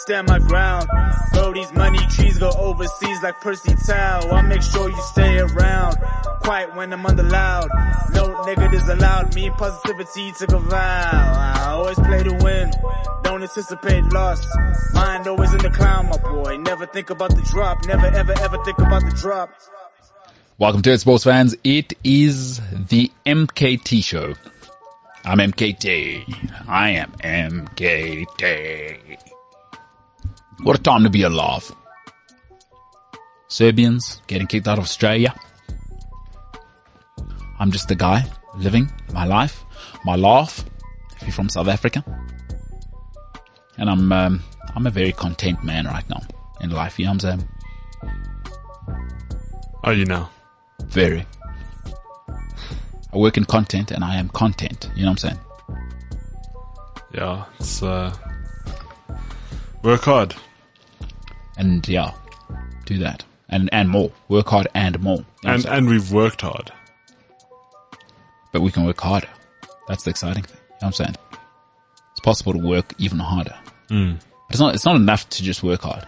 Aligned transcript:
stand 0.00 0.28
my 0.28 0.38
ground. 0.38 0.88
Bro, 1.32 1.54
these 1.54 1.72
money 1.72 1.98
trees 2.08 2.38
go 2.38 2.50
overseas 2.50 3.22
like 3.22 3.40
Percy 3.40 3.74
Tau. 3.86 4.28
I 4.30 4.42
make 4.42 4.62
sure 4.62 4.88
you 4.88 5.02
stay 5.02 5.38
around. 5.38 5.96
Quiet 6.40 6.74
when 6.74 6.92
I'm 6.92 7.04
under 7.04 7.22
loud. 7.22 7.68
No 8.14 8.42
negatives 8.44 8.88
allowed. 8.88 9.34
Me 9.34 9.50
positivity 9.50 10.32
took 10.38 10.52
a 10.52 10.58
vow. 10.58 10.74
I 10.74 11.72
always 11.72 11.98
play 11.98 12.22
to 12.22 12.32
win. 12.42 12.70
Don't 13.22 13.42
anticipate 13.42 14.04
loss. 14.12 14.44
Mind 14.94 15.26
always 15.26 15.52
in 15.52 15.58
the 15.58 15.70
clown, 15.70 16.08
my 16.08 16.16
boy. 16.16 16.56
Never 16.56 16.86
think 16.86 17.10
about 17.10 17.30
the 17.30 17.42
drop. 17.42 17.84
Never 17.86 18.06
ever 18.06 18.32
ever 18.40 18.64
think 18.64 18.78
about 18.78 19.02
the 19.02 19.16
drop. 19.20 19.50
Welcome 20.58 20.82
to 20.82 20.92
it, 20.92 20.98
sports 20.98 21.24
fans. 21.24 21.56
It 21.62 21.92
is 22.04 22.60
the 22.88 23.10
MKT 23.26 24.02
show. 24.04 24.34
I'm 25.24 25.38
MKT. 25.38 26.50
I 26.66 26.90
am 26.90 27.12
MKT. 27.22 29.29
What 30.62 30.78
a 30.78 30.82
time 30.82 31.04
to 31.04 31.10
be 31.10 31.22
alive. 31.22 31.74
Serbians 33.48 34.20
getting 34.26 34.46
kicked 34.46 34.68
out 34.68 34.78
of 34.78 34.84
Australia. 34.84 35.34
I'm 37.58 37.70
just 37.70 37.90
a 37.90 37.94
guy 37.94 38.24
living 38.56 38.92
my 39.12 39.24
life, 39.24 39.64
my 40.04 40.16
laugh. 40.16 40.64
If 41.16 41.22
you're 41.22 41.32
from 41.32 41.48
South 41.48 41.68
Africa, 41.68 42.04
and 43.78 43.88
I'm 43.88 44.12
um, 44.12 44.42
I'm 44.74 44.86
a 44.86 44.90
very 44.90 45.12
content 45.12 45.64
man 45.64 45.86
right 45.86 46.08
now 46.10 46.20
in 46.60 46.70
life. 46.70 46.98
You 46.98 47.06
know 47.06 47.12
what 47.12 47.24
I'm 47.24 47.38
saying? 47.38 47.48
Are 49.82 49.94
you 49.94 50.04
now? 50.04 50.30
Very. 50.84 51.26
I 53.12 53.16
work 53.16 53.36
in 53.36 53.44
content 53.44 53.90
and 53.90 54.04
I 54.04 54.16
am 54.16 54.28
content. 54.28 54.90
You 54.94 55.04
know 55.04 55.12
what 55.12 55.24
I'm 55.24 55.30
saying? 55.30 55.40
Yeah, 57.14 57.44
it's 57.58 57.82
uh, 57.82 58.14
work 59.82 60.02
hard. 60.02 60.34
And 61.56 61.86
yeah, 61.88 62.12
do 62.86 62.98
that. 62.98 63.24
And, 63.48 63.68
and 63.72 63.88
more. 63.88 64.10
Work 64.28 64.48
hard 64.48 64.68
and 64.74 64.98
more. 65.00 65.18
You 65.18 65.24
know 65.48 65.52
And 65.54 65.66
and 65.66 65.88
we've 65.88 66.12
worked 66.12 66.40
hard. 66.42 66.70
but 68.52 68.62
we 68.62 68.70
can 68.70 68.84
work 68.84 69.00
harder. 69.00 69.28
That's 69.88 70.04
the 70.04 70.10
exciting 70.10 70.42
thing. 70.44 70.56
You 70.56 70.62
know 70.62 70.76
what 70.78 70.86
I'm 70.86 70.92
saying? 70.92 71.16
It's 72.12 72.20
possible 72.20 72.52
to 72.52 72.58
work 72.58 72.94
even 72.98 73.18
harder. 73.18 73.54
Mm. 73.90 74.16
But 74.20 74.50
it's 74.50 74.60
not, 74.60 74.74
it's 74.74 74.84
not 74.84 74.96
enough 74.96 75.28
to 75.30 75.42
just 75.42 75.62
work 75.62 75.82
hard. 75.82 76.06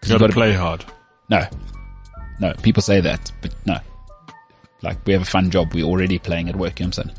'Cause 0.00 0.10
You 0.10 0.14
you've 0.14 0.20
gotta 0.20 0.32
gotta- 0.32 0.32
play 0.32 0.52
hard. 0.54 0.84
No. 1.30 1.46
No, 2.40 2.52
people 2.62 2.82
say 2.82 3.00
that, 3.00 3.30
but 3.42 3.54
no. 3.66 3.78
Like, 4.82 4.98
we 5.06 5.12
have 5.14 5.22
a 5.22 5.26
fun 5.26 5.50
job. 5.50 5.72
We're 5.72 5.84
already 5.84 6.18
playing 6.18 6.48
at 6.48 6.56
work, 6.56 6.78
you 6.80 6.84
know 6.84 6.88
what 6.88 6.98
I'm 6.98 7.04
saying? 7.08 7.18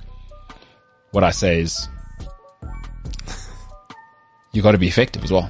What 1.11 1.23
I 1.23 1.31
say 1.31 1.61
is, 1.61 1.87
you 4.51 4.61
gotta 4.61 4.77
be 4.77 4.87
effective 4.87 5.23
as 5.23 5.31
well. 5.31 5.49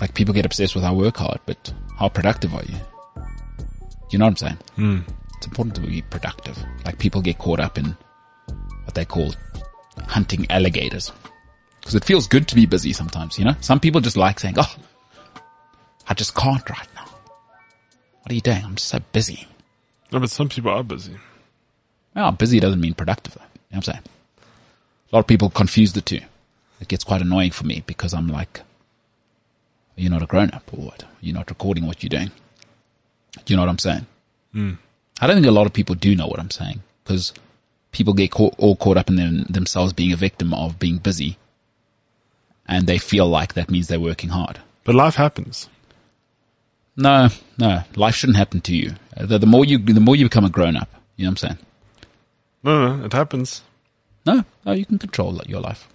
Like, 0.00 0.14
people 0.14 0.34
get 0.34 0.46
obsessed 0.46 0.74
with 0.74 0.84
how 0.84 0.94
work 0.94 1.16
hard, 1.16 1.40
but 1.46 1.72
how 1.98 2.08
productive 2.08 2.54
are 2.54 2.64
you? 2.64 2.76
You 4.10 4.18
know 4.18 4.26
what 4.26 4.30
I'm 4.30 4.36
saying? 4.36 4.58
Mm. 4.76 5.14
It's 5.36 5.46
important 5.46 5.74
to 5.76 5.80
be 5.82 6.02
productive. 6.02 6.58
Like, 6.84 6.98
people 6.98 7.20
get 7.20 7.38
caught 7.38 7.60
up 7.60 7.78
in 7.78 7.96
what 8.84 8.94
they 8.94 9.04
call 9.04 9.34
hunting 10.06 10.46
alligators. 10.50 11.12
Because 11.80 11.94
it 11.94 12.04
feels 12.04 12.26
good 12.26 12.48
to 12.48 12.54
be 12.54 12.66
busy 12.66 12.92
sometimes, 12.92 13.38
you 13.38 13.44
know? 13.44 13.54
Some 13.60 13.80
people 13.80 14.00
just 14.00 14.16
like 14.16 14.40
saying, 14.40 14.54
oh, 14.58 14.76
I 16.08 16.14
just 16.14 16.34
can't 16.34 16.68
right 16.68 16.88
now. 16.94 17.04
What 18.22 18.32
are 18.32 18.34
you 18.34 18.40
doing? 18.40 18.64
I'm 18.64 18.74
just 18.74 18.88
so 18.88 19.00
busy. 19.12 19.46
No, 20.12 20.20
but 20.20 20.30
some 20.30 20.48
people 20.48 20.70
are 20.70 20.82
busy. 20.82 21.16
Well, 22.14 22.32
busy 22.32 22.60
doesn't 22.60 22.80
mean 22.80 22.94
productive 22.94 23.34
though. 23.34 23.42
You 23.42 23.46
know 23.46 23.76
what 23.76 23.76
I'm 23.76 23.82
saying? 23.94 24.04
A 25.12 25.16
lot 25.16 25.20
of 25.20 25.26
people 25.26 25.50
confuse 25.50 25.92
the 25.92 26.00
two. 26.00 26.20
It 26.80 26.88
gets 26.88 27.04
quite 27.04 27.22
annoying 27.22 27.50
for 27.50 27.64
me 27.64 27.82
because 27.86 28.14
I'm 28.14 28.28
like, 28.28 28.60
you're 29.98 30.10
not 30.10 30.22
a 30.22 30.26
grown 30.26 30.50
up 30.50 30.62
or 30.72 30.80
what? 30.86 31.04
You're 31.20 31.34
not 31.34 31.50
recording 31.50 31.86
what 31.86 32.02
you're 32.02 32.08
doing. 32.08 32.30
Do 33.44 33.52
you 33.52 33.56
know 33.56 33.62
what 33.62 33.68
I'm 33.68 33.78
saying? 33.78 34.06
Hmm. 34.52 34.72
I 35.20 35.26
don't 35.26 35.36
think 35.36 35.46
a 35.46 35.50
lot 35.50 35.66
of 35.66 35.72
people 35.72 35.94
do 35.94 36.14
know 36.14 36.26
what 36.26 36.38
I'm 36.40 36.50
saying 36.50 36.80
because 37.04 37.32
people 37.92 38.14
get 38.14 38.30
caught, 38.30 38.54
all 38.58 38.76
caught 38.76 38.96
up 38.96 39.08
in 39.08 39.16
them, 39.16 39.44
themselves 39.48 39.92
being 39.92 40.12
a 40.12 40.16
victim 40.16 40.54
of 40.54 40.78
being 40.78 40.98
busy 40.98 41.36
and 42.66 42.86
they 42.86 42.98
feel 42.98 43.26
like 43.26 43.54
that 43.54 43.70
means 43.70 43.88
they're 43.88 43.98
working 44.00 44.30
hard. 44.30 44.60
But 44.84 44.94
life 44.94 45.16
happens. 45.16 45.68
No, 46.96 47.28
no, 47.58 47.82
life 47.96 48.14
shouldn't 48.14 48.38
happen 48.38 48.60
to 48.62 48.74
you. 48.74 48.94
The, 49.16 49.38
the 49.38 49.46
more 49.46 49.64
you, 49.64 49.78
the 49.78 50.00
more 50.00 50.16
you 50.16 50.24
become 50.26 50.44
a 50.44 50.50
grown 50.50 50.76
up, 50.76 50.88
you 51.16 51.24
know 51.24 51.30
what 51.30 51.42
I'm 51.42 51.48
saying? 51.48 51.58
No, 52.62 52.96
no, 52.96 53.04
it 53.04 53.12
happens 53.12 53.62
No, 54.26 54.44
no, 54.66 54.72
you 54.72 54.84
can 54.84 54.98
control 54.98 55.40
your 55.46 55.60
life. 55.60 55.88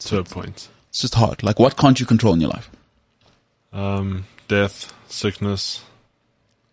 to 0.00 0.18
a 0.18 0.24
point. 0.24 0.68
It's 0.90 1.00
just 1.00 1.14
hard. 1.14 1.42
Like, 1.42 1.58
what 1.58 1.76
can't 1.76 1.98
you 1.98 2.06
control 2.06 2.34
in 2.34 2.40
your 2.40 2.50
life? 2.50 2.70
Um, 3.76 4.26
death, 4.48 4.92
sickness. 5.06 5.84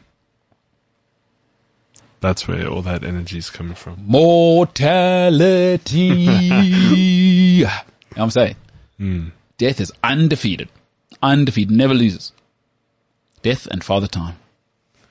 That's 2.20 2.48
where 2.48 2.66
all 2.68 2.82
that 2.82 3.04
energy 3.04 3.38
is 3.38 3.50
coming 3.50 3.74
from. 3.74 4.02
Mortality. 4.06 5.98
you 6.00 7.64
know 7.64 7.70
what 8.14 8.22
I'm 8.22 8.30
saying? 8.30 8.56
Death 9.58 9.80
is 9.80 9.92
undefeated. 10.02 10.68
Undefeated. 11.22 11.74
Never 11.74 11.94
loses. 11.94 12.32
Death 13.42 13.66
and 13.66 13.84
Father 13.84 14.06
Time. 14.06 14.36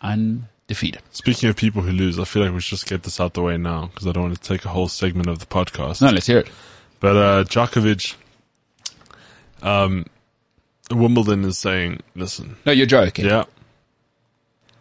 Undefeated. 0.02 1.02
Speaking 1.12 1.50
of 1.50 1.56
people 1.56 1.84
who 1.84 1.92
lose, 1.92 2.20
I 2.20 2.26
feel 2.26 2.44
like 2.44 2.54
we 2.54 2.60
should 2.60 2.78
just 2.80 2.88
get 2.88 3.04
this 3.04 3.20
out 3.20 3.34
the 3.34 3.42
way 3.42 3.58
now 3.58 3.86
because 3.88 4.08
I 4.08 4.12
don't 4.12 4.24
want 4.24 4.42
to 4.42 4.48
take 4.48 4.66
a 4.66 4.70
whole 4.70 4.88
segment 4.88 5.30
of 5.30 5.40
the 5.40 5.46
podcast. 5.46 6.02
No, 6.02 6.10
let's 6.10 6.28
hear 6.28 6.40
it. 6.40 6.50
But 7.00 7.16
uh, 7.16 7.44
Djokovic, 7.44 8.16
um, 9.66 10.06
Wimbledon 10.92 11.44
is 11.46 11.58
saying, 11.58 12.00
listen, 12.16 12.56
No, 12.66 12.72
you're 12.72 12.86
joking. 12.86 13.26
yeah, 13.26 13.44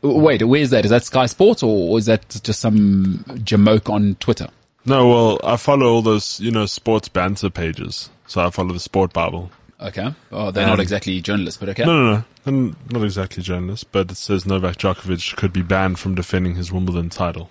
Wait, 0.03 0.43
where 0.43 0.61
is 0.61 0.69
that? 0.71 0.84
Is 0.84 0.91
that 0.91 1.03
Sky 1.05 1.25
Sports 1.27 1.62
or 1.62 1.99
is 1.99 2.06
that 2.06 2.28
just 2.43 2.61
some 2.61 3.25
jamoke 3.39 3.91
on 3.93 4.17
Twitter? 4.21 4.49
no, 4.84 5.09
well, 5.09 5.41
I 5.43 5.56
follow 5.56 5.87
all 5.91 6.03
those, 6.03 6.39
you 6.41 6.50
know, 6.50 6.67
sports 6.67 7.09
banter 7.09 7.49
pages. 7.49 8.11
So 8.27 8.44
I 8.47 8.50
follow 8.50 8.75
the 8.75 8.81
Sport 8.81 9.15
Bible. 9.15 9.50
Okay. 9.81 10.15
Oh, 10.31 10.50
they're 10.50 10.65
Um, 10.65 10.71
not 10.71 10.81
exactly 10.81 11.21
journalists, 11.23 11.59
but 11.59 11.71
okay. 11.71 11.84
No, 11.87 12.23
no, 12.44 12.50
no, 12.50 12.75
not 12.91 13.03
exactly 13.03 13.43
journalists, 13.43 13.84
but 13.84 14.11
it 14.11 14.17
says 14.17 14.44
Novak 14.44 14.77
Djokovic 14.77 15.37
could 15.37 15.53
be 15.55 15.62
banned 15.62 15.99
from 15.99 16.15
defending 16.15 16.55
his 16.56 16.71
Wimbledon 16.71 17.09
title. 17.09 17.49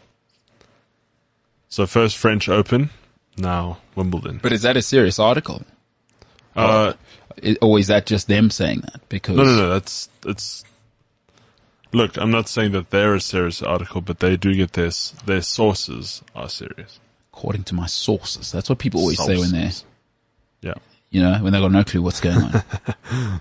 So 1.70 1.88
first 1.88 2.18
French 2.18 2.48
Open, 2.50 2.92
now 3.36 3.80
Wimbledon. 3.96 4.40
But 4.44 4.52
is 4.54 4.62
that 4.62 4.78
a 4.78 4.82
serious 4.84 5.18
article? 5.18 5.64
Uh, 6.56 6.94
I- 7.44 7.58
Or 7.62 7.80
is 7.80 7.88
that 7.88 8.06
just 8.06 8.28
them 8.28 8.50
saying 8.50 8.82
that? 8.82 9.02
Because 9.10 9.36
No, 9.38 9.44
no, 9.44 9.56
no. 9.56 9.70
That's 9.70 10.10
it's. 10.26 10.64
Look, 11.92 12.18
I'm 12.18 12.32
not 12.32 12.48
saying 12.48 12.72
that 12.72 12.90
they're 12.90 13.16
a 13.16 13.22
serious 13.22 13.62
article, 13.62 14.02
but 14.02 14.20
they 14.20 14.36
do 14.38 14.54
get 14.56 14.74
their 14.74 14.92
their 15.26 15.42
sources 15.42 16.22
are 16.36 16.50
serious. 16.50 17.00
according 17.34 17.64
to 17.64 17.74
my 17.76 17.88
sources, 17.88 18.52
that's 18.52 18.70
what 18.70 18.78
people 18.80 19.00
always 19.02 19.18
say 19.24 19.38
when 19.38 19.52
they're, 19.52 19.72
Yeah. 20.62 20.76
you 21.10 21.20
know, 21.22 21.40
when 21.42 21.52
they've 21.52 21.62
got 21.62 21.72
no 21.72 21.84
clue 21.84 22.02
what's 22.04 22.22
going 22.22 22.38
on. 22.44 22.64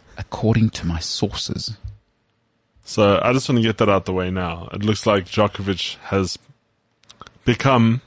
according 0.18 0.70
to 0.70 0.86
my 0.86 0.98
sources. 0.98 1.76
So 2.84 3.20
I 3.22 3.32
just 3.34 3.48
want 3.48 3.58
to 3.58 3.62
get 3.62 3.76
that 3.78 3.88
out 3.90 4.06
the 4.06 4.12
way 4.14 4.30
now. 4.30 4.68
It 4.72 4.82
looks 4.82 5.04
like 5.06 5.26
Djokovic 5.26 5.96
has 6.04 6.38
become. 7.44 8.00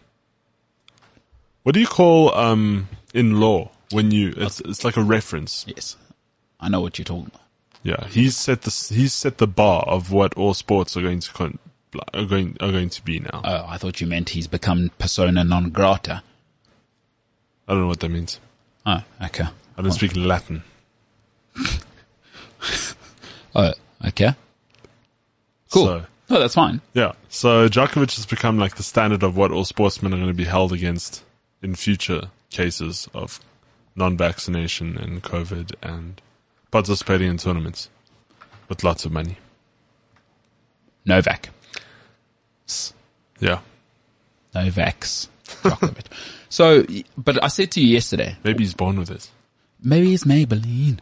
What 1.63 1.74
do 1.75 1.80
you 1.80 1.88
call 1.88 2.34
um 2.36 2.90
in 3.13 3.40
law 3.40 3.72
when 3.92 4.12
you? 4.12 4.34
It's 4.38 4.60
it's 4.62 4.84
like 4.84 4.98
a 4.98 5.04
reference. 5.04 5.66
Yes. 5.68 5.98
I 6.60 6.70
know 6.70 6.82
what 6.82 6.98
you're 6.98 7.06
talking 7.06 7.28
about. 7.28 7.42
Yeah, 7.84 8.08
he's 8.08 8.36
set 8.36 8.64
the 8.64 8.72
he's 8.94 9.14
set 9.14 9.38
the 9.38 9.48
bar 9.48 9.84
of 9.88 10.12
what 10.12 10.34
all 10.36 10.54
sports 10.56 10.98
are 10.98 11.02
going 11.02 11.20
to 11.20 11.32
con- 11.34 11.60
are 12.14 12.26
going 12.26 12.58
are 12.60 12.72
going 12.72 12.90
to 12.90 13.02
be 13.04 13.20
now. 13.20 13.42
Oh, 13.44 13.66
I 13.68 13.78
thought 13.78 14.02
you 14.02 14.08
meant 14.08 14.30
he's 14.30 14.48
become 14.48 14.90
persona 14.98 15.44
non 15.44 15.70
grata. 15.70 16.24
I 17.68 17.74
don't 17.74 17.82
know 17.84 17.88
what 17.88 18.00
that 18.00 18.10
means. 18.10 18.40
Oh, 18.86 19.04
okay. 19.24 19.46
I 19.78 19.82
don't 19.82 19.92
speak 19.92 20.16
Latin. 20.16 20.64
Oh, 23.58 23.72
okay. 24.06 24.34
Cool. 25.72 25.86
So, 25.86 26.06
oh, 26.30 26.40
that's 26.40 26.56
fine. 26.56 26.82
yeah. 26.94 27.14
So 27.30 27.70
Djokovic 27.70 28.16
has 28.16 28.26
become 28.26 28.58
like 28.60 28.76
the 28.76 28.84
standard 28.84 29.24
of 29.24 29.38
what 29.38 29.52
all 29.52 29.64
sportsmen 29.64 30.14
are 30.14 30.18
going 30.18 30.28
to 30.28 30.34
be 30.34 30.44
held 30.44 30.74
against 30.74 31.24
in 31.62 31.76
future 31.76 32.30
cases 32.50 33.08
of 33.14 33.40
non-vaccination 33.95 34.97
and 34.97 35.24
COVID 35.24 35.74
and 35.81 36.21
participating 36.71 37.30
in 37.30 37.38
tournaments 37.38 37.89
with 38.69 38.83
lots 38.83 39.06
of 39.06 39.12
money. 39.12 39.38
Novak. 41.06 41.50
Yeah. 43.39 43.59
Novak's 44.53 45.30
Djokovic. 45.45 46.06
so, 46.50 46.86
but 47.18 47.42
I 47.44 47.47
said 47.47 47.71
to 47.74 47.81
you 47.81 47.88
yesterday, 47.88 48.36
Maybe 48.44 48.63
he's 48.63 48.74
born 48.74 48.97
with 48.97 49.12
it. 49.12 49.30
maybe 49.81 50.13
it's 50.13 50.24
Maybelline. 50.24 51.00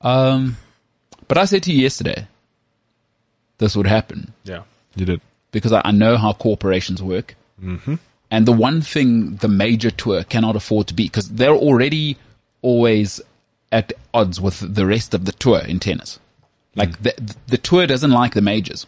Um, 0.00 0.56
but 1.26 1.38
I 1.38 1.46
said 1.46 1.62
to 1.64 1.72
you 1.72 1.82
yesterday, 1.82 2.28
this 3.58 3.74
would 3.76 3.86
happen 3.86 4.32
Yeah. 4.44 4.62
You 4.94 5.06
did. 5.06 5.20
because 5.50 5.72
I, 5.72 5.80
I 5.84 5.90
know 5.90 6.16
how 6.16 6.32
corporations 6.32 7.02
work. 7.02 7.34
Mm-hmm. 7.62 7.94
And 8.30 8.46
the 8.46 8.52
one 8.52 8.80
thing 8.80 9.36
the 9.36 9.48
major 9.48 9.90
tour 9.90 10.24
cannot 10.24 10.56
afford 10.56 10.88
to 10.88 10.94
be, 10.94 11.04
because 11.04 11.30
they're 11.30 11.50
already 11.54 12.16
always 12.62 13.20
at 13.70 13.92
odds 14.12 14.40
with 14.40 14.74
the 14.74 14.86
rest 14.86 15.14
of 15.14 15.24
the 15.24 15.32
tour 15.32 15.60
in 15.60 15.78
tennis. 15.78 16.18
Like 16.74 16.96
hmm. 16.96 17.04
the, 17.04 17.36
the 17.46 17.58
tour 17.58 17.86
doesn't 17.86 18.10
like 18.10 18.34
the 18.34 18.42
majors. 18.42 18.86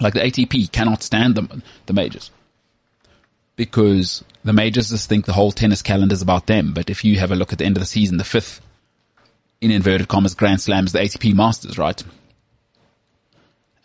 Like 0.00 0.14
the 0.14 0.20
ATP 0.20 0.72
cannot 0.72 1.02
stand 1.02 1.34
the, 1.34 1.62
the 1.86 1.92
majors. 1.92 2.30
Because 3.56 4.24
the 4.44 4.52
majors 4.52 4.90
just 4.90 5.08
think 5.08 5.26
the 5.26 5.32
whole 5.32 5.50
tennis 5.50 5.82
calendar 5.82 6.12
is 6.12 6.22
about 6.22 6.46
them. 6.46 6.72
But 6.72 6.90
if 6.90 7.04
you 7.04 7.18
have 7.18 7.32
a 7.32 7.36
look 7.36 7.52
at 7.52 7.58
the 7.58 7.64
end 7.64 7.76
of 7.76 7.82
the 7.82 7.86
season, 7.86 8.16
the 8.16 8.24
fifth, 8.24 8.60
in 9.60 9.72
inverted 9.72 10.06
commas, 10.06 10.34
Grand 10.34 10.60
Slams, 10.60 10.92
the 10.92 11.00
ATP 11.00 11.34
Masters, 11.34 11.76
right? 11.76 12.02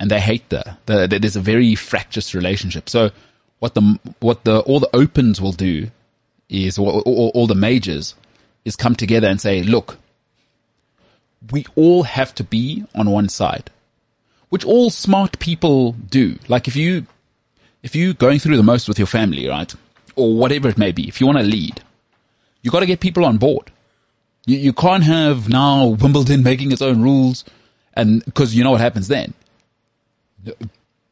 and 0.04 0.12
they 0.12 0.20
hate 0.20 0.50
the, 0.50 0.78
the, 0.86 1.08
the 1.08 1.18
there's 1.18 1.38
a 1.38 1.42
very 1.42 1.76
fractious 1.76 2.36
relationship. 2.36 2.90
So 2.90 3.12
what 3.64 3.76
the 3.76 3.98
what 4.20 4.44
the 4.44 4.60
all 4.64 4.82
the 4.82 4.94
opens 4.94 5.40
will 5.40 5.54
do 5.54 5.90
is 6.50 6.78
or, 6.78 7.02
or, 7.06 7.32
all 7.32 7.48
the 7.48 7.56
majors 7.56 8.14
is 8.66 8.76
come 8.76 8.94
together 8.94 9.30
and 9.30 9.40
say, 9.40 9.64
look, 9.64 9.98
we 11.50 11.66
all 11.78 12.04
have 12.04 12.36
to 12.36 12.44
be 12.44 12.84
on 12.94 13.10
one 13.10 13.30
side, 13.30 13.70
which 14.50 14.66
all 14.66 14.90
smart 14.90 15.40
people 15.40 15.94
do. 15.94 16.38
Like 16.50 16.68
if 16.68 16.76
you 16.76 17.08
if 17.84 17.96
you 17.96 18.14
going 18.14 18.40
through 18.40 18.58
the 18.58 18.64
most 18.64 18.90
with 18.90 19.00
your 19.00 19.08
family, 19.08 19.48
right, 19.48 19.74
or 20.18 20.36
whatever 20.36 20.68
it 20.68 20.78
may 20.78 20.92
be, 20.92 21.08
if 21.08 21.22
you 21.22 21.26
want 21.26 21.40
to 21.40 21.46
lead, 21.46 21.82
you 22.64 22.70
got 22.70 22.82
to 22.82 22.86
get 22.86 23.00
people 23.00 23.24
on 23.24 23.38
board. 23.38 23.72
You, 24.46 24.58
you 24.58 24.74
can't 24.74 25.06
have 25.06 25.48
now 25.48 25.88
Wimbledon 25.88 26.44
making 26.44 26.74
its 26.74 26.82
own 26.82 27.02
rules, 27.02 27.46
and 27.94 28.26
because 28.26 28.54
you 28.54 28.66
know 28.66 28.72
what 28.72 28.82
happens 28.82 29.08
then. 29.08 29.34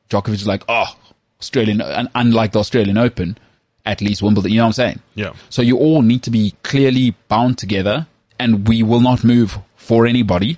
Djokovic 0.09 0.33
is 0.33 0.45
like, 0.45 0.65
oh, 0.68 0.94
Australian, 1.41 1.81
and 1.81 2.07
unlike 2.15 2.51
the 2.53 2.59
Australian 2.59 2.97
Open, 2.97 3.38
at 3.85 3.99
least 4.01 4.21
Wimbledon. 4.21 4.51
You 4.51 4.57
know 4.57 4.63
what 4.65 4.67
I'm 4.67 4.73
saying? 4.73 4.99
Yeah. 5.15 5.33
So 5.49 5.61
you 5.61 5.77
all 5.77 6.01
need 6.01 6.23
to 6.23 6.29
be 6.31 6.53
clearly 6.63 7.15
bound 7.27 7.57
together, 7.57 8.07
and 8.39 8.67
we 8.67 8.83
will 8.83 9.01
not 9.01 9.23
move 9.23 9.57
for 9.75 10.05
anybody, 10.05 10.57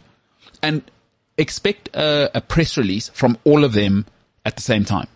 and 0.62 0.82
expect 1.38 1.90
a, 1.96 2.30
a 2.38 2.42
press 2.42 2.78
release 2.78 3.10
from 3.10 3.38
all 3.44 3.64
of 3.64 3.74
them 3.74 4.06
at 4.46 4.56
the 4.56 4.62
same 4.62 4.86
time. 4.86 5.08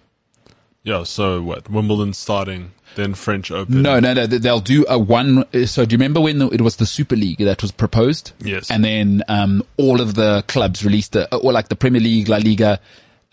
Yeah. 0.84 1.04
So 1.04 1.42
what? 1.42 1.70
Wimbledon 1.70 2.14
starting, 2.14 2.72
then 2.96 3.14
French 3.14 3.52
Open. 3.52 3.82
No, 3.82 4.00
no, 4.00 4.14
no. 4.14 4.26
they- 4.26 4.38
They'll 4.38 4.62
do 4.62 4.86
a 4.88 4.98
one. 4.98 5.44
So 5.68 5.86
do 5.86 5.94
you 5.94 5.98
remember 5.98 6.22
when 6.22 6.40
the, 6.40 6.48
it 6.48 6.62
was 6.62 6.78
the 6.78 6.86
Super 6.86 7.18
League 7.18 7.40
that 7.40 7.62
was 7.62 7.72
proposed? 7.74 8.32
Yes. 8.40 8.72
And 8.72 8.84
then 8.86 9.22
um, 9.28 9.64
all 9.78 10.00
of 10.00 10.16
the 10.16 10.44
clubs 10.48 10.86
released 10.86 11.16
a, 11.18 11.36
or 11.36 11.52
like 11.52 11.68
the 11.68 11.76
Premier 11.76 12.00
League, 12.02 12.30
La 12.30 12.38
Liga, 12.38 12.80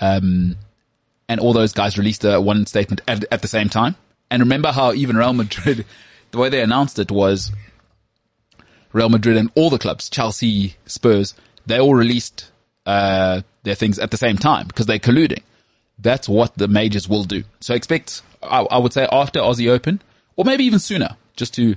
um, 0.01 0.57
and 1.29 1.41
all 1.41 1.53
those 1.53 1.73
guys 1.73 1.99
released 1.99 2.25
a 2.25 2.41
one 2.41 2.67
statement 2.67 3.01
at, 3.09 3.25
at 3.31 3.43
the 3.43 3.49
same 3.49 3.69
time. 3.69 3.97
And 4.31 4.41
remember 4.41 4.73
how 4.73 4.93
even 4.93 5.17
Real 5.17 5.33
Madrid, 5.33 5.85
the 6.31 6.39
way 6.39 6.49
they 6.49 6.63
announced 6.63 6.99
it 6.99 7.11
was 7.11 7.53
Real 8.93 9.09
Madrid 9.09 9.37
and 9.37 9.51
all 9.55 9.71
the 9.71 9.79
clubs, 9.79 10.09
Chelsea, 10.09 10.77
Spurs, 10.87 11.35
they 11.67 11.81
all 11.81 11.95
released 11.95 12.51
uh, 12.87 13.43
their 13.63 13.75
things 13.75 13.99
at 13.99 14.11
the 14.11 14.17
same 14.17 14.37
time 14.37 14.67
because 14.67 14.87
they're 14.87 14.99
colluding. 14.99 15.43
That's 15.99 16.29
what 16.29 16.57
the 16.57 16.69
majors 16.69 17.09
will 17.09 17.25
do. 17.25 17.45
So 17.61 17.75
expect, 17.75 18.23
I, 18.43 18.61
I 18.63 18.79
would 18.79 18.93
say 18.93 19.07
after 19.11 19.41
Aussie 19.41 19.71
Open, 19.71 20.03
or 20.37 20.45
maybe 20.45 20.65
even 20.65 20.79
sooner, 20.79 21.17
just 21.37 21.55
to, 21.55 21.77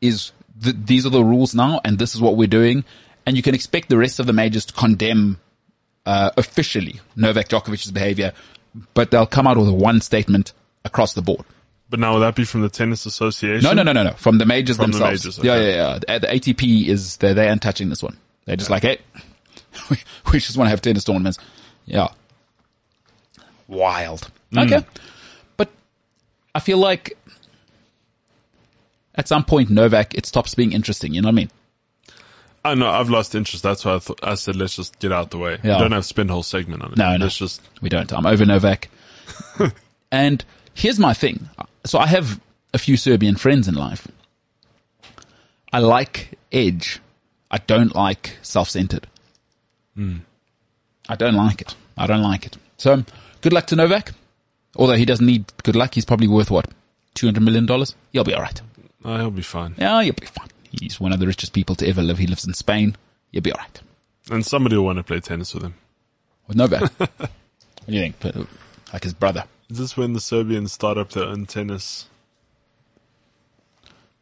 is, 0.00 0.32
th- 0.62 0.76
these 0.84 1.06
are 1.06 1.10
the 1.10 1.24
rules 1.24 1.54
now 1.54 1.80
and 1.84 1.98
this 1.98 2.14
is 2.14 2.20
what 2.20 2.36
we're 2.36 2.48
doing. 2.48 2.84
And 3.24 3.36
you 3.36 3.42
can 3.42 3.54
expect 3.54 3.88
the 3.88 3.98
rest 3.98 4.18
of 4.18 4.26
the 4.26 4.32
majors 4.32 4.66
to 4.66 4.72
condemn, 4.72 5.38
uh, 6.04 6.30
officially 6.36 7.00
Novak 7.14 7.48
Djokovic's 7.48 7.90
behavior, 7.90 8.32
but 8.94 9.10
they'll 9.10 9.26
come 9.26 9.46
out 9.46 9.56
with 9.56 9.68
a 9.68 9.72
one 9.72 10.00
statement 10.00 10.52
across 10.84 11.14
the 11.14 11.22
board. 11.22 11.44
But 11.90 12.00
now 12.00 12.14
will 12.14 12.20
that 12.20 12.34
be 12.34 12.44
from 12.44 12.62
the 12.62 12.70
Tennis 12.70 13.04
Association? 13.04 13.62
No, 13.62 13.74
no, 13.74 13.82
no, 13.82 13.92
no, 13.92 14.02
no. 14.02 14.12
From 14.12 14.38
the 14.38 14.46
majors 14.46 14.76
From 14.76 14.92
the 14.92 14.98
themselves. 14.98 15.24
majors, 15.24 15.44
Yeah, 15.44 15.52
okay. 15.52 15.74
yeah, 15.74 15.98
yeah. 16.08 16.18
The, 16.18 16.26
the 16.26 16.32
ATP 16.40 16.86
is 16.88 17.16
they 17.18 17.34
they 17.34 17.48
aren't 17.48 17.60
touching 17.62 17.90
this 17.90 18.02
one. 18.02 18.16
They're 18.46 18.56
just 18.56 18.70
like, 18.70 18.82
hey, 18.82 18.98
we, 19.90 19.98
we 20.32 20.38
just 20.38 20.56
want 20.56 20.66
to 20.66 20.70
have 20.70 20.80
tennis 20.80 21.04
tournaments. 21.04 21.38
Yeah. 21.84 22.08
Wild. 23.68 24.30
Okay. 24.56 24.78
Hmm. 24.80 24.88
But 25.56 25.70
I 26.54 26.60
feel 26.60 26.78
like 26.78 27.16
at 29.14 29.28
some 29.28 29.44
point 29.44 29.68
Novak 29.70 30.14
it 30.14 30.24
stops 30.26 30.54
being 30.54 30.72
interesting. 30.72 31.12
You 31.14 31.20
know 31.22 31.28
what 31.28 31.32
I 31.34 31.36
mean? 31.36 31.50
I 32.64 32.74
know. 32.74 32.88
I've 32.88 33.10
lost 33.10 33.34
interest. 33.34 33.62
That's 33.62 33.84
why 33.84 33.94
I, 33.94 33.98
thought 33.98 34.20
I 34.22 34.34
said 34.34 34.56
let's 34.56 34.76
just 34.76 34.98
get 34.98 35.12
out 35.12 35.30
the 35.30 35.38
way. 35.38 35.58
Yeah. 35.62 35.76
We 35.76 35.82
don't 35.82 35.92
have 35.92 36.02
to 36.02 36.08
spend 36.08 36.30
a 36.30 36.32
whole 36.32 36.42
segment 36.42 36.82
on 36.82 36.92
it. 36.92 36.98
No, 36.98 37.16
no. 37.16 37.24
Let's 37.24 37.36
just. 37.36 37.60
We 37.80 37.88
don't. 37.88 38.12
I'm 38.12 38.26
over 38.26 38.46
Novak. 38.46 38.88
and 40.12 40.44
here's 40.74 40.98
my 40.98 41.12
thing. 41.12 41.48
So 41.84 41.98
I 41.98 42.06
have 42.06 42.40
a 42.72 42.78
few 42.78 42.96
Serbian 42.96 43.36
friends 43.36 43.68
in 43.68 43.74
life. 43.74 44.06
I 45.72 45.80
like 45.80 46.38
edge. 46.52 47.00
I 47.50 47.58
don't 47.58 47.94
like 47.94 48.38
self-centered. 48.42 49.06
Hmm. 49.94 50.18
I 51.08 51.16
don't 51.16 51.34
like 51.34 51.60
it. 51.60 51.74
I 51.96 52.06
don't 52.06 52.22
like 52.22 52.46
it. 52.46 52.56
So 52.76 52.92
um, 52.92 53.06
good 53.40 53.52
luck 53.52 53.66
to 53.68 53.76
Novak. 53.76 54.12
Although 54.76 54.94
he 54.94 55.04
doesn't 55.04 55.26
need 55.26 55.52
good 55.62 55.76
luck, 55.76 55.94
he's 55.94 56.04
probably 56.04 56.28
worth 56.28 56.50
what? 56.50 56.68
$200 57.14 57.40
million? 57.42 57.66
He'll 58.12 58.24
be 58.24 58.34
alright. 58.34 58.60
Oh, 59.04 59.16
he'll 59.18 59.30
be 59.30 59.42
fine. 59.42 59.74
Yeah, 59.76 60.02
he'll 60.02 60.14
be 60.14 60.26
fine. 60.26 60.48
He's 60.80 60.98
one 61.00 61.12
of 61.12 61.20
the 61.20 61.26
richest 61.26 61.52
people 61.52 61.74
to 61.76 61.86
ever 61.88 62.02
live. 62.02 62.18
He 62.18 62.26
lives 62.26 62.46
in 62.46 62.54
Spain. 62.54 62.96
You'll 63.30 63.42
be 63.42 63.52
alright. 63.52 63.80
And 64.30 64.44
somebody 64.44 64.76
will 64.76 64.84
want 64.84 64.98
to 64.98 65.02
play 65.04 65.20
tennis 65.20 65.52
with 65.54 65.64
him. 65.64 65.74
With 66.46 66.56
Novak. 66.56 66.90
what 66.98 67.10
do 67.86 67.92
you 67.92 68.12
think? 68.12 68.48
Like 68.92 69.04
his 69.04 69.14
brother. 69.14 69.44
Is 69.70 69.78
this 69.78 69.96
when 69.96 70.12
the 70.12 70.20
Serbians 70.20 70.72
start 70.72 70.98
up 70.98 71.10
their 71.10 71.24
own 71.24 71.46
tennis? 71.46 72.06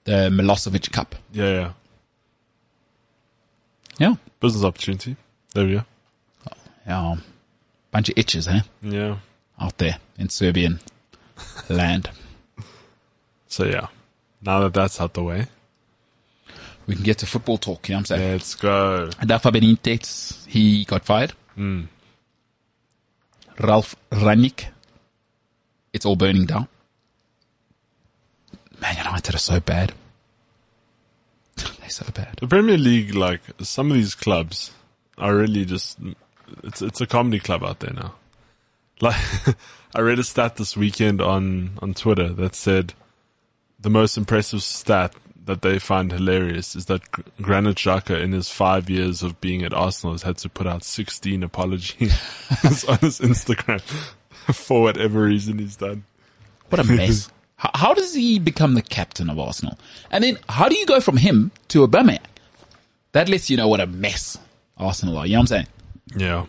The 0.05 0.31
Milosevic 0.31 0.91
Cup. 0.93 1.15
Yeah, 1.33 1.51
yeah. 1.51 1.73
Yeah. 3.99 4.15
Business 4.41 4.65
opportunity. 4.65 5.17
There 5.55 5.67
we 5.67 5.73
go. 5.75 5.85
Oh, 6.49 6.53
Yeah. 6.87 7.17
Bunch 7.91 8.09
of 8.09 8.17
itches, 8.17 8.47
eh? 8.49 8.61
Yeah. 8.83 9.17
Out 9.61 9.77
there 9.79 9.99
in 10.19 10.29
Serbian 10.29 10.81
land. 11.69 12.11
So 13.49 13.65
yeah. 13.65 13.89
Now 14.41 14.61
that 14.61 14.73
that's 14.75 15.01
out 15.01 15.15
the 15.15 15.23
way, 15.23 15.47
We 16.91 16.97
can 16.97 17.05
get 17.05 17.19
to 17.19 17.27
football 17.27 17.57
talk, 17.57 17.89
you 17.89 17.93
know 17.93 17.99
what 17.99 18.11
I'm 18.11 18.19
saying? 18.19 18.33
let's 18.33 18.57
go. 18.57 19.09
Rafa 19.25 19.53
Benitez, 19.53 20.45
he 20.49 20.85
got 20.85 21.05
fired. 21.05 21.35
Hmm. 21.55 21.83
Ralf 23.61 23.95
Rangnick, 24.11 24.67
it's 25.93 26.05
all 26.05 26.17
burning 26.17 26.47
down. 26.47 26.67
Man 28.81 28.97
United 28.97 29.37
are 29.37 29.39
so 29.39 29.61
bad. 29.61 29.93
They're 31.55 31.91
so 31.91 32.07
bad. 32.13 32.39
The 32.41 32.49
Premier 32.49 32.77
League, 32.77 33.15
like 33.15 33.43
some 33.61 33.93
of 33.93 33.97
these 33.97 34.17
clubs, 34.17 34.73
are 35.17 35.37
really 35.37 35.65
just 35.65 35.97
it's 36.65 36.83
it's 36.83 37.01
a 37.01 37.07
comedy 37.07 37.39
club 37.39 37.63
out 37.63 37.79
there 37.79 37.95
now. 37.95 38.15
Like 39.01 39.15
I 39.95 40.01
read 40.01 40.19
a 40.19 40.25
stat 40.25 40.57
this 40.57 40.77
weekend 40.77 41.21
on 41.21 41.79
on 41.81 41.95
Twitter 41.95 42.31
that 42.31 42.57
said 42.57 42.95
the 43.79 43.91
most 43.91 44.17
impressive 44.17 44.65
stat 44.65 45.15
that 45.47 45.63
they 45.63 45.79
find 45.79 46.13
hilarious 46.13 46.77
is 46.77 46.87
that 46.87 47.03
Granit 47.41 47.77
Xhaka 47.77 48.21
in 48.21 48.33
his 48.33 48.51
five 48.51 48.91
years 48.91 49.23
of 49.23 49.41
being 49.41 49.63
at 49.63 49.73
Arsenal 49.73 50.15
has 50.15 50.23
had 50.23 50.37
to 50.39 50.49
put 50.49 50.67
out 50.67 50.85
16 50.85 51.43
apologies 51.43 52.13
on 52.89 52.99
his 52.99 53.21
Instagram 53.21 53.81
for 54.55 54.83
whatever 54.83 55.23
reason 55.23 55.59
he's 55.59 55.77
done. 55.77 56.05
What 56.69 56.81
a 56.81 56.85
mess. 56.85 57.31
how, 57.57 57.71
how 57.75 57.95
does 57.95 58.15
he 58.15 58.39
become 58.39 58.75
the 58.75 58.83
captain 58.83 59.31
of 59.31 59.39
Arsenal? 59.39 59.79
And 60.11 60.23
then 60.23 60.39
how 60.49 60.69
do 60.69 60.77
you 60.77 60.87
go 60.87 61.01
from 61.01 61.17
him 61.17 61.51
to 61.69 61.87
Aubameyang? 61.87 62.21
That 63.13 63.29
lets 63.29 63.51
you 63.51 63.57
know 63.57 63.69
what 63.69 63.81
a 63.81 63.87
mess 63.87 64.39
Arsenal 64.77 65.19
are. 65.19 65.27
You 65.27 65.33
know 65.33 65.41
what 65.41 65.43
I'm 65.43 65.47
saying? 65.47 65.67
Yeah. 66.17 66.47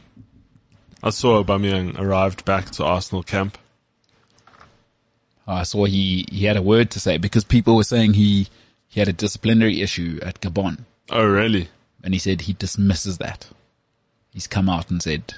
I 1.03 1.09
saw 1.09 1.43
Aubameyang 1.43 1.99
arrived 1.99 2.45
back 2.45 2.69
to 2.71 2.85
Arsenal 2.85 3.23
camp. 3.23 3.57
I 5.47 5.63
saw 5.63 5.85
he, 5.85 6.25
he 6.31 6.45
had 6.45 6.55
a 6.55 6.61
word 6.61 6.91
to 6.91 6.99
say 6.99 7.17
because 7.17 7.43
people 7.43 7.75
were 7.75 7.83
saying 7.83 8.13
he, 8.13 8.47
he 8.91 8.99
had 8.99 9.07
a 9.07 9.13
disciplinary 9.13 9.81
issue 9.81 10.19
at 10.21 10.41
Gabon. 10.41 10.79
Oh, 11.09 11.25
really? 11.25 11.69
And 12.03 12.13
he 12.13 12.19
said 12.19 12.41
he 12.41 12.53
dismisses 12.53 13.17
that. 13.19 13.47
He's 14.33 14.47
come 14.47 14.69
out 14.69 14.89
and 14.91 15.01
said 15.01 15.33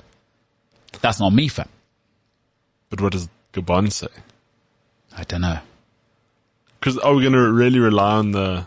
That's 1.02 1.20
not 1.20 1.32
me, 1.34 1.48
fam. 1.48 1.70
But 2.90 3.00
what 3.00 3.14
does 3.14 3.30
Gabon 3.54 3.92
say? 3.92 4.08
I 5.16 5.24
don't 5.24 5.42
know. 5.42 5.60
Because 6.80 6.98
are 6.98 7.14
we 7.14 7.22
going 7.22 7.34
to 7.34 7.52
really 7.52 7.80
rely 7.80 8.14
on 8.16 8.32
the 8.32 8.66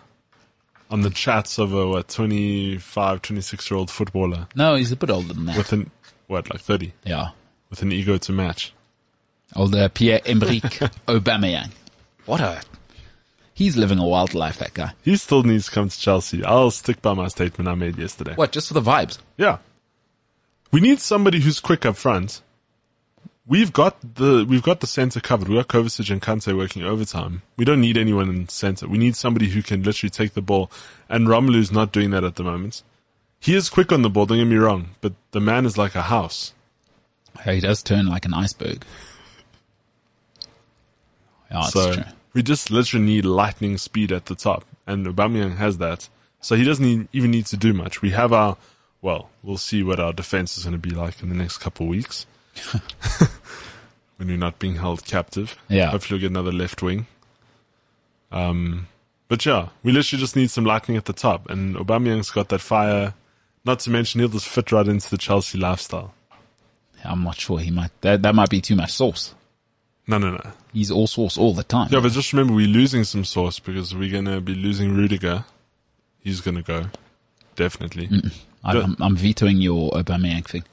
on 0.89 1.01
the 1.01 1.11
chats 1.11 1.59
of 1.59 1.73
a 1.75 1.87
what 1.87 2.09
25, 2.09 3.21
26 3.21 3.71
year 3.71 3.79
old 3.79 3.91
footballer 3.91 4.47
No, 4.55 4.77
he's 4.77 4.93
a 4.93 4.97
bit 4.97 5.11
older 5.11 5.33
than 5.35 5.47
that. 5.47 5.57
with 5.59 5.73
an 5.73 5.91
what 6.29 6.49
like 6.51 6.61
thirty 6.61 6.93
yeah. 7.05 7.31
with 7.71 7.83
an 7.83 7.91
ego 7.93 8.17
to 8.19 8.33
match? 8.33 8.73
Older 9.57 9.89
Pierre 9.89 10.21
Emerick 10.25 10.63
Aubameyang. 11.09 11.71
What 12.25 12.41
a, 12.41 12.63
he's 13.57 13.77
living 13.77 13.99
a 13.99 14.07
wild 14.07 14.35
life, 14.35 14.59
that 14.59 14.75
guy. 14.75 14.93
He 15.03 15.17
still 15.17 15.43
needs 15.43 15.65
to 15.67 15.73
come 15.73 15.89
to 15.89 15.99
Chelsea. 15.99 16.45
I'll 16.45 16.71
stick 16.71 17.01
by 17.01 17.15
my 17.15 17.29
statement 17.29 17.69
I 17.69 17.75
made 17.75 17.99
yesterday. 17.99 18.35
What, 18.35 18.53
just 18.53 18.69
for 18.69 18.75
the 18.75 18.83
vibes? 18.83 19.19
Yeah. 19.37 19.59
We 20.71 20.81
need 20.81 21.01
somebody 21.01 21.41
who's 21.41 21.59
quick 21.59 21.87
up 21.87 21.97
front. 21.97 22.43
We've 23.47 23.73
got 23.73 24.17
the 24.17 24.45
we've 24.47 24.63
got 24.63 24.81
the 24.81 24.89
centre 24.89 25.21
covered. 25.21 25.49
We've 25.49 25.59
got 25.59 25.69
Kovacic 25.69 26.11
and 26.11 26.21
Kante 26.21 26.57
working 26.57 26.83
overtime. 26.83 27.43
We 27.57 27.65
don't 27.65 27.81
need 27.81 27.97
anyone 27.97 28.29
in 28.29 28.49
centre. 28.49 28.89
We 28.89 28.99
need 28.99 29.17
somebody 29.17 29.49
who 29.49 29.63
can 29.63 29.85
literally 29.85 30.11
take 30.11 30.35
the 30.35 30.43
ball. 30.43 30.71
And 31.09 31.29
Romelu's 31.29 31.71
not 31.71 31.93
doing 31.93 32.11
that 32.11 32.25
at 32.25 32.35
the 32.35 32.43
moment. 32.43 32.83
He 33.39 33.55
is 33.55 33.71
quick 33.71 33.93
on 33.93 34.03
the 34.03 34.11
ball, 34.11 34.27
don't 34.27 34.39
get 34.39 34.47
me 34.47 34.57
wrong, 34.57 34.91
but 35.01 35.13
the 35.31 35.41
man 35.41 35.65
is 35.65 35.79
like 35.79 35.95
a 35.95 36.03
house. 36.03 36.53
He 37.45 37.61
does 37.61 37.83
turn 37.83 38.07
like 38.07 38.25
an 38.25 38.35
iceberg. 38.35 38.85
Yeah, 41.51 41.61
that's 41.61 41.73
so 41.73 41.93
true. 41.95 42.03
We 42.37 42.43
just 42.43 42.71
literally 42.71 43.07
need 43.07 43.25
lightning 43.25 43.79
speed 43.79 44.13
at 44.13 44.27
the 44.27 44.35
top. 44.35 44.67
And 44.87 45.07
Aubameyang 45.07 45.57
has 45.57 45.79
that. 45.79 46.11
So 46.43 46.55
he 46.55 46.65
doesn't 46.65 46.85
need, 46.85 47.09
even 47.15 47.31
need 47.31 47.47
to 47.47 47.57
do 47.57 47.73
much. 47.73 48.03
We 48.03 48.11
have 48.11 48.31
our, 48.31 48.59
well, 49.01 49.31
we'll 49.43 49.57
see 49.57 49.83
what 49.83 49.99
our 49.99 50.13
defense 50.13 50.59
is 50.59 50.65
going 50.65 50.79
to 50.79 50.79
be 50.79 50.95
like 50.95 51.23
in 51.23 51.31
the 51.31 51.35
next 51.35 51.57
couple 51.59 51.87
of 51.87 51.91
weeks. 51.91 52.27
when 54.19 54.29
we're 54.29 54.37
not 54.37 54.59
being 54.59 54.77
held 54.77 55.07
captive. 55.07 55.57
Yeah. 55.69 55.89
Hopefully 55.89 56.17
we'll 56.17 56.29
get 56.29 56.31
another 56.31 56.53
left 56.53 56.83
wing. 56.83 57.07
Um, 58.31 58.89
but 59.29 59.47
yeah, 59.47 59.71
we 59.83 59.93
literally 59.93 60.21
just 60.21 60.37
need 60.37 60.51
some 60.51 60.67
lightning 60.67 60.99
at 60.99 61.07
the 61.07 61.15
top. 61.15 61.49
And 61.49 61.75
Aubameyang's 61.75 62.31
got 62.31 62.51
that 62.51 62.61
fire. 62.61 63.15
Not 63.65 63.81
to 63.81 63.91
mention 63.91 64.21
he'll 64.21 64.29
just 64.29 64.47
fit 64.47 64.73
right 64.73 64.87
into 64.87 65.09
the 65.09 65.17
Chelsea 65.17 65.57
lifestyle. 65.57 66.13
I'm 67.03 67.25
not 67.25 67.37
sure 67.37 67.59
he 67.61 67.71
might, 67.71 67.99
that, 68.03 68.21
that 68.21 68.35
might 68.35 68.51
be 68.51 68.61
too 68.61 68.77
much 68.77 68.93
sauce. 68.93 69.35
No, 70.09 70.19
no, 70.19 70.31
no. 70.31 70.53
He's 70.73 70.91
all 70.91 71.07
sauce 71.07 71.37
all 71.37 71.53
the 71.53 71.65
time. 71.65 71.89
Yeah, 71.91 72.01
but 72.01 72.13
just 72.13 72.33
remember 72.33 72.55
we're 72.55 72.69
losing 72.69 73.03
some 73.05 73.25
sauce 73.25 73.59
because 73.59 73.95
we're 73.95 74.11
going 74.11 74.27
to 74.27 74.41
be 74.41 74.55
losing 74.55 74.95
Rudiger. 74.95 75.45
He's 76.21 76.41
going 76.41 76.57
to 76.57 76.63
go. 76.63 76.87
Definitely. 77.57 78.11
I, 78.65 78.79
I'm, 78.79 78.97
I'm 79.01 79.17
vetoing 79.17 79.57
your 79.59 79.91
Aubameyang 79.93 80.47
thing. 80.47 80.65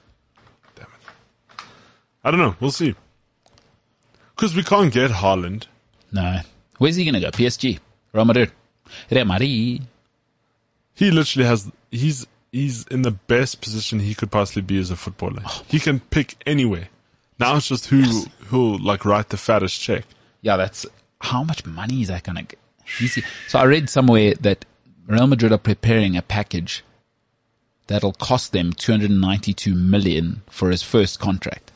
Damn 0.75 0.85
it. 0.85 1.63
I 2.23 2.31
don't 2.31 2.39
know. 2.39 2.55
We'll 2.59 2.71
see. 2.71 2.95
Because 4.35 4.55
we 4.55 4.63
can't 4.63 4.93
get 4.93 5.09
Haaland. 5.11 5.65
No. 6.11 6.39
Where's 6.77 6.95
he 6.95 7.05
going 7.05 7.15
to 7.15 7.19
go? 7.19 7.31
PSG? 7.31 7.79
Real 8.11 8.25
Madrid? 8.25 8.51
Real 9.09 9.25
Madrid? 9.25 9.81
He 10.95 11.11
literally 11.11 11.47
has, 11.47 11.71
he's, 11.89 12.27
he's 12.51 12.85
in 12.87 13.01
the 13.01 13.11
best 13.11 13.61
position 13.61 13.99
he 13.99 14.13
could 14.13 14.29
possibly 14.29 14.61
be 14.61 14.79
as 14.79 14.91
a 14.91 14.95
footballer. 14.95 15.41
Oh. 15.45 15.63
He 15.67 15.79
can 15.79 15.99
pick 15.99 16.35
anywhere. 16.45 16.89
Now 17.39 17.57
it's 17.57 17.67
just 17.67 17.87
who, 17.87 18.03
who'll 18.53 18.77
like 18.77 19.03
write 19.03 19.29
the 19.29 19.37
fattest 19.37 19.81
check. 19.81 20.05
Yeah, 20.41 20.57
that's 20.57 20.85
how 21.19 21.43
much 21.43 21.65
money 21.65 22.01
is 22.03 22.09
that 22.09 22.23
going 22.23 22.35
to 22.35 22.43
get? 22.43 23.23
So 23.47 23.57
I 23.57 23.63
read 23.63 23.89
somewhere 23.89 24.35
that 24.41 24.63
Real 25.07 25.25
Madrid 25.25 25.51
are 25.51 25.57
preparing 25.57 26.15
a 26.15 26.21
package 26.21 26.83
that'll 27.87 28.13
cost 28.13 28.51
them 28.51 28.71
292 28.73 29.73
million 29.73 30.43
for 30.51 30.69
his 30.69 30.83
first 30.83 31.19
contract. 31.19 31.71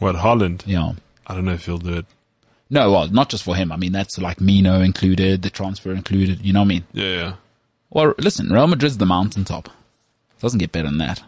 What, 0.00 0.16
Haaland? 0.16 0.64
Yeah. 0.66 0.94
I 1.28 1.34
don't 1.34 1.44
know 1.44 1.52
if 1.52 1.64
he'll 1.66 1.78
do 1.78 1.94
it. 1.98 2.06
No, 2.70 2.90
well, 2.90 3.08
not 3.08 3.28
just 3.28 3.44
for 3.44 3.54
him. 3.54 3.70
I 3.70 3.76
mean, 3.76 3.92
that's 3.92 4.18
like 4.18 4.40
Mino 4.40 4.80
included, 4.80 5.42
the 5.42 5.50
transfer 5.50 5.92
included. 5.92 6.44
You 6.44 6.52
know 6.52 6.60
what 6.60 6.66
I 6.66 6.68
mean? 6.68 6.84
Yeah, 6.92 7.04
yeah. 7.16 7.34
Well, 7.90 8.14
listen, 8.18 8.50
Real 8.52 8.66
Madrid's 8.66 8.98
the 8.98 9.06
mountaintop. 9.06 9.68
Doesn't 10.40 10.58
get 10.58 10.72
better 10.72 10.88
than 10.88 10.98
that. 10.98 11.22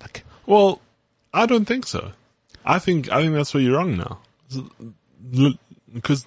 Like, 0.00 0.24
Well, 0.46 0.80
I 1.34 1.44
don't 1.44 1.66
think 1.66 1.86
so. 1.86 2.12
I 2.64 2.78
think 2.78 3.10
I 3.10 3.22
think 3.22 3.34
that's 3.34 3.52
where 3.54 3.62
you're 3.62 3.76
wrong 3.76 3.96
now. 3.96 4.20
Because 5.92 6.26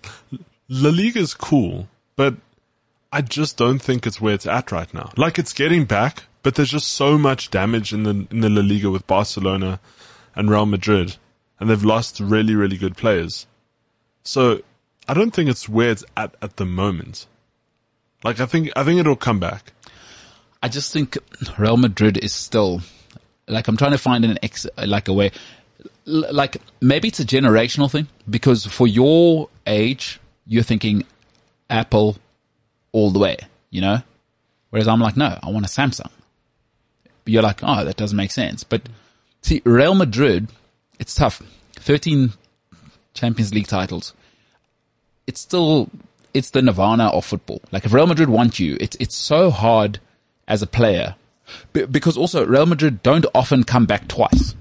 La 0.70 0.90
Liga 0.90 1.20
is 1.20 1.34
cool, 1.34 1.88
but 2.16 2.36
I 3.12 3.22
just 3.22 3.58
don't 3.58 3.80
think 3.80 4.06
it's 4.06 4.22
where 4.22 4.34
it's 4.34 4.48
at 4.48 4.72
right 4.72 4.94
now. 4.94 5.12
Like 5.18 5.40
it's 5.40 5.54
getting 5.54 5.86
back, 5.86 6.24
but 6.44 6.56
there's 6.56 6.72
just 6.72 6.90
so 6.90 7.18
much 7.18 7.50
damage 7.50 7.94
in 7.94 8.04
the 8.04 8.28
in 8.32 8.42
the 8.42 8.50
La 8.50 8.62
Liga 8.62 8.92
with 8.92 9.08
Barcelona 9.08 9.80
and 10.36 10.50
Real 10.50 10.66
Madrid, 10.66 11.18
and 11.60 11.70
they've 11.70 11.84
lost 11.84 12.20
really 12.20 12.56
really 12.56 12.78
good 12.78 12.98
players. 12.98 13.48
So 14.24 14.62
I 15.08 15.14
don't 15.14 15.32
think 15.32 15.50
it's 15.50 15.70
where 15.70 15.90
it's 15.90 16.04
at 16.16 16.36
at 16.42 16.58
the 16.58 16.66
moment. 16.66 17.28
Like 18.24 18.40
I 18.40 18.46
think 18.46 18.70
I 18.76 18.84
think 18.84 19.00
it'll 19.00 19.16
come 19.16 19.40
back. 19.40 19.72
I 20.62 20.70
just 20.70 20.92
think 20.92 21.18
Real 21.58 21.78
Madrid 21.78 22.18
is 22.18 22.34
still 22.34 22.82
like 23.48 23.68
I'm 23.68 23.78
trying 23.78 23.92
to 23.92 23.98
find 23.98 24.26
an 24.26 24.38
ex 24.44 24.68
like 24.86 25.08
a 25.08 25.14
way 25.14 25.32
like 26.08 26.58
maybe 26.82 27.10
it's 27.10 27.20
a 27.20 27.26
generational 27.26 27.92
thing 27.92 28.08
because 28.30 28.66
for 28.66 28.88
your 28.88 29.50
age 29.68 30.20
you're 30.46 30.64
thinking 30.64 31.04
Apple 31.70 32.18
all 32.94 33.12
the 33.12 33.20
way, 33.20 33.38
you 33.70 33.82
know? 33.82 34.02
Whereas 34.70 34.88
I'm 34.88 35.02
like, 35.02 35.18
no, 35.18 35.38
I 35.44 35.50
want 35.50 35.66
a 35.66 35.70
Samsung. 35.70 36.10
You're 37.26 37.44
like, 37.44 37.60
oh, 37.62 37.84
that 37.84 37.98
doesn't 37.98 38.16
make 38.16 38.32
sense. 38.32 38.64
But 38.64 38.84
see, 39.42 39.62
Real 39.66 39.96
Madrid, 39.96 40.48
it's 40.98 41.14
tough. 41.14 41.42
13 41.74 42.32
Champions 43.14 43.54
League 43.54 43.68
titles. 43.68 44.14
It's 45.26 45.42
still, 45.42 45.90
it's 46.34 46.52
the 46.52 46.62
nirvana 46.62 47.08
of 47.08 47.26
football. 47.26 47.62
Like 47.72 47.86
if 47.86 47.94
Real 47.94 48.08
Madrid 48.08 48.30
want 48.30 48.60
you, 48.60 48.78
it's, 48.80 48.96
it's 49.00 49.16
so 49.16 49.52
hard 49.52 50.00
as 50.48 50.62
a 50.62 50.68
player 50.68 51.16
Be- 51.74 51.86
because 51.86 52.16
also 52.16 52.46
Real 52.46 52.66
Madrid 52.66 53.04
don't 53.04 53.26
often 53.36 53.66
come 53.66 53.86
back 53.86 54.08
twice. 54.08 54.56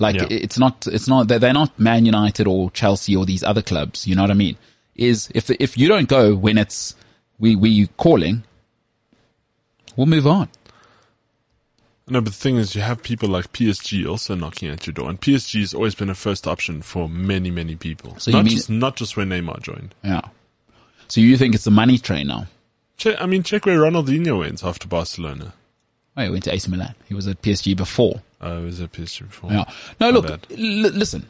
Like 0.00 0.16
Yeah. 0.16 0.26
it's 0.30 0.58
not, 0.58 0.86
it's 0.86 1.06
not, 1.06 1.28
they're, 1.28 1.52
not 1.52 1.78
Man 1.78 2.06
United 2.06 2.46
or 2.48 2.70
Chelsea 2.72 3.14
or 3.14 3.24
these 3.26 3.44
other 3.44 3.62
clubs. 3.62 4.06
You 4.06 4.16
know 4.16 4.22
what 4.22 4.30
I 4.30 4.34
mean? 4.34 4.56
Is 4.96 5.28
if, 5.34 5.50
if 5.50 5.78
you 5.78 5.86
don't 5.88 6.08
go 6.08 6.34
when 6.34 6.58
it's, 6.58 6.96
we, 7.38 7.54
we 7.54 7.86
calling, 7.98 8.42
we'll 9.96 10.06
move 10.06 10.26
on. 10.26 10.48
No, 12.08 12.20
but 12.20 12.32
the 12.32 12.38
thing 12.38 12.56
is, 12.56 12.74
you 12.74 12.80
have 12.80 13.02
people 13.04 13.28
like 13.28 13.52
PSG 13.52 14.04
also 14.08 14.34
knocking 14.34 14.68
at 14.68 14.84
your 14.86 14.92
door, 14.94 15.08
and 15.08 15.20
PSG 15.20 15.60
has 15.60 15.72
always 15.74 15.94
been 15.94 16.10
a 16.10 16.14
first 16.14 16.46
option 16.46 16.82
for 16.82 17.08
many, 17.08 17.50
many 17.52 17.76
people. 17.76 18.18
So 18.18 18.32
not 18.32 18.46
mean- 18.46 18.56
just 18.56 18.68
not 18.68 18.96
just 18.96 19.16
when 19.16 19.28
Neymar 19.28 19.62
joined. 19.62 19.94
Yeah. 20.02 20.22
So 21.08 21.20
you 21.20 21.36
think 21.36 21.54
it's 21.54 21.66
a 21.68 21.70
money 21.70 21.98
train 21.98 22.26
now? 22.26 22.46
Che- 22.96 23.16
I 23.16 23.26
mean, 23.26 23.42
check 23.44 23.64
where 23.66 23.78
Ronaldinho 23.78 24.40
went 24.40 24.64
after 24.64 24.88
Barcelona. 24.88 25.52
Oh, 26.16 26.24
he 26.24 26.30
went 26.30 26.44
to 26.44 26.52
AC 26.54 26.68
Milan. 26.70 26.94
He 27.08 27.14
was 27.14 27.28
at 27.28 27.40
PSG 27.42 27.76
before. 27.76 28.22
Uh, 28.40 28.58
he 28.58 28.64
was 28.64 28.80
PSG 28.80 29.20
before. 29.20 29.52
Yeah. 29.52 29.64
No, 30.00 30.10
My 30.10 30.18
look, 30.18 30.30
l- 30.30 30.56
listen. 30.58 31.26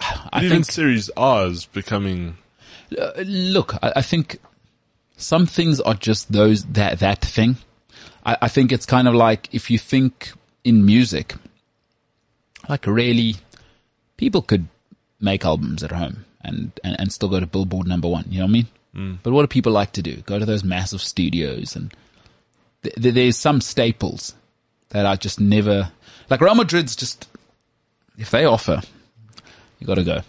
I 0.00 0.44
Even 0.44 0.62
think, 0.62 0.72
Serie 0.72 1.00
A 1.16 1.46
is 1.50 1.66
becoming. 1.66 2.36
uh, 2.96 3.10
look, 3.24 3.74
I, 3.82 3.94
I 3.96 4.02
think 4.02 4.38
some 5.16 5.46
things 5.46 5.80
are 5.80 5.94
just 5.94 6.30
those, 6.32 6.64
that, 6.66 7.00
that 7.00 7.20
thing. 7.20 7.56
I, 8.24 8.36
I 8.42 8.48
think 8.48 8.70
it's 8.72 8.86
kind 8.86 9.08
of 9.08 9.14
like 9.14 9.48
if 9.52 9.70
you 9.70 9.78
think 9.78 10.30
in 10.64 10.86
music, 10.86 11.34
like 12.68 12.86
really, 12.86 13.36
people 14.16 14.42
could 14.42 14.68
make 15.20 15.44
albums 15.44 15.82
at 15.82 15.90
home 15.90 16.24
and, 16.42 16.70
and, 16.84 16.96
and 17.00 17.12
still 17.12 17.28
go 17.28 17.40
to 17.40 17.46
Billboard 17.46 17.86
number 17.88 18.08
one. 18.08 18.24
You 18.30 18.38
know 18.38 18.44
what 18.44 18.50
I 18.50 18.52
mean? 18.52 18.66
But 19.22 19.32
what 19.32 19.42
do 19.42 19.46
people 19.48 19.72
like 19.72 19.92
to 19.92 20.02
do? 20.02 20.16
Go 20.22 20.38
to 20.40 20.46
those 20.46 20.64
massive 20.64 21.00
studios 21.00 21.76
and 21.76 21.92
th- 22.82 22.94
th- 22.96 23.14
there's 23.14 23.36
some 23.36 23.60
staples 23.60 24.34
that 24.90 25.06
I 25.06 25.16
just 25.16 25.40
never, 25.40 25.90
like 26.30 26.40
Real 26.40 26.54
Madrid's 26.54 26.96
just, 26.96 27.28
if 28.16 28.30
they 28.30 28.44
offer, 28.44 28.80
you 29.78 29.86
gotta 29.86 30.04
go. 30.04 30.20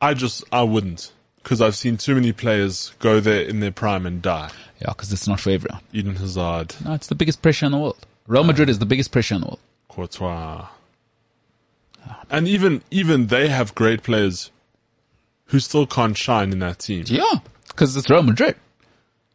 I 0.00 0.14
just 0.14 0.44
I 0.52 0.62
wouldn't 0.62 1.12
because 1.42 1.60
I've 1.60 1.76
seen 1.76 1.96
too 1.96 2.14
many 2.14 2.32
players 2.32 2.92
go 2.98 3.20
there 3.20 3.42
in 3.42 3.60
their 3.60 3.70
prime 3.70 4.06
and 4.06 4.20
die. 4.20 4.50
Yeah, 4.80 4.88
because 4.88 5.12
it's 5.12 5.28
not 5.28 5.40
for 5.40 5.50
everyone. 5.50 5.80
Eden 5.92 6.16
Hazard, 6.16 6.74
No, 6.84 6.94
it's 6.94 7.06
the 7.06 7.14
biggest 7.14 7.42
pressure 7.42 7.66
in 7.66 7.72
the 7.72 7.78
world. 7.78 8.06
Real 8.26 8.44
Madrid 8.44 8.68
is 8.68 8.78
the 8.78 8.86
biggest 8.86 9.12
pressure 9.12 9.34
in 9.34 9.42
the 9.42 9.46
world. 9.46 9.60
Courtois, 9.88 10.66
and 12.30 12.48
even 12.48 12.82
even 12.90 13.28
they 13.28 13.48
have 13.48 13.74
great 13.74 14.02
players 14.02 14.50
who 15.46 15.60
still 15.60 15.86
can't 15.86 16.16
shine 16.16 16.52
in 16.52 16.58
that 16.60 16.78
team. 16.80 17.04
Yeah, 17.06 17.40
because 17.68 17.96
it's 17.96 18.10
Real 18.10 18.22
Madrid. 18.22 18.56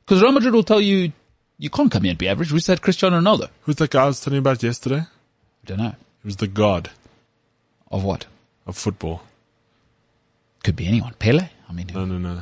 Because 0.05 0.21
Real 0.21 0.31
Madrid 0.31 0.53
will 0.53 0.63
tell 0.63 0.81
you 0.81 1.13
you 1.59 1.69
can't 1.69 1.91
come 1.91 2.03
here 2.03 2.11
and 2.11 2.17
be 2.17 2.27
average. 2.27 2.51
We 2.51 2.59
said 2.61 2.81
Cristiano 2.81 3.19
Ronaldo. 3.19 3.49
Who's 3.63 3.75
that 3.75 3.91
guy 3.91 4.03
I 4.03 4.07
was 4.07 4.19
telling 4.21 4.35
you 4.35 4.39
about 4.41 4.63
yesterday? 4.63 5.01
I 5.01 5.65
don't 5.65 5.77
know 5.77 5.93
He 6.23 6.27
was 6.27 6.37
the 6.37 6.47
god 6.47 6.89
of 7.91 8.03
what. 8.03 8.25
of 8.65 8.77
football. 8.77 9.21
Could 10.63 10.75
be 10.75 10.87
anyone. 10.87 11.13
Pele. 11.19 11.49
I 11.69 11.73
mean, 11.73 11.87
No, 11.93 12.05
no, 12.05 12.17
no. 12.17 12.41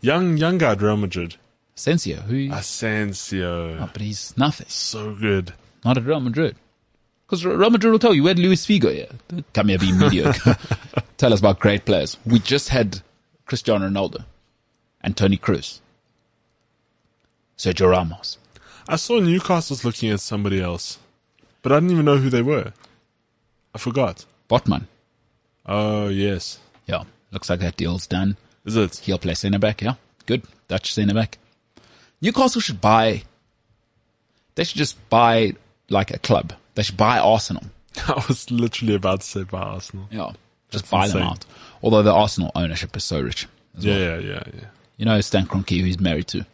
Young, 0.00 0.36
young 0.36 0.58
guy 0.58 0.72
at 0.72 0.82
Real 0.82 0.96
Madrid. 0.96 1.36
Asensio. 1.76 2.16
Who? 2.22 2.48
Asensio. 2.52 3.78
oh, 3.80 3.90
but 3.92 4.02
he's 4.02 4.36
nothing. 4.36 4.66
So 4.68 5.14
good. 5.14 5.52
Not 5.84 5.96
at 5.96 6.04
Real 6.04 6.20
Madrid. 6.20 6.56
Because 7.26 7.44
Real 7.44 7.70
Madrid 7.70 7.92
will 7.92 7.98
tell 7.98 8.14
you, 8.14 8.22
we 8.24 8.28
had 8.28 8.38
Luis 8.38 8.66
Figo 8.66 8.92
here. 8.92 9.08
Come 9.52 9.68
here, 9.68 9.78
be 9.78 9.92
mediocre. 9.92 10.56
tell 11.18 11.32
us 11.32 11.40
about 11.40 11.60
great 11.60 11.84
players. 11.84 12.16
We 12.26 12.38
just 12.40 12.70
had 12.70 13.00
Cristiano 13.46 13.88
Ronaldo 13.88 14.24
and 15.02 15.16
Toni 15.16 15.36
Kroos. 15.36 15.80
Sergio 17.56 17.90
Ramos. 17.90 18.38
I 18.88 18.96
saw 18.96 19.20
Newcastle's 19.20 19.84
looking 19.84 20.10
at 20.10 20.20
somebody 20.20 20.60
else, 20.60 20.98
but 21.62 21.72
I 21.72 21.76
didn't 21.76 21.90
even 21.92 22.04
know 22.06 22.16
who 22.16 22.30
they 22.30 22.42
were. 22.42 22.72
I 23.74 23.78
forgot. 23.78 24.24
Botman. 24.48 24.86
Oh 25.66 26.08
yes, 26.08 26.58
Yeah. 26.86 27.04
Looks 27.30 27.50
like 27.50 27.60
that 27.60 27.76
deal's 27.76 28.06
done. 28.06 28.38
is 28.64 28.74
it? 28.76 28.96
He'll 28.96 29.18
play 29.18 29.34
centre 29.34 29.58
back. 29.58 29.82
Yeah. 29.82 29.94
Good. 30.24 30.42
Dutch 30.66 30.94
centre 30.94 31.12
back. 31.14 31.36
Newcastle 32.22 32.62
should 32.62 32.80
buy, 32.80 33.22
they 34.54 34.64
should 34.64 34.78
just 34.78 34.96
buy 35.10 35.52
like 35.90 36.10
a 36.10 36.18
club. 36.18 36.54
They 36.74 36.82
should 36.82 36.96
buy 36.96 37.18
Arsenal. 37.18 37.64
I 38.08 38.24
was 38.28 38.50
literally 38.50 38.94
about 38.94 39.20
to 39.20 39.26
say 39.26 39.42
by 39.44 39.60
Arsenal. 39.60 40.08
Yeah. 40.10 40.32
Just 40.70 40.84
That's 40.84 40.90
buy 40.90 41.08
them 41.08 41.18
insane. 41.18 41.30
out. 41.30 41.46
Although 41.82 42.02
the 42.02 42.12
Arsenal 42.14 42.50
ownership 42.54 42.96
is 42.96 43.04
so 43.04 43.20
rich. 43.20 43.46
as 43.76 43.84
Yeah, 43.84 43.94
well. 43.94 44.20
yeah, 44.22 44.28
yeah, 44.30 44.42
yeah. 44.54 44.64
You 44.96 45.04
know 45.04 45.20
Stan 45.20 45.46
Kroenke, 45.46 45.78
who 45.78 45.84
he's 45.84 46.00
married 46.00 46.26
to. 46.28 46.44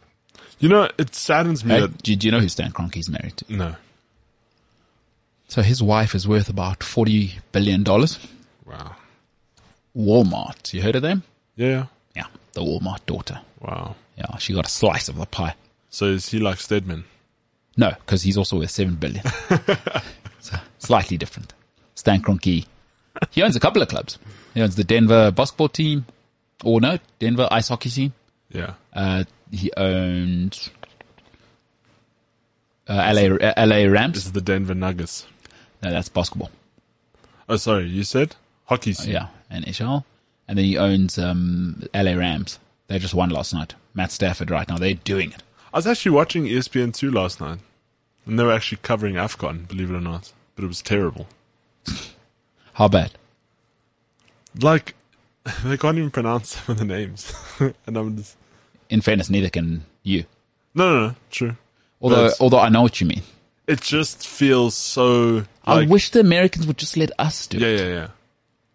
You 0.65 0.69
know, 0.69 0.89
it 0.97 1.13
saddens 1.13 1.63
me 1.63 1.75
Hey, 1.75 1.81
that 1.81 2.01
do, 2.01 2.15
do 2.15 2.25
you 2.27 2.31
know 2.31 2.39
who 2.39 2.49
Stan 2.49 2.71
Kroenke's 2.71 3.07
married 3.07 3.37
to? 3.37 3.53
no. 3.53 3.75
So 5.47 5.61
his 5.61 5.83
wife 5.83 6.15
is 6.15 6.27
worth 6.27 6.49
about 6.49 6.79
$40 6.79 7.33
billion. 7.51 7.83
Wow. 7.83 8.95
Walmart. 9.95 10.73
You 10.73 10.81
heard 10.81 10.95
of 10.95 11.03
them? 11.03 11.21
Yeah. 11.55 11.85
Yeah. 12.15 12.25
The 12.53 12.61
Walmart 12.61 13.05
daughter. 13.05 13.41
Wow. 13.61 13.95
Yeah. 14.17 14.37
She 14.37 14.53
got 14.55 14.65
a 14.65 14.69
slice 14.71 15.07
of 15.07 15.17
the 15.17 15.27
pie. 15.27 15.53
So 15.91 16.05
is 16.05 16.27
he 16.29 16.39
like 16.39 16.59
Stedman? 16.59 17.03
No, 17.77 17.89
because 17.91 18.23
he's 18.23 18.37
also 18.37 18.57
worth 18.57 18.71
seven 18.71 18.95
billion. 18.95 19.23
so 20.39 20.57
slightly 20.79 21.17
different. 21.17 21.53
Stan 21.93 22.23
Kroenke, 22.23 22.65
he 23.29 23.43
owns 23.43 23.55
a 23.55 23.59
couple 23.59 23.83
of 23.83 23.87
clubs. 23.87 24.17
He 24.55 24.61
owns 24.63 24.75
the 24.75 24.83
Denver 24.83 25.29
basketball 25.29 25.69
team, 25.69 26.07
or 26.63 26.81
no, 26.81 26.97
Denver 27.19 27.47
ice 27.51 27.67
hockey 27.67 27.91
team. 27.91 28.13
Yeah. 28.49 28.73
Uh, 28.93 29.25
he 29.51 29.71
owns 29.77 30.69
uh, 32.87 33.13
LA 33.13 33.35
uh, 33.35 33.53
LA 33.57 34.07
This 34.07 34.25
is 34.25 34.31
the 34.31 34.41
Denver 34.41 34.75
Nuggets. 34.75 35.25
No, 35.81 35.91
that's 35.91 36.09
basketball. 36.09 36.51
Oh, 37.47 37.57
sorry. 37.57 37.85
You 37.85 38.03
said 38.03 38.35
hockey. 38.65 38.93
Team. 38.93 39.13
Yeah, 39.13 39.27
and 39.49 39.65
NHL, 39.65 40.03
and 40.47 40.57
then 40.57 40.65
he 40.65 40.77
owns 40.77 41.17
um, 41.17 41.83
LA 41.93 42.13
Rams. 42.13 42.59
They 42.87 42.99
just 42.99 43.13
won 43.13 43.29
last 43.29 43.53
night. 43.53 43.75
Matt 43.93 44.11
Stafford 44.11 44.51
right 44.51 44.67
now. 44.67 44.77
They're 44.77 44.93
doing 44.93 45.31
it. 45.31 45.41
I 45.73 45.77
was 45.77 45.87
actually 45.87 46.11
watching 46.11 46.45
ESPN 46.45 46.93
two 46.93 47.11
last 47.11 47.41
night, 47.41 47.59
and 48.25 48.37
they 48.39 48.43
were 48.43 48.53
actually 48.53 48.79
covering 48.81 49.15
Afcon. 49.15 49.67
Believe 49.67 49.89
it 49.91 49.95
or 49.95 50.01
not, 50.01 50.31
but 50.55 50.63
it 50.63 50.67
was 50.67 50.81
terrible. 50.81 51.27
How 52.73 52.87
bad? 52.87 53.11
Like 54.59 54.95
they 55.63 55.77
can't 55.77 55.97
even 55.97 56.11
pronounce 56.11 56.49
some 56.65 56.73
of 56.73 56.79
the 56.79 56.85
names, 56.85 57.33
and 57.59 57.97
I'm 57.97 58.17
just 58.17 58.37
In 58.89 59.01
fairness, 59.01 59.29
neither 59.29 59.49
can 59.49 59.83
you. 60.03 60.25
no, 60.73 60.93
no, 60.93 61.07
no. 61.07 61.15
True. 61.31 61.55
Although, 62.01 62.29
although 62.39 62.59
I 62.59 62.69
know 62.69 62.81
what 62.83 62.99
you 63.01 63.07
mean. 63.07 63.23
It 63.67 63.81
just 63.81 64.27
feels 64.27 64.75
so. 64.75 65.45
I 65.65 65.85
wish 65.87 66.11
the 66.11 66.19
Americans 66.19 66.67
would 66.67 66.77
just 66.77 66.97
let 66.97 67.11
us 67.19 67.47
do 67.47 67.57
it. 67.57 67.61
Yeah, 67.61 67.85
yeah, 67.85 67.93
yeah. 67.93 68.07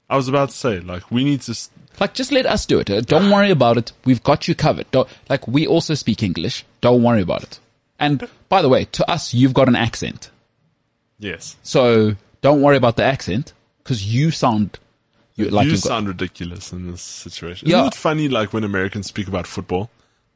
I 0.08 0.16
was 0.16 0.26
about 0.26 0.48
to 0.50 0.56
say, 0.56 0.80
like, 0.80 1.10
we 1.12 1.22
need 1.22 1.42
to. 1.42 1.52
s- 1.52 1.70
Like, 2.00 2.14
just 2.14 2.32
let 2.32 2.44
us 2.46 2.66
do 2.66 2.80
it. 2.80 2.90
Uh, 2.90 3.00
Don't 3.02 3.30
worry 3.30 3.52
about 3.52 3.76
it. 3.78 3.92
We've 4.04 4.22
got 4.24 4.48
you 4.48 4.56
covered. 4.56 4.90
Don't, 4.90 5.08
like, 5.28 5.46
we 5.46 5.64
also 5.68 5.94
speak 5.94 6.24
English. 6.24 6.64
Don't 6.80 7.04
worry 7.04 7.22
about 7.22 7.44
it. 7.44 7.60
And 8.00 8.26
by 8.48 8.62
the 8.62 8.68
way, 8.68 8.86
to 8.86 9.08
us, 9.08 9.32
you've 9.32 9.54
got 9.54 9.68
an 9.68 9.76
accent. 9.76 10.30
Yes. 11.20 11.56
So 11.62 12.16
don't 12.40 12.62
worry 12.62 12.76
about 12.78 12.96
the 12.96 13.04
accent 13.04 13.52
because 13.84 14.12
you 14.12 14.30
sound 14.32 14.78
you, 15.36 15.50
like 15.50 15.66
you 15.66 15.72
you've 15.72 15.82
got 15.82 15.88
sound 15.88 16.08
ridiculous 16.08 16.72
in 16.72 16.90
this 16.90 17.02
situation. 17.02 17.68
Yeah. 17.68 17.76
Isn't 17.82 17.88
it 17.88 17.94
funny, 17.94 18.28
like, 18.28 18.52
when 18.52 18.64
Americans 18.64 19.06
speak 19.06 19.28
about 19.28 19.46
football? 19.46 19.90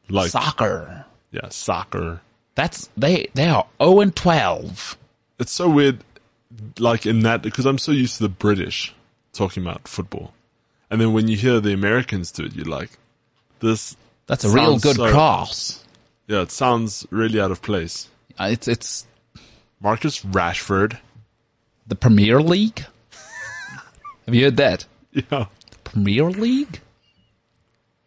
Like, 0.09 0.31
soccer. 0.31 1.05
yeah, 1.33 1.49
soccer. 1.51 2.21
That's, 2.55 2.89
they, 2.97 3.29
they 3.35 3.47
are 3.49 3.67
0 3.83 4.01
and 4.01 4.15
12. 4.15 4.97
It's 5.39 5.51
so 5.53 5.69
weird, 5.69 5.99
like, 6.79 7.05
in 7.07 7.21
that, 7.21 7.43
because 7.43 7.67
I'm 7.67 7.79
so 7.79 7.91
used 7.93 8.19
to 8.19 8.23
the 8.25 8.29
British 8.29 8.95
talking 9.33 9.63
about 9.63 9.89
football. 9.89 10.33
And 10.91 11.01
then 11.01 11.13
when 11.13 11.27
you 11.29 11.37
hear 11.37 11.59
the 11.61 11.73
Americans 11.73 12.31
do 12.31 12.45
it, 12.45 12.55
you're 12.55 12.67
like, 12.67 12.91
this. 13.61 13.97
That's 14.27 14.45
a 14.45 14.51
real 14.51 14.79
good 14.79 14.97
so- 14.97 15.11
cross. 15.11 15.85
Yeah, 16.27 16.41
it 16.43 16.51
sounds 16.53 17.07
really 17.11 17.41
out 17.41 17.51
of 17.51 17.61
place. 17.61 18.09
Uh, 18.39 18.49
It's, 18.53 18.67
it's 18.69 19.07
Marcus 19.81 20.21
Rashford. 20.21 20.99
the 21.87 21.95
Premier 21.97 22.41
League. 22.41 22.85
Have 24.27 24.35
you 24.35 24.45
heard 24.45 24.57
that? 24.59 24.87
Yeah. 25.13 25.47
Premier 25.85 26.31
League? 26.31 26.81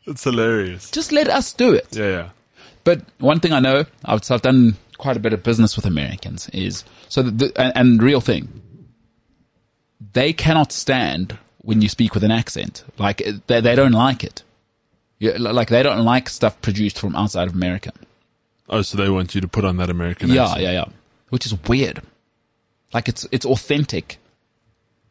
It's 0.07 0.23
hilarious. 0.23 0.89
Just 0.89 1.11
let 1.11 1.27
us 1.27 1.53
do 1.53 1.73
it. 1.73 1.87
Yeah, 1.91 2.09
yeah. 2.09 2.29
But 2.83 3.01
one 3.19 3.41
thing 3.41 3.51
I 3.51 3.59
know, 3.59 3.83
I've, 4.05 4.23
so 4.23 4.33
I've 4.33 4.41
done 4.41 4.77
quite 4.97 5.17
a 5.17 5.19
bit 5.19 5.33
of 5.33 5.43
business 5.43 5.75
with 5.75 5.85
Americans 5.85 6.49
is, 6.49 6.85
so 7.09 7.21
the, 7.21 7.31
the 7.31 7.61
and, 7.61 7.73
and 7.75 8.01
real 8.01 8.21
thing, 8.21 8.61
they 10.13 10.31
cannot 10.31 10.71
stand 10.71 11.37
when 11.57 11.81
you 11.81 11.89
speak 11.89 12.13
with 12.13 12.23
an 12.23 12.31
accent. 12.31 12.85
Like, 12.97 13.21
they, 13.47 13.59
they 13.59 13.75
don't 13.75 13.91
like 13.91 14.23
it. 14.23 14.43
Yeah, 15.19 15.33
like, 15.37 15.67
they 15.67 15.83
don't 15.83 16.05
like 16.05 16.29
stuff 16.29 16.61
produced 16.61 16.97
from 16.99 17.15
outside 17.15 17.49
of 17.49 17.53
America. 17.53 17.91
Oh, 18.69 18.81
so 18.83 18.97
they 18.97 19.09
want 19.09 19.35
you 19.35 19.41
to 19.41 19.47
put 19.47 19.65
on 19.65 19.77
that 19.77 19.89
American 19.89 20.29
Yeah, 20.29 20.43
accent. 20.43 20.61
Yeah, 20.61 20.71
yeah, 20.71 20.79
yeah. 20.79 20.91
Which 21.29 21.45
is 21.45 21.53
weird. 21.67 22.01
Like, 22.93 23.09
it's, 23.09 23.27
it's 23.31 23.45
authentic 23.45 24.17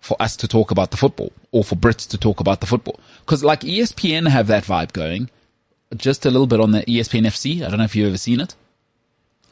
for 0.01 0.21
us 0.21 0.37
to 0.37 0.49
talk 0.49 0.71
about 0.71 0.91
the 0.91 0.97
football 0.97 1.33
or 1.53 1.65
for 1.65 1.75
Brits 1.75 2.09
to 2.11 2.19
talk 2.19 2.41
about 2.41 2.61
the 2.61 2.67
football. 2.67 3.01
Cause 3.27 3.43
like 3.43 3.61
ESPN 3.61 4.29
have 4.29 4.47
that 4.47 4.65
vibe 4.65 4.93
going. 4.93 5.31
Just 5.97 6.27
a 6.27 6.31
little 6.31 6.47
bit 6.47 6.61
on 6.61 6.73
the 6.73 6.83
ESPN 6.83 7.27
FC. 7.27 7.65
I 7.65 7.69
don't 7.69 7.79
know 7.79 7.85
if 7.85 7.95
you've 7.95 8.09
ever 8.09 8.19
seen 8.19 8.41
it. 8.41 8.55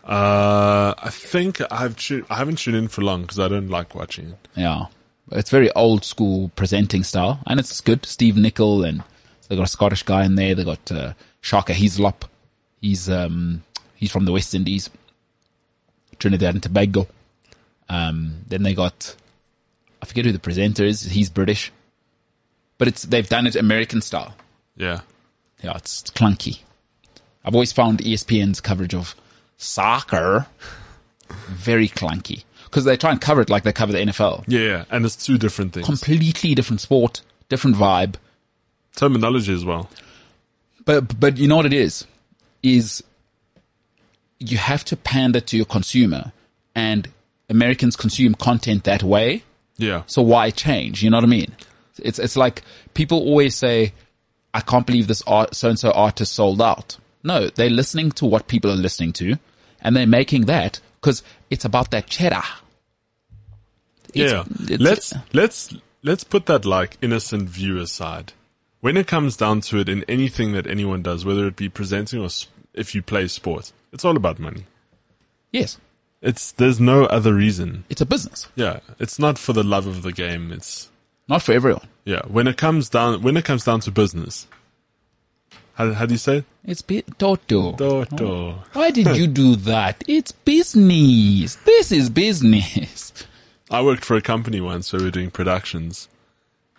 Uh, 0.04 0.92
I 0.98 1.09
think 1.11 1.61
I've 1.72 1.96
tu- 1.96 2.26
I 2.28 2.37
haven't 2.37 2.57
tuned 2.57 2.76
in 2.76 2.88
for 2.88 3.02
long 3.02 3.22
because 3.22 3.38
I 3.38 3.48
don't 3.48 3.68
like 3.70 3.94
watching 3.94 4.30
it. 4.30 4.48
Yeah. 4.54 4.87
It's 5.33 5.50
very 5.50 5.72
old 5.72 6.04
school 6.04 6.50
presenting 6.54 7.02
style, 7.02 7.40
and 7.46 7.59
it's 7.59 7.80
good. 7.80 8.04
Steve 8.04 8.37
Nicol, 8.37 8.85
and 8.85 9.02
they 9.48 9.57
got 9.57 9.64
a 9.64 9.68
Scottish 9.68 10.02
guy 10.02 10.24
in 10.24 10.35
there. 10.35 10.54
They 10.54 10.64
got 10.64 10.92
uh, 10.92 11.14
Shaka 11.40 11.72
Hislop. 11.72 12.26
He's 12.83 13.09
um 13.09 13.62
he's 13.94 14.12
from 14.12 14.26
the 14.26 14.33
West 14.33 14.54
Indies, 14.54 14.90
Trinidad 16.18 16.54
and 16.54 16.62
Tobago. 16.62 17.07
Um, 17.88 18.42
then 18.46 18.62
they 18.62 18.74
got 18.74 19.16
I 20.05 20.07
forget 20.07 20.27
who 20.27 20.33
the 20.33 20.38
presenter 20.38 20.85
is. 20.85 21.03
He's 21.03 21.31
British, 21.31 21.73
but 22.77 22.88
it's 22.88 23.05
they've 23.05 23.27
done 23.27 23.47
it 23.47 23.57
American 23.57 24.03
style. 24.03 24.35
Yeah. 24.77 25.01
Yeah, 25.62 25.73
it's, 25.77 26.03
it's 26.03 26.11
clunky. 26.11 26.59
I've 27.43 27.55
always 27.55 27.73
found 27.73 28.01
ESPN's 28.01 28.61
coverage 28.61 28.95
of 28.95 29.14
soccer 29.57 30.47
very 31.49 31.88
clunky 31.88 32.45
because 32.64 32.85
they 32.85 32.99
try 32.99 33.12
and 33.12 33.21
cover 33.21 33.40
it 33.40 33.49
like 33.49 33.62
they 33.62 33.73
cover 33.73 33.93
the 33.93 33.99
NFL. 33.99 34.45
Yeah, 34.47 34.61
yeah. 34.61 34.85
And 34.90 35.07
it's 35.07 35.17
two 35.17 35.38
different 35.38 35.73
things. 35.73 35.87
completely 35.87 36.55
different 36.55 36.83
sport, 36.83 37.23
different 37.49 37.77
vibe. 37.77 38.17
Terminology 38.97 39.55
as 39.55 39.64
well. 39.64 39.88
But 40.85 41.19
but 41.19 41.38
you 41.38 41.49
know 41.49 41.57
what 41.57 41.64
it 41.64 41.73
is? 41.73 42.07
Is 42.62 43.03
you 44.38 44.59
have 44.59 44.85
to 44.85 44.99
pander 44.99 45.40
to 45.40 45.57
your 45.57 45.64
consumer 45.64 46.33
and 46.75 47.09
Americans 47.49 47.97
consume 47.97 48.35
content 48.35 48.85
that 48.85 49.03
way. 49.03 49.45
Yeah. 49.77 50.03
So 50.07 50.23
why 50.23 50.51
change? 50.51 51.03
You 51.03 51.11
know 51.11 51.17
what 51.19 51.25
I 51.25 51.29
mean? 51.29 51.53
It's 51.99 52.19
it's 52.19 52.37
like 52.37 52.63
people 52.95 53.19
always 53.19 53.55
say, 53.55 53.93
I 54.53 54.61
can't 54.61 54.87
believe 54.87 55.07
this 55.07 55.23
art 55.27 55.55
so 55.55 55.69
and 55.69 55.79
so 55.79 55.91
artist 55.91 56.33
sold 56.33 56.61
out. 56.63 56.97
No, 57.23 57.49
they're 57.49 57.71
listening 57.71 58.11
to 58.13 58.27
what 58.27 58.49
people 58.49 58.71
are 58.71 58.77
listening 58.77 59.13
to 59.15 59.37
and 59.81 59.97
they're 59.97 60.07
making 60.07 60.47
that 60.47 60.81
because 61.01 61.23
it's 61.51 61.65
about 61.65 61.91
that 61.93 62.07
cheddar. 62.07 62.43
It's- 64.13 64.31
yeah. 64.33 64.41
it's- 64.75 64.81
let's 64.81 65.13
let's 65.33 65.75
let's 66.03 66.25
put 66.25 66.47
that 66.47 66.65
like 66.65 66.97
innocent 67.03 67.49
view 67.49 67.79
aside. 67.79 68.33
When 68.81 68.97
it 68.97 69.07
comes 69.07 69.37
down 69.37 69.63
to 69.63 69.79
it, 69.79 69.89
in 69.89 70.05
anything 70.09 70.53
that 70.53 70.67
anyone 70.67 71.03
does, 71.03 71.25
whether 71.25 71.47
it 71.47 71.57
be 71.57 71.71
presenting 71.71 72.21
or 72.21 72.29
if 72.75 72.95
you 72.95 73.01
play 73.01 73.29
sports, 73.29 73.73
it's 73.93 74.05
all 74.05 74.17
about 74.17 74.39
money. 74.39 74.67
Yes, 75.53 75.79
It's 76.25 76.53
there's 76.53 76.81
no 76.81 77.05
other 77.05 77.35
reason. 77.35 77.85
it's 77.91 78.01
a 78.01 78.07
business, 78.07 78.49
Yeah, 78.57 78.81
it's 78.99 79.19
not 79.19 79.39
for 79.39 79.53
the 79.53 79.63
love 79.63 79.87
of 79.87 80.03
the 80.03 80.13
game. 80.13 80.51
It's 80.53 80.89
not 81.29 81.43
for 81.43 81.53
everyone. 81.53 81.87
yeah. 82.05 82.23
When 82.27 82.47
it 82.49 82.57
comes 82.57 82.89
down 82.89 83.21
when 83.23 83.37
it 83.37 83.45
comes 83.45 83.65
down 83.65 83.81
to 83.81 83.91
business, 83.93 84.47
how 85.75 85.93
how 85.93 86.07
do 86.07 86.15
you 86.15 86.19
say 86.19 86.39
it? 86.39 86.45
It's 86.65 86.81
bi- 86.83 87.05
Toto. 87.19 87.73
Toto. 87.77 88.59
Why 88.73 88.91
did 88.91 89.15
you 89.17 89.27
do 89.27 89.55
that? 89.57 90.03
It's 90.09 90.33
business. 90.33 91.57
This 91.57 91.93
is 91.93 92.09
business. 92.11 93.13
I 93.71 93.83
worked 93.83 94.05
for 94.05 94.17
a 94.17 94.23
company 94.23 94.61
once 94.63 94.93
where 94.93 95.01
we 95.01 95.07
were 95.07 95.11
doing 95.19 95.31
productions, 95.31 96.09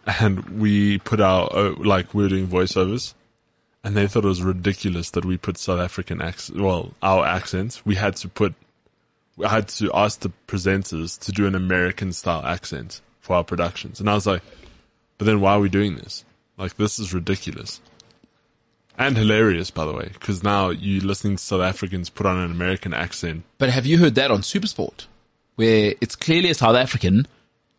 and 0.08 0.60
we 0.60 0.98
put 1.00 1.20
our 1.20 1.50
uh, 1.56 1.76
like 1.78 2.14
we 2.16 2.24
were 2.24 2.30
doing 2.30 2.48
voiceovers, 2.48 3.14
and 3.84 3.96
they 3.96 4.08
thought 4.08 4.26
it 4.26 4.28
was 4.28 4.42
ridiculous 4.42 5.12
that 5.12 5.26
we 5.26 5.38
put 5.38 5.58
South 5.60 5.80
African 5.80 6.20
accent. 6.22 6.60
Well, 6.60 6.94
our 7.04 7.26
accents. 7.26 7.86
We 7.86 7.96
had 7.96 8.16
to 8.18 8.28
put 8.30 8.54
I 9.44 9.50
had 9.50 9.68
to 9.70 9.92
ask 9.94 10.20
the 10.22 10.32
presenters 10.48 11.20
to 11.26 11.32
do 11.32 11.46
an 11.46 11.56
American 11.56 12.14
style 12.14 12.46
accent 12.46 13.02
for 13.20 13.36
our 13.36 13.44
productions. 13.44 14.00
And 14.00 14.10
I 14.10 14.14
was 14.14 14.26
like, 14.26 14.42
but 15.18 15.26
then 15.26 15.42
why 15.42 15.54
are 15.54 15.60
we 15.60 15.70
doing 15.70 15.96
this? 15.96 16.24
Like, 16.58 16.76
this 16.78 17.00
is 17.00 17.14
ridiculous. 17.14 17.82
And 18.98 19.18
hilarious, 19.18 19.72
by 19.72 19.84
the 19.86 19.92
way, 19.94 20.10
because 20.14 20.42
now 20.42 20.70
you 20.70 21.02
listening 21.02 21.36
to 21.36 21.44
South 21.44 21.62
Africans 21.62 22.10
put 22.10 22.26
on 22.26 22.38
an 22.38 22.50
American 22.52 22.94
accent. 22.94 23.44
But 23.58 23.70
have 23.70 23.86
you 23.86 23.98
heard 23.98 24.16
that 24.16 24.32
on 24.32 24.40
Supersport, 24.40 25.08
where 25.56 25.96
it's 26.00 26.16
clearly 26.16 26.50
a 26.50 26.54
South 26.54 26.78
African 26.78 27.28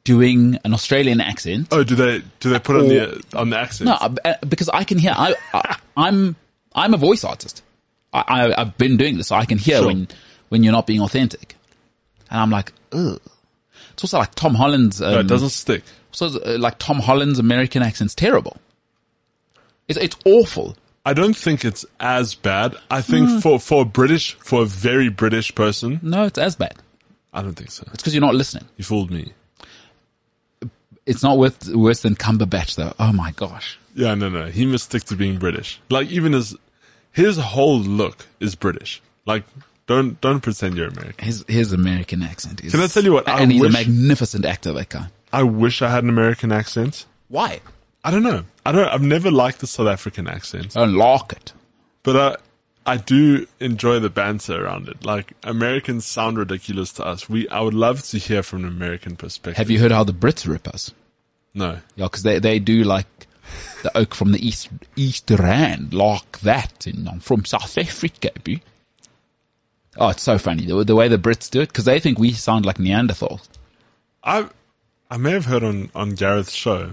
doing 0.05 0.59
an 0.63 0.75
Australian 0.75 1.23
accent? 1.23 1.69
Oh, 1.71 1.85
do 1.85 1.95
they 1.95 2.23
do 2.41 2.51
they 2.51 2.59
put 2.59 2.77
on 2.77 2.89
the 2.89 3.25
on 3.35 3.49
the 3.49 3.59
accent? 3.59 3.89
No, 3.89 3.95
uh, 3.95 4.35
because 4.47 4.69
I 4.69 4.85
can 4.85 4.99
hear. 4.99 5.15
I, 5.17 5.35
I 5.55 5.79
I'm 5.97 6.37
I'm 6.75 6.93
a 6.93 6.99
voice 6.99 7.25
artist. 7.25 7.63
I, 8.13 8.25
I 8.29 8.61
I've 8.61 8.77
been 8.77 8.99
doing 8.99 9.17
this, 9.17 9.29
so 9.29 9.37
I 9.37 9.47
can 9.47 9.57
hear 9.57 9.79
Sure. 9.79 9.87
when 9.87 10.09
when 10.49 10.63
you're 10.63 10.73
not 10.73 10.87
being 10.87 11.01
authentic. 11.01 11.57
And 12.31 12.41
I'm 12.41 12.51
like, 12.51 12.73
ugh. 12.93 13.21
It's 13.93 14.05
also 14.05 14.19
like 14.19 14.35
Tom 14.35 14.55
Holland's. 14.55 15.01
Um, 15.01 15.13
No, 15.13 15.21
it 15.21 15.27
doesn't 15.27 15.51
stick. 15.51 15.83
So 16.13 16.27
uh, 16.27 16.59
like 16.59 16.79
Tom 16.79 16.99
Holland's 16.99 17.39
American 17.39 17.83
accent's 17.83 18.15
terrible. 18.15 18.57
It's 19.89 19.99
it's 19.99 20.17
awful. 20.25 20.77
I 21.05 21.13
don't 21.15 21.37
think 21.37 21.65
it's 21.65 21.87
as 22.01 22.35
bad. 22.35 22.75
I 22.91 23.01
think 23.01 23.43
for 23.43 23.61
for 23.61 23.83
a 23.83 23.85
British 23.85 24.35
for 24.35 24.63
a 24.63 24.67
very 24.67 25.09
British 25.09 25.55
person, 25.55 26.01
No, 26.03 26.25
it's 26.25 26.39
as 26.39 26.57
bad. 26.57 26.75
I 27.33 27.43
don't 27.43 27.55
think 27.55 27.71
so. 27.71 27.85
It's 27.93 28.03
because 28.03 28.15
you're 28.15 28.23
not 28.23 28.35
listening. 28.35 28.65
You 28.77 28.85
fooled 28.85 29.11
me. 29.11 29.33
It's 31.05 31.23
not 31.23 31.39
worth, 31.39 31.69
worse 31.69 32.01
than 32.03 32.17
Cumberbatch 32.17 32.75
though. 32.75 32.93
Oh 32.99 33.13
my 33.13 33.31
gosh. 33.33 33.79
Yeah, 33.95 34.15
no, 34.15 34.29
no. 34.29 34.47
He 34.47 34.67
must 34.67 34.87
stick 34.87 35.05
to 35.05 35.17
being 35.17 35.39
British. 35.39 35.81
Like 35.89 36.09
even 36.09 36.33
his 36.33 36.57
his 37.13 37.37
whole 37.39 37.79
look 37.79 38.27
is 38.41 38.55
British. 38.57 39.01
Like 39.25 39.45
don't 39.87 40.21
don't 40.21 40.41
pretend 40.41 40.77
you're 40.77 40.89
American. 40.89 41.25
His 41.25 41.45
his 41.49 41.73
American 41.73 42.23
accent 42.23 42.63
is. 42.65 42.73
Can 42.73 42.81
I 42.81 42.87
tell 42.89 43.05
you 43.05 43.13
what? 43.13 43.29
I 43.29 43.41
And 43.41 43.53
he's 43.53 43.63
a 43.63 43.71
magnificent 43.71 44.45
actor. 44.45 44.73
That 44.73 44.89
guy. 44.89 45.07
I 45.33 45.43
wish 45.43 45.83
I 45.83 45.91
had 45.91 46.03
an 46.05 46.11
American 46.11 46.53
accent. 46.53 47.07
Why? 47.29 47.61
I 48.05 48.11
don't 48.11 48.23
know. 48.23 48.45
I 48.65 48.73
don't. 48.73 48.87
I've 48.89 49.03
never 49.03 49.31
liked 49.31 49.61
the 49.61 49.67
South 49.67 49.89
African 49.89 50.29
accent, 50.29 50.77
I 50.77 50.81
don't 50.81 50.95
like 50.95 51.33
it. 51.33 51.53
but 52.03 52.17
I 52.17 52.37
I 52.95 52.97
do 52.99 53.47
enjoy 53.59 53.99
the 53.99 54.11
banter 54.11 54.65
around 54.65 54.89
it. 54.89 55.05
Like 55.05 55.33
Americans 55.43 56.05
sound 56.05 56.39
ridiculous 56.39 56.93
to 56.95 57.05
us. 57.05 57.29
We 57.29 57.49
I 57.49 57.61
would 57.61 57.75
love 57.75 58.03
to 58.05 58.19
hear 58.19 58.43
from 58.45 58.63
an 58.65 58.69
American 58.69 59.17
perspective. 59.17 59.57
Have 59.57 59.71
you 59.71 59.81
heard 59.81 59.91
how 59.93 60.05
the 60.05 60.13
Brits 60.13 60.47
rip 60.49 60.69
us? 60.69 60.93
No. 61.53 61.79
Yeah, 61.97 62.05
because 62.07 62.23
they 62.23 62.39
they 62.39 62.59
do 62.61 62.85
like 62.85 63.07
the 63.83 63.97
oak 63.97 64.15
from 64.15 64.33
the 64.33 64.47
east 64.47 64.69
east 64.95 65.29
rand 65.31 65.93
like 65.93 66.41
that, 66.41 66.87
and 66.87 67.09
I'm 67.09 67.21
from 67.21 67.45
South 67.45 67.77
Africa. 67.77 68.31
boo. 68.45 68.59
Oh, 69.99 70.09
it's 70.11 70.23
so 70.23 70.39
funny 70.39 70.65
the, 70.67 70.85
the 70.85 70.95
way 70.95 71.09
the 71.09 71.19
Brits 71.19 71.51
do 71.51 71.61
it 71.63 71.69
because 71.69 71.85
they 71.85 72.01
think 72.01 72.19
we 72.19 72.33
sound 72.33 72.67
like 72.67 72.79
Neanderthals. 72.79 73.49
I 74.23 74.49
I 75.11 75.17
may 75.17 75.33
have 75.33 75.47
heard 75.47 75.63
on 75.65 75.91
on 75.95 76.15
Gareth's 76.15 76.53
show 76.53 76.91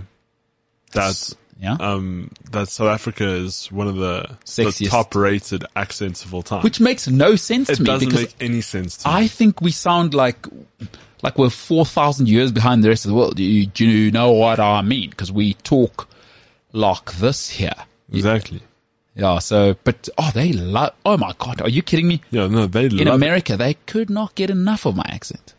that 0.94 1.34
Yeah, 1.60 1.78
um 1.80 2.32
that 2.52 2.70
South 2.70 2.88
Africa 2.88 3.28
is 3.28 3.72
one 3.72 3.88
of 3.88 3.96
the, 3.96 4.38
the 4.56 4.88
top 4.89 5.16
rated 5.16 5.66
accents 5.76 6.24
of 6.24 6.34
all 6.34 6.44
time. 6.44 6.62
which 6.62 6.80
makes 6.80 7.08
no 7.08 7.36
sense 7.36 7.70
it 7.70 7.76
to 7.78 7.84
me 7.84 7.89
It 7.89 7.94
doesn't 7.94 8.13
make 8.13 8.36
any 8.39 8.62
sense 8.62 8.98
to 8.98 9.08
me. 9.08 9.13
I 9.16 9.28
think 9.28 9.62
we 9.62 9.72
sound 9.72 10.13
like 10.13 10.46
like 11.24 11.38
we're 11.38 11.50
four 11.50 11.86
thousand 11.86 12.30
years 12.30 12.52
behind 12.52 12.84
the 12.84 12.89
rest 12.89 13.06
of 13.06 13.10
the 13.10 13.16
world. 13.16 13.38
Do 13.38 13.44
you, 13.44 13.66
do 13.66 13.86
you 13.88 14.12
know 14.12 14.32
what 14.32 14.60
I 14.60 14.82
mean? 14.82 15.10
Because 15.10 15.32
we 15.32 15.54
talk 15.56 16.08
like 16.74 17.13
this 17.13 17.50
here. 17.50 17.76
Exactly. 18.12 18.62
Yeah. 19.15 19.39
So, 19.39 19.76
but 19.84 20.10
oh, 20.17 20.32
they 20.34 20.54
love. 20.54 20.93
Oh 21.06 21.17
my 21.17 21.34
god, 21.38 21.62
are 21.62 21.69
you 21.69 21.82
kidding 21.82 22.08
me? 22.08 22.21
Yeah, 22.32 22.47
no, 22.47 22.65
they 22.67 22.89
love 22.89 23.02
In 23.02 23.08
America, 23.08 23.58
they 23.58 23.76
could 23.86 24.10
not 24.10 24.36
get 24.36 24.49
enough 24.49 24.86
of 24.86 24.95
my 24.95 25.06
accent. 25.08 25.54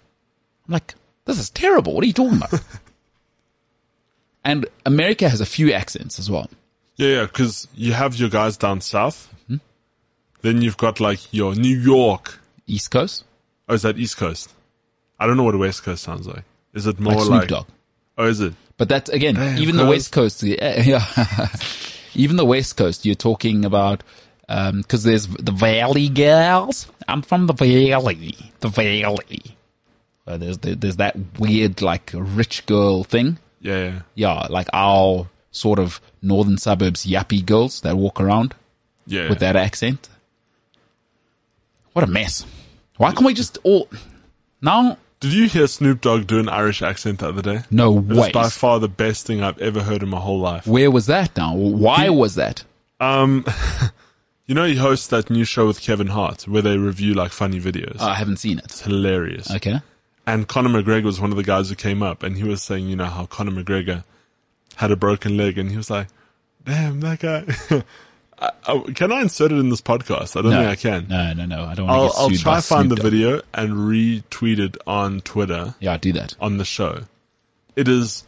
I'm 0.66 0.72
like, 0.72 0.94
this 1.24 1.38
is 1.38 1.50
terrible. 1.50 1.94
What 1.94 2.04
are 2.04 2.06
you 2.06 2.12
talking 2.12 2.36
about? 2.38 2.60
and 4.44 4.66
America 4.84 5.28
has 5.28 5.40
a 5.40 5.46
few 5.46 5.72
accents 5.72 6.18
as 6.18 6.30
well. 6.30 6.50
Yeah, 6.96 7.08
yeah, 7.08 7.22
because 7.22 7.68
you 7.74 7.92
have 7.92 8.16
your 8.16 8.28
guys 8.28 8.56
down 8.56 8.80
south. 8.80 9.32
Hmm? 9.48 9.56
Then 10.42 10.62
you've 10.62 10.76
got 10.76 11.00
like 11.00 11.32
your 11.32 11.54
New 11.54 11.76
York. 11.78 12.40
East 12.66 12.90
Coast, 12.90 13.24
Oh, 13.68 13.74
is 13.74 13.82
that 13.82 13.98
East 13.98 14.16
Coast? 14.16 14.52
I 15.18 15.26
don't 15.26 15.36
know 15.36 15.42
what 15.42 15.54
a 15.54 15.58
West 15.58 15.82
Coast 15.82 16.02
sounds 16.02 16.26
like. 16.26 16.44
Is 16.74 16.86
it 16.86 16.98
more 16.98 17.14
like 17.14 17.28
like? 17.28 17.48
Snoop 17.48 17.48
Dogg. 17.48 17.66
Oh, 18.18 18.26
is 18.26 18.40
it? 18.40 18.54
But 18.76 18.88
that's 18.88 19.10
again, 19.10 19.34
Damn, 19.34 19.58
even 19.58 19.76
the. 19.76 19.86
West 19.86 20.12
Coast, 20.12 20.42
yeah, 20.42 20.82
yeah. 20.86 21.48
Even 22.14 22.37
the 22.37 22.44
West 22.44 22.77
Coast, 22.77 23.05
you're 23.05 23.14
talking 23.14 23.64
about, 23.64 24.03
um, 24.48 24.83
cause 24.85 25.03
there's 25.05 25.27
the 25.27 25.53
Valley 25.53 26.09
girls. 26.09 26.87
I'm 27.09 27.22
from 27.22 27.46
the 27.46 27.53
Valley, 27.55 28.37
the 28.61 28.68
Valley. 28.68 29.42
Uh, 30.27 30.37
there's, 30.38 30.59
there's 30.59 30.96
that 30.96 31.16
weird, 31.38 31.83
like, 31.83 32.11
rich 32.14 32.64
girl 32.66 33.05
thing. 33.05 33.38
Yeah, 33.61 33.85
yeah. 33.85 34.00
Yeah, 34.14 34.46
like 34.50 34.68
our 34.72 35.29
sort 35.50 35.79
of 35.79 36.00
northern 36.22 36.59
suburbs 36.59 37.07
yappy 37.07 37.44
girls 37.44 37.81
that 37.83 37.96
walk 37.96 38.20
around 38.20 38.55
Yeah. 39.07 39.29
with 39.29 39.38
that 39.40 39.57
accent. 39.57 40.09
What 41.92 42.05
a 42.05 42.09
mess. 42.09 42.44
Why 42.96 43.12
can't 43.12 43.27
we 43.27 43.35
just 43.35 43.59
all, 43.62 43.88
now, 44.61 44.98
Did 45.24 45.32
you 45.32 45.48
hear 45.48 45.66
Snoop 45.66 46.02
Dogg 46.02 46.26
do 46.26 46.38
an 46.38 46.50
Irish 46.50 46.82
accent 46.82 47.20
the 47.20 47.28
other 47.28 47.40
day? 47.40 47.60
no 47.70 47.96
It 47.96 48.04
was 48.04 48.18
way. 48.18 48.30
by 48.32 48.50
far 48.50 48.78
the 48.78 48.88
best 48.88 49.26
thing 49.26 49.42
I've 49.42 49.58
ever 49.58 49.82
heard 49.82 50.02
in 50.02 50.10
my 50.10 50.20
whole 50.20 50.38
life. 50.38 50.66
Where 50.66 50.90
was 50.90 51.06
that 51.06 51.34
now? 51.34 51.54
Why 51.54 52.10
was 52.10 52.34
that? 52.34 52.62
Um, 53.00 53.46
you 54.46 54.54
know, 54.54 54.64
he 54.66 54.76
hosts 54.76 55.06
that 55.06 55.30
new 55.30 55.44
show 55.44 55.66
with 55.66 55.80
Kevin 55.80 56.08
Hart 56.08 56.46
where 56.46 56.60
they 56.60 56.76
review 56.76 57.14
like 57.14 57.32
funny 57.32 57.58
videos. 57.58 58.00
I 58.00 58.14
haven't 58.14 58.37
seen 58.37 58.58
it. 58.58 58.66
it's 58.66 58.82
hilarious. 58.82 59.50
Okay. 59.50 59.80
And 60.26 60.46
Conor 60.46 60.82
McGregor 60.82 61.04
was 61.04 61.20
one 61.20 61.30
of 61.30 61.37
the 61.38 61.42
guys 61.42 61.70
who 61.70 61.74
came 61.74 62.02
up 62.02 62.22
and 62.22 62.37
he 62.37 62.44
was 62.44 62.62
saying, 62.62 62.87
you 62.88 62.96
know, 62.96 63.06
how 63.06 63.24
Conor 63.24 63.62
McGregor 63.62 64.04
had 64.76 64.90
a 64.90 64.96
broken 64.96 65.38
leg 65.38 65.56
and 65.56 65.70
he 65.70 65.76
was 65.78 65.88
like, 65.88 66.08
damn, 66.64 67.00
that 67.00 67.20
guy. 67.20 67.44
I, 68.38 68.50
I, 68.66 68.78
can 68.94 69.12
I 69.12 69.20
insert 69.22 69.52
it 69.52 69.58
in 69.58 69.68
this 69.70 69.80
podcast? 69.80 70.36
I 70.36 70.42
don't 70.42 70.50
No, 70.52 70.58
think 70.58 70.70
I 70.70 70.76
can. 70.76 71.08
No, 71.08 71.32
no, 71.34 71.46
no. 71.46 71.64
I 71.64 71.74
don't 71.74 71.86
want 71.86 71.98
I'll, 72.02 72.28
to 72.28 72.34
get 72.36 72.46
I'll 72.46 72.60
try 72.60 72.60
find 72.60 72.90
the 72.90 72.96
video 72.96 73.40
and 73.52 73.72
retweet 73.72 74.58
it 74.58 74.76
on 74.86 75.20
Twitter 75.20 75.74
Yeah, 75.80 75.92
I 75.92 75.96
do 75.96 76.12
that. 76.14 76.34
on 76.40 76.58
the 76.58 76.64
show. 76.64 77.02
It 77.76 77.88
is, 77.88 78.24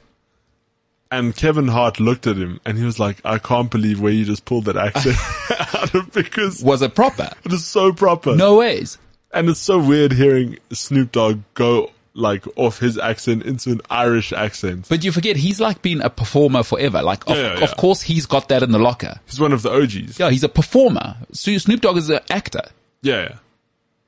and 1.10 1.34
Kevin 1.36 1.68
Hart 1.68 2.00
looked 2.00 2.26
at 2.26 2.36
him 2.36 2.60
and 2.64 2.76
he 2.78 2.84
was 2.84 2.98
like, 2.98 3.18
I 3.24 3.38
can't 3.38 3.70
believe 3.70 4.00
where 4.00 4.12
you 4.12 4.24
just 4.24 4.44
pulled 4.44 4.64
that 4.66 4.76
accent 4.76 5.16
out 5.74 5.94
of 5.94 6.12
because 6.12 6.62
Was 6.62 6.82
it 6.82 6.94
proper? 6.94 7.30
it 7.44 7.52
is 7.52 7.64
so 7.64 7.92
proper. 7.92 8.34
No 8.36 8.56
ways. 8.56 8.98
And 9.32 9.48
it's 9.48 9.60
so 9.60 9.78
weird 9.78 10.12
hearing 10.12 10.58
Snoop 10.72 11.12
Dogg 11.12 11.40
go 11.54 11.90
like 12.16 12.44
off 12.56 12.78
his 12.78 12.96
accent 12.98 13.44
into 13.44 13.70
an 13.70 13.80
Irish 13.90 14.32
accent. 14.32 14.86
But 14.88 15.04
you 15.04 15.12
forget 15.12 15.36
he's 15.36 15.60
like 15.60 15.82
been 15.82 16.00
a 16.00 16.08
performer 16.10 16.62
forever. 16.62 17.02
Like, 17.02 17.28
of, 17.28 17.36
Yeah, 17.36 17.42
yeah, 17.52 17.58
yeah. 17.58 17.64
of 17.64 17.76
course 17.76 18.00
he's 18.00 18.26
got 18.26 18.48
that 18.48 18.62
in 18.62 18.72
the 18.72 18.78
locker. 18.78 19.20
He's 19.26 19.38
one 19.38 19.52
of 19.52 19.62
the 19.62 19.70
OGs. 19.70 20.18
Yeah, 20.18 20.30
he's 20.30 20.42
a 20.44 20.48
performer. 20.48 21.16
Sno- 21.32 21.58
Snoop 21.58 21.80
Dogg 21.82 21.96
is 21.98 22.08
an 22.10 22.20
actor. 22.30 22.62
Yeah, 23.02 23.22
yeah. 23.22 23.34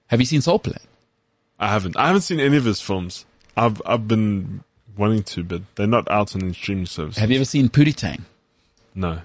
Have 0.07 0.21
you 0.21 0.27
seen 0.27 0.41
Soul 0.41 0.59
Plane? 0.59 0.79
I 1.59 1.69
haven't. 1.69 1.97
I 1.97 2.07
haven't 2.07 2.23
seen 2.23 2.41
any 2.41 2.57
of 2.57 2.65
his 2.65 2.81
films. 2.81 3.25
I've 3.57 3.83
I've 3.85 4.09
been 4.09 4.63
wanting 4.97 5.23
to, 5.25 5.45
but 5.45 5.63
they're 5.75 5.87
not 5.87 6.11
out 6.11 6.35
on 6.35 6.43
any 6.45 6.55
streaming 6.55 6.87
services. 6.87 7.21
Have 7.21 7.31
you 7.31 7.37
ever 7.37 7.45
seen 7.45 7.69
Pootie 7.69 7.95
Tang? 7.95 8.25
No. 8.95 9.21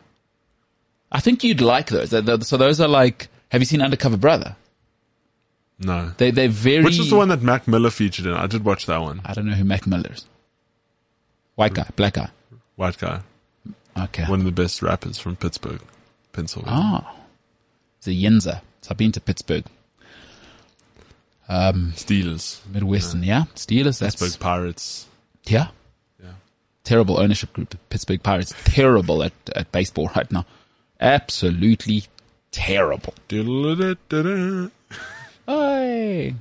I 1.11 1.19
think 1.19 1.43
you'd 1.43 1.61
like 1.61 1.87
those. 1.89 2.09
So 2.09 2.57
those 2.57 2.81
are 2.81 2.87
like, 2.87 3.27
have 3.49 3.61
you 3.61 3.65
seen 3.65 3.81
Undercover 3.81 4.17
Brother? 4.17 4.55
No. 5.83 6.11
They, 6.17 6.31
they're 6.31 6.47
very, 6.49 6.83
Which 6.83 6.99
is 6.99 7.09
the 7.09 7.15
one 7.15 7.27
that 7.29 7.41
Mac 7.41 7.67
Miller 7.67 7.89
featured 7.89 8.25
in? 8.25 8.33
I 8.33 8.47
did 8.47 8.63
watch 8.63 8.85
that 8.85 9.01
one. 9.01 9.21
I 9.25 9.33
don't 9.33 9.45
know 9.45 9.53
who 9.53 9.63
Mac 9.63 9.85
Miller 9.87 10.11
is. 10.11 10.25
White 11.55 11.73
guy, 11.73 11.87
black 11.95 12.13
guy. 12.13 12.29
White 12.75 12.97
guy. 12.97 13.21
Okay. 13.97 14.23
One 14.25 14.39
of 14.39 14.45
the 14.45 14.51
best 14.51 14.81
rappers 14.81 15.19
from 15.19 15.35
Pittsburgh, 15.35 15.81
Pennsylvania. 16.31 16.79
Ah. 16.81 17.15
It's 17.99 18.07
a 18.07 18.11
Yinzer. 18.11 18.61
So 18.81 18.89
I've 18.91 18.97
been 18.97 19.11
to 19.11 19.21
Pittsburgh. 19.21 19.65
Um, 21.47 21.93
Steelers. 21.95 22.65
Midwestern, 22.67 23.23
yeah. 23.23 23.43
Steelers, 23.55 23.99
that's, 23.99 24.15
Pittsburgh 24.15 24.39
Pirates. 24.41 25.07
yeah. 25.43 25.67
Yeah. 26.21 26.31
terrible 26.83 27.19
ownership 27.19 27.53
group. 27.53 27.75
Pittsburgh 27.89 28.23
Pirates 28.23 28.53
terrible 28.63 29.23
at, 29.23 29.33
at 29.55 29.71
baseball 29.71 30.09
right 30.15 30.31
now. 30.31 30.45
Absolutely 30.99 32.05
terrible. 32.51 33.13
Hey. 35.45 36.35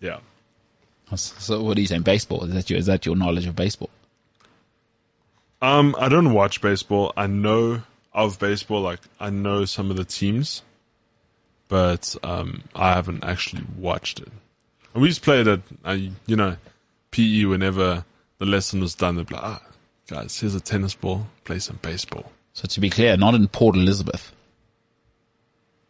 Yeah. 0.00 0.18
So 1.14 1.62
what 1.62 1.78
are 1.78 1.80
you 1.80 1.86
saying? 1.86 2.02
Baseball? 2.02 2.44
Is 2.44 2.52
that 2.52 2.68
your, 2.68 2.78
is 2.78 2.86
that 2.86 3.06
your 3.06 3.16
knowledge 3.16 3.46
of 3.46 3.56
baseball? 3.56 3.90
Um, 5.60 5.96
I 5.98 6.08
don't 6.08 6.32
watch 6.32 6.60
baseball. 6.60 7.12
I 7.16 7.26
know 7.26 7.82
of 8.12 8.38
baseball. 8.38 8.82
Like 8.82 9.00
I 9.18 9.30
know 9.30 9.64
some 9.64 9.90
of 9.90 9.96
the 9.96 10.04
teams, 10.04 10.62
but 11.68 12.14
um, 12.22 12.62
I 12.74 12.92
haven't 12.92 13.24
actually 13.24 13.64
watched 13.76 14.20
it. 14.20 14.28
And 14.94 15.02
we 15.02 15.08
just 15.08 15.22
played 15.22 15.48
at, 15.48 15.60
uh, 15.84 15.96
you 16.26 16.36
know, 16.36 16.56
PE 17.10 17.44
whenever 17.44 18.04
the 18.38 18.46
lesson 18.46 18.80
was 18.80 18.94
done. 18.94 19.16
They'd 19.16 19.26
be 19.26 19.34
like, 19.34 19.44
ah, 19.44 19.62
guys, 20.08 20.38
here's 20.38 20.54
a 20.54 20.60
tennis 20.60 20.94
ball. 20.94 21.26
Play 21.44 21.58
some 21.58 21.78
baseball. 21.82 22.30
So 22.52 22.66
to 22.66 22.80
be 22.80 22.90
clear, 22.90 23.16
not 23.16 23.34
in 23.34 23.48
Port 23.48 23.76
Elizabeth. 23.76 24.32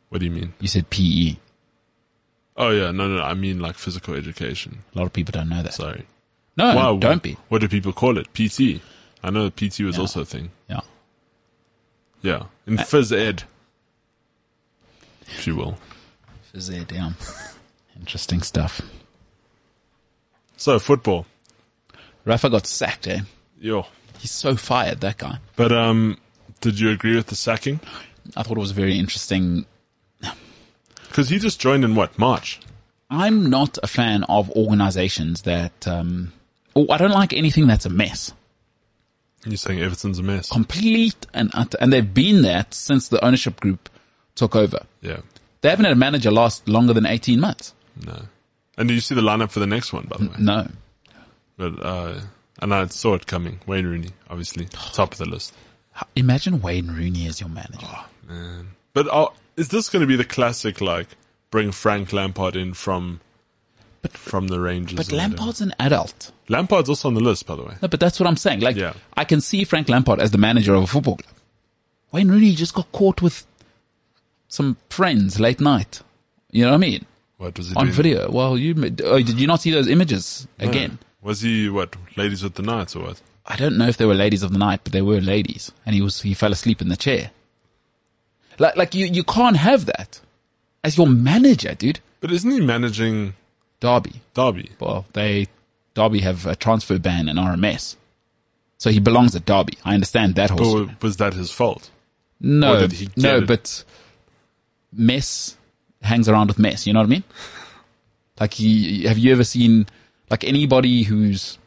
What 0.09 0.19
do 0.21 0.27
you 0.27 0.33
mean? 0.33 0.55
You 0.61 0.69
said 0.69 0.89
PE. 0.91 1.37
Oh 2.61 2.71
yeah, 2.71 2.91
no, 2.91 3.07
no, 3.09 3.17
no, 3.19 3.23
I 3.23 3.35
mean 3.35 3.61
like 3.61 3.77
physical 3.77 4.15
education. 4.15 4.83
A 4.95 4.99
lot 4.99 5.07
of 5.07 5.13
people 5.13 5.33
don't 5.33 5.49
know 5.49 5.63
that. 5.63 5.73
Sorry. 5.75 6.05
no, 6.57 6.75
Wow, 6.75 6.97
don't 6.97 7.23
be. 7.23 7.37
What 7.49 7.61
do 7.61 7.69
people 7.69 7.93
call 7.93 8.19
it? 8.19 8.27
PT. 8.35 8.83
I 9.23 9.31
know 9.31 9.49
PT 9.49 9.81
was 9.81 9.95
Yeah. 9.97 10.01
also 10.01 10.21
a 10.23 10.25
thing. 10.25 10.51
Yeah. 10.69 10.81
Yeah, 12.21 12.47
in 12.67 12.77
phys 12.79 13.17
ed, 13.17 13.45
if 15.29 15.47
you 15.47 15.55
will. 15.55 15.79
Phys 16.53 16.69
ed, 16.77 16.91
yeah. 16.93 17.13
Interesting 17.97 18.43
stuff. 18.43 18.81
So 20.57 20.81
football, 20.81 21.27
Rafa 22.25 22.51
got 22.51 22.67
sacked, 22.67 23.07
eh? 23.07 23.21
yo. 23.61 23.87
He's 24.19 24.33
so 24.33 24.57
fired, 24.57 25.01
that 25.03 25.19
guy. 25.19 25.39
But 25.55 25.71
um, 25.71 26.19
did 26.61 26.81
you 26.81 26.91
agree 26.91 27.15
with 27.15 27.29
the 27.29 27.37
sacking? 27.37 27.79
I 28.37 28.43
thought 28.43 28.57
it 28.57 28.61
was 28.61 28.73
very 28.73 28.99
interesting. 28.99 29.65
Because 31.09 31.29
he 31.29 31.39
just 31.39 31.61
joined 31.61 31.85
in 31.85 31.95
what 31.95 32.19
March. 32.19 32.61
I'm 33.11 33.49
not 33.51 33.79
a 33.83 33.87
fan 33.87 34.25
of 34.25 34.51
organizations 34.51 35.43
that, 35.43 35.87
um, 35.89 36.33
oh, 36.77 36.87
I 36.91 36.99
don't 36.99 37.11
like 37.11 37.33
anything 37.33 37.67
that's 37.67 37.87
a 37.87 37.91
mess. 37.91 38.33
You're 39.47 39.57
saying 39.57 39.81
Everton's 39.81 40.19
a 40.19 40.23
mess. 40.23 40.51
Complete 40.51 41.27
and 41.33 41.51
utter, 41.55 41.79
and 41.81 41.93
they've 41.93 42.13
been 42.13 42.43
that 42.43 42.75
since 42.75 43.09
the 43.09 43.25
ownership 43.25 43.61
group 43.61 43.89
took 44.35 44.55
over. 44.55 44.81
Yeah, 45.01 45.21
They 45.63 45.71
haven't 45.71 45.87
had 45.87 45.93
a 45.93 45.97
manager 45.97 46.31
last 46.31 46.69
longer 46.69 46.93
than 46.93 47.07
18 47.07 47.41
months. 47.41 47.75
no. 48.05 48.23
And 48.77 48.87
do 48.87 48.95
you 48.95 49.01
see 49.01 49.17
the 49.17 49.23
lineup 49.23 49.51
for 49.51 49.59
the 49.59 49.67
next 49.67 49.93
one, 49.93 50.07
by 50.09 50.19
the 50.19 50.27
way? 50.29 50.37
No. 50.39 50.69
But 51.57 51.85
uh, 51.85 52.21
and 52.63 52.73
I 52.73 52.87
saw 52.87 53.15
it 53.15 53.27
coming. 53.27 53.59
Wayne 53.67 53.87
Rooney, 53.87 54.11
obviously, 54.31 54.67
top 54.67 55.11
of 55.13 55.19
the 55.19 55.29
list. 55.29 55.53
Imagine 56.15 56.61
Wayne 56.61 56.87
Rooney 56.87 57.27
as 57.27 57.41
your 57.41 57.49
manager. 57.49 57.79
Oh, 57.83 58.07
Man. 58.29 58.69
But 59.03 59.15
uh, 59.15 59.29
is 59.57 59.69
this 59.69 59.89
going 59.89 60.01
to 60.01 60.09
be 60.09 60.17
the 60.17 60.25
classic, 60.25 60.81
like, 60.81 61.07
bring 61.53 61.71
Frank 61.71 62.13
Lampard 62.13 62.57
in 62.57 62.75
from 62.75 63.21
but, 64.03 64.11
from 64.11 64.49
the 64.49 64.59
Rangers? 64.59 64.97
But? 64.97 65.13
Lampard's 65.13 65.61
an 65.61 65.73
adult. 65.79 66.33
Lampard's 66.49 66.89
also 66.89 67.07
on 67.07 67.15
the 67.15 67.21
list, 67.21 67.47
by 67.47 67.55
the 67.55 67.63
way. 67.63 67.75
No, 67.81 67.87
but 67.87 68.01
that's 68.01 68.19
what 68.19 68.27
I'm 68.27 68.37
saying. 68.37 68.59
Like, 68.59 68.75
Yeah. 68.75 68.95
I 69.17 69.25
can 69.25 69.41
see 69.41 69.63
Frank 69.63 69.89
Lampard 69.89 70.19
as 70.19 70.33
the 70.33 70.39
manager 70.39 70.75
of 70.75 70.83
a 70.83 70.87
football 70.89 71.15
club. 71.17 71.33
Wayne 72.11 72.29
Rooney 72.29 72.57
just 72.57 72.75
got 72.75 72.91
caught 72.91 73.23
with 73.23 73.47
some 74.49 74.77
friends 74.91 75.39
late 75.39 75.61
night. 75.61 76.03
You 76.51 76.65
know 76.65 76.71
what 76.71 76.79
I 76.79 76.79
mean? 76.79 77.07
What 77.37 77.57
was 77.57 77.69
he 77.69 77.77
On 77.77 77.85
doing? 77.85 77.95
video. 77.95 78.31
Well, 78.33 78.59
you 78.59 78.75
oh, 79.05 79.23
did 79.23 79.39
you 79.39 79.47
not 79.47 79.61
see 79.61 79.71
those 79.71 79.87
images 79.87 80.49
No. 80.59 80.69
again? 80.69 80.99
Was 81.23 81.43
he 81.43 81.69
what? 81.69 81.95
Ladies 82.17 82.43
with 82.43 82.55
the 82.55 82.63
Knights 82.63 82.97
or 82.97 83.05
what? 83.05 83.23
I 83.47 83.55
don't 83.55 83.79
know 83.79 83.87
if 83.87 83.97
they 83.97 84.07
were 84.07 84.15
ladies 84.15 84.43
of 84.43 84.53
the 84.53 84.59
night, 84.59 84.81
but 84.83 84.93
they 84.93 85.03
were 85.03 85.21
ladies, 85.21 85.71
and 85.87 85.95
he 85.95 86.03
was 86.03 86.23
he 86.23 86.35
fell 86.35 86.51
asleep 86.51 86.81
in 86.83 86.89
the 86.89 86.97
chair. 86.97 87.31
Like, 88.59 88.77
like 88.77 88.95
you 88.95 89.07
you 89.07 89.25
can't 89.25 89.57
have 89.57 89.87
that 89.87 90.21
as 90.85 90.97
your 90.97 91.07
manager, 91.07 91.75
dude. 91.75 92.01
But 92.21 92.33
isn't 92.33 92.51
he 92.51 92.61
managing 92.61 93.35
Derby. 93.81 94.21
Derby? 94.35 94.71
Well, 94.81 95.07
they 95.13 95.47
Derby 95.95 96.21
have 96.21 96.47
a 96.47 96.57
transfer 96.57 96.99
ban 96.99 97.29
and 97.29 97.61
mess. 97.61 97.97
So 98.79 98.91
he 98.91 99.01
belongs 99.01 99.35
at 99.35 99.45
Derby. 99.45 99.77
I 99.85 99.95
understand 99.95 100.37
that 100.37 100.51
whole. 100.51 100.83
Or 100.83 100.91
was 101.03 101.17
that 101.17 101.35
his 101.35 101.51
fault? 101.51 101.91
No, 102.41 102.77
Or 102.77 102.81
did 102.81 102.93
he 102.93 103.07
get 103.07 103.17
no, 103.19 103.39
it? 103.39 103.47
but 103.47 103.85
mess 104.93 105.57
hangs 106.03 106.29
around 106.29 106.49
with 106.49 106.59
mess. 106.59 106.87
You 106.87 106.93
know 106.93 107.01
what 107.01 107.07
I 107.07 107.11
mean? 107.11 107.25
Like, 108.39 108.55
he, 108.55 109.03
have 109.05 109.19
you 109.19 109.33
ever 109.33 109.43
seen 109.43 109.87
like 110.31 110.45
anybody 110.45 111.03
who's 111.03 111.59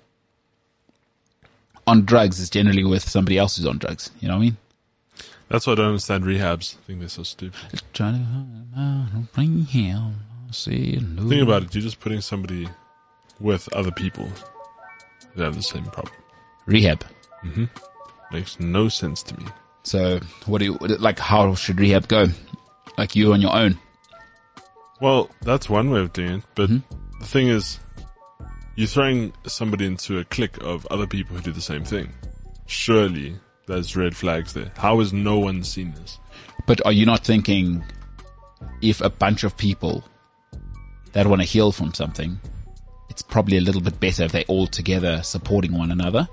on 1.85 2.05
drugs 2.05 2.39
is 2.39 2.49
generally 2.49 2.85
with 2.85 3.07
somebody 3.07 3.37
else 3.37 3.57
who's 3.57 3.65
on 3.65 3.77
drugs? 3.77 4.11
You 4.21 4.29
know 4.29 4.35
what 4.35 4.41
I 4.41 4.45
mean? 4.45 4.57
That's 5.51 5.67
why 5.67 5.73
I 5.73 5.75
don't 5.75 5.87
understand 5.87 6.23
rehabs. 6.23 6.77
I 6.77 6.81
think 6.87 6.99
they're 6.99 7.09
so 7.09 7.23
stupid. 7.23 7.59
Trying 7.93 8.25
to 8.73 9.17
bring 9.33 9.65
him. 9.65 10.15
See, 10.51 10.95
Think 10.97 11.43
about 11.43 11.63
it. 11.63 11.75
You're 11.75 11.81
just 11.83 11.99
putting 11.99 12.21
somebody 12.21 12.67
with 13.39 13.71
other 13.73 13.91
people 13.91 14.27
that 15.35 15.43
have 15.43 15.55
the 15.55 15.61
same 15.63 15.83
problem. 15.85 16.13
rehab. 16.65 17.03
Mm-hmm. 17.43 17.65
Makes 18.33 18.59
no 18.59 18.87
sense 18.89 19.23
to 19.23 19.37
me. 19.39 19.45
So, 19.83 20.19
what 20.45 20.59
do 20.59 20.65
you 20.65 20.73
like? 20.77 21.19
How 21.19 21.53
should 21.55 21.79
rehab 21.79 22.07
go? 22.07 22.27
Like 22.97 23.15
you 23.15 23.33
on 23.33 23.41
your 23.41 23.55
own? 23.55 23.77
Well, 25.01 25.29
that's 25.41 25.69
one 25.69 25.89
way 25.89 25.99
of 26.01 26.13
doing 26.13 26.39
it. 26.39 26.43
But 26.55 26.69
Mm-hmm. 26.69 27.19
the 27.19 27.25
thing 27.25 27.47
is, 27.47 27.79
you're 28.75 28.87
throwing 28.87 29.33
somebody 29.47 29.85
into 29.85 30.19
a 30.19 30.23
clique 30.25 30.61
of 30.63 30.85
other 30.91 31.07
people 31.07 31.35
who 31.35 31.41
do 31.41 31.51
the 31.51 31.61
same 31.61 31.83
thing. 31.83 32.13
Surely 32.67 33.35
there's 33.71 33.95
red 33.95 34.15
flags 34.15 34.53
there. 34.53 34.71
How 34.77 34.99
has 34.99 35.13
no 35.13 35.39
one 35.39 35.63
seen 35.63 35.93
this? 35.93 36.19
But 36.67 36.85
are 36.85 36.91
you 36.91 37.05
not 37.05 37.23
thinking 37.23 37.83
if 38.81 39.01
a 39.01 39.09
bunch 39.09 39.43
of 39.43 39.57
people 39.57 40.03
that 41.13 41.27
want 41.27 41.41
to 41.41 41.47
heal 41.47 41.71
from 41.71 41.93
something, 41.93 42.39
it's 43.09 43.21
probably 43.21 43.57
a 43.57 43.61
little 43.61 43.81
bit 43.81 43.99
better 43.99 44.23
if 44.23 44.31
they're 44.31 44.43
all 44.47 44.67
together 44.67 45.23
supporting 45.23 45.77
one 45.77 45.91
another? 45.91 46.27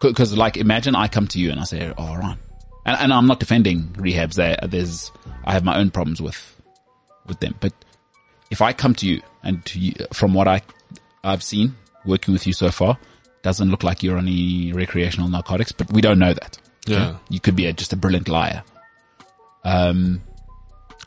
Because, 0.00 0.36
like, 0.36 0.56
imagine 0.56 0.94
I 0.94 1.08
come 1.08 1.28
to 1.28 1.38
you 1.38 1.50
and 1.50 1.60
I 1.60 1.64
say, 1.64 1.92
oh, 1.96 2.06
"All 2.06 2.18
right," 2.18 2.36
and, 2.84 3.00
and 3.00 3.12
I'm 3.12 3.26
not 3.26 3.40
defending 3.40 3.88
rehabs. 3.94 4.34
There, 4.34 4.58
there's 4.68 5.10
I 5.44 5.52
have 5.52 5.64
my 5.64 5.78
own 5.78 5.90
problems 5.90 6.20
with 6.20 6.60
with 7.26 7.40
them. 7.40 7.54
But 7.60 7.72
if 8.50 8.60
I 8.60 8.72
come 8.72 8.94
to 8.96 9.06
you 9.06 9.22
and 9.42 9.64
to 9.66 9.78
you, 9.78 9.92
from 10.12 10.34
what 10.34 10.46
I 10.46 10.60
I've 11.22 11.42
seen 11.42 11.76
working 12.04 12.34
with 12.34 12.46
you 12.46 12.52
so 12.52 12.70
far, 12.70 12.98
doesn't 13.42 13.70
look 13.70 13.82
like 13.82 14.02
you're 14.02 14.18
on 14.18 14.26
any 14.26 14.72
recreational 14.72 15.28
narcotics, 15.28 15.72
but 15.72 15.90
we 15.92 16.02
don't 16.02 16.18
know 16.18 16.34
that. 16.34 16.58
Yeah. 16.86 17.16
You 17.28 17.40
could 17.40 17.56
be 17.56 17.66
a, 17.66 17.72
just 17.72 17.92
a 17.92 17.96
brilliant 17.96 18.28
liar. 18.28 18.62
Um, 19.64 20.20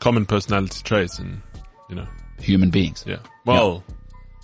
Common 0.00 0.26
personality 0.26 0.80
traits 0.84 1.18
and, 1.18 1.42
you 1.88 1.96
know, 1.96 2.06
human 2.40 2.70
beings. 2.70 3.04
yeah. 3.06 3.18
Well, 3.44 3.82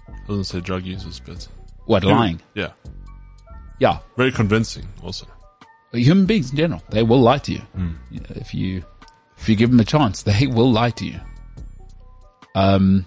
I 0.08 0.12
doesn't 0.28 0.44
say 0.44 0.60
drug 0.60 0.84
users, 0.84 1.20
but 1.20 1.46
What, 1.86 2.04
lying? 2.04 2.40
yeah. 2.54 2.72
Yeah. 3.78 3.98
Very 4.16 4.32
convincing 4.32 4.86
also. 5.02 5.26
Human 5.92 6.26
beings 6.26 6.50
in 6.50 6.56
general, 6.56 6.82
they 6.90 7.02
will 7.04 7.20
lie 7.20 7.38
to 7.38 7.52
you. 7.52 7.62
If 8.30 8.52
you, 8.54 8.84
if 9.36 9.48
you 9.48 9.54
give 9.56 9.70
them 9.70 9.78
a 9.80 9.84
chance, 9.84 10.22
they 10.30 10.46
will 10.46 10.70
lie 10.72 10.90
to 10.90 11.04
you. 11.06 11.20
Um, 12.54 13.04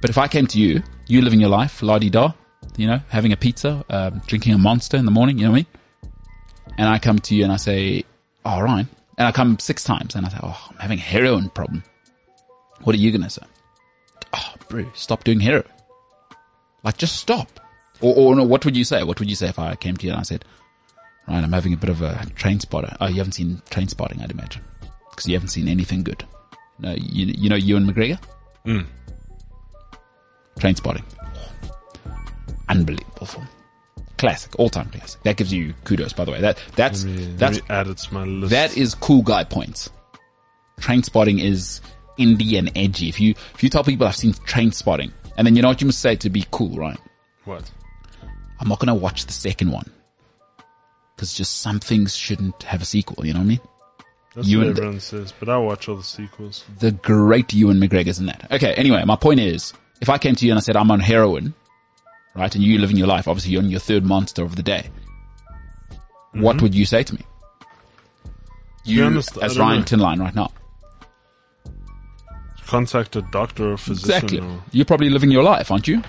but 0.00 0.10
if 0.10 0.18
I 0.18 0.28
came 0.28 0.46
to 0.48 0.58
you, 0.58 0.82
you 1.06 1.22
living 1.22 1.40
your 1.40 1.50
life, 1.50 1.82
la 1.82 1.98
di 1.98 2.10
da, 2.10 2.32
you 2.76 2.86
know, 2.86 3.00
having 3.08 3.32
a 3.32 3.36
pizza, 3.36 3.84
um, 3.90 4.22
drinking 4.26 4.54
a 4.54 4.58
monster 4.58 4.96
in 4.96 5.04
the 5.04 5.10
morning, 5.10 5.38
you 5.38 5.44
know 5.44 5.50
what 5.52 5.56
I 5.56 5.60
mean? 5.60 5.66
And 6.78 6.88
I 6.88 6.98
come 6.98 7.18
to 7.18 7.34
you 7.34 7.44
and 7.44 7.52
I 7.52 7.56
say, 7.56 8.04
oh, 8.44 8.50
all 8.50 8.62
right. 8.62 8.86
And 9.18 9.28
I 9.28 9.32
come 9.32 9.58
six 9.58 9.84
times 9.84 10.14
and 10.14 10.24
I 10.24 10.30
say, 10.30 10.38
oh, 10.42 10.68
I'm 10.70 10.76
having 10.78 10.98
a 10.98 11.02
heroin 11.02 11.50
problem. 11.50 11.84
What 12.82 12.94
are 12.94 12.98
you 12.98 13.10
going 13.10 13.22
to 13.22 13.30
say? 13.30 13.42
Oh, 14.32 14.54
bro, 14.68 14.86
stop 14.94 15.24
doing 15.24 15.40
heroin. 15.40 15.68
Like, 16.82 16.96
just 16.96 17.16
stop. 17.16 17.60
Or, 18.00 18.14
or 18.16 18.34
no, 18.34 18.44
what 18.44 18.64
would 18.64 18.76
you 18.76 18.84
say? 18.84 19.02
What 19.02 19.18
would 19.20 19.28
you 19.28 19.36
say 19.36 19.48
if 19.48 19.58
I 19.58 19.74
came 19.74 19.96
to 19.98 20.06
you 20.06 20.12
and 20.12 20.20
I 20.20 20.22
said, 20.22 20.44
right, 21.28 21.42
I'm 21.44 21.52
having 21.52 21.74
a 21.74 21.76
bit 21.76 21.90
of 21.90 22.00
a 22.00 22.24
train 22.34 22.60
spotter. 22.60 22.96
Oh, 23.00 23.08
you 23.08 23.16
haven't 23.16 23.32
seen 23.32 23.60
train 23.70 23.88
spotting, 23.88 24.22
I'd 24.22 24.30
imagine. 24.30 24.62
Because 25.10 25.26
you 25.26 25.34
haven't 25.34 25.48
seen 25.48 25.68
anything 25.68 26.02
good. 26.02 26.24
No, 26.78 26.92
you, 26.92 27.26
you 27.26 27.50
know 27.50 27.56
Ewan 27.56 27.86
McGregor? 27.86 28.18
Hmm. 28.64 28.80
Train 30.58 30.76
spotting. 30.76 31.04
Unbelievable 32.68 33.26
film. 33.26 33.48
Classic, 34.20 34.52
all 34.58 34.68
time 34.68 34.90
classic. 34.90 35.22
That 35.22 35.36
gives 35.38 35.50
you 35.52 35.72
kudos, 35.84 36.12
by 36.12 36.26
the 36.26 36.32
way. 36.32 36.40
That, 36.42 36.62
that's, 36.76 37.04
Let 37.04 37.16
me, 37.16 37.24
that's, 37.36 37.56
me 37.58 37.64
add 37.70 37.86
it 37.88 37.96
to 37.96 38.14
my 38.14 38.24
list. 38.24 38.50
that 38.50 38.76
is 38.76 38.94
cool 38.94 39.22
guy 39.22 39.44
points. 39.44 39.88
Train 40.78 41.02
spotting 41.02 41.38
is 41.38 41.80
indie 42.18 42.58
and 42.58 42.70
edgy. 42.76 43.08
If 43.08 43.18
you, 43.18 43.30
if 43.54 43.62
you 43.62 43.70
tell 43.70 43.82
people 43.82 44.06
I've 44.06 44.14
seen 44.14 44.34
train 44.44 44.72
spotting, 44.72 45.10
and 45.38 45.46
then 45.46 45.56
you 45.56 45.62
know 45.62 45.68
what 45.68 45.80
you 45.80 45.86
must 45.86 46.00
say 46.00 46.16
to 46.16 46.28
be 46.28 46.44
cool, 46.50 46.76
right? 46.76 46.98
what? 47.44 47.70
I'm 48.60 48.68
not 48.68 48.78
gonna 48.78 48.94
watch 48.94 49.24
the 49.24 49.32
second 49.32 49.70
one. 49.72 49.90
Cause 51.16 51.32
just 51.32 51.58
some 51.62 51.80
things 51.80 52.14
shouldn't 52.14 52.62
have 52.62 52.82
a 52.82 52.84
sequel, 52.84 53.26
you 53.26 53.32
know 53.32 53.40
what 53.40 53.44
I 53.46 53.48
mean? 53.48 53.60
That's 54.34 54.48
You 54.48 54.58
what 54.58 54.66
and- 54.68 54.78
everyone 54.78 55.00
says, 55.00 55.32
but 55.40 55.48
I 55.48 55.56
watch 55.56 55.88
all 55.88 55.96
the 55.96 56.02
sequels. 56.02 56.64
The 56.78 56.92
great 56.92 57.54
Ewan 57.54 57.80
McGregor's 57.80 58.18
in 58.18 58.26
that. 58.26 58.48
Okay, 58.52 58.74
anyway, 58.74 59.02
my 59.06 59.16
point 59.16 59.40
is, 59.40 59.72
if 60.02 60.10
I 60.10 60.18
came 60.18 60.34
to 60.34 60.44
you 60.46 60.52
and 60.52 60.58
I 60.58 60.60
said 60.60 60.76
I'm 60.76 60.90
on 60.90 61.00
heroin, 61.00 61.54
right, 62.34 62.54
and 62.54 62.64
you 62.64 62.78
living 62.78 62.96
your 62.96 63.06
life, 63.06 63.28
obviously 63.28 63.52
you're 63.52 63.62
on 63.62 63.70
your 63.70 63.80
third 63.80 64.04
monster 64.04 64.42
of 64.42 64.56
the 64.56 64.62
day, 64.62 64.88
what 66.32 66.56
mm-hmm. 66.56 66.64
would 66.64 66.74
you 66.74 66.84
say 66.84 67.02
to 67.02 67.14
me? 67.14 67.24
You, 68.84 69.04
honest, 69.04 69.36
as 69.38 69.58
Ryan 69.58 69.80
know. 69.80 69.84
Tinline 69.84 70.20
right 70.20 70.34
now. 70.34 70.52
Contact 72.66 73.16
a 73.16 73.22
doctor 73.22 73.72
or 73.72 73.76
physician. 73.76 74.10
Exactly. 74.10 74.40
Or, 74.40 74.62
You're 74.72 74.84
probably 74.84 75.10
living 75.10 75.30
your 75.30 75.42
life, 75.42 75.70
aren't 75.70 75.88
you? 75.88 76.02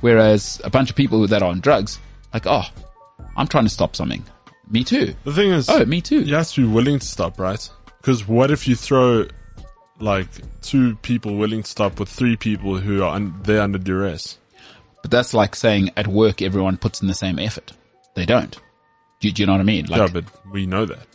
Whereas 0.00 0.60
a 0.64 0.70
bunch 0.70 0.90
of 0.90 0.96
people 0.96 1.26
that 1.26 1.42
are 1.42 1.48
on 1.48 1.60
drugs, 1.60 1.98
like, 2.32 2.46
oh, 2.46 2.64
I'm 3.36 3.46
trying 3.46 3.64
to 3.64 3.70
stop 3.70 3.96
something. 3.96 4.24
Me 4.68 4.82
too. 4.82 5.14
the 5.24 5.32
thing 5.32 5.50
is, 5.50 5.68
Oh, 5.68 5.84
me 5.84 6.00
too. 6.00 6.20
you 6.20 6.34
have 6.34 6.48
to 6.48 6.66
be 6.66 6.72
willing 6.72 6.98
to 6.98 7.06
stop, 7.06 7.38
right? 7.38 7.68
Because 8.00 8.26
what 8.26 8.50
if 8.50 8.66
you 8.66 8.76
throw 8.76 9.26
like 10.00 10.28
two 10.62 10.96
people 10.96 11.36
willing 11.36 11.62
to 11.62 11.70
stop 11.70 12.00
with 12.00 12.08
three 12.08 12.36
people 12.36 12.78
who 12.78 13.02
are 13.02 13.14
un- 13.14 13.38
they're 13.42 13.62
under 13.62 13.78
duress? 13.78 14.38
But 15.04 15.10
that's 15.10 15.34
like 15.34 15.54
saying 15.54 15.90
at 15.98 16.06
work 16.06 16.40
everyone 16.40 16.78
puts 16.78 17.02
in 17.02 17.08
the 17.08 17.14
same 17.14 17.38
effort. 17.38 17.72
They 18.14 18.24
don't. 18.24 18.58
Do, 19.20 19.30
do 19.30 19.42
you 19.42 19.46
know 19.46 19.52
what 19.52 19.60
I 19.60 19.64
mean? 19.64 19.84
Like, 19.84 19.98
yeah, 19.98 20.08
but 20.10 20.24
we 20.50 20.64
know 20.64 20.86
that. 20.86 21.06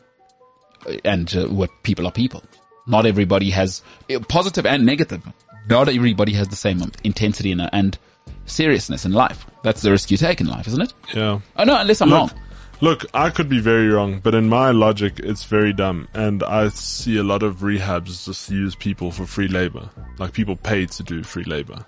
and 1.03 1.35
uh, 1.35 1.47
what 1.47 1.71
people 1.81 2.05
are 2.05 2.11
people. 2.11 2.43
Not 2.85 3.07
everybody 3.07 3.49
has 3.49 3.81
uh, 4.13 4.19
positive 4.19 4.67
and 4.67 4.85
negative, 4.85 5.23
not 5.67 5.89
everybody 5.89 6.33
has 6.33 6.49
the 6.49 6.55
same 6.55 6.83
intensity 7.03 7.51
and, 7.51 7.67
and 7.73 7.97
seriousness 8.45 9.05
in 9.05 9.11
life. 9.11 9.47
That's 9.63 9.81
the 9.81 9.89
risk 9.89 10.11
you 10.11 10.17
take 10.17 10.39
in 10.39 10.45
life, 10.45 10.67
isn't 10.67 10.83
it? 10.83 10.93
Yeah. 11.15 11.39
Oh 11.55 11.63
no, 11.63 11.75
unless 11.79 11.99
I'm 12.01 12.09
Look, 12.09 12.19
wrong. 12.19 12.41
Look, 12.81 13.05
I 13.15 13.31
could 13.31 13.49
be 13.49 13.59
very 13.59 13.87
wrong, 13.87 14.19
but 14.19 14.35
in 14.35 14.49
my 14.49 14.69
logic, 14.69 15.19
it's 15.19 15.45
very 15.45 15.73
dumb. 15.73 16.09
And 16.13 16.43
I 16.43 16.69
see 16.69 17.17
a 17.17 17.23
lot 17.23 17.41
of 17.41 17.61
rehabs 17.61 18.25
just 18.25 18.51
use 18.51 18.75
people 18.75 19.09
for 19.09 19.25
free 19.25 19.47
labor. 19.47 19.89
Like 20.19 20.33
people 20.33 20.55
paid 20.55 20.91
to 20.91 21.01
do 21.01 21.23
free 21.23 21.45
labor. 21.45 21.83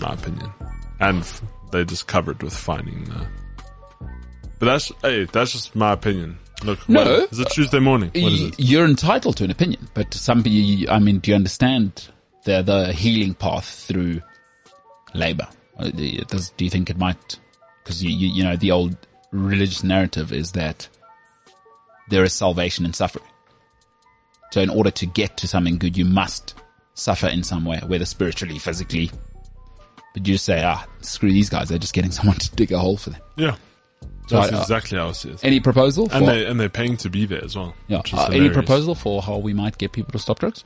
My 0.00 0.14
opinion. 0.14 0.50
And 1.02 1.24
they 1.72 1.84
just 1.84 2.06
covered 2.06 2.42
with 2.42 2.54
finding, 2.56 3.10
uh, 3.10 3.26
but 4.58 4.66
that's, 4.66 4.92
hey, 5.02 5.24
that's 5.24 5.52
just 5.52 5.74
my 5.74 5.92
opinion. 5.92 6.38
Look, 6.64 6.88
No. 6.88 7.00
what- 7.02 7.22
it's 7.24 7.38
a 7.40 7.44
Tuesday 7.46 7.80
morning. 7.80 8.10
What 8.14 8.32
is 8.32 8.40
Y- 8.40 8.46
it? 8.48 8.54
You're 8.58 8.84
entitled 8.86 9.36
to 9.38 9.44
an 9.44 9.50
opinion, 9.50 9.88
but 9.94 10.14
somebody, 10.14 10.88
I 10.88 11.00
mean, 11.00 11.18
do 11.18 11.32
you 11.32 11.34
understand 11.34 12.08
the, 12.44 12.62
the 12.62 12.92
healing 12.92 13.34
path 13.34 13.66
through 13.66 14.22
labor? 15.12 15.48
Uh, 15.76 15.90
Does, 16.28 16.50
do 16.50 16.64
you 16.64 16.70
think 16.70 16.88
it 16.88 16.96
might, 16.98 17.38
cause 17.84 18.00
you, 18.02 18.10
you, 18.10 18.28
you 18.28 18.44
know, 18.44 18.54
the 18.56 18.70
old 18.70 18.96
religious 19.32 19.82
narrative 19.82 20.32
is 20.32 20.52
that 20.52 20.86
there 22.10 22.22
is 22.22 22.32
salvation 22.32 22.84
in 22.84 22.92
suffering. 22.92 23.24
So 24.52 24.60
in 24.60 24.70
order 24.70 24.90
to 24.92 25.06
get 25.06 25.36
to 25.38 25.48
something 25.48 25.78
good, 25.78 25.96
you 25.96 26.04
must 26.04 26.54
suffer 26.94 27.26
in 27.26 27.42
some 27.42 27.64
way, 27.64 27.80
whether 27.86 28.04
spiritually, 28.04 28.58
physically. 28.60 29.10
But 30.14 30.26
you 30.26 30.34
just 30.34 30.44
say, 30.44 30.62
ah, 30.62 30.84
screw 31.00 31.32
these 31.32 31.48
guys. 31.48 31.68
They're 31.68 31.78
just 31.78 31.94
getting 31.94 32.10
someone 32.18 32.36
to 32.36 32.50
dig 32.54 32.72
a 32.72 32.78
hole 32.78 32.96
for 32.96 33.10
them. 33.10 33.20
Yeah. 33.36 33.56
So 34.28 34.36
That's 34.40 34.52
I- 34.52 34.56
uh, 34.58 34.60
exactly 34.60 34.98
how 34.98 35.08
it. 35.08 35.44
Any 35.44 35.60
proposal? 35.60 36.08
For, 36.08 36.14
And 36.16 36.28
they, 36.28 36.46
and 36.46 36.58
they're 36.60 36.68
paying 36.68 36.96
to 36.98 37.10
be 37.10 37.26
there 37.26 37.44
as 37.44 37.56
well. 37.56 37.74
yeah, 37.88 38.02
uh, 38.12 38.28
any 38.32 38.50
proposal 38.50 38.94
for 38.94 39.20
how 39.22 39.38
we 39.38 39.52
might 39.52 39.78
get 39.78 39.92
people 39.92 40.12
to 40.12 40.18
stop 40.18 40.38
drugs? 40.38 40.64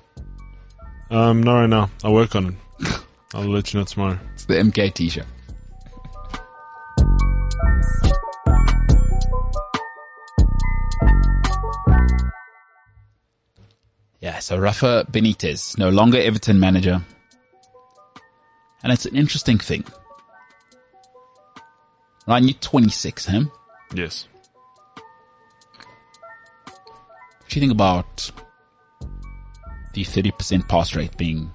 Um, 1.11 1.43
not 1.43 1.55
right 1.61 1.69
now. 1.71 1.91
I'll 2.05 2.13
work 2.13 2.35
on 2.35 2.59
it. 2.81 3.01
I'll 3.35 3.45
let 3.45 3.73
you 3.73 3.81
know 3.81 3.85
tomorrow. 3.85 4.19
It's 4.35 4.45
the 4.45 4.55
MKT 4.55 5.11
show. 5.11 5.23
Yeah, 14.21 14.39
so 14.41 14.59
Rafa 14.59 15.07
Benitez, 15.11 15.79
no 15.79 15.89
longer 15.91 16.19
Everton 16.19 16.59
manager. 16.59 17.03
And 18.87 18.93
it's 18.93 19.05
an 19.05 19.17
interesting 19.17 19.59
thing. 19.59 19.85
Right, 22.29 22.41
you're 22.41 22.55
26, 22.55 23.27
him. 23.27 23.51
Yes. 23.93 24.29
What 24.95 25.03
do 27.49 27.59
you 27.59 27.63
think 27.63 27.73
about 27.73 28.31
the 29.93 30.05
30% 30.05 30.69
pass 30.69 30.95
rate 30.95 31.17
being, 31.17 31.51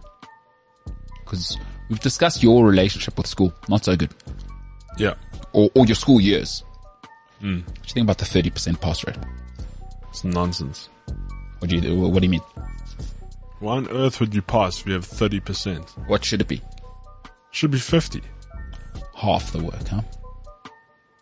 because 1.24 1.58
we've 1.90 2.02
discussed 2.02 2.44
your 2.44 2.66
relationship 2.66 3.16
with 3.18 3.28
school, 3.28 3.54
not 3.70 3.86
so 3.86 3.96
good, 3.96 4.14
Yeah. 4.98 5.14
or, 5.54 5.70
or 5.74 5.86
your 5.86 5.96
school 5.96 6.20
years. 6.20 6.66
Hmm. 7.40 7.60
What 7.60 7.66
do 7.66 7.72
you 7.88 7.94
think 7.94 8.04
about 8.04 8.18
the 8.18 8.26
30% 8.26 8.82
pass 8.82 9.08
rate? 9.08 9.16
It's 10.10 10.26
nonsense. 10.26 10.90
What 11.60 11.70
do 11.70 11.78
you, 11.78 11.98
what 11.98 12.20
do 12.20 12.26
you 12.26 12.30
mean? 12.32 12.42
Why 13.60 13.78
on 13.78 13.88
earth 13.88 14.20
would 14.20 14.36
you 14.36 14.42
pass 14.42 14.82
if 14.82 14.88
you 14.88 14.94
have 14.96 15.08
30%? 15.08 16.10
What 16.10 16.26
should 16.26 16.42
it 16.42 16.50
be? 16.50 16.62
Should 17.52 17.72
be 17.72 17.80
50. 17.80 18.22
Half 19.16 19.52
the 19.52 19.64
work, 19.64 19.88
huh? 19.88 20.02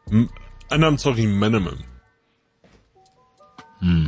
Mm. 0.09 0.29
And 0.71 0.85
I'm 0.85 0.97
talking 0.97 1.37
minimum. 1.39 1.83
Hmm. 3.79 4.07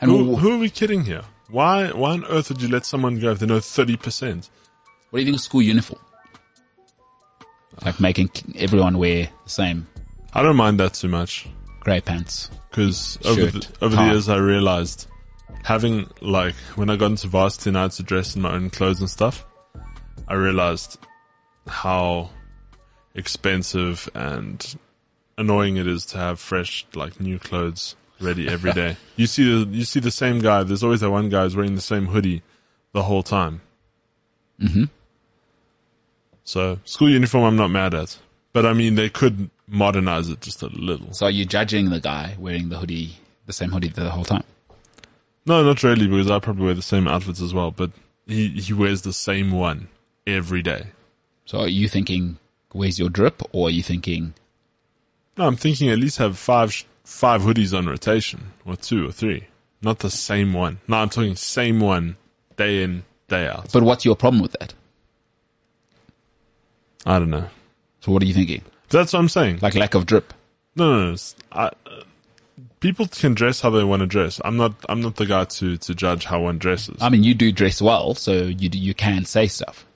And 0.00 0.10
Who, 0.10 0.36
wh- 0.36 0.38
who 0.40 0.52
are 0.54 0.58
we 0.58 0.70
kidding 0.70 1.04
here? 1.04 1.22
Why, 1.48 1.90
why 1.90 2.12
on 2.12 2.24
earth 2.26 2.48
would 2.48 2.62
you 2.62 2.68
let 2.68 2.86
someone 2.86 3.18
go 3.18 3.32
if 3.32 3.40
they 3.40 3.46
know 3.46 3.58
30%? 3.58 4.48
what 5.10 5.18
do 5.18 5.20
you 5.20 5.24
think 5.26 5.36
of 5.36 5.42
school 5.42 5.62
uniform? 5.62 6.00
Like 7.84 7.98
making 7.98 8.30
everyone 8.56 8.98
wear 8.98 9.28
the 9.44 9.50
same 9.50 9.86
I 10.32 10.42
don't 10.42 10.56
mind 10.56 10.78
that 10.78 10.94
too 10.94 11.08
much. 11.08 11.48
grey 11.80 12.00
pants. 12.00 12.50
Cause 12.70 13.18
over 13.24 13.46
the, 13.46 13.68
over 13.82 13.96
the 13.96 14.04
years 14.06 14.28
I 14.28 14.36
realized 14.36 15.08
having 15.64 16.08
like, 16.20 16.54
when 16.76 16.88
I 16.88 16.94
got 16.96 17.06
into 17.06 17.26
varsity 17.26 17.70
and 17.70 17.78
I 17.78 17.82
had 17.82 17.90
to 17.92 18.04
dress 18.04 18.36
in 18.36 18.42
my 18.42 18.52
own 18.52 18.70
clothes 18.70 19.00
and 19.00 19.10
stuff, 19.10 19.44
I 20.28 20.34
realized 20.34 20.98
how 21.66 22.30
expensive 23.14 24.08
and 24.14 24.76
annoying 25.36 25.76
it 25.76 25.86
is 25.86 26.06
to 26.06 26.18
have 26.18 26.40
fresh, 26.40 26.86
like 26.94 27.20
new 27.20 27.38
clothes 27.38 27.96
ready 28.20 28.48
every 28.48 28.72
day. 28.72 28.96
you 29.16 29.26
see 29.26 29.64
the, 29.64 29.70
you 29.70 29.84
see 29.84 30.00
the 30.00 30.10
same 30.10 30.40
guy. 30.40 30.62
There's 30.62 30.84
always 30.84 31.00
that 31.00 31.10
one 31.10 31.28
guy 31.28 31.42
who's 31.42 31.56
wearing 31.56 31.74
the 31.74 31.80
same 31.80 32.06
hoodie 32.06 32.42
the 32.92 33.02
whole 33.02 33.22
time. 33.22 33.60
Mm-hmm. 34.60 34.84
So 36.44 36.78
school 36.84 37.08
uniform, 37.08 37.44
I'm 37.44 37.56
not 37.56 37.68
mad 37.68 37.94
at, 37.94 38.18
but 38.52 38.66
I 38.66 38.72
mean, 38.72 38.94
they 38.96 39.08
could 39.08 39.50
modernize 39.66 40.28
it 40.28 40.40
just 40.40 40.62
a 40.62 40.66
little. 40.66 41.12
So 41.12 41.26
are 41.26 41.30
you 41.30 41.44
judging 41.44 41.90
the 41.90 42.00
guy 42.00 42.36
wearing 42.38 42.68
the 42.68 42.78
hoodie, 42.78 43.16
the 43.46 43.52
same 43.52 43.70
hoodie 43.70 43.88
the 43.88 44.10
whole 44.10 44.24
time? 44.24 44.44
No, 45.46 45.62
not 45.62 45.82
really, 45.82 46.06
because 46.06 46.30
I 46.30 46.38
probably 46.38 46.66
wear 46.66 46.74
the 46.74 46.82
same 46.82 47.08
outfits 47.08 47.40
as 47.40 47.54
well, 47.54 47.70
but 47.70 47.90
he, 48.26 48.48
he 48.48 48.72
wears 48.72 49.02
the 49.02 49.12
same 49.12 49.52
one 49.52 49.88
every 50.26 50.62
day. 50.62 50.86
So 51.44 51.60
are 51.60 51.68
you 51.68 51.88
thinking, 51.88 52.38
where's 52.72 52.98
your 52.98 53.08
drip? 53.08 53.42
Or 53.52 53.68
are 53.68 53.70
you 53.70 53.82
thinking, 53.82 54.34
No, 55.36 55.46
I'm 55.46 55.56
thinking 55.56 55.90
at 55.90 55.98
least 55.98 56.18
have 56.18 56.38
five, 56.38 56.84
five 57.04 57.42
hoodies 57.42 57.76
on 57.76 57.86
rotation, 57.86 58.52
or 58.64 58.76
two 58.76 59.08
or 59.08 59.12
three. 59.12 59.46
Not 59.82 60.00
the 60.00 60.10
same 60.10 60.52
one. 60.52 60.78
No, 60.86 60.98
I'm 60.98 61.08
talking 61.08 61.36
same 61.36 61.80
one, 61.80 62.16
day 62.56 62.82
in, 62.82 63.04
day 63.28 63.46
out. 63.46 63.72
but 63.72 63.82
what's 63.82 64.04
your 64.04 64.16
problem 64.16 64.42
with 64.42 64.52
that? 64.52 64.74
I 67.06 67.18
don't 67.18 67.30
know. 67.30 67.48
So 68.00 68.12
what 68.12 68.22
are 68.22 68.26
you 68.26 68.34
thinking? 68.34 68.62
That's 68.90 69.12
what 69.12 69.20
I'm 69.20 69.28
saying. 69.28 69.60
Like 69.62 69.74
lack 69.74 69.94
of 69.94 70.04
drip? 70.06 70.34
No, 70.76 70.90
no, 70.92 71.10
no. 71.12 71.16
I, 71.52 71.66
uh, 71.66 72.02
people 72.80 73.06
can 73.06 73.34
dress 73.34 73.60
how 73.60 73.70
they 73.70 73.84
want 73.84 74.00
to 74.00 74.06
dress. 74.06 74.40
I'm 74.44 74.56
not, 74.56 74.74
I'm 74.88 75.00
not 75.00 75.16
the 75.16 75.26
guy 75.26 75.44
to, 75.44 75.76
to 75.78 75.94
judge 75.94 76.24
how 76.26 76.42
one 76.42 76.58
dresses. 76.58 76.98
I 77.00 77.08
mean, 77.08 77.22
you 77.24 77.34
do 77.34 77.52
dress 77.52 77.80
well, 77.80 78.14
so 78.14 78.32
you 78.44 78.68
you 78.72 78.94
can 78.94 79.24
say 79.24 79.46
stuff. 79.46 79.86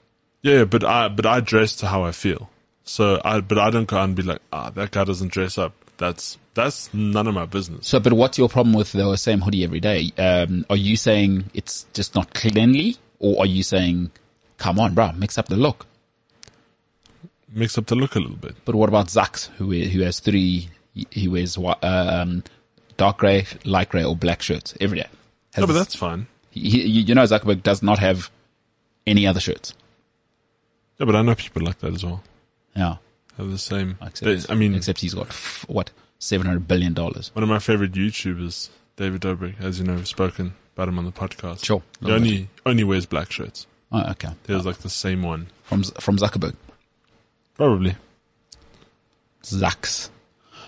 Yeah, 0.45 0.63
but 0.65 0.83
I, 0.83 1.07
but 1.07 1.25
I 1.25 1.39
dress 1.39 1.75
to 1.77 1.87
how 1.87 2.03
I 2.03 2.11
feel. 2.11 2.49
So 2.83 3.19
I, 3.25 3.41
but 3.41 3.57
I 3.57 3.71
don't 3.71 3.87
go 3.87 3.99
and 3.99 4.15
be 4.15 4.21
like, 4.21 4.41
ah, 4.53 4.69
that 4.69 4.91
guy 4.91 5.03
doesn't 5.03 5.31
dress 5.31 5.57
up. 5.57 5.73
That's, 5.97 6.37
that's 6.53 6.93
none 6.93 7.25
of 7.27 7.33
my 7.33 7.45
business. 7.47 7.87
So, 7.87 7.99
but 7.99 8.13
what's 8.13 8.37
your 8.37 8.47
problem 8.47 8.75
with 8.75 8.91
the 8.91 9.15
same 9.15 9.41
hoodie 9.41 9.63
every 9.63 9.79
day? 9.79 10.11
Um, 10.19 10.65
are 10.69 10.75
you 10.75 10.95
saying 10.97 11.45
it's 11.55 11.87
just 11.93 12.13
not 12.13 12.33
cleanly, 12.35 12.97
or 13.19 13.39
are 13.41 13.45
you 13.47 13.63
saying, 13.63 14.11
come 14.57 14.79
on, 14.79 14.93
bro, 14.93 15.13
mix 15.13 15.37
up 15.39 15.47
the 15.47 15.55
look? 15.55 15.87
Mix 17.51 17.77
up 17.77 17.87
the 17.87 17.95
look 17.95 18.15
a 18.15 18.19
little 18.19 18.35
bit. 18.37 18.55
But 18.65 18.75
what 18.75 18.89
about 18.89 19.07
Zax, 19.07 19.47
who 19.57 19.71
who 19.71 20.01
has 20.03 20.19
three? 20.19 20.69
He 20.93 21.27
wears 21.27 21.57
um, 21.81 22.43
dark 22.97 23.17
gray, 23.17 23.47
light 23.63 23.89
gray, 23.89 24.03
or 24.03 24.15
black 24.15 24.41
shirts 24.41 24.75
every 24.79 24.99
day. 24.99 25.07
Has 25.53 25.61
No, 25.63 25.67
but 25.67 25.73
that's 25.73 25.95
fine. 25.95 26.27
he- 26.51 26.85
you 26.85 27.15
know 27.15 27.23
Zuckerberg 27.23 27.63
does 27.63 27.81
not 27.81 27.99
have 27.99 28.29
any 29.07 29.25
other 29.25 29.39
shirts. 29.39 29.73
Yeah, 30.97 31.05
but 31.05 31.15
I 31.15 31.21
know 31.21 31.35
people 31.35 31.61
like 31.63 31.79
that 31.79 31.93
as 31.93 32.03
well. 32.05 32.23
Yeah, 32.75 32.97
Have 33.37 33.49
the 33.51 33.57
same. 33.57 33.97
except, 34.01 34.49
I 34.49 34.55
mean, 34.55 34.75
except 34.75 35.01
he's 35.01 35.13
got 35.13 35.27
f- 35.27 35.65
what 35.67 35.91
seven 36.19 36.47
hundred 36.47 36.67
billion 36.67 36.93
dollars. 36.93 37.31
one 37.33 37.43
of 37.43 37.49
my 37.49 37.59
favorite 37.59 37.91
YouTubers, 37.93 38.69
David 38.95 39.21
Dobrik, 39.21 39.59
as 39.61 39.79
you 39.79 39.85
know, 39.85 39.95
we've 39.95 40.07
spoken 40.07 40.53
about 40.75 40.87
him 40.89 40.97
on 40.99 41.05
the 41.05 41.11
podcast. 41.11 41.63
Sure. 41.65 41.81
He 42.01 42.11
only 42.11 42.49
only 42.65 42.83
wears 42.83 43.05
black 43.05 43.31
shirts. 43.31 43.67
Oh, 43.91 44.09
okay, 44.11 44.29
He 44.47 44.53
has 44.53 44.65
like 44.65 44.77
the 44.79 44.89
same 44.89 45.21
one. 45.23 45.47
from 45.63 45.83
from 45.83 46.17
Zuckerberg. 46.17 46.55
Probably. 47.55 47.95
Zax. 49.43 50.09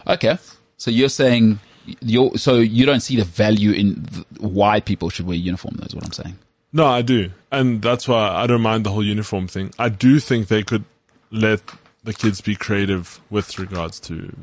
Okay, 0.06 0.38
so 0.78 0.92
you're 0.92 1.10
saying 1.10 1.60
you're 2.02 2.38
so 2.38 2.56
you 2.60 2.86
don't 2.86 3.00
see 3.02 3.16
the 3.16 3.24
value 3.24 3.72
in 3.72 4.06
th- 4.06 4.26
why 4.40 4.80
people 4.80 5.10
should 5.10 5.26
wear 5.26 5.36
uniform. 5.36 5.76
That's 5.80 5.96
what 5.96 6.06
I'm 6.06 6.12
saying. 6.12 6.38
No, 6.74 6.86
I 6.86 7.02
do. 7.02 7.32
And 7.52 7.82
that's 7.82 8.08
why 8.08 8.30
I 8.30 8.48
don't 8.48 8.62
mind 8.62 8.86
the 8.86 8.92
whole 8.92 9.04
uniform 9.04 9.48
thing. 9.48 9.74
I 9.80 9.90
do 9.90 10.20
think 10.20 10.48
they 10.48 10.64
could 10.64 10.84
let 11.32 11.62
the 12.04 12.14
kids 12.14 12.42
be 12.42 12.56
creative 12.56 13.20
with 13.30 13.58
regards 13.58 14.00
to 14.02 14.36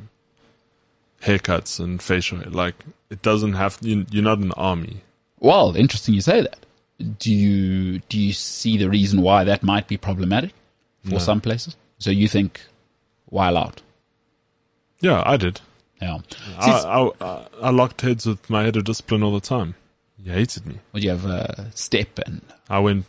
haircuts 1.22 1.78
and 1.78 2.02
facial 2.02 2.38
hair. 2.38 2.50
Like, 2.50 2.74
it 3.10 3.22
doesn't 3.22 3.54
have, 3.54 3.78
you, 3.80 4.06
you're 4.10 4.24
not 4.24 4.38
an 4.38 4.52
army. 4.52 5.02
Well, 5.38 5.76
interesting 5.76 6.14
you 6.14 6.20
say 6.20 6.40
that. 6.40 6.64
Do 7.18 7.32
you 7.32 7.98
do 8.08 8.18
you 8.18 8.32
see 8.32 8.78
the 8.78 8.88
reason 8.88 9.20
why 9.20 9.42
that 9.44 9.64
might 9.64 9.88
be 9.88 9.96
problematic 9.96 10.52
for 11.02 11.18
some 11.18 11.40
places? 11.40 11.76
So 11.98 12.10
you 12.10 12.28
think 12.28 12.60
while 13.26 13.58
out? 13.58 13.82
Yeah, 15.00 15.22
I 15.26 15.36
did. 15.36 15.60
Yeah. 16.00 16.18
I, 16.56 16.70
I, 16.70 17.10
I, 17.20 17.46
I 17.62 17.70
locked 17.70 18.02
heads 18.02 18.26
with 18.26 18.48
my 18.48 18.62
head 18.62 18.76
of 18.76 18.84
discipline 18.84 19.24
all 19.24 19.32
the 19.32 19.40
time. 19.40 19.74
He 20.24 20.30
hated 20.30 20.66
me. 20.66 20.78
Would 20.92 21.04
you 21.04 21.10
have 21.10 21.26
a 21.26 21.70
step 21.74 22.18
and 22.26 22.40
I 22.68 22.78
went, 22.78 23.04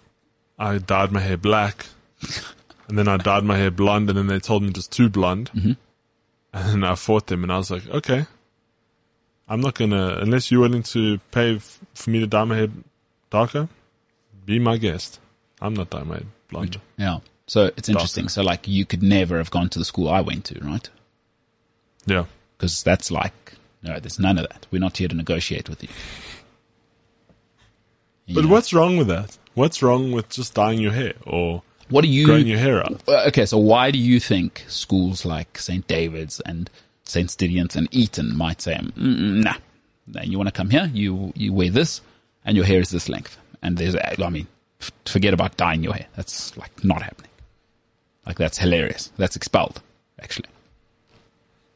I 0.59 0.78
dyed 0.78 1.11
my 1.11 1.22
hair 1.22 1.38
black, 1.38 1.86
and 2.89 2.97
then 2.97 3.07
I 3.07 3.18
dyed 3.18 3.43
my 3.43 3.57
hair 3.57 3.72
blonde, 3.72 4.09
and 4.09 4.18
then 4.18 4.28
they 4.28 4.39
told 4.39 4.63
me 4.63 4.72
just 4.72 4.91
too 4.91 5.09
blonde. 5.09 5.49
Mm-hmm. 5.55 5.72
And 6.53 6.70
then 6.70 6.84
I 6.84 6.95
fought 6.95 7.28
them, 7.28 7.43
and 7.43 7.51
I 7.51 7.57
was 7.57 7.72
like, 7.72 7.88
okay, 7.88 8.26
I'm 9.47 9.61
not 9.61 9.76
gonna, 9.76 10.18
unless 10.22 10.51
you're 10.51 10.61
willing 10.61 10.84
to 10.84 11.20
pay 11.32 11.55
f- 11.55 11.80
for 11.93 12.09
me 12.09 12.20
to 12.20 12.28
dye 12.28 12.43
my 12.43 12.55
hair 12.55 12.68
darker, 13.30 13.70
be 14.45 14.59
my 14.59 14.78
guest. 14.78 15.20
I'm 15.61 15.74
not 15.74 15.89
dyeing 15.89 16.07
my 16.07 16.22
blonde. 16.49 16.80
Yeah. 16.97 17.20
So 17.47 17.72
it's 17.78 17.89
interesting. 17.89 18.28
So 18.28 18.41
like 18.41 18.68
you 18.68 18.86
could 18.86 19.03
never 19.03 19.38
have 19.38 19.51
gone 19.51 19.70
to 19.70 19.80
the 19.80 19.86
school 19.86 20.09
I 20.09 20.22
went 20.22 20.45
to, 20.45 20.59
right? 20.63 20.89
Yeah. 22.05 22.26
Because 22.57 22.84
that's 22.84 23.11
like, 23.11 23.53
no, 23.84 23.99
there's 23.99 24.20
none 24.20 24.38
of 24.38 24.47
that. 24.49 24.68
We're 24.72 24.80
not 24.80 24.97
here 24.97 25.07
to 25.07 25.16
negotiate 25.16 25.70
with 25.70 25.84
you. 25.84 25.89
But 28.34 28.46
what's 28.48 28.74
wrong 28.74 28.98
with 28.98 29.08
that? 29.08 29.38
What's 29.54 29.82
wrong 29.82 30.12
with 30.12 30.30
just 30.30 30.54
dyeing 30.54 30.80
your 30.80 30.92
hair 30.92 31.14
or 31.26 31.62
what 31.90 32.02
do 32.02 32.08
you, 32.08 32.26
growing 32.26 32.48
your 32.48 32.58
hair 32.58 32.80
out? 32.80 33.02
Uh, 33.08 33.26
okay, 33.28 33.46
so 33.46 33.58
why 33.58 33.92
do 33.92 34.00
you 34.00 34.20
think 34.20 34.66
schools 34.68 35.26
like 35.26 35.58
St. 35.60 35.88
David's 35.88 36.40
and 36.42 36.70
St. 37.04 37.30
Stithians 37.30 37.76
and 37.76 37.88
Eton 37.92 38.36
might 38.36 38.62
say, 38.62 38.76
mm, 38.76 39.44
nah, 39.44 39.54
Nah, 40.08 40.22
you 40.22 40.38
want 40.38 40.48
to 40.48 40.52
come 40.52 40.70
here, 40.70 40.90
you, 40.94 41.34
you 41.36 41.52
wear 41.52 41.70
this 41.70 42.02
and 42.44 42.56
your 42.56 42.66
hair 42.66 42.80
is 42.80 42.90
this 42.92 43.10
length. 43.10 43.38
And 43.62 43.78
there's, 43.78 43.96
I 43.96 44.30
mean, 44.30 44.48
f- 44.80 44.92
forget 45.06 45.34
about 45.34 45.58
dyeing 45.58 45.84
your 45.84 45.94
hair. 45.94 46.06
That's 46.16 46.56
like 46.58 46.84
not 46.84 47.02
happening. 47.02 47.32
Like 48.26 48.38
that's 48.38 48.58
hilarious. 48.58 49.12
That's 49.18 49.36
expelled, 49.36 49.82
actually. 50.22 50.50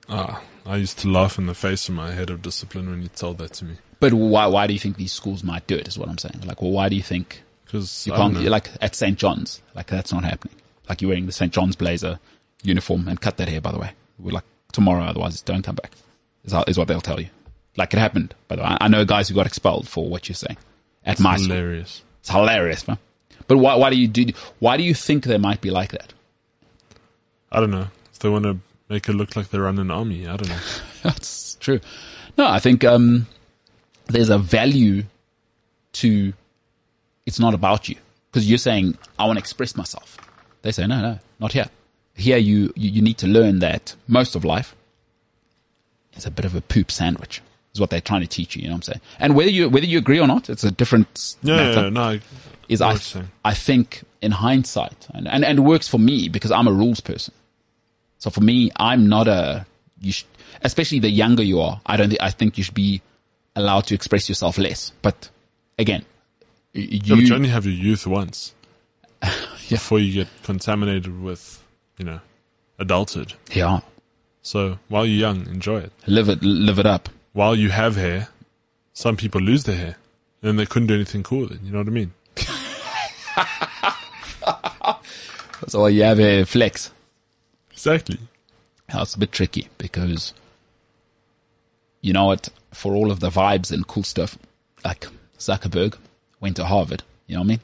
Ah, 0.08 0.41
I 0.66 0.78
used 0.78 1.00
to 1.00 1.08
laugh 1.08 1.38
in 1.38 1.45
the 1.45 1.54
face 1.54 1.89
of 1.89 1.95
my 1.95 2.12
head 2.12 2.30
of 2.30 2.41
discipline 2.41 2.89
when 2.89 3.02
you 3.02 3.10
told 3.10 3.39
that 3.39 3.54
to 3.54 3.66
me. 3.66 3.76
But 4.00 4.14
why, 4.14 4.45
why 4.47 4.68
do 4.68 4.74
you 4.74 4.80
think 4.80 4.97
these 4.97 5.12
schools 5.12 5.43
might 5.43 5.68
do 5.68 5.76
it 5.76 5.88
is 5.88 5.97
what 5.97 6.08
I'm 6.10 6.18
saying. 6.18 6.41
Like, 6.45 6.62
well, 6.62 6.72
why 6.72 6.88
do 6.89 6.95
you 6.95 7.02
think 7.02 7.41
Because 7.66 8.06
you 8.08 8.14
can't, 8.14 8.41
like 8.45 8.70
at 8.82 8.95
St. 8.95 9.18
John's, 9.18 9.62
like 9.76 9.88
that's 9.88 10.14
not 10.14 10.24
happening. 10.24 10.56
Like 10.88 11.02
you're 11.02 11.10
wearing 11.10 11.26
the 11.26 11.32
St. 11.32 11.52
John's 11.52 11.76
blazer 11.76 12.20
uniform 12.64 13.08
and 13.08 13.20
cut 13.20 13.38
that 13.38 13.50
hair, 13.50 13.62
by 13.62 13.72
the 13.72 13.80
way. 13.80 13.91
We're 14.18 14.32
like 14.32 14.43
tomorrow, 14.72 15.04
otherwise 15.04 15.41
don't 15.41 15.64
come 15.64 15.76
back. 15.76 15.91
Is, 16.45 16.54
how- 16.54 16.64
is 16.68 16.78
what 16.78 16.88
they'll 16.88 17.02
tell 17.02 17.20
you. 17.20 17.28
Like 17.78 17.93
it 17.93 18.00
happened, 18.00 18.34
by 18.47 18.56
the 18.56 18.62
way. 18.64 18.68
I, 18.70 18.78
I 18.82 18.88
know 18.88 19.04
guys 19.06 19.28
who 19.30 19.36
got 19.36 19.45
expelled 19.45 19.88
for 19.88 20.08
what 20.10 20.28
you're 20.30 20.36
saying 20.36 20.58
at 21.06 21.20
my 21.20 21.36
school. 21.36 21.47
hilarious. 21.50 22.02
It's 22.22 22.30
hilarious, 22.30 22.88
man. 22.88 22.97
But 23.47 23.58
why, 23.58 23.76
why 23.76 23.89
do 23.89 23.97
you 23.97 24.08
do, 24.08 24.26
why 24.60 24.78
do 24.78 24.84
you 24.84 24.93
think 24.93 25.24
they 25.26 25.38
might 25.38 25.60
be 25.62 25.72
like 25.72 25.91
that? 25.91 26.14
I 27.52 27.60
don't 27.60 27.72
know. 27.72 27.88
If 28.14 28.20
they 28.20 28.30
want 28.30 28.43
to 28.45 28.60
make 28.89 29.08
it 29.10 29.14
look 29.14 29.36
like 29.36 29.50
they're 29.50 29.62
run 29.62 29.80
an 29.80 29.91
army, 29.91 30.28
I 30.28 30.36
don't 30.38 30.50
know. 30.50 30.60
That's 31.04 31.56
true. 31.56 31.80
No, 32.38 32.45
I 32.47 32.60
think 32.60 32.84
um, 32.84 33.28
there's 34.10 34.30
a 34.30 34.38
value 34.38 35.03
to 35.93 36.34
it's 37.26 37.39
not 37.39 37.53
about 37.53 37.89
you 37.89 37.95
because 38.32 38.49
you're 38.49 38.57
saying 38.57 38.97
I 39.18 39.26
want 39.26 39.38
to 39.38 39.41
express 39.41 39.76
myself. 39.76 40.18
They 40.62 40.72
say 40.72 40.88
no, 40.88 41.01
no, 41.01 41.20
not 41.39 41.51
here. 41.53 41.68
Here 42.16 42.38
you, 42.38 42.74
you 42.76 42.89
you 42.89 43.01
need 43.01 43.18
to 43.20 43.28
learn 43.28 43.60
that 43.60 43.95
most 44.07 44.36
of 44.36 44.43
life 44.43 44.76
is 46.16 46.26
a 46.26 46.32
bit 46.32 46.45
of 46.45 46.55
a 46.55 46.62
poop 46.62 46.91
sandwich. 46.91 47.41
Is 47.74 47.80
what 47.80 47.91
they're 47.91 48.01
trying 48.01 48.22
to 48.22 48.28
teach 48.28 48.55
you. 48.55 48.64
You 48.64 48.70
know 48.70 48.74
what 48.74 48.89
I'm 48.89 48.93
saying? 48.93 49.01
And 49.20 49.36
whether 49.36 49.51
you 49.51 49.70
whether 49.70 49.86
you 49.86 49.99
agree 49.99 50.20
or 50.20 50.28
not, 50.28 50.49
it's 50.49 50.64
a 50.64 50.72
different 50.72 51.36
Yeah, 51.43 51.55
matter 51.55 51.82
yeah, 51.84 51.89
no, 51.89 52.01
I, 52.01 52.22
is 52.68 52.82
I, 52.82 52.88
what 52.88 52.93
you're 52.93 52.99
saying. 53.01 53.32
I 53.45 53.53
think 53.53 54.03
in 54.22 54.32
hindsight, 54.32 55.07
and, 55.14 55.28
and, 55.28 55.45
and 55.45 55.60
it 55.60 55.62
works 55.62 55.88
for 55.88 55.99
me 55.99 56.30
because 56.30 56.51
I'm 56.51 56.68
a 56.68 56.74
rules 56.74 56.99
person. 56.99 57.34
So 58.18 58.30
for 58.30 58.41
me, 58.41 58.70
I'm 58.76 59.07
not 59.07 59.28
a, 59.28 59.66
you 60.01 60.12
sh- 60.12 60.26
especially 60.64 60.99
the 60.99 61.10
younger 61.10 61.43
you 61.43 61.62
are, 61.62 61.80
I 61.86 61.95
don't 61.95 62.10
think, 62.10 62.22
I 62.22 62.32
think 62.32 62.57
you 62.57 62.64
should 62.66 62.74
be 62.74 63.01
allowed 63.60 63.86
to 63.88 63.95
express 63.95 64.28
yourself 64.30 64.57
less. 64.57 64.91
But 65.01 65.30
again, 65.78 66.05
y- 66.74 66.88
yeah, 66.89 67.16
you, 67.16 67.22
you 67.28 67.36
only 67.36 67.49
have 67.49 67.66
your 67.66 67.74
youth 67.76 68.07
once 68.07 68.53
before 69.70 69.99
you 69.99 70.14
get 70.14 70.28
contaminated 70.43 71.22
with, 71.22 71.62
you 71.97 72.05
know, 72.05 72.20
adulthood. 72.80 73.34
yeah, 73.53 73.82
So 74.41 74.80
while 74.88 75.05
you're 75.05 75.20
young, 75.20 75.45
enjoy 75.47 75.80
it. 75.80 75.91
live 76.07 76.30
it, 76.30 76.41
live 76.43 76.80
it 76.80 76.86
up. 76.86 77.10
While 77.34 77.55
you 77.55 77.70
have 77.70 77.95
hair, 77.95 78.30
some 78.93 79.16
people 79.18 79.41
lose 79.41 79.64
their 79.66 79.76
hair. 79.78 79.95
And 80.41 80.57
they 80.57 80.66
couldn't 80.66 80.88
do 80.88 80.95
anything 80.95 81.22
cool 81.24 81.41
with 81.41 81.51
it. 81.51 81.62
You 81.64 81.72
know 81.74 81.80
what 81.80 81.88
I 81.88 81.91
mean? 81.91 82.14
So 85.68 85.82
while 85.82 85.89
you 85.89 86.03
have 86.03 86.20
a 86.20 86.45
flex. 86.45 86.89
Exactly. 87.72 88.18
That's 88.91 89.14
a 89.14 89.20
bit 89.20 89.32
tricky 89.32 89.68
because 89.78 90.34
you 92.02 92.14
know 92.14 92.26
what? 92.26 92.50
For 92.74 92.93
all 92.93 93.12
of 93.12 93.20
the 93.20 93.30
vibes 93.30 93.72
and 93.72 93.86
cool 93.88 94.04
stuff, 94.04 94.38
like 94.86 95.08
Zuckerberg 95.38 95.97
went 96.39 96.58
to 96.58 96.66
Harvard. 96.66 97.04
You 97.28 97.36
know 97.36 97.41
what 97.41 97.45
I 97.45 97.50
mean? 97.50 97.60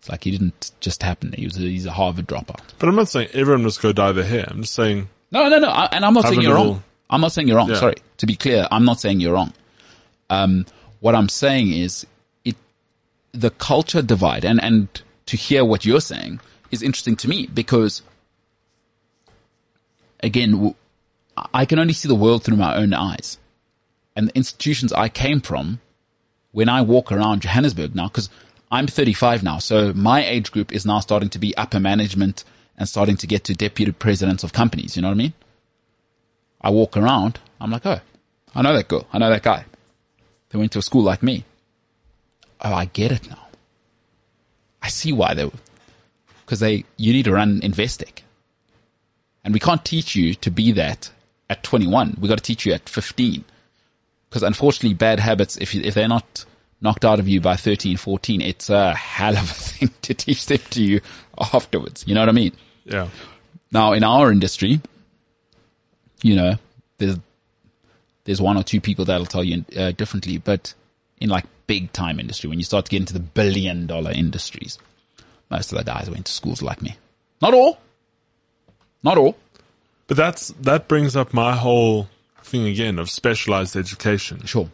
It's 0.00 0.08
like 0.08 0.24
he 0.24 0.30
didn't 0.32 0.72
just 0.80 1.02
happen. 1.02 1.32
He 1.32 1.44
was 1.44 1.56
a, 1.56 1.60
he's 1.60 1.86
a 1.86 1.92
Harvard 1.92 2.26
dropout. 2.26 2.60
But 2.78 2.88
I'm 2.88 2.96
not 2.96 3.08
saying 3.08 3.28
everyone 3.32 3.62
must 3.62 3.80
go 3.80 3.92
dye 3.92 4.12
their 4.12 4.24
hair. 4.24 4.46
I'm 4.48 4.62
just 4.62 4.74
saying, 4.74 5.08
No, 5.30 5.48
no, 5.48 5.58
no. 5.58 5.68
I, 5.68 5.88
and 5.92 6.04
I'm 6.04 6.14
not 6.14 6.26
saying 6.26 6.42
you're 6.42 6.54
wrong. 6.54 6.82
I'm 7.08 7.20
not 7.20 7.32
saying 7.32 7.46
you're 7.46 7.56
wrong. 7.56 7.68
Yeah. 7.68 7.76
Sorry. 7.76 7.94
To 8.18 8.26
be 8.26 8.34
clear, 8.34 8.66
I'm 8.70 8.84
not 8.84 9.00
saying 9.00 9.20
you're 9.20 9.34
wrong. 9.34 9.52
Um, 10.30 10.66
what 11.00 11.14
I'm 11.14 11.28
saying 11.28 11.72
is 11.72 12.06
it, 12.44 12.56
the 13.32 13.50
culture 13.50 14.02
divide 14.02 14.44
and, 14.44 14.62
and 14.62 14.88
to 15.26 15.36
hear 15.36 15.64
what 15.64 15.84
you're 15.84 16.00
saying 16.00 16.40
is 16.70 16.82
interesting 16.82 17.16
to 17.16 17.28
me 17.28 17.46
because 17.46 18.02
again, 20.20 20.74
I 21.52 21.64
can 21.64 21.78
only 21.78 21.92
see 21.92 22.08
the 22.08 22.14
world 22.14 22.44
through 22.44 22.56
my 22.56 22.76
own 22.76 22.94
eyes 22.94 23.38
and 24.14 24.28
the 24.28 24.36
institutions 24.36 24.92
I 24.92 25.08
came 25.08 25.40
from 25.40 25.80
when 26.52 26.68
I 26.68 26.82
walk 26.82 27.10
around 27.10 27.42
Johannesburg 27.42 27.94
now, 27.94 28.08
because 28.08 28.28
I'm 28.70 28.86
35 28.86 29.42
now, 29.42 29.58
so 29.58 29.92
my 29.92 30.24
age 30.24 30.50
group 30.52 30.72
is 30.72 30.86
now 30.86 31.00
starting 31.00 31.28
to 31.30 31.38
be 31.38 31.56
upper 31.56 31.80
management 31.80 32.44
and 32.76 32.88
starting 32.88 33.16
to 33.18 33.26
get 33.26 33.44
to 33.44 33.54
deputy 33.54 33.92
presidents 33.92 34.44
of 34.44 34.52
companies. 34.52 34.96
You 34.96 35.02
know 35.02 35.08
what 35.08 35.14
I 35.14 35.18
mean? 35.18 35.32
I 36.60 36.70
walk 36.70 36.96
around, 36.96 37.40
I'm 37.60 37.70
like, 37.70 37.84
oh, 37.86 38.00
I 38.54 38.62
know 38.62 38.74
that 38.74 38.88
girl, 38.88 39.06
I 39.12 39.18
know 39.18 39.30
that 39.30 39.42
guy. 39.42 39.64
They 40.50 40.58
went 40.58 40.72
to 40.72 40.78
a 40.78 40.82
school 40.82 41.02
like 41.02 41.22
me. 41.22 41.44
Oh, 42.60 42.72
I 42.72 42.84
get 42.84 43.12
it 43.12 43.28
now. 43.28 43.48
I 44.82 44.88
see 44.88 45.12
why 45.12 45.34
they, 45.34 45.50
because 46.44 46.60
they, 46.60 46.84
you 46.96 47.12
need 47.12 47.24
to 47.24 47.32
run 47.32 47.60
Investec. 47.60 48.20
And 49.44 49.54
we 49.54 49.60
can't 49.60 49.84
teach 49.84 50.14
you 50.14 50.34
to 50.36 50.50
be 50.50 50.72
that 50.72 51.10
at 51.50 51.62
21. 51.62 52.18
We 52.20 52.28
got 52.28 52.38
to 52.38 52.44
teach 52.44 52.66
you 52.66 52.72
at 52.72 52.88
15 52.88 53.44
because 54.32 54.42
unfortunately 54.42 54.94
bad 54.94 55.20
habits 55.20 55.56
if 55.58 55.74
you, 55.74 55.82
if 55.82 55.94
they're 55.94 56.08
not 56.08 56.44
knocked 56.80 57.04
out 57.04 57.20
of 57.20 57.28
you 57.28 57.40
by 57.40 57.54
13 57.54 57.96
14 57.96 58.40
it's 58.40 58.70
a 58.70 58.94
hell 58.94 59.36
of 59.36 59.44
a 59.44 59.54
thing 59.54 59.90
to 60.02 60.14
teach 60.14 60.46
them 60.46 60.58
to 60.70 60.82
you 60.82 61.00
afterwards. 61.52 62.04
You 62.06 62.14
know 62.14 62.22
what 62.22 62.28
i 62.28 62.32
mean? 62.32 62.52
Yeah. 62.84 63.08
now 63.70 63.92
in 63.92 64.02
our 64.02 64.32
industry 64.32 64.80
you 66.22 66.34
know 66.34 66.54
there's 66.98 67.18
there's 68.24 68.40
one 68.40 68.56
or 68.56 68.62
two 68.62 68.80
people 68.80 69.04
that'll 69.04 69.26
tell 69.26 69.44
you 69.44 69.64
uh, 69.76 69.92
differently 69.92 70.38
but 70.38 70.74
in 71.20 71.28
like 71.28 71.44
big 71.66 71.92
time 71.92 72.18
industry 72.18 72.48
when 72.48 72.58
you 72.58 72.64
start 72.64 72.86
to 72.86 72.90
get 72.90 73.00
into 73.00 73.12
the 73.12 73.20
billion 73.20 73.86
dollar 73.86 74.10
industries 74.10 74.78
most 75.52 75.70
of 75.70 75.76
the 75.76 75.84
guys 75.84 76.08
went 76.08 76.24
to 76.26 76.32
schools 76.32 76.62
like 76.62 76.80
me. 76.80 76.96
Not 77.42 77.52
all. 77.52 77.78
Not 79.02 79.18
all. 79.18 79.36
But 80.06 80.16
that's, 80.16 80.48
that 80.62 80.88
brings 80.88 81.14
up 81.14 81.34
my 81.34 81.54
whole 81.54 82.08
thing 82.44 82.66
again 82.66 82.98
of 82.98 83.08
specialized 83.10 83.76
education. 83.76 84.44
sure 84.46 84.70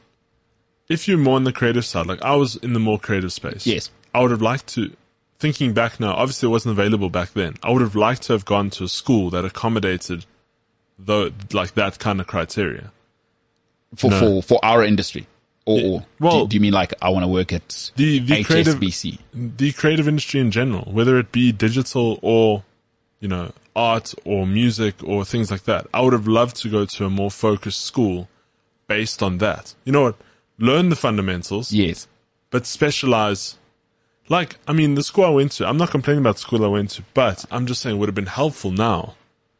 if 0.88 1.06
you're 1.06 1.18
more 1.18 1.36
on 1.36 1.44
the 1.44 1.52
creative 1.52 1.84
side, 1.84 2.06
like 2.06 2.22
I 2.22 2.34
was 2.34 2.56
in 2.56 2.72
the 2.72 2.80
more 2.80 2.98
creative 2.98 3.30
space. 3.32 3.66
Yes. 3.66 3.90
I 4.14 4.22
would 4.22 4.30
have 4.30 4.40
liked 4.40 4.68
to, 4.68 4.90
thinking 5.38 5.74
back 5.74 6.00
now, 6.00 6.14
obviously 6.14 6.48
it 6.48 6.50
wasn't 6.50 6.72
available 6.72 7.10
back 7.10 7.34
then. 7.34 7.56
I 7.62 7.70
would 7.70 7.82
have 7.82 7.94
liked 7.94 8.22
to 8.22 8.32
have 8.32 8.46
gone 8.46 8.70
to 8.70 8.84
a 8.84 8.88
school 8.88 9.28
that 9.30 9.44
accommodated 9.44 10.24
though, 10.98 11.30
like 11.52 11.74
that 11.74 11.98
kind 11.98 12.20
of 12.22 12.26
criteria. 12.26 12.90
for 13.96 14.10
No. 14.10 14.18
for 14.18 14.42
for 14.42 14.64
our 14.64 14.82
industry 14.82 15.26
or, 15.66 15.80
or 15.80 16.06
well- 16.20 16.40
do, 16.46 16.48
do 16.48 16.56
you 16.56 16.60
mean 16.60 16.72
like 16.72 16.92
i 17.02 17.08
want 17.10 17.22
to 17.24 17.28
work 17.28 17.52
at 17.52 17.90
The, 17.96 18.18
the 18.20 18.42
creative, 18.44 18.76
hsbc 18.80 19.18
the 19.34 19.72
creative 19.72 20.08
industry 20.08 20.40
in 20.40 20.50
general, 20.50 20.90
whether 20.90 21.18
it 21.18 21.32
be 21.32 21.52
digital 21.52 22.18
or, 22.22 22.64
you 23.20 23.28
know, 23.28 23.52
art 23.78 24.14
or 24.24 24.46
music 24.46 24.94
or 25.04 25.24
things 25.24 25.50
like 25.50 25.64
that. 25.64 25.86
I 25.94 26.00
would 26.02 26.12
have 26.12 26.28
loved 26.28 26.56
to 26.62 26.68
go 26.68 26.84
to 26.84 27.04
a 27.04 27.10
more 27.10 27.30
focused 27.30 27.82
school 27.90 28.28
based 28.86 29.22
on 29.22 29.38
that. 29.38 29.74
You 29.84 29.92
know 29.92 30.02
what? 30.02 30.16
Learn 30.58 30.88
the 30.88 30.96
fundamentals. 30.96 31.72
yes 31.72 32.08
but 32.50 32.66
specialize. 32.66 33.56
Like, 34.28 34.56
I 34.66 34.72
mean, 34.72 34.94
the 34.94 35.02
school 35.02 35.24
I 35.24 35.30
went 35.30 35.52
to, 35.52 35.66
I'm 35.66 35.78
not 35.78 35.90
complaining 35.90 36.22
about 36.22 36.36
the 36.36 36.42
school 36.42 36.64
I 36.64 36.68
went 36.68 36.90
to, 36.90 37.02
but 37.14 37.44
I'm 37.50 37.66
just 37.66 37.80
saying 37.80 37.96
it 37.96 37.98
would 37.98 38.08
have 38.08 38.14
been 38.14 38.26
helpful 38.26 38.70
now. 38.70 39.14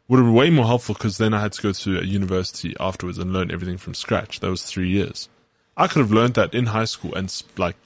Would 0.08 0.18
have 0.18 0.26
been 0.26 0.34
way 0.34 0.50
more 0.50 0.66
helpful 0.66 0.94
because 0.94 1.18
then 1.18 1.34
I 1.34 1.40
had 1.40 1.52
to 1.52 1.62
go 1.62 1.72
to 1.72 1.98
a 1.98 2.04
university 2.04 2.74
afterwards 2.80 3.18
and 3.18 3.32
learn 3.32 3.50
everything 3.50 3.78
from 3.78 3.94
scratch. 3.94 4.40
That 4.40 4.50
was 4.50 4.62
three 4.64 4.88
years. 4.88 5.28
I 5.76 5.86
could 5.86 6.00
have 6.00 6.12
learned 6.12 6.34
that 6.34 6.54
in 6.54 6.66
high 6.66 6.86
school 6.86 7.14
and 7.14 7.30
like 7.56 7.76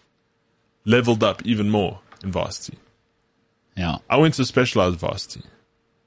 leveled 0.85 1.23
up 1.23 1.45
even 1.45 1.71
more 1.71 2.01
in 2.23 2.33
varsity. 2.33 2.79
yeah 3.77 3.99
I 4.09 4.17
went 4.17 4.35
to 4.35 4.45
specialized 4.45 4.99
varsity 4.99 5.43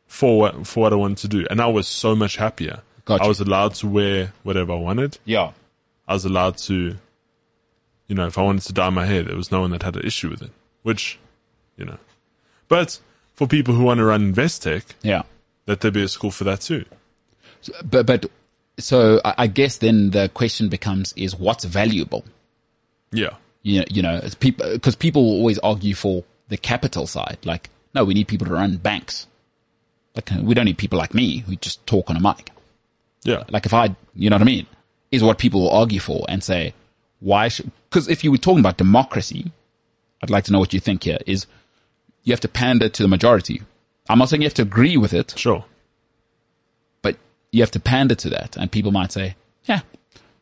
for 0.07 0.39
what, 0.39 0.67
for 0.67 0.81
what 0.81 0.93
I 0.93 0.95
wanted 0.95 1.17
to 1.19 1.27
do. 1.27 1.47
And 1.49 1.61
I 1.61 1.67
was 1.67 1.87
so 1.87 2.15
much 2.15 2.37
happier. 2.37 2.81
Gotcha. 3.05 3.23
I 3.23 3.27
was 3.27 3.39
allowed 3.39 3.75
to 3.75 3.87
wear 3.87 4.33
whatever 4.43 4.73
I 4.73 4.77
wanted. 4.77 5.17
yeah 5.25 5.51
I 6.07 6.13
was 6.13 6.25
allowed 6.25 6.57
to, 6.59 6.97
you 8.07 8.15
know, 8.15 8.27
if 8.27 8.37
I 8.37 8.43
wanted 8.43 8.63
to 8.63 8.73
dye 8.73 8.89
my 8.89 9.05
hair, 9.05 9.23
there 9.23 9.35
was 9.35 9.51
no 9.51 9.61
one 9.61 9.71
that 9.71 9.81
had 9.83 9.95
an 9.95 10.05
issue 10.05 10.29
with 10.29 10.41
it, 10.43 10.51
which, 10.83 11.17
you 11.77 11.85
know. 11.85 11.97
But 12.67 12.99
for 13.33 13.47
people 13.47 13.73
who 13.73 13.83
want 13.83 13.97
to 13.99 14.05
run 14.05 14.33
Investec, 14.33 14.83
yeah 15.01 15.23
let 15.67 15.81
there 15.81 15.91
be 15.91 16.03
a 16.03 16.07
school 16.07 16.31
for 16.31 16.43
that 16.43 16.61
too. 16.61 16.85
but 17.83 18.05
but 18.05 18.25
so 18.77 19.19
I, 19.25 19.33
I 19.39 19.47
guess 19.47 19.77
then 19.77 20.11
the 20.11 20.29
question 20.29 20.69
becomes 20.69 21.13
is 21.13 21.35
what's 21.35 21.63
valuable 21.63 22.23
Yeah. 23.11 23.35
You 23.63 23.79
know, 23.79 23.85
you 23.89 24.01
know, 24.03 24.21
people, 24.39 24.77
cause 24.79 24.95
people 24.95 25.23
will 25.23 25.37
always 25.37 25.57
argue 25.59 25.95
for 25.95 26.23
the 26.49 26.57
capital 26.57 27.07
side. 27.07 27.39
Like, 27.45 27.69
no, 27.95 28.05
we 28.05 28.13
need 28.13 28.27
people 28.27 28.45
to 28.45 28.53
run 28.53 28.77
banks. 28.77 29.25
Like, 30.15 30.29
we 30.41 30.53
don't 30.53 30.65
need 30.65 30.77
people 30.77 30.97
like 30.97 31.13
me 31.13 31.39
who 31.39 31.55
just 31.57 31.85
talk 31.85 32.09
on 32.09 32.15
a 32.17 32.21
mic. 32.21 32.51
Yeah. 33.23 33.43
Like 33.49 33.65
if 33.65 33.73
I, 33.73 33.95
you 34.15 34.29
know 34.29 34.35
what 34.35 34.41
I 34.43 34.45
mean, 34.45 34.65
is 35.11 35.23
what 35.23 35.37
people 35.37 35.61
will 35.61 35.71
argue 35.71 35.99
for 35.99 36.25
and 36.29 36.43
say, 36.43 36.73
why 37.19 37.47
should, 37.47 37.71
cause 37.89 38.07
if 38.07 38.23
you 38.23 38.31
were 38.31 38.37
talking 38.37 38.59
about 38.59 38.77
democracy, 38.77 39.51
I'd 40.21 40.29
like 40.29 40.43
to 40.45 40.51
know 40.51 40.59
what 40.59 40.73
you 40.73 40.79
think 40.79 41.03
here 41.03 41.17
is 41.25 41.47
you 42.23 42.31
have 42.33 42.39
to 42.41 42.47
pander 42.47 42.87
to 42.89 43.03
the 43.03 43.09
majority. 43.09 43.61
I'm 44.09 44.19
not 44.19 44.29
saying 44.29 44.41
you 44.41 44.47
have 44.47 44.53
to 44.55 44.61
agree 44.61 44.97
with 44.97 45.13
it, 45.13 45.33
Sure. 45.37 45.65
but 47.01 47.17
you 47.51 47.61
have 47.61 47.71
to 47.71 47.79
pander 47.79 48.15
to 48.15 48.29
that. 48.29 48.55
And 48.57 48.71
people 48.71 48.91
might 48.91 49.11
say, 49.11 49.35
yeah, 49.65 49.81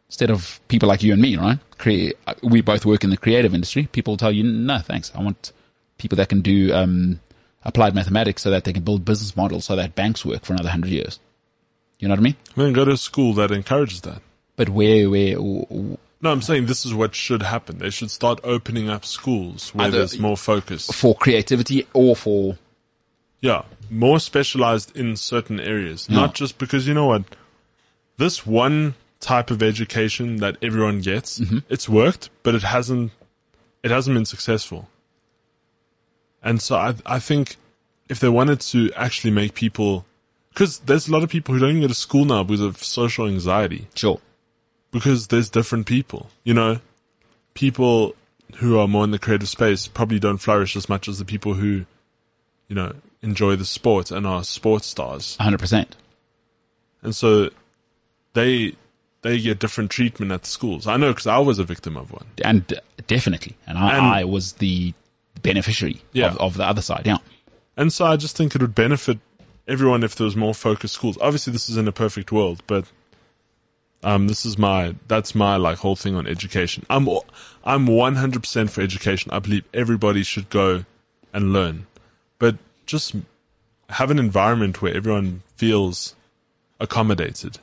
instead 0.07 0.29
of 0.29 0.59
people 0.67 0.89
like 0.89 1.03
you 1.03 1.13
and 1.13 1.21
me, 1.21 1.37
right? 1.37 1.59
Create, 1.77 2.15
we 2.41 2.61
both 2.61 2.85
work 2.85 3.03
in 3.03 3.09
the 3.09 3.17
creative 3.17 3.53
industry. 3.53 3.87
People 3.91 4.11
will 4.13 4.17
tell 4.17 4.31
you, 4.31 4.43
no, 4.43 4.79
thanks. 4.79 5.11
I 5.15 5.21
want 5.21 5.51
people 5.97 6.15
that 6.17 6.29
can 6.29 6.41
do, 6.41 6.73
um, 6.73 7.19
applied 7.65 7.95
mathematics 7.95 8.41
so 8.41 8.49
that 8.51 8.63
they 8.63 8.73
can 8.73 8.83
build 8.83 9.05
business 9.05 9.35
models 9.35 9.65
so 9.65 9.75
that 9.75 9.95
banks 9.95 10.25
work 10.25 10.43
for 10.45 10.53
another 10.53 10.69
hundred 10.69 10.91
years. 10.91 11.19
You 11.99 12.07
know 12.07 12.13
what 12.13 12.19
I 12.19 12.23
mean? 12.23 12.35
Then 12.55 12.73
go 12.73 12.83
to 12.85 12.91
a 12.91 12.97
school 12.97 13.33
that 13.35 13.51
encourages 13.51 14.01
that. 14.01 14.21
But 14.55 14.69
where, 14.69 15.09
where, 15.09 15.35
No, 15.39 15.97
I'm 16.31 16.41
saying 16.41 16.65
this 16.65 16.85
is 16.85 16.93
what 16.93 17.15
should 17.15 17.41
happen. 17.43 17.77
They 17.79 17.89
should 17.89 18.11
start 18.11 18.39
opening 18.43 18.89
up 18.89 19.05
schools 19.05 19.69
where 19.73 19.89
there's 19.89 20.19
more 20.19 20.37
focus. 20.37 20.91
for 20.91 21.15
creativity 21.15 21.87
or 21.93 22.15
for, 22.15 22.57
Yeah, 23.39 23.63
more 23.89 24.19
specialized 24.19 24.95
in 24.97 25.15
certain 25.15 25.59
areas. 25.59 26.07
Yeah. 26.09 26.17
Not 26.17 26.35
just 26.35 26.57
because 26.57 26.87
you 26.87 26.93
know 26.93 27.05
what, 27.07 27.23
this 28.17 28.45
one 28.45 28.95
type 29.19 29.49
of 29.51 29.63
education 29.63 30.37
that 30.37 30.57
everyone 30.61 30.99
gets, 31.01 31.39
Mm-hmm. 31.39 31.59
it's 31.69 31.87
worked, 31.87 32.29
but 32.43 32.53
it 32.55 32.63
hasn't, 32.63 33.11
it 33.81 33.91
hasn't 33.91 34.13
been 34.15 34.25
successful. 34.25 34.89
And 36.43 36.61
so 36.61 36.75
I, 36.75 36.95
I 37.05 37.19
think 37.19 37.55
if 38.09 38.19
they 38.19 38.29
wanted 38.29 38.59
to 38.61 38.91
actually 38.95 39.31
make 39.31 39.53
people, 39.53 40.05
because 40.49 40.79
there's 40.79 41.07
a 41.07 41.11
lot 41.11 41.23
of 41.23 41.29
people 41.29 41.53
who 41.53 41.59
don't 41.59 41.69
even 41.71 41.81
go 41.81 41.87
to 41.87 41.93
school 41.93 42.25
now 42.25 42.43
because 42.43 42.61
of 42.61 42.83
social 42.83 43.27
anxiety 43.27 43.87
sure. 43.95 44.19
because 44.91 45.27
there's 45.27 45.49
different 45.49 45.85
people. 45.85 46.29
You 46.43 46.53
know, 46.53 46.79
people 47.53 48.15
who 48.57 48.77
are 48.77 48.87
more 48.87 49.03
in 49.03 49.11
the 49.11 49.19
creative 49.19 49.49
space 49.49 49.87
probably 49.87 50.19
don't 50.19 50.37
flourish 50.37 50.75
as 50.75 50.87
much 50.89 51.07
as 51.07 51.17
the 51.17 51.25
people 51.25 51.53
who, 51.55 51.85
you 52.67 52.75
know, 52.75 52.93
enjoy 53.21 53.55
the 53.55 53.65
sport 53.65 54.11
and 54.11 54.27
are 54.27 54.43
sports 54.43 54.85
stars. 54.87 55.37
100%. 55.39 55.87
And 57.01 57.15
so 57.15 57.49
they 58.33 58.75
they 59.21 59.39
get 59.39 59.57
different 59.59 59.89
treatment 59.89 60.31
at 60.33 60.41
the 60.43 60.49
schools. 60.49 60.85
I 60.85 60.97
know 60.97 61.11
because 61.11 61.27
I 61.27 61.37
was 61.37 61.57
a 61.57 61.63
victim 61.63 61.95
of 61.95 62.11
one. 62.11 62.25
And 62.43 62.81
definitely. 63.07 63.55
And 63.65 63.77
I, 63.77 63.95
And- 63.97 64.05
I 64.05 64.23
was 64.25 64.53
the 64.53 64.93
beneficiary 65.43 66.01
Yeah. 66.13 66.29
of, 66.31 66.37
of 66.39 66.53
the 66.57 66.65
other 66.65 66.81
side. 66.81 67.03
Yeah. 67.05 67.17
And 67.77 67.91
so 67.93 68.05
I 68.05 68.15
just 68.17 68.35
think 68.35 68.55
it 68.55 68.61
would 68.61 68.73
benefit 68.75 69.19
everyone 69.67 70.03
if 70.03 70.15
there 70.15 70.25
was 70.25 70.35
more 70.35 70.53
focused 70.53 70.95
schools. 70.95 71.17
Obviously, 71.21 71.53
this 71.53 71.69
is 71.69 71.77
in 71.77 71.87
a 71.87 71.91
perfect 71.91 72.31
world, 72.31 72.61
but 72.67 72.85
um, 74.03 74.27
this 74.27 74.45
is 74.45 74.57
my 74.57 74.95
that's 75.07 75.33
my 75.33 75.55
like 75.55 75.77
whole 75.77 75.95
thing 75.95 76.15
on 76.15 76.27
education. 76.27 76.85
I'm 76.89 77.07
I'm 77.63 77.87
100% 77.87 78.69
for 78.69 78.81
education. 78.81 79.31
I 79.31 79.39
believe 79.39 79.63
everybody 79.73 80.23
should 80.23 80.49
go 80.49 80.85
and 81.33 81.53
learn, 81.53 81.87
but 82.39 82.57
just 82.85 83.15
have 83.89 84.11
an 84.11 84.19
environment 84.19 84.81
where 84.81 84.93
everyone 84.95 85.41
feels 85.55 86.15
accommodated, 86.79 87.59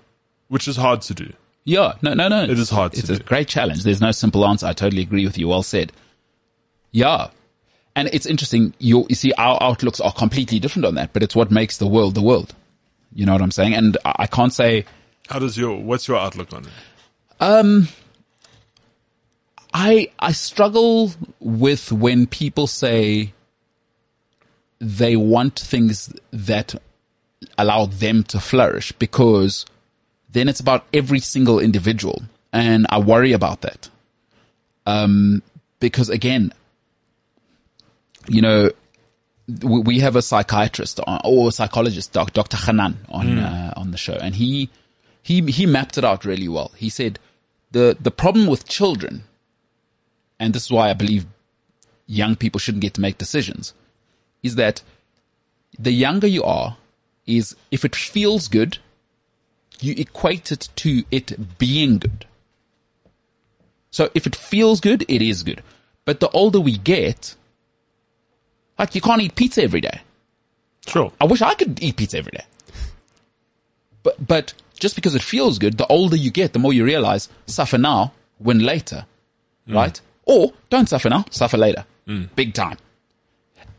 which 0.49 0.67
is 0.67 0.77
hard 0.77 1.03
to 1.03 1.15
do. 1.15 1.33
Yeah. 1.65 1.95
No, 2.03 2.15
no, 2.15 2.29
no. 2.29 2.45
It 2.45 2.59
is 2.59 2.71
hard 2.71 2.93
to 2.93 2.99
It's 3.01 3.11
a 3.11 3.19
do. 3.19 3.25
great 3.25 3.47
challenge. 3.49 3.85
There's 3.85 4.01
no 4.01 4.13
simple 4.13 4.47
answer. 4.47 4.67
I 4.67 4.73
totally 4.73 5.03
agree 5.03 5.27
with 5.27 5.37
you. 5.37 5.47
Well 5.49 5.63
said. 5.63 5.93
Yeah. 6.91 7.29
And 7.97 8.09
it's 8.13 8.27
interesting. 8.27 8.73
You, 8.79 9.07
you 9.09 9.15
see, 9.15 9.33
our 9.35 9.61
outlooks 9.63 10.01
are 10.01 10.13
completely 10.13 10.61
different 10.61 10.87
on 10.87 10.95
that, 10.95 11.13
but 11.13 11.23
it's 11.23 11.35
what 11.35 11.51
makes 11.51 11.79
the 11.79 11.87
world 11.87 12.15
the 12.15 12.23
world. 12.23 12.55
You 13.13 13.27
know 13.27 13.33
what 13.33 13.43
I'm 13.43 13.51
saying? 13.51 13.75
And 13.75 13.97
I 14.05 14.15
I 14.21 14.27
can't 14.27 14.53
say, 14.53 14.85
How 15.29 15.39
does 15.39 15.57
your 15.57 15.77
what's 15.77 16.07
your 16.07 16.17
outlook 16.17 16.53
on 16.53 16.65
it? 16.65 16.71
Um, 17.41 17.89
I 19.73 20.11
I 20.19 20.33
struggle 20.33 21.13
with 21.41 21.93
when 21.93 22.27
people 22.27 22.67
say 22.67 23.33
they 24.81 25.17
want 25.17 25.59
things 25.59 26.13
that 26.33 26.75
allow 27.59 27.87
them 27.87 28.23
to 28.25 28.41
flourish 28.41 28.93
because 28.93 29.67
then 30.31 30.49
it's 30.49 30.61
about 30.61 30.87
every 30.93 31.21
single 31.21 31.59
individual 31.59 32.23
and 32.53 32.87
I 32.91 32.99
worry 32.99 33.33
about 33.33 33.61
that. 33.63 33.89
Um 34.87 35.43
because 35.81 36.09
again 36.09 36.53
you 38.29 38.43
know 38.43 38.71
we 39.63 39.81
we 39.81 39.99
have 40.01 40.17
a 40.17 40.23
psychiatrist 40.23 41.01
on, 41.07 41.21
or 41.25 41.49
a 41.49 41.53
psychologist 41.53 42.13
doc, 42.13 42.33
Dr. 42.33 42.57
Hanan 42.57 42.99
on 43.09 43.39
uh, 43.39 43.75
on 43.77 43.91
the 43.91 43.99
show 43.99 44.15
and 44.15 44.35
he 44.35 44.71
he 45.23 45.41
he 45.51 45.67
mapped 45.67 45.99
it 45.99 46.05
out 46.05 46.25
really 46.25 46.49
well. 46.49 46.73
He 46.77 46.89
said 46.89 47.19
the 47.71 47.97
the 48.01 48.11
problem 48.11 48.47
with 48.47 48.69
children 48.69 49.25
and 50.41 50.55
this 50.55 50.65
is 50.65 50.71
why 50.71 50.89
I 50.91 50.95
believe 50.95 51.27
young 52.07 52.35
people 52.35 52.59
shouldn't 52.59 52.83
get 52.83 52.95
to 52.95 53.01
make 53.01 53.19
decisions, 53.19 53.75
is 54.43 54.57
that 54.57 54.83
the 55.79 55.93
younger 55.93 56.27
you 56.27 56.43
are, 56.43 56.79
is 57.27 57.55
if 57.71 57.85
it 57.85 57.95
feels 57.95 58.49
good, 58.49 58.79
you 59.81 59.95
equate 59.97 60.51
it 60.51 60.69
to 60.77 61.05
it 61.11 61.59
being 61.59 61.99
good. 61.99 62.25
So 63.91 64.11
if 64.15 64.27
it 64.27 64.35
feels 64.35 64.81
good, 64.81 65.05
it 65.09 65.23
is 65.23 65.43
good. 65.43 65.63
But 66.05 66.21
the 66.21 66.31
older 66.31 66.61
we 66.61 66.77
get, 66.77 67.37
like 68.81 68.95
you 68.95 69.01
can't 69.03 69.21
eat 69.21 69.35
pizza 69.37 69.63
every 69.63 69.83
day. 69.83 70.01
Sure. 70.87 71.13
I 71.21 71.27
wish 71.27 71.43
I 71.43 71.55
could 71.55 71.83
eat 71.83 71.97
pizza 71.97 72.17
every 72.17 72.33
day. 72.33 72.45
But, 74.03 74.27
but 74.27 74.55
just 74.79 74.95
because 74.97 75.15
it 75.15 75.23
feels 75.23 75.59
good, 75.59 75.77
the 75.77 75.87
older 75.89 76.17
you 76.17 76.31
get, 76.31 76.55
the 76.55 76.59
more 76.59 76.73
you 76.73 76.85
realize 76.85 77.29
suffer 77.47 77.77
now, 77.77 78.13
win 78.39 78.61
later. 78.61 79.05
Right? 79.69 80.01
Or 80.25 80.53
don't 80.71 80.89
suffer 80.89 81.11
now, 81.11 81.27
suffer 81.31 81.59
later. 81.59 81.85
Big 82.35 82.55
time. 82.55 82.79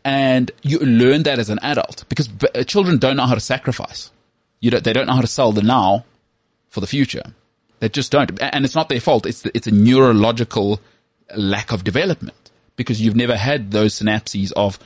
And 0.04 0.50
you 0.62 0.78
learn 0.78 1.24
that 1.24 1.38
as 1.38 1.50
an 1.50 1.58
adult 1.62 2.04
because 2.08 2.28
b- 2.28 2.48
uh, 2.54 2.64
children 2.64 2.98
don't 2.98 3.16
know 3.16 3.26
how 3.26 3.34
to 3.34 3.40
sacrifice. 3.40 4.10
You 4.60 4.70
don't, 4.70 4.84
they 4.84 4.92
don't 4.92 5.06
know 5.06 5.14
how 5.14 5.20
to 5.20 5.26
sell 5.26 5.52
the 5.52 5.62
now 5.62 6.04
for 6.70 6.80
the 6.80 6.86
future. 6.86 7.22
They 7.80 7.88
just 7.88 8.10
don't. 8.10 8.40
And 8.40 8.64
it's 8.64 8.74
not 8.74 8.88
their 8.88 9.00
fault. 9.00 9.26
It's, 9.26 9.42
the, 9.42 9.50
it's 9.54 9.66
a 9.66 9.70
neurological 9.72 10.80
lack 11.36 11.72
of 11.72 11.84
development 11.84 12.41
because 12.76 13.00
you've 13.00 13.16
never 13.16 13.36
had 13.36 13.70
those 13.70 13.98
synapses 13.98 14.52
of, 14.52 14.78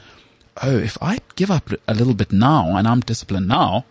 oh, 0.62 0.78
if 0.78 0.96
I 1.00 1.18
give 1.36 1.50
up 1.50 1.70
a 1.86 1.94
little 1.94 2.14
bit 2.14 2.32
now 2.32 2.76
and 2.76 2.86
I'm 2.86 3.00
disciplined 3.00 3.48
now, 3.48 3.84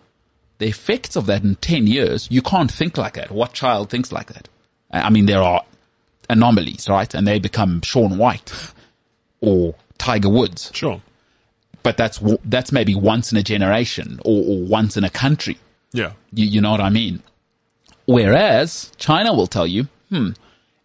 the 0.58 0.66
effects 0.68 1.16
of 1.16 1.26
that 1.26 1.42
in 1.42 1.56
10 1.56 1.86
years, 1.86 2.28
you 2.30 2.42
can't 2.42 2.70
think 2.70 2.96
like 2.96 3.14
that. 3.14 3.30
What 3.30 3.52
child 3.52 3.90
thinks 3.90 4.10
like 4.12 4.32
that? 4.32 4.48
I 4.90 5.10
mean, 5.10 5.26
there 5.26 5.42
are 5.42 5.62
anomalies, 6.30 6.88
right? 6.88 7.12
And 7.14 7.26
they 7.26 7.38
become 7.38 7.82
Shaun 7.82 8.16
White 8.18 8.52
or 9.40 9.74
Tiger 9.98 10.28
Woods, 10.30 10.70
Sure. 10.74 11.00
but 11.82 11.96
that's, 11.96 12.20
that's 12.44 12.72
maybe 12.72 12.94
once 12.94 13.32
in 13.32 13.38
a 13.38 13.42
generation 13.42 14.18
or, 14.24 14.42
or 14.44 14.62
once 14.64 14.96
in 14.96 15.04
a 15.04 15.10
country. 15.10 15.58
Yeah. 15.92 16.12
You, 16.32 16.46
you 16.46 16.60
know 16.60 16.70
what 16.70 16.80
I 16.80 16.90
mean? 16.90 17.22
Whereas 18.06 18.92
China 18.98 19.32
will 19.34 19.46
tell 19.46 19.66
you, 19.66 19.88
hmm, 20.10 20.30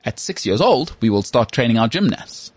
at 0.03 0.19
six 0.19 0.45
years 0.45 0.59
old, 0.61 0.95
we 1.01 1.09
will 1.09 1.21
start 1.23 1.51
training 1.51 1.77
our 1.77 1.87
gymnasts. 1.87 2.50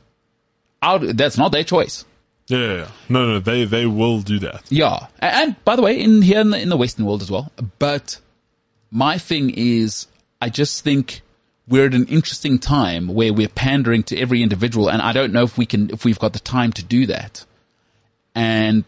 Out, 0.85 1.17
that's 1.17 1.39
not 1.39 1.51
their 1.53 1.65
choice. 1.65 2.05
Yeah, 2.47 2.59
yeah, 2.59 2.75
yeah. 2.75 2.89
No, 3.09 3.27
no, 3.27 3.39
they 3.41 3.65
they 3.65 3.87
will 3.87 4.21
do 4.21 4.39
that. 4.41 4.63
Yeah, 4.69 5.07
A- 5.23 5.35
and 5.35 5.65
by 5.65 5.77
the 5.77 5.83
way, 5.83 5.99
in 5.99 6.21
here 6.23 6.41
in 6.41 6.51
the, 6.51 6.61
in 6.61 6.69
the 6.69 6.77
Western 6.77 7.07
world 7.07 7.23
as 7.23 7.31
well. 7.31 7.51
But 7.79 8.21
my 8.91 9.17
thing 9.19 9.51
is, 9.57 10.07
I 10.43 10.51
just 10.51 10.85
think 10.85 11.23
we're 11.67 11.87
at 11.87 11.95
an 11.95 12.07
interesting 12.07 12.59
time 12.59 13.09
where 13.09 13.33
we're 13.33 13.49
pandering 13.49 14.03
to 14.05 14.19
every 14.19 14.43
individual, 14.43 14.91
and 14.91 15.01
I 15.01 15.13
don't 15.13 15.33
know 15.33 15.45
if 15.45 15.57
we 15.57 15.65
can, 15.65 15.89
if 15.91 16.05
we've 16.05 16.19
got 16.19 16.35
the 16.35 16.39
time 16.41 16.73
to 16.75 16.85
do 16.85 17.07
that. 17.07 17.47
And 18.35 18.85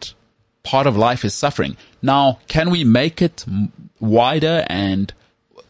part 0.63 0.85
of 0.85 0.95
life 0.95 1.25
is 1.25 1.33
suffering. 1.33 1.77
Now, 2.01 2.39
can 2.47 2.69
we 2.69 2.83
make 2.83 3.21
it 3.21 3.43
wider 3.99 4.65
and 4.69 5.11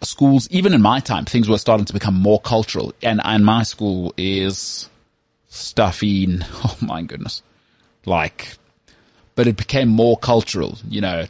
schools? 0.01 0.49
Even 0.51 0.73
in 0.73 0.81
my 0.81 0.99
time, 0.99 1.23
things 1.25 1.47
were 1.47 1.57
starting 1.57 1.85
to 1.85 1.93
become 1.93 2.15
more 2.15 2.41
cultural, 2.41 2.93
and 3.01 3.21
and 3.23 3.45
my 3.45 3.63
school 3.63 4.13
is 4.17 4.89
stuffy. 5.57 6.23
and- 6.23 6.45
Oh 6.63 6.77
my 6.81 7.01
goodness, 7.01 7.41
like 8.05 8.57
but 9.37 9.45
it 9.45 9.55
became 9.55 9.87
more 9.87 10.17
cultural, 10.17 10.79
you 10.89 10.99
know, 10.99 11.27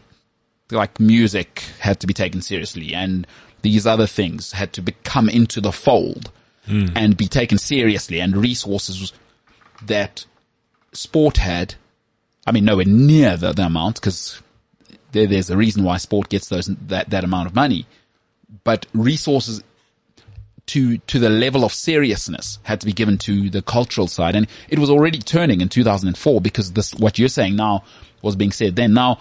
like 0.71 0.97
music 0.97 1.63
had 1.79 1.99
to 1.99 2.07
be 2.07 2.13
taken 2.13 2.41
seriously 2.41 2.93
and 2.93 3.27
these 3.63 3.85
other 3.85 4.07
things 4.07 4.53
had 4.53 4.71
to 4.73 4.81
become 4.81 5.27
into 5.27 5.59
the 5.59 5.73
fold 5.73 6.31
hmm. 6.65 6.85
and 6.95 7.17
be 7.17 7.27
taken 7.27 7.57
seriously 7.57 8.21
and 8.21 8.37
resources 8.37 9.11
that 9.83 10.25
sport 10.93 11.35
had, 11.35 11.75
I 12.45 12.53
mean, 12.53 12.63
nowhere 12.63 12.85
near 12.85 13.35
the, 13.35 13.51
the 13.51 13.65
amount 13.65 13.95
because 13.95 14.41
there, 15.11 15.27
there's 15.27 15.49
a 15.49 15.57
reason 15.57 15.83
why 15.83 15.97
sport 15.97 16.29
gets 16.29 16.47
those, 16.47 16.67
that, 16.87 17.09
that 17.09 17.25
amount 17.25 17.47
of 17.47 17.55
money, 17.55 17.85
but 18.63 18.85
resources 18.93 19.61
to, 20.67 20.97
to 20.99 21.19
the 21.19 21.29
level 21.29 21.63
of 21.63 21.73
seriousness 21.73 22.59
had 22.63 22.79
to 22.81 22.85
be 22.85 22.93
given 22.93 23.17
to 23.19 23.49
the 23.49 23.61
cultural 23.61 24.07
side. 24.07 24.35
And 24.35 24.47
it 24.69 24.79
was 24.79 24.89
already 24.89 25.19
turning 25.19 25.61
in 25.61 25.69
2004 25.69 26.41
because 26.41 26.73
this, 26.73 26.93
what 26.93 27.17
you're 27.17 27.29
saying 27.29 27.55
now 27.55 27.83
was 28.21 28.35
being 28.35 28.51
said 28.51 28.75
then. 28.75 28.93
Now, 28.93 29.19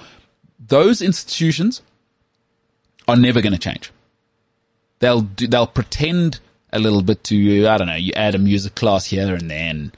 those 0.59 1.03
institutions 1.03 1.83
are 3.09 3.17
never 3.17 3.41
going 3.41 3.53
to 3.53 3.59
change. 3.59 3.93
They'll 4.99 5.21
do, 5.21 5.47
they'll 5.47 5.67
pretend 5.67 6.41
a 6.73 6.79
little 6.79 7.03
bit 7.03 7.23
to, 7.25 7.67
I 7.67 7.79
don't 7.79 7.87
know, 7.87 7.95
you 7.95 8.13
add 8.15 8.35
a 8.35 8.39
music 8.39 8.75
class 8.75 9.07
here 9.07 9.35
and 9.35 9.51
then, 9.51 9.93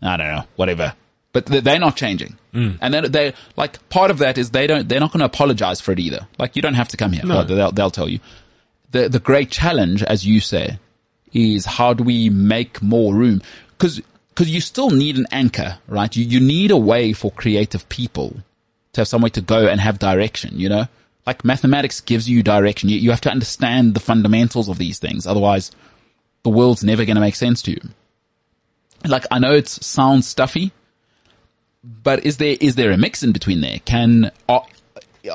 I 0.00 0.16
don't 0.16 0.28
know, 0.28 0.44
whatever. 0.56 0.94
But 1.32 1.46
they're 1.46 1.80
not 1.80 1.96
changing. 1.96 2.38
Mm. 2.54 2.78
And 2.80 2.94
then 2.94 3.10
they 3.10 3.34
like 3.56 3.88
part 3.88 4.12
of 4.12 4.18
that 4.18 4.38
is 4.38 4.50
they 4.50 4.68
don't, 4.68 4.88
they're 4.88 5.00
not 5.00 5.10
going 5.10 5.18
to 5.18 5.26
apologize 5.26 5.80
for 5.80 5.90
it 5.90 5.98
either. 5.98 6.28
Like 6.38 6.54
you 6.54 6.62
don't 6.62 6.74
have 6.74 6.88
to 6.88 6.96
come 6.96 7.12
here. 7.12 7.24
No. 7.24 7.42
They'll, 7.42 7.72
they'll 7.72 7.90
tell 7.90 8.08
you. 8.08 8.20
The, 8.92 9.08
the 9.08 9.18
great 9.18 9.50
challenge, 9.50 10.04
as 10.04 10.24
you 10.24 10.38
say, 10.38 10.78
is 11.34 11.66
how 11.66 11.92
do 11.92 12.04
we 12.04 12.30
make 12.30 12.80
more 12.80 13.14
room? 13.14 13.42
Cause, 13.78 14.00
cause 14.34 14.48
you 14.48 14.60
still 14.60 14.90
need 14.90 15.18
an 15.18 15.26
anchor, 15.30 15.78
right? 15.88 16.14
You, 16.14 16.24
you 16.24 16.40
need 16.40 16.70
a 16.70 16.76
way 16.76 17.12
for 17.12 17.30
creative 17.32 17.88
people 17.88 18.36
to 18.92 19.00
have 19.00 19.08
somewhere 19.08 19.30
to 19.30 19.40
go 19.40 19.66
and 19.66 19.80
have 19.80 19.98
direction, 19.98 20.58
you 20.58 20.68
know? 20.68 20.86
Like 21.26 21.44
mathematics 21.44 22.00
gives 22.00 22.28
you 22.28 22.42
direction. 22.42 22.88
You, 22.88 22.98
you 22.98 23.10
have 23.10 23.20
to 23.22 23.30
understand 23.30 23.94
the 23.94 24.00
fundamentals 24.00 24.68
of 24.68 24.78
these 24.78 24.98
things. 24.98 25.26
Otherwise, 25.26 25.70
the 26.44 26.50
world's 26.50 26.84
never 26.84 27.04
going 27.04 27.16
to 27.16 27.20
make 27.20 27.34
sense 27.34 27.62
to 27.62 27.72
you. 27.72 27.80
Like, 29.04 29.26
I 29.30 29.38
know 29.38 29.54
it 29.54 29.68
sounds 29.68 30.26
stuffy, 30.26 30.72
but 31.82 32.24
is 32.24 32.38
there, 32.38 32.56
is 32.60 32.76
there 32.76 32.90
a 32.90 32.96
mix 32.96 33.22
in 33.22 33.32
between 33.32 33.60
there? 33.60 33.80
Can, 33.84 34.30
are, 34.48 34.64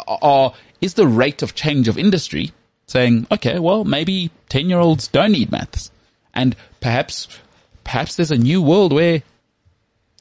are, 0.07 0.53
is 0.81 0.93
the 0.95 1.07
rate 1.07 1.41
of 1.43 1.53
change 1.53 1.87
of 1.87 1.97
industry 1.97 2.51
saying, 2.89 3.27
okay, 3.31 3.59
well, 3.59 3.85
maybe 3.85 4.31
10 4.49 4.69
year 4.69 4.79
olds 4.79 5.07
don't 5.07 5.31
need 5.31 5.51
maths. 5.51 5.91
And 6.33 6.55
perhaps, 6.79 7.27
perhaps 7.83 8.15
there's 8.15 8.31
a 8.31 8.37
new 8.37 8.61
world 8.61 8.93
where 8.93 9.21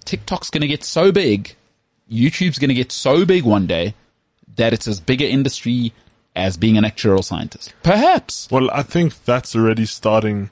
TikTok's 0.04 0.50
going 0.50 0.62
to 0.62 0.68
get 0.68 0.84
so 0.84 1.12
big, 1.12 1.54
YouTube's 2.10 2.58
going 2.58 2.68
to 2.68 2.74
get 2.74 2.92
so 2.92 3.24
big 3.24 3.44
one 3.44 3.66
day 3.66 3.94
that 4.56 4.72
it's 4.72 4.88
as 4.88 5.00
big 5.00 5.20
an 5.20 5.28
industry 5.28 5.92
as 6.34 6.56
being 6.56 6.76
an 6.76 6.84
actuarial 6.84 7.24
scientist. 7.24 7.74
Perhaps. 7.82 8.48
Well, 8.50 8.70
I 8.70 8.82
think 8.82 9.24
that's 9.24 9.56
already 9.56 9.86
starting. 9.86 10.50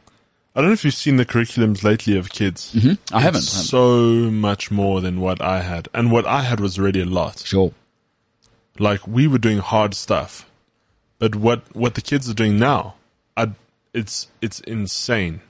I 0.54 0.60
don't 0.60 0.70
know 0.70 0.74
if 0.74 0.84
you've 0.84 0.94
seen 0.94 1.16
the 1.16 1.26
curriculums 1.26 1.84
lately 1.84 2.16
of 2.16 2.30
kids. 2.30 2.72
Mm-hmm. 2.74 3.14
I, 3.14 3.20
haven't, 3.20 3.42
So 3.42 4.30
much 4.30 4.70
more 4.70 5.00
than 5.00 5.20
what 5.20 5.42
I 5.42 5.62
had. 5.62 5.88
And 5.92 6.10
what 6.10 6.26
I 6.26 6.42
had 6.42 6.60
was 6.60 6.78
already 6.78 7.02
a 7.02 7.06
lot. 7.06 7.40
Sure. 7.40 7.72
Like 8.78 9.06
we 9.06 9.26
were 9.26 9.38
doing 9.38 9.58
hard 9.58 9.94
stuff. 9.94 10.48
But 11.18 11.34
what, 11.34 11.74
what 11.74 11.94
the 11.94 12.00
kids 12.00 12.28
are 12.28 12.34
doing 12.34 12.58
now, 12.58 12.94
I, 13.36 13.52
it's, 13.92 14.28
it's 14.40 14.60
insane. 14.60 15.40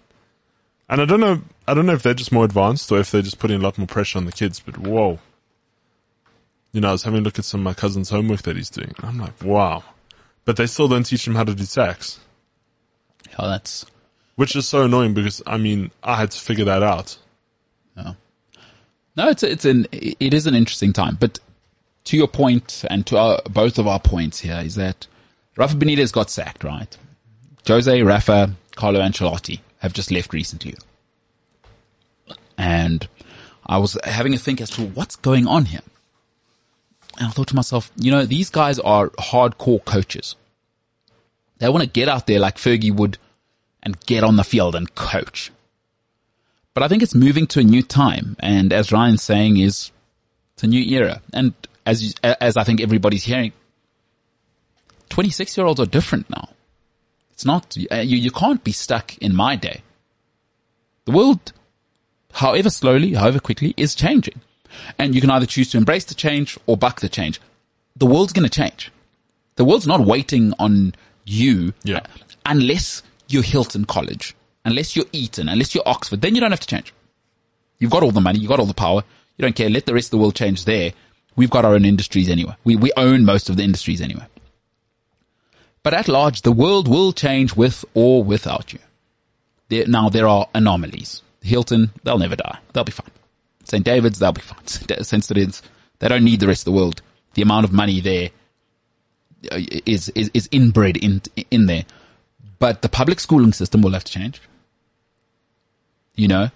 And 0.89 1.01
I 1.01 1.05
don't 1.05 1.21
know, 1.21 1.43
I 1.67 1.75
don't 1.75 1.87
know 1.87 1.95
if 1.95 2.03
they're 2.03 2.15
just 2.15 2.31
more 2.31 2.45
advanced 2.45 2.93
or 2.93 2.99
if 2.99 3.11
they're 3.11 3.23
just 3.23 3.39
putting 3.39 3.61
a 3.61 3.63
lot 3.63 3.77
more 3.77 3.89
pressure 3.89 4.19
on 4.19 4.25
the 4.25 4.33
kids, 4.33 4.61
but 4.61 4.79
whoa 4.79 5.19
you 6.77 6.83
know, 6.83 6.91
I 6.91 6.93
was 6.93 7.05
having 7.05 7.21
a 7.21 7.23
look 7.23 7.39
at 7.39 7.47
some 7.47 7.61
of 7.61 7.65
my 7.65 7.73
cousin's 7.73 8.11
homework 8.11 8.43
that 8.43 8.55
he's 8.55 8.69
doing. 8.69 8.95
I'm 9.03 9.19
like, 9.19 9.43
wow. 9.43 9.83
But 10.45 10.59
they 10.59 10.67
still 10.67 10.89
don't 10.89 11.05
teach 11.05 11.27
him 11.27 11.35
how 11.35 11.45
to 11.45 11.55
do 11.55 11.65
tax. 11.65 12.21
Oh, 13.39 13.49
that's. 13.49 13.87
Which 14.35 14.55
is 14.55 14.69
so 14.69 14.83
annoying 14.83 15.15
because, 15.15 15.43
I 15.47 15.57
mean, 15.57 15.91
I 16.03 16.17
had 16.17 16.33
to 16.33 16.39
figure 16.39 16.67
that 16.67 16.83
out. 16.83 17.17
No. 17.97 18.15
No, 19.17 19.29
it's, 19.31 19.43
it's 19.43 19.65
an, 19.65 19.87
it 19.91 20.35
is 20.35 20.47
an 20.47 20.55
interesting 20.55 20.93
time. 20.93 21.17
But 21.19 21.39
to 22.05 22.17
your 22.19 22.29
point 22.29 22.85
and 22.91 23.07
to 23.07 23.17
our, 23.17 23.41
both 23.49 23.79
of 23.79 23.87
our 23.87 23.99
points 23.99 24.41
here 24.41 24.61
is 24.63 24.75
that 24.75 25.07
Rafa 25.57 25.77
Benitez 25.77 26.13
got 26.13 26.31
sacked, 26.31 26.65
right? 26.65 26.97
Jose, 27.67 28.03
Rafa, 28.03 28.55
Carlo 28.75 29.01
Ancelotti 29.01 29.61
have 29.79 29.93
just 29.93 30.11
left 30.11 30.33
recently. 30.33 30.75
And 32.59 33.09
I 33.65 33.79
was 33.79 33.99
having 34.05 34.35
a 34.35 34.39
think 34.39 34.61
as 34.61 34.71
to 34.71 34.83
what's 34.83 35.17
going 35.17 35.47
on 35.47 35.67
here. 35.67 35.81
And 37.19 37.29
I 37.29 37.31
thought 37.31 37.49
to 37.49 37.57
myself, 37.57 37.91
you 37.97 38.11
know, 38.11 38.25
these 38.27 38.51
guys 38.51 38.79
are 38.79 39.09
hardcore 39.11 39.85
coaches. 39.85 40.37
They 41.59 41.69
want 41.69 41.83
to 41.83 41.89
get 41.89 42.09
out 42.09 42.27
there 42.27 42.39
like 42.39 42.57
Fergie 42.57 42.95
would 42.95 43.19
and 43.83 43.99
get 44.07 44.25
on 44.25 44.37
the 44.37 44.45
field 44.45 44.75
and 44.75 44.95
coach. 44.95 45.51
But 46.75 46.83
I 46.83 46.89
think 46.89 47.03
it's 47.03 47.15
moving 47.15 47.47
to 47.49 47.61
a 47.61 47.65
new 47.65 47.83
time. 47.83 48.37
And 48.41 48.73
as 48.73 48.93
Ryan's 48.93 49.23
saying 49.23 49.57
is, 49.57 49.91
it's 50.55 50.65
a 50.65 50.67
new 50.67 50.83
era. 50.83 51.23
And 51.33 51.55
as, 51.87 52.15
as 52.23 52.59
I 52.59 52.65
think 52.65 52.83
everybody's 52.83 53.25
hearing, 53.25 53.53
26 55.09 55.57
year 55.57 55.67
olds 55.67 55.81
are 55.81 55.87
different 55.87 56.29
now. 56.31 56.51
It's 57.33 57.45
not, 57.45 57.77
uh, 57.93 57.97
you, 57.97 58.17
you 58.17 58.31
can't 58.31 58.65
be 58.65 58.73
stuck 58.73 59.17
in 59.19 59.35
my 59.35 59.57
day. 59.57 59.83
The 61.05 61.13
world, 61.13 61.53
however 62.33 62.71
slowly, 62.71 63.13
however 63.13 63.41
quickly, 63.41 63.75
is 63.77 63.95
changing. 63.95 64.41
And 64.99 65.15
you 65.15 65.21
can 65.21 65.31
either 65.31 65.47
choose 65.47 65.71
to 65.71 65.79
embrace 65.79 66.05
the 66.05 66.15
change 66.15 66.59
or 66.67 66.77
buck 66.77 67.01
the 67.01 67.09
change. 67.09 67.41
The 67.95 68.07
world's 68.07 68.33
going 68.33 68.49
to 68.49 68.51
change. 68.51 68.91
The 69.57 69.65
world's 69.65 69.87
not 69.87 70.01
waiting 70.01 70.53
on 70.59 70.95
you 71.25 71.75
yeah. 71.83 71.99
Uh, 71.99 72.07
unless 72.47 73.03
you're 73.29 73.43
Hilton 73.43 73.85
College, 73.85 74.35
unless 74.65 74.97
you're 74.97 75.07
Eton, 75.13 75.49
unless 75.49 75.75
you're 75.75 75.87
Oxford. 75.87 76.21
Then 76.21 76.35
you 76.35 76.41
don't 76.41 76.53
have 76.53 76.61
to 76.61 76.67
change. 76.67 76.95
You've 77.79 77.91
got 77.91 78.03
all 78.03 78.13
the 78.13 78.21
money. 78.21 78.39
You've 78.39 78.49
got 78.49 78.61
all 78.61 78.67
the 78.67 78.75
power. 78.75 79.03
You 79.37 79.43
don't 79.43 79.57
care. 79.57 79.69
Let 79.69 79.87
the 79.87 79.95
rest 79.95 80.09
of 80.09 80.11
the 80.13 80.19
world 80.19 80.35
change 80.35 80.65
there. 80.65 80.93
We've 81.35 81.51
got 81.51 81.65
our 81.65 81.75
own 81.75 81.85
industries 81.85 82.29
anyway. 82.29 82.55
We, 82.65 82.77
we 82.77 82.93
own 82.97 83.25
most 83.25 83.51
of 83.51 83.57
the 83.57 83.63
industries 83.63 84.01
anyway. 84.01 84.25
But 85.87 85.95
at 85.95 86.09
large, 86.09 86.43
the 86.43 86.51
world 86.51 86.89
will 86.89 87.13
change 87.13 87.55
with 87.55 87.85
or 87.95 88.25
without 88.25 88.73
you. 88.73 88.81
There, 89.69 89.87
now 89.87 90.09
there 90.09 90.27
are 90.27 90.49
anomalies. 90.53 91.23
Hilton, 91.43 91.93
they'll 92.03 92.19
never 92.19 92.35
die. 92.35 92.59
They'll 92.73 92.83
be 92.83 92.91
fine. 92.91 93.13
St. 93.63 93.85
David's, 93.85 94.19
they'll 94.19 94.33
be 94.33 94.41
fine. 94.41 94.67
St. 94.67 95.23
Stephen's, 95.23 95.63
they 96.01 96.09
don't 96.09 96.25
need 96.25 96.41
the 96.41 96.49
rest 96.49 96.63
of 96.63 96.73
the 96.73 96.77
world. 96.77 97.03
The 97.35 97.43
amount 97.43 97.67
of 97.67 97.73
money 97.73 98.01
there 98.01 98.31
uh, 99.53 99.61
is, 99.87 100.09
is, 100.09 100.29
is 100.35 100.49
inbred 100.51 100.97
in, 100.97 101.23
in 101.53 101.67
there. 101.67 101.85
But 102.59 102.83
the 102.83 102.89
public 102.89 103.21
schooling 103.21 103.53
system 103.53 103.81
will 103.81 103.93
have 103.93 104.03
to 104.03 104.13
change. 104.13 104.43
You 106.17 106.27
know? 106.27 106.51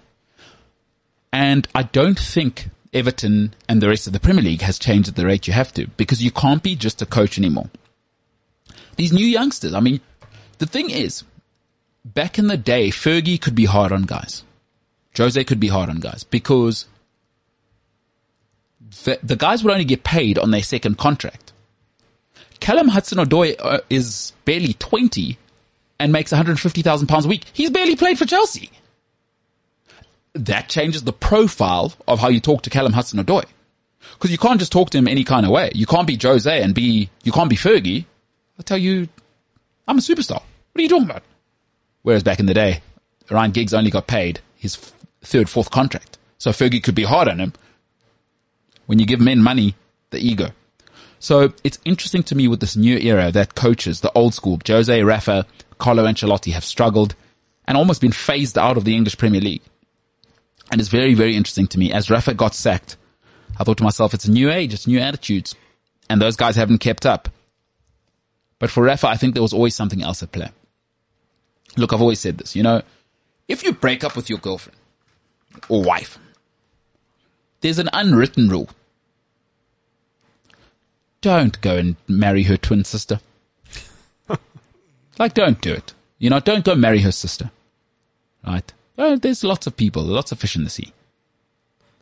And 1.31 1.69
I 1.73 1.83
don't 1.83 2.19
think 2.19 2.67
Everton 2.93 3.53
and 3.69 3.81
the 3.81 3.87
rest 3.87 4.07
of 4.07 4.11
the 4.11 4.19
Premier 4.19 4.43
League 4.43 4.63
has 4.63 4.77
changed 4.77 5.07
at 5.07 5.15
the 5.15 5.25
rate 5.25 5.47
you 5.47 5.53
have 5.53 5.71
to 5.75 5.87
because 5.95 6.21
you 6.21 6.31
can't 6.31 6.61
be 6.61 6.75
just 6.75 7.01
a 7.01 7.05
coach 7.05 7.37
anymore. 7.37 7.69
These 8.95 9.13
new 9.13 9.25
youngsters, 9.25 9.73
I 9.73 9.79
mean, 9.79 10.01
the 10.57 10.65
thing 10.65 10.89
is, 10.89 11.23
back 12.03 12.37
in 12.37 12.47
the 12.47 12.57
day, 12.57 12.89
Fergie 12.89 13.41
could 13.41 13.55
be 13.55 13.65
hard 13.65 13.91
on 13.91 14.03
guys. 14.03 14.43
Jose 15.17 15.43
could 15.43 15.59
be 15.59 15.67
hard 15.67 15.89
on 15.89 15.99
guys 15.99 16.23
because 16.23 16.85
the, 19.03 19.19
the 19.23 19.35
guys 19.35 19.63
would 19.63 19.71
only 19.71 19.85
get 19.85 20.03
paid 20.03 20.37
on 20.37 20.51
their 20.51 20.63
second 20.63 20.97
contract. 20.97 21.51
Callum 22.59 22.89
Hudson-Odoi 22.89 23.55
uh, 23.59 23.79
is 23.89 24.33
barely 24.45 24.73
20 24.73 25.37
and 25.99 26.11
makes 26.11 26.31
150,000 26.31 27.07
pounds 27.07 27.25
a 27.25 27.27
week. 27.27 27.45
He's 27.53 27.69
barely 27.69 27.95
played 27.95 28.17
for 28.17 28.25
Chelsea. 28.25 28.69
That 30.33 30.69
changes 30.69 31.03
the 31.03 31.13
profile 31.13 31.93
of 32.07 32.19
how 32.19 32.29
you 32.29 32.39
talk 32.39 32.61
to 32.63 32.69
Callum 32.69 32.93
Hudson-Odoi. 32.93 33.45
Cause 34.19 34.31
you 34.31 34.37
can't 34.37 34.59
just 34.59 34.71
talk 34.71 34.89
to 34.91 34.97
him 34.97 35.07
any 35.07 35.23
kind 35.23 35.45
of 35.45 35.51
way. 35.51 35.71
You 35.75 35.85
can't 35.85 36.07
be 36.07 36.17
Jose 36.21 36.61
and 36.61 36.73
be, 36.73 37.09
you 37.23 37.31
can't 37.31 37.49
be 37.49 37.55
Fergie. 37.55 38.05
I 38.61 38.63
tell 38.63 38.77
you, 38.77 39.07
I'm 39.87 39.97
a 39.97 40.01
superstar. 40.01 40.35
What 40.35 40.77
are 40.77 40.81
you 40.81 40.89
talking 40.89 41.09
about? 41.09 41.23
Whereas 42.03 42.21
back 42.21 42.39
in 42.39 42.45
the 42.45 42.53
day, 42.53 42.83
Ryan 43.27 43.49
Giggs 43.49 43.73
only 43.73 43.89
got 43.89 44.05
paid 44.05 44.39
his 44.55 44.75
third, 45.23 45.49
fourth 45.49 45.71
contract. 45.71 46.19
So 46.37 46.51
Fergie 46.51 46.83
could 46.83 46.93
be 46.93 47.03
hard 47.03 47.27
on 47.27 47.39
him, 47.39 47.53
when 48.85 48.99
you 48.99 49.07
give 49.07 49.19
men 49.19 49.41
money, 49.41 49.73
the 50.11 50.19
ego. 50.19 50.51
So 51.17 51.53
it's 51.63 51.79
interesting 51.85 52.21
to 52.21 52.35
me 52.35 52.47
with 52.47 52.59
this 52.59 52.75
new 52.75 52.99
era 52.99 53.31
that 53.31 53.55
coaches, 53.55 54.01
the 54.01 54.11
old 54.13 54.35
school, 54.35 54.59
Jose, 54.67 55.01
Rafa, 55.01 55.47
Carlo 55.79 56.05
Ancelotti 56.05 56.51
have 56.51 56.63
struggled 56.63 57.15
and 57.65 57.75
almost 57.75 57.99
been 57.99 58.11
phased 58.11 58.59
out 58.59 58.77
of 58.77 58.83
the 58.83 58.95
English 58.95 59.17
Premier 59.17 59.41
League. 59.41 59.63
And 60.71 60.79
it's 60.79 60.89
very, 60.89 61.15
very 61.15 61.35
interesting 61.35 61.65
to 61.69 61.79
me. 61.79 61.91
As 61.91 62.11
Rafa 62.11 62.35
got 62.35 62.53
sacked, 62.53 62.95
I 63.59 63.63
thought 63.63 63.79
to 63.79 63.83
myself, 63.83 64.13
it's 64.13 64.25
a 64.25 64.31
new 64.31 64.51
age, 64.51 64.71
it's 64.71 64.85
new 64.85 64.99
attitudes. 64.99 65.55
And 66.11 66.21
those 66.21 66.35
guys 66.35 66.55
haven't 66.55 66.77
kept 66.77 67.07
up. 67.07 67.27
But 68.61 68.69
for 68.69 68.83
Rafa, 68.83 69.07
I 69.07 69.17
think 69.17 69.33
there 69.33 69.41
was 69.41 69.53
always 69.53 69.75
something 69.75 70.03
else 70.03 70.21
at 70.21 70.31
play. 70.31 70.51
Look, 71.77 71.91
I've 71.91 72.01
always 72.01 72.19
said 72.19 72.37
this, 72.37 72.55
you 72.55 72.61
know, 72.61 72.83
if 73.47 73.63
you 73.63 73.73
break 73.73 74.03
up 74.03 74.15
with 74.15 74.29
your 74.29 74.37
girlfriend 74.37 74.77
or 75.67 75.81
wife, 75.81 76.19
there's 77.61 77.79
an 77.79 77.89
unwritten 77.91 78.49
rule 78.49 78.69
don't 81.21 81.61
go 81.61 81.77
and 81.77 81.95
marry 82.07 82.43
her 82.43 82.57
twin 82.57 82.83
sister. 82.83 83.19
like, 85.19 85.33
don't 85.33 85.61
do 85.61 85.73
it. 85.73 85.93
You 86.17 86.29
know, 86.29 86.39
don't 86.39 86.65
go 86.65 86.75
marry 86.75 86.99
her 86.99 87.11
sister. 87.11 87.51
Right? 88.45 88.71
Oh, 88.97 89.15
there's 89.15 89.43
lots 89.43 89.67
of 89.67 89.77
people, 89.77 90.03
lots 90.03 90.31
of 90.31 90.39
fish 90.39 90.55
in 90.55 90.63
the 90.63 90.69
sea. 90.69 90.93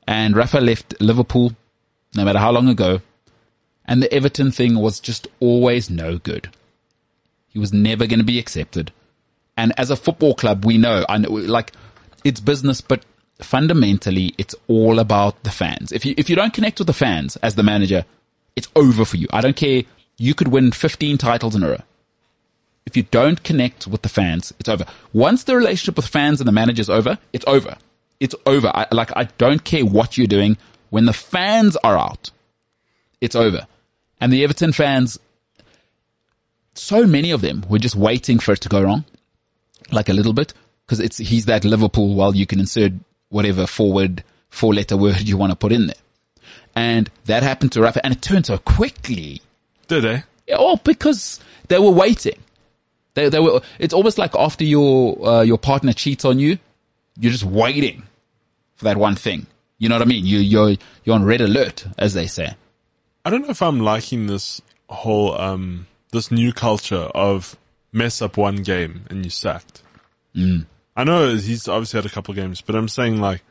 And 0.07 0.35
Rafa 0.35 0.59
left 0.59 0.99
Liverpool, 1.01 1.53
no 2.15 2.25
matter 2.25 2.39
how 2.39 2.51
long 2.51 2.67
ago, 2.67 3.01
and 3.89 4.03
the 4.03 4.13
Everton 4.13 4.51
thing 4.51 4.77
was 4.77 4.99
just 4.99 5.27
always 5.39 5.89
no 5.89 6.19
good. 6.19 6.49
He 7.47 7.57
was 7.57 7.73
never 7.73 8.05
going 8.05 8.19
to 8.19 8.25
be 8.25 8.37
accepted. 8.37 8.91
And 9.57 9.73
as 9.77 9.89
a 9.89 9.95
football 9.95 10.35
club, 10.35 10.63
we 10.63 10.77
know, 10.77 11.03
I 11.09 11.17
know, 11.17 11.31
like, 11.31 11.73
it's 12.23 12.39
business, 12.39 12.81
but 12.81 13.03
fundamentally, 13.41 14.35
it's 14.37 14.53
all 14.67 14.99
about 14.99 15.43
the 15.43 15.49
fans. 15.49 15.91
If 15.91 16.05
you, 16.05 16.13
if 16.17 16.29
you 16.29 16.35
don't 16.35 16.53
connect 16.53 16.77
with 16.77 16.85
the 16.85 16.93
fans 16.93 17.35
as 17.37 17.55
the 17.55 17.63
manager, 17.63 18.05
it's 18.55 18.67
over 18.75 19.05
for 19.05 19.17
you. 19.17 19.27
I 19.33 19.41
don't 19.41 19.55
care. 19.55 19.81
You 20.17 20.35
could 20.35 20.49
win 20.49 20.71
15 20.71 21.17
titles 21.17 21.55
in 21.55 21.63
a 21.63 21.69
row. 21.71 21.81
If 22.85 22.95
you 22.95 23.03
don't 23.03 23.43
connect 23.43 23.87
with 23.87 24.03
the 24.03 24.09
fans, 24.09 24.53
it's 24.59 24.69
over. 24.69 24.85
Once 25.13 25.43
the 25.43 25.55
relationship 25.55 25.95
with 25.95 26.05
fans 26.05 26.39
and 26.39 26.47
the 26.47 26.51
manager's 26.51 26.91
over, 26.91 27.17
it's 27.33 27.45
over. 27.47 27.75
It's 28.19 28.35
over. 28.45 28.67
I, 28.67 28.85
like, 28.91 29.11
I 29.15 29.23
don't 29.39 29.63
care 29.63 29.83
what 29.83 30.15
you're 30.15 30.27
doing. 30.27 30.57
When 30.91 31.05
the 31.05 31.13
fans 31.13 31.75
are 31.77 31.97
out, 31.97 32.29
it's 33.19 33.35
over. 33.35 33.65
And 34.21 34.33
the 34.33 34.43
Everton 34.43 34.73
fans, 34.73 35.17
so 36.73 37.05
many 37.05 37.31
of 37.31 37.41
them 37.41 37.65
were 37.69 37.79
just 37.79 37.95
waiting 37.95 38.39
for 38.39 38.53
it 38.53 38.61
to 38.61 38.69
go 38.69 38.81
wrong, 38.81 39.05
like 39.91 40.09
a 40.09 40.13
little 40.13 40.33
bit, 40.33 40.53
because 40.85 40.99
it's 40.99 41.17
he's 41.17 41.45
that 41.45 41.63
Liverpool. 41.63 42.15
Well, 42.15 42.35
you 42.35 42.45
can 42.45 42.59
insert 42.59 42.93
whatever 43.29 43.67
forward 43.67 44.23
four 44.49 44.73
letter 44.73 44.97
word 44.97 45.21
you 45.21 45.37
want 45.37 45.51
to 45.51 45.55
put 45.55 45.71
in 45.71 45.87
there, 45.87 45.95
and 46.75 47.09
that 47.25 47.43
happened 47.43 47.71
to 47.73 47.81
Rafa, 47.81 48.03
and 48.03 48.13
it 48.13 48.21
turned 48.21 48.45
so 48.45 48.57
quickly. 48.57 49.41
Did 49.87 50.03
they? 50.03 50.23
Yeah, 50.47 50.57
oh, 50.59 50.77
because 50.77 51.39
they 51.67 51.79
were 51.79 51.91
waiting. 51.91 52.39
They 53.13 53.29
they 53.29 53.39
were. 53.39 53.61
It's 53.77 53.93
almost 53.93 54.17
like 54.17 54.35
after 54.35 54.63
your 54.63 55.27
uh, 55.27 55.41
your 55.41 55.57
partner 55.57 55.93
cheats 55.93 56.25
on 56.25 56.39
you, 56.39 56.57
you're 57.19 57.31
just 57.31 57.43
waiting 57.43 58.03
for 58.75 58.85
that 58.85 58.97
one 58.97 59.15
thing. 59.15 59.47
You 59.77 59.89
know 59.89 59.95
what 59.95 60.01
I 60.01 60.05
mean? 60.05 60.25
You 60.25 60.39
you're 60.39 60.75
you're 61.03 61.15
on 61.15 61.23
red 61.23 61.41
alert, 61.41 61.85
as 61.97 62.13
they 62.13 62.27
say. 62.27 62.55
I 63.25 63.29
don't 63.29 63.41
know 63.41 63.49
if 63.49 63.61
I'm 63.61 63.79
liking 63.79 64.27
this 64.27 64.61
whole 64.89 65.39
um 65.39 65.87
this 66.11 66.31
new 66.31 66.51
culture 66.51 67.09
of 67.13 67.57
mess 67.91 68.21
up 68.21 68.37
one 68.37 68.57
game 68.57 69.05
and 69.09 69.23
you 69.23 69.29
sacked. 69.29 69.83
Mm. 70.35 70.65
I 70.95 71.03
know 71.03 71.35
he's 71.35 71.67
obviously 71.67 71.99
had 71.99 72.05
a 72.05 72.13
couple 72.13 72.31
of 72.31 72.35
games, 72.35 72.61
but 72.61 72.75
I'm 72.75 72.87
saying 72.87 73.21
like, 73.21 73.41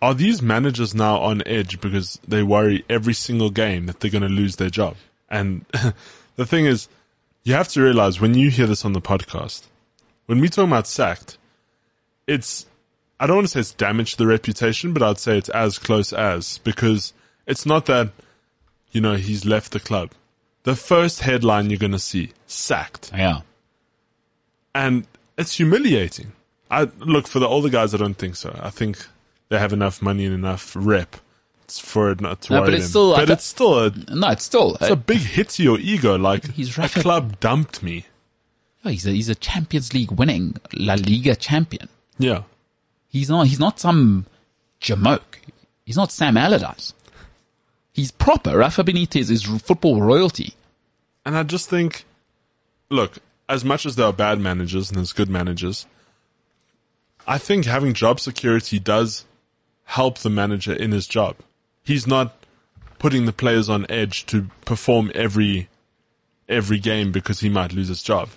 are 0.00 0.14
these 0.14 0.42
managers 0.42 0.94
now 0.94 1.18
on 1.18 1.42
edge 1.46 1.80
because 1.80 2.18
they 2.26 2.42
worry 2.42 2.84
every 2.88 3.14
single 3.14 3.50
game 3.50 3.86
that 3.86 4.00
they're 4.00 4.10
going 4.10 4.22
to 4.22 4.28
lose 4.28 4.56
their 4.56 4.70
job? 4.70 4.96
And 5.28 5.64
the 6.36 6.46
thing 6.46 6.66
is, 6.66 6.88
you 7.44 7.54
have 7.54 7.68
to 7.68 7.82
realize 7.82 8.20
when 8.20 8.34
you 8.34 8.50
hear 8.50 8.66
this 8.66 8.84
on 8.84 8.92
the 8.92 9.00
podcast, 9.00 9.66
when 10.26 10.40
we 10.40 10.48
talk 10.48 10.66
about 10.66 10.86
sacked, 10.86 11.38
it's, 12.26 12.66
I 13.18 13.26
don't 13.26 13.36
want 13.36 13.48
to 13.48 13.52
say 13.52 13.60
it's 13.60 13.72
damaged 13.72 14.18
the 14.18 14.26
reputation, 14.26 14.92
but 14.92 15.02
I'd 15.02 15.18
say 15.18 15.38
it's 15.38 15.48
as 15.48 15.78
close 15.78 16.12
as 16.12 16.58
because 16.58 17.12
it's 17.46 17.66
not 17.66 17.86
that, 17.86 18.10
you 18.90 19.00
know, 19.00 19.16
he's 19.16 19.44
left 19.44 19.72
the 19.72 19.80
club. 19.80 20.12
The 20.64 20.76
first 20.76 21.20
headline 21.20 21.70
you're 21.70 21.78
going 21.78 21.92
to 21.92 21.98
see, 21.98 22.32
sacked. 22.46 23.10
Yeah. 23.14 23.40
And 24.74 25.06
it's 25.36 25.56
humiliating. 25.56 26.32
I 26.70 26.88
look 26.98 27.26
for 27.26 27.38
the 27.38 27.48
older 27.48 27.68
guys. 27.70 27.94
I 27.94 27.96
don't 27.98 28.14
think 28.18 28.36
so. 28.36 28.58
I 28.62 28.70
think 28.70 28.98
they 29.48 29.58
have 29.58 29.72
enough 29.72 30.02
money 30.02 30.26
and 30.26 30.34
enough 30.34 30.74
rep 30.78 31.16
for 31.68 32.10
it 32.10 32.20
not 32.20 32.40
to 32.42 32.52
No, 32.54 32.60
worry 32.60 32.66
but 32.70 32.74
it's 32.74 32.84
them. 32.84 32.90
still- 32.90 33.14
but 33.16 33.30
it's 33.30 33.44
still 33.44 33.78
a, 33.84 33.90
No, 34.14 34.28
it's 34.30 34.44
still. 34.44 34.74
it's 34.76 34.88
a 34.88 34.92
uh, 34.92 34.96
big 34.96 35.18
hit 35.18 35.50
to 35.50 35.62
your 35.62 35.78
ego. 35.78 36.16
Like 36.16 36.50
He's 36.54 36.76
a 36.78 36.88
club 36.88 37.38
dumped 37.40 37.82
me. 37.82 38.06
Oh, 38.84 38.90
he's 38.90 39.06
a 39.06 39.10
he's 39.10 39.28
a 39.28 39.34
Champions 39.34 39.92
League 39.92 40.12
winning 40.12 40.56
La 40.72 40.94
Liga 40.94 41.34
champion. 41.36 41.88
Yeah, 42.18 42.42
He's 43.08 43.28
not 43.28 43.48
he's 43.48 43.58
not 43.58 43.80
some 43.80 44.26
jamoke. 44.80 45.20
He's 45.84 45.96
not 45.96 46.10
Sam 46.12 46.36
Allardyce. 46.36 46.94
He's 47.98 48.12
proper. 48.12 48.56
Rafa 48.58 48.84
Benitez 48.84 49.28
is 49.28 49.42
football 49.42 50.00
royalty. 50.00 50.54
and 51.26 51.36
I 51.36 51.42
just 51.42 51.68
think, 51.68 52.04
look, 52.90 53.18
as 53.48 53.64
much 53.64 53.84
as 53.86 53.96
there 53.96 54.06
are 54.06 54.12
bad 54.12 54.38
managers 54.38 54.88
and 54.88 54.98
there's 54.98 55.12
good 55.12 55.28
managers, 55.28 55.84
I 57.26 57.38
think 57.38 57.64
having 57.64 57.94
job 57.94 58.20
security 58.20 58.78
does 58.78 59.24
help 59.84 60.18
the 60.18 60.30
manager 60.30 60.72
in 60.72 60.92
his 60.92 61.08
job. 61.08 61.34
He's 61.82 62.06
not 62.06 62.34
putting 63.00 63.26
the 63.26 63.32
players 63.32 63.68
on 63.68 63.84
edge 63.90 64.26
to 64.26 64.46
perform 64.64 65.10
every 65.14 65.68
every 66.48 66.78
game 66.78 67.10
because 67.10 67.40
he 67.40 67.48
might 67.48 67.72
lose 67.72 67.88
his 67.88 68.02
job. 68.02 68.28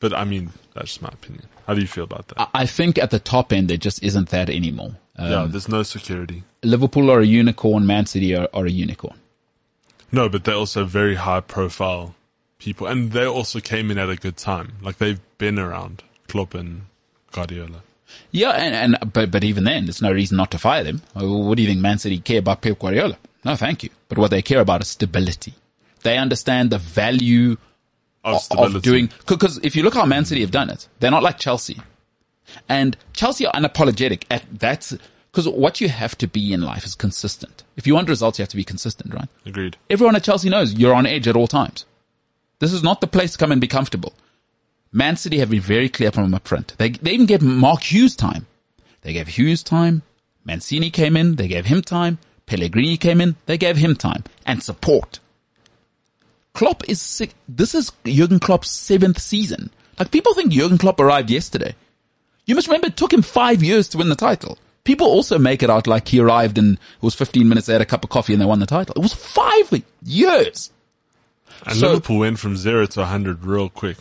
But 0.00 0.12
I 0.12 0.24
mean, 0.24 0.50
that's 0.74 0.88
just 0.88 1.02
my 1.02 1.08
opinion. 1.08 1.46
How 1.66 1.72
do 1.74 1.80
you 1.80 1.86
feel 1.86 2.04
about 2.04 2.28
that? 2.28 2.40
I- 2.40 2.62
I 2.62 2.66
think 2.66 2.98
at 2.98 3.10
the 3.10 3.18
top 3.18 3.52
end 3.54 3.68
there 3.70 3.76
just 3.78 4.02
isn't 4.02 4.28
that 4.28 4.50
anymore. 4.50 4.96
Uh, 5.18 5.26
yeah, 5.30 5.46
there's 5.48 5.68
no 5.68 5.82
security. 5.82 6.42
Liverpool 6.62 7.10
are 7.10 7.20
a 7.20 7.26
unicorn. 7.26 7.86
Man 7.86 8.06
City 8.06 8.34
are, 8.34 8.48
are 8.54 8.66
a 8.66 8.70
unicorn. 8.70 9.16
No, 10.10 10.28
but 10.28 10.44
they're 10.44 10.54
also 10.54 10.84
very 10.84 11.14
high 11.16 11.40
profile 11.40 12.14
people, 12.58 12.86
and 12.86 13.12
they 13.12 13.26
also 13.26 13.60
came 13.60 13.90
in 13.90 13.98
at 13.98 14.08
a 14.10 14.16
good 14.16 14.36
time. 14.36 14.74
Like 14.82 14.98
they've 14.98 15.20
been 15.38 15.58
around 15.58 16.02
Klopp 16.28 16.54
and 16.54 16.82
Guardiola. 17.30 17.82
Yeah, 18.30 18.50
and, 18.50 18.94
and 18.94 19.12
but 19.12 19.30
but 19.30 19.42
even 19.44 19.64
then, 19.64 19.86
there's 19.86 20.02
no 20.02 20.12
reason 20.12 20.36
not 20.36 20.50
to 20.52 20.58
fire 20.58 20.84
them. 20.84 21.02
Uh, 21.16 21.26
What 21.26 21.56
do 21.56 21.62
you 21.62 21.68
think 21.68 21.80
Man 21.80 21.98
City 21.98 22.18
care 22.18 22.38
about 22.40 22.60
Pep 22.62 22.78
Guardiola? 22.78 23.18
No, 23.44 23.56
thank 23.56 23.82
you. 23.82 23.90
But 24.08 24.18
what 24.18 24.30
they 24.30 24.42
care 24.42 24.60
about 24.60 24.82
is 24.82 24.88
stability. 24.88 25.54
They 26.02 26.18
understand 26.18 26.70
the 26.70 26.78
value 26.78 27.56
Of 28.24 28.46
of, 28.50 28.76
of 28.76 28.82
doing 28.82 29.10
because 29.26 29.58
if 29.62 29.74
you 29.76 29.82
look 29.82 29.94
how 29.94 30.04
Man 30.06 30.24
City 30.24 30.42
have 30.42 30.50
done 30.50 30.70
it, 30.70 30.88
they're 31.00 31.10
not 31.10 31.22
like 31.22 31.38
Chelsea, 31.38 31.80
and 32.68 32.96
Chelsea 33.12 33.46
are 33.46 33.52
unapologetic 33.52 34.24
at 34.30 34.44
that's 34.52 34.96
because 35.30 35.48
what 35.48 35.80
you 35.80 35.88
have 35.88 36.16
to 36.18 36.26
be 36.26 36.52
in 36.52 36.60
life 36.60 36.84
is 36.84 36.94
consistent. 36.94 37.64
If 37.76 37.86
you 37.86 37.94
want 37.94 38.08
results, 38.08 38.38
you 38.38 38.42
have 38.42 38.50
to 38.50 38.56
be 38.56 38.64
consistent, 38.64 39.14
right? 39.14 39.28
Agreed. 39.46 39.78
Everyone 39.88 40.14
at 40.14 40.24
Chelsea 40.24 40.50
knows 40.50 40.74
you're 40.74 40.94
on 40.94 41.06
edge 41.06 41.26
at 41.26 41.36
all 41.36 41.46
times. 41.46 41.86
This 42.58 42.72
is 42.72 42.82
not 42.82 43.00
the 43.00 43.06
place 43.06 43.32
to 43.32 43.38
come 43.38 43.50
and 43.50 43.60
be 43.60 43.66
comfortable. 43.66 44.12
Man 44.92 45.16
City 45.16 45.38
have 45.38 45.48
been 45.48 45.62
very 45.62 45.88
clear 45.88 46.12
from 46.12 46.34
up 46.34 46.46
front. 46.46 46.74
They, 46.76 46.90
they 46.90 47.12
even 47.12 47.26
gave 47.26 47.40
Mark 47.40 47.82
Hughes 47.90 48.14
time. 48.14 48.46
They 49.00 49.14
gave 49.14 49.28
Hughes 49.28 49.62
time. 49.62 50.02
Mancini 50.44 50.90
came 50.90 51.16
in. 51.16 51.36
They 51.36 51.48
gave 51.48 51.66
him 51.66 51.80
time. 51.80 52.18
Pellegrini 52.44 52.98
came 52.98 53.20
in. 53.20 53.36
They 53.46 53.56
gave 53.56 53.78
him 53.78 53.96
time 53.96 54.24
and 54.44 54.62
support. 54.62 55.18
Klopp 56.52 56.86
is 56.88 57.00
sick. 57.00 57.34
This 57.48 57.74
is 57.74 57.90
Jurgen 58.04 58.38
Klopp's 58.38 58.70
seventh 58.70 59.18
season. 59.18 59.70
Like 59.98 60.10
people 60.10 60.34
think 60.34 60.52
Jurgen 60.52 60.78
Klopp 60.78 61.00
arrived 61.00 61.30
yesterday. 61.30 61.74
You 62.46 62.54
must 62.54 62.66
remember 62.66 62.88
it 62.88 62.96
took 62.96 63.12
him 63.12 63.22
five 63.22 63.62
years 63.62 63.88
to 63.88 63.98
win 63.98 64.08
the 64.08 64.16
title. 64.16 64.58
People 64.84 65.06
also 65.06 65.38
make 65.38 65.62
it 65.62 65.70
out 65.70 65.86
like 65.86 66.08
he 66.08 66.18
arrived 66.20 66.58
and 66.58 66.74
it 66.74 67.02
was 67.02 67.14
15 67.14 67.48
minutes, 67.48 67.66
they 67.68 67.72
had 67.72 67.82
a 67.82 67.86
cup 67.86 68.02
of 68.02 68.10
coffee 68.10 68.32
and 68.32 68.42
they 68.42 68.46
won 68.46 68.58
the 68.58 68.66
title. 68.66 68.94
It 68.96 69.02
was 69.02 69.14
five 69.14 69.82
years. 70.04 70.70
And 71.66 71.76
So- 71.78 71.88
Liverpool 71.88 72.18
went 72.18 72.38
from 72.40 72.56
zero 72.56 72.86
to 72.86 73.00
100 73.00 73.44
real 73.44 73.68
quick. 73.68 73.96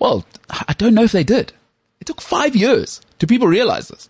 Well, 0.00 0.24
I 0.50 0.74
don't 0.76 0.94
know 0.94 1.04
if 1.04 1.12
they 1.12 1.24
did. 1.24 1.52
It 2.00 2.06
took 2.06 2.20
five 2.20 2.56
years. 2.56 3.00
Do 3.18 3.26
people 3.26 3.46
realize 3.48 3.88
this? 3.88 4.08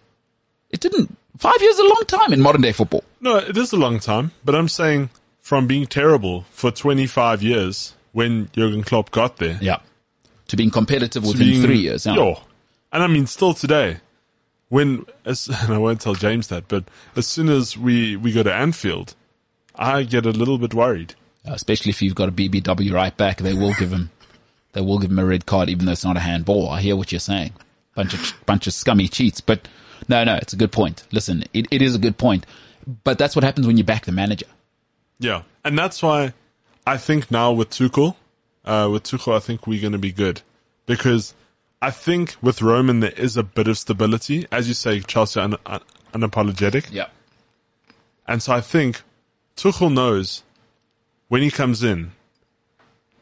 It 0.70 0.80
didn't. 0.80 1.16
Five 1.38 1.60
years 1.60 1.74
is 1.74 1.80
a 1.80 1.84
long 1.84 2.02
time 2.06 2.32
in 2.32 2.40
modern 2.40 2.62
day 2.62 2.72
football. 2.72 3.04
No, 3.20 3.36
it 3.36 3.56
is 3.56 3.72
a 3.72 3.76
long 3.76 3.98
time, 4.00 4.32
but 4.44 4.54
I'm 4.54 4.68
saying 4.68 5.10
from 5.40 5.66
being 5.66 5.86
terrible 5.86 6.44
for 6.50 6.70
25 6.70 7.42
years 7.42 7.94
when 8.12 8.48
Jurgen 8.54 8.82
Klopp 8.82 9.10
got 9.10 9.36
there 9.38 9.58
Yeah. 9.60 9.78
To 10.48 10.56
being 10.56 10.70
competitive 10.70 11.24
within 11.24 11.48
being, 11.48 11.62
three 11.62 11.78
years. 11.78 12.04
Yeah. 12.06 12.14
Yo. 12.16 12.40
And 12.92 13.02
I 13.02 13.06
mean, 13.06 13.26
still 13.26 13.54
today, 13.54 13.98
when, 14.68 15.06
as, 15.24 15.48
and 15.62 15.72
I 15.72 15.78
won't 15.78 16.00
tell 16.00 16.14
James 16.14 16.48
that, 16.48 16.68
but 16.68 16.84
as 17.16 17.26
soon 17.26 17.48
as 17.48 17.76
we, 17.76 18.16
we 18.16 18.32
go 18.32 18.42
to 18.42 18.52
Anfield, 18.52 19.14
I 19.74 20.02
get 20.02 20.26
a 20.26 20.30
little 20.30 20.58
bit 20.58 20.74
worried. 20.74 21.14
Uh, 21.46 21.52
Especially 21.52 21.90
if 21.90 22.02
you've 22.02 22.14
got 22.14 22.28
a 22.28 22.32
BBW 22.32 22.92
right 22.92 23.16
back, 23.16 23.38
they 23.38 23.54
will 23.54 23.74
give 23.74 23.92
him, 23.92 24.10
they 24.72 24.80
will 24.80 24.98
give 24.98 25.10
him 25.10 25.18
a 25.18 25.24
red 25.24 25.46
card, 25.46 25.68
even 25.68 25.86
though 25.86 25.92
it's 25.92 26.04
not 26.04 26.16
a 26.16 26.20
handball. 26.20 26.68
I 26.68 26.80
hear 26.80 26.96
what 26.96 27.12
you're 27.12 27.20
saying. 27.20 27.52
Bunch 27.94 28.14
of, 28.14 28.34
bunch 28.46 28.66
of 28.66 28.72
scummy 28.72 29.08
cheats, 29.08 29.40
but 29.40 29.66
no, 30.08 30.22
no, 30.24 30.36
it's 30.36 30.52
a 30.52 30.56
good 30.56 30.70
point. 30.70 31.04
Listen, 31.10 31.44
it, 31.52 31.66
it 31.70 31.82
is 31.82 31.94
a 31.94 31.98
good 31.98 32.16
point, 32.16 32.46
but 33.04 33.18
that's 33.18 33.34
what 33.34 33.44
happens 33.44 33.66
when 33.66 33.76
you 33.76 33.84
back 33.84 34.04
the 34.04 34.12
manager. 34.12 34.46
Yeah. 35.18 35.42
And 35.64 35.76
that's 35.76 36.02
why 36.02 36.32
I 36.86 36.96
think 36.96 37.30
now 37.30 37.52
with 37.52 37.70
Tuchel, 37.70 38.14
uh, 38.64 38.88
with 38.90 39.02
Tuchel, 39.02 39.34
I 39.34 39.40
think 39.40 39.66
we're 39.66 39.80
going 39.80 39.92
to 39.92 39.98
be 39.98 40.12
good 40.12 40.42
because 40.86 41.34
I 41.80 41.90
think 41.90 42.36
with 42.42 42.60
Roman, 42.60 43.00
there 43.00 43.12
is 43.12 43.36
a 43.36 43.42
bit 43.42 43.68
of 43.68 43.78
stability. 43.78 44.46
As 44.50 44.66
you 44.68 44.74
say, 44.74 45.00
Chelsea 45.00 45.40
un- 45.40 45.56
un- 45.66 45.80
unapologetic. 46.12 46.88
Yeah. 46.90 47.06
And 48.26 48.42
so 48.42 48.52
I 48.52 48.60
think 48.60 49.02
Tuchel 49.56 49.92
knows 49.92 50.42
when 51.28 51.42
he 51.42 51.50
comes 51.50 51.82
in, 51.82 52.12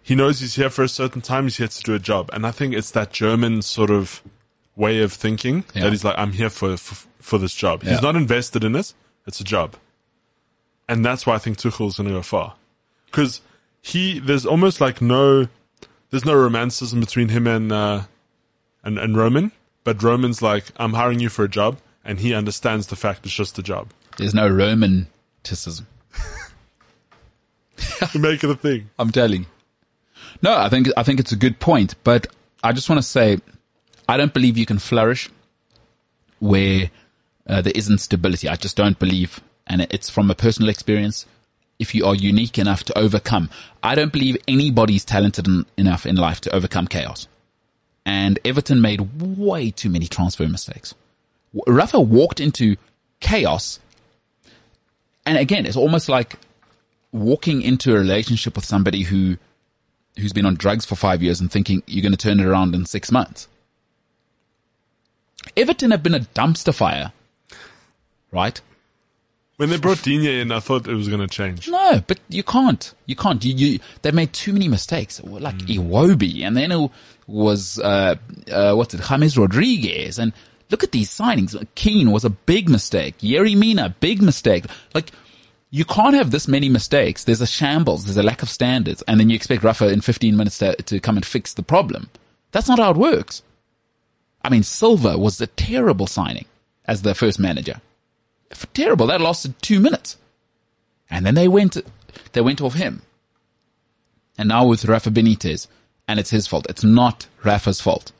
he 0.02 0.14
knows 0.14 0.40
he's 0.40 0.54
here 0.54 0.70
for 0.70 0.82
a 0.84 0.88
certain 0.88 1.20
time. 1.20 1.44
He's 1.44 1.56
here 1.58 1.68
to 1.68 1.82
do 1.82 1.94
a 1.94 1.98
job. 1.98 2.30
And 2.32 2.46
I 2.46 2.50
think 2.50 2.74
it's 2.74 2.90
that 2.92 3.12
German 3.12 3.60
sort 3.62 3.90
of 3.90 4.22
way 4.74 5.02
of 5.02 5.12
thinking 5.12 5.64
Yeah. 5.74 5.84
that 5.84 5.90
he's 5.92 6.04
like, 6.04 6.14
I'm 6.16 6.32
here 6.32 6.50
for, 6.50 6.76
for, 6.76 7.06
for 7.20 7.38
this 7.38 7.54
job. 7.54 7.82
Yeah. 7.82 7.90
He's 7.92 8.02
not 8.02 8.16
invested 8.16 8.64
in 8.64 8.74
it. 8.76 8.94
It's 9.26 9.40
a 9.40 9.44
job. 9.44 9.76
And 10.88 11.04
that's 11.04 11.26
why 11.26 11.34
I 11.34 11.38
think 11.38 11.58
Tuchel's 11.58 11.96
going 11.96 12.08
to 12.08 12.14
go 12.14 12.22
far. 12.22 12.54
Cause 13.10 13.40
he, 13.82 14.18
there's 14.20 14.46
almost 14.46 14.80
like 14.80 15.02
no, 15.02 15.48
there's 16.10 16.24
no 16.24 16.34
romanticism 16.34 17.00
between 17.00 17.28
him 17.30 17.46
and, 17.46 17.72
uh, 17.72 18.02
and, 18.86 18.98
and 18.98 19.16
Roman. 19.16 19.52
But 19.84 20.02
Roman's 20.02 20.40
like, 20.40 20.66
I'm 20.76 20.94
hiring 20.94 21.20
you 21.20 21.28
for 21.28 21.44
a 21.44 21.48
job. 21.48 21.78
And 22.04 22.20
he 22.20 22.32
understands 22.32 22.86
the 22.86 22.96
fact 22.96 23.26
it's 23.26 23.34
just 23.34 23.58
a 23.58 23.62
job. 23.62 23.90
There's 24.16 24.32
no 24.32 24.48
romanticism. 24.48 25.86
to 28.12 28.18
make 28.18 28.44
it 28.44 28.50
a 28.50 28.54
thing. 28.54 28.88
I'm 28.98 29.10
telling. 29.10 29.40
you. 29.42 29.46
No, 30.40 30.56
I 30.56 30.68
think 30.68 30.88
I 30.96 31.02
think 31.02 31.18
it's 31.18 31.32
a 31.32 31.36
good 31.36 31.58
point, 31.58 31.94
but 32.04 32.28
I 32.62 32.72
just 32.72 32.88
want 32.88 33.00
to 33.00 33.06
say, 33.06 33.38
I 34.08 34.16
don't 34.16 34.32
believe 34.32 34.56
you 34.56 34.66
can 34.66 34.78
flourish 34.78 35.28
where 36.38 36.90
uh, 37.48 37.62
there 37.62 37.72
isn't 37.74 37.98
stability. 37.98 38.48
I 38.48 38.56
just 38.56 38.76
don't 38.76 38.98
believe, 38.98 39.40
and 39.66 39.82
it's 39.90 40.10
from 40.10 40.30
a 40.30 40.34
personal 40.34 40.68
experience. 40.68 41.26
If 41.78 41.94
you 41.94 42.06
are 42.06 42.14
unique 42.14 42.58
enough 42.58 42.84
to 42.84 42.98
overcome, 42.98 43.50
I 43.82 43.94
don't 43.94 44.12
believe 44.12 44.36
anybody's 44.46 45.04
talented 45.04 45.46
en- 45.48 45.66
enough 45.76 46.06
in 46.06 46.16
life 46.16 46.40
to 46.42 46.54
overcome 46.54 46.86
chaos. 46.86 47.28
And 48.06 48.38
Everton 48.44 48.80
made 48.80 49.20
way 49.20 49.72
too 49.72 49.90
many 49.90 50.06
transfer 50.06 50.48
mistakes. 50.48 50.94
Rafa 51.66 52.00
walked 52.00 52.38
into 52.38 52.76
chaos. 53.18 53.80
And 55.26 55.36
again, 55.36 55.66
it's 55.66 55.76
almost 55.76 56.08
like 56.08 56.36
walking 57.10 57.62
into 57.62 57.94
a 57.94 57.98
relationship 57.98 58.54
with 58.54 58.64
somebody 58.64 59.02
who, 59.02 59.38
who's 60.18 60.32
been 60.32 60.46
on 60.46 60.54
drugs 60.54 60.84
for 60.84 60.94
five 60.94 61.20
years 61.20 61.40
and 61.40 61.50
thinking 61.50 61.82
you're 61.88 62.02
going 62.02 62.12
to 62.12 62.16
turn 62.16 62.38
it 62.38 62.46
around 62.46 62.76
in 62.76 62.86
six 62.86 63.10
months. 63.10 63.48
Everton 65.56 65.90
have 65.90 66.02
been 66.02 66.14
a 66.14 66.20
dumpster 66.20 66.74
fire, 66.74 67.12
right? 68.30 68.60
When 69.56 69.70
they 69.70 69.78
brought 69.78 70.02
Digne 70.02 70.40
in, 70.40 70.52
I 70.52 70.60
thought 70.60 70.86
it 70.86 70.94
was 70.94 71.08
going 71.08 71.20
to 71.20 71.26
change. 71.26 71.66
No, 71.66 72.02
but 72.06 72.20
you 72.28 72.42
can't. 72.42 72.92
You 73.06 73.16
can't. 73.16 73.42
You, 73.42 73.54
you 73.54 73.78
they 74.02 74.10
made 74.10 74.32
too 74.34 74.52
many 74.52 74.68
mistakes. 74.68 75.22
Like 75.24 75.56
Iwobi, 75.58 76.42
and 76.42 76.56
then 76.56 76.72
it 76.72 76.90
was 77.26 77.78
uh, 77.78 78.16
uh, 78.52 78.74
what's 78.74 78.92
it, 78.92 79.00
James 79.00 79.38
Rodriguez, 79.38 80.18
and 80.18 80.34
look 80.70 80.84
at 80.84 80.92
these 80.92 81.10
signings. 81.10 81.56
Keane 81.74 82.10
was 82.10 82.24
a 82.24 82.30
big 82.30 82.68
mistake. 82.68 83.16
Yerry 83.18 83.56
Mina, 83.56 83.94
big 84.00 84.20
mistake. 84.20 84.66
Like 84.94 85.10
you 85.70 85.86
can't 85.86 86.14
have 86.14 86.30
this 86.30 86.46
many 86.46 86.68
mistakes. 86.68 87.24
There's 87.24 87.40
a 87.40 87.46
shambles. 87.46 88.04
There's 88.04 88.18
a 88.18 88.22
lack 88.22 88.42
of 88.42 88.50
standards, 88.50 89.02
and 89.08 89.18
then 89.18 89.30
you 89.30 89.36
expect 89.36 89.62
Rafa 89.62 89.88
in 89.88 90.02
15 90.02 90.36
minutes 90.36 90.58
to, 90.58 90.76
to 90.76 91.00
come 91.00 91.16
and 91.16 91.24
fix 91.24 91.54
the 91.54 91.62
problem. 91.62 92.10
That's 92.52 92.68
not 92.68 92.78
how 92.78 92.90
it 92.90 92.96
works. 92.98 93.42
I 94.44 94.50
mean, 94.50 94.62
Silva 94.62 95.18
was 95.18 95.40
a 95.40 95.46
terrible 95.46 96.06
signing 96.06 96.44
as 96.84 97.02
the 97.02 97.14
first 97.14 97.40
manager. 97.40 97.80
Terrible. 98.74 99.06
That 99.06 99.20
lasted 99.20 99.60
two 99.62 99.80
minutes. 99.80 100.16
And 101.10 101.24
then 101.24 101.34
they 101.34 101.48
went, 101.48 101.76
they 102.32 102.40
went 102.40 102.60
off 102.60 102.74
him. 102.74 103.02
And 104.38 104.48
now 104.48 104.66
with 104.66 104.84
Rafa 104.84 105.10
Benitez, 105.10 105.66
and 106.08 106.20
it's 106.20 106.30
his 106.30 106.46
fault. 106.46 106.66
It's 106.68 106.84
not 106.84 107.26
Rafa's 107.42 107.80
fault. 107.80 108.12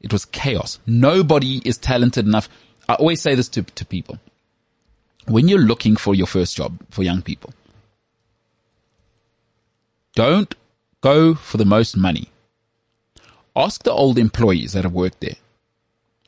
It 0.00 0.12
was 0.12 0.24
chaos. 0.24 0.78
Nobody 0.86 1.60
is 1.64 1.76
talented 1.76 2.26
enough. 2.26 2.48
I 2.88 2.94
always 2.94 3.20
say 3.20 3.34
this 3.34 3.48
to, 3.50 3.62
to 3.62 3.84
people. 3.84 4.18
When 5.26 5.48
you're 5.48 5.58
looking 5.58 5.96
for 5.96 6.14
your 6.14 6.26
first 6.26 6.56
job 6.56 6.78
for 6.90 7.02
young 7.02 7.20
people, 7.22 7.52
don't 10.14 10.54
go 11.00 11.34
for 11.34 11.58
the 11.58 11.66
most 11.66 11.96
money. 11.96 12.30
Ask 13.54 13.82
the 13.82 13.92
old 13.92 14.18
employees 14.18 14.72
that 14.72 14.84
have 14.84 14.92
worked 14.92 15.20
there. 15.20 15.36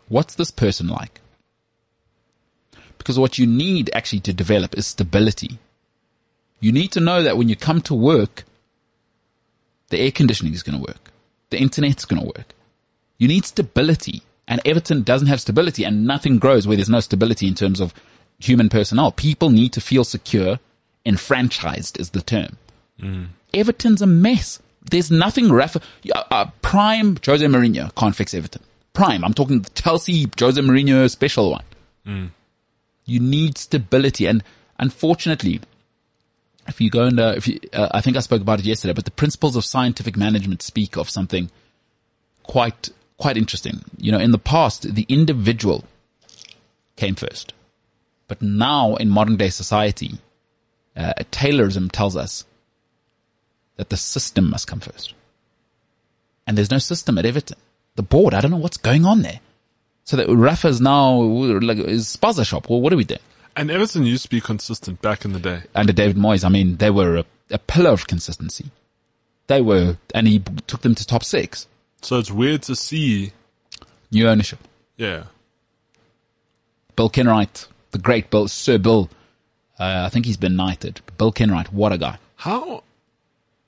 What's 0.09 0.35
this 0.35 0.51
person 0.51 0.89
like? 0.89 1.20
Because 3.01 3.19
what 3.19 3.39
you 3.39 3.47
need 3.47 3.91
actually 3.95 4.21
to 4.21 4.33
develop 4.35 4.77
is 4.77 4.87
stability. 4.87 5.59
You 6.61 6.71
need 6.71 6.93
to 6.93 7.01
know 7.01 7.23
that 7.23 7.39
when 7.39 7.49
you 7.49 7.57
come 7.57 7.81
to 7.83 7.95
work, 7.95 8.45
the 9.89 9.99
air 9.99 10.11
conditioning 10.11 10.53
is 10.53 10.63
going 10.63 10.79
to 10.79 10.87
work. 10.87 11.11
The 11.49 11.59
internet's 11.59 12.05
going 12.05 12.21
to 12.21 12.27
work. 12.27 12.53
You 13.17 13.27
need 13.27 13.47
stability. 13.47 14.23
And 14.47 14.61
Everton 14.67 15.03
doesn't 15.03 15.29
have 15.29 15.41
stability 15.41 15.83
and 15.85 16.05
nothing 16.07 16.39
grows 16.39 16.67
where 16.67 16.77
there's 16.77 16.91
no 16.91 17.01
stability 17.01 17.49
in 17.49 17.55
terms 17.55 17.81
of 17.81 17.95
human 18.39 18.69
personnel. 18.69 19.13
People 19.13 19.49
need 19.49 19.73
to 19.73 19.81
feel 19.81 20.05
secure. 20.05 20.59
Enfranchised 21.07 21.99
is 21.99 22.11
the 22.11 22.21
term. 22.21 22.59
Everton's 23.55 24.03
a 24.03 24.07
mess. 24.07 24.61
There's 24.91 25.11
nothing 25.11 25.51
Rafa, 25.51 25.81
uh, 26.15 26.51
prime 26.61 27.17
Jose 27.25 27.45
Mourinho 27.47 27.95
can't 27.95 28.15
fix 28.15 28.35
Everton. 28.35 28.63
Prime. 28.93 29.25
I'm 29.25 29.33
talking 29.33 29.63
the 29.63 29.71
Chelsea 29.71 30.27
Jose 30.39 30.61
Mourinho 30.61 31.09
special 31.11 31.51
one. 31.51 32.33
You 33.11 33.21
need 33.21 33.59
stability. 33.59 34.27
And 34.27 34.45
unfortunately, 34.79 35.61
if 36.69 36.81
you 36.81 36.91
go 36.91 37.05
and, 37.05 37.19
uh, 37.19 37.35
if 37.37 37.49
you, 37.49 37.59
uh, 37.73 37.89
I 37.91 38.01
think 38.01 38.17
I 38.17 38.21
spoke 38.21 38.41
about 38.41 38.61
it 38.61 38.67
yesterday, 38.67 38.93
but 38.93 39.05
the 39.05 39.11
principles 39.11 39.57
of 39.57 39.65
scientific 39.65 40.17
management 40.17 40.63
speak 40.63 40.97
of 40.97 41.11
something 41.11 41.51
quite, 42.45 42.91
quite 43.17 43.37
interesting. 43.37 43.83
You 43.99 44.13
know, 44.13 44.21
in 44.21 44.31
the 44.31 44.39
past, 44.39 44.95
the 44.95 45.07
individual 45.09 45.85
came 46.97 47.17
first. 47.17 47.53
But 48.29 48.43
now 48.43 48.95
in 48.95 49.09
modern 49.09 49.37
day 49.37 49.51
society, 49.51 50.19
uh, 50.97 51.15
Taylorism 51.33 51.91
tells 51.91 52.17
us 52.17 52.45
that 53.77 53.89
the 53.89 53.97
system 53.97 54.51
must 54.51 54.69
come 54.69 54.81
first. 54.81 55.15
And 56.47 56.57
there's 56.57 56.71
no 56.71 56.79
system 56.79 57.19
at 57.19 57.27
Everton. 57.27 57.59
The 57.97 58.03
board, 58.03 58.35
I 58.35 58.41
don't 58.41 58.51
know 58.53 58.57
what's 58.57 58.77
going 58.77 59.05
on 59.05 59.23
there. 59.23 59.41
So 60.11 60.17
that 60.17 60.29
Rafa's 60.29 60.81
now 60.81 61.21
like 61.21 61.79
is 61.79 62.17
spaza 62.17 62.45
shop. 62.45 62.69
Well, 62.69 62.81
what 62.81 62.91
do 62.91 62.97
we 62.97 63.05
do? 63.05 63.15
And 63.55 63.71
Everton 63.71 64.05
used 64.05 64.25
to 64.25 64.29
be 64.29 64.41
consistent 64.41 65.01
back 65.01 65.25
in 65.25 65.33
the 65.33 65.39
day. 65.39 65.63
Under 65.73 65.93
David 65.93 66.17
Moyes, 66.17 66.45
I 66.45 66.49
mean, 66.49 66.79
they 66.79 66.91
were 66.91 67.19
a, 67.19 67.25
a 67.53 67.59
pillar 67.59 67.91
of 67.91 68.09
consistency. 68.09 68.73
They 69.47 69.61
were, 69.61 69.99
and 70.13 70.27
he 70.27 70.41
took 70.67 70.81
them 70.81 70.97
to 70.97 71.07
top 71.07 71.23
six. 71.23 71.69
So 72.03 72.19
it's 72.19 72.29
weird 72.29 72.63
to 72.63 72.75
see, 72.75 73.31
New 74.11 74.27
ownership. 74.29 74.59
yeah. 74.97 75.27
Bill 76.97 77.09
Kenwright, 77.09 77.69
the 77.93 77.99
great 77.99 78.31
Bill, 78.31 78.49
Sir 78.49 78.79
Bill. 78.79 79.09
Uh, 79.79 80.03
I 80.07 80.09
think 80.09 80.27
he's 80.27 80.37
been 80.37 80.57
knighted. 80.57 81.03
Bill 81.19 81.31
Kenwright, 81.31 81.73
what 81.73 81.93
a 81.93 81.99
guy. 81.99 82.19
How, 82.35 82.83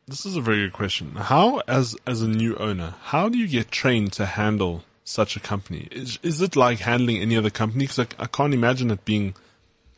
this 0.09 0.27
is 0.27 0.35
a 0.35 0.41
very 0.41 0.65
good 0.65 0.73
question. 0.73 1.13
How, 1.13 1.63
as, 1.69 1.95
as 2.05 2.21
a 2.21 2.27
new 2.27 2.57
owner, 2.57 2.95
how 3.01 3.29
do 3.29 3.39
you 3.39 3.47
get 3.47 3.71
trained 3.71 4.13
to 4.15 4.27
handle 4.27 4.83
such 5.05 5.37
a 5.37 5.41
company? 5.41 5.89
Is, 5.91 6.19
is 6.23 6.41
it 6.41 6.57
like 6.57 6.81
handling 6.81 7.19
any 7.19 7.37
other 7.37 7.51
company? 7.51 7.87
Cause 7.87 7.99
I, 8.01 8.07
I 8.19 8.27
can't 8.27 8.55
imagine 8.55 8.91
it 8.91 9.05
being 9.05 9.35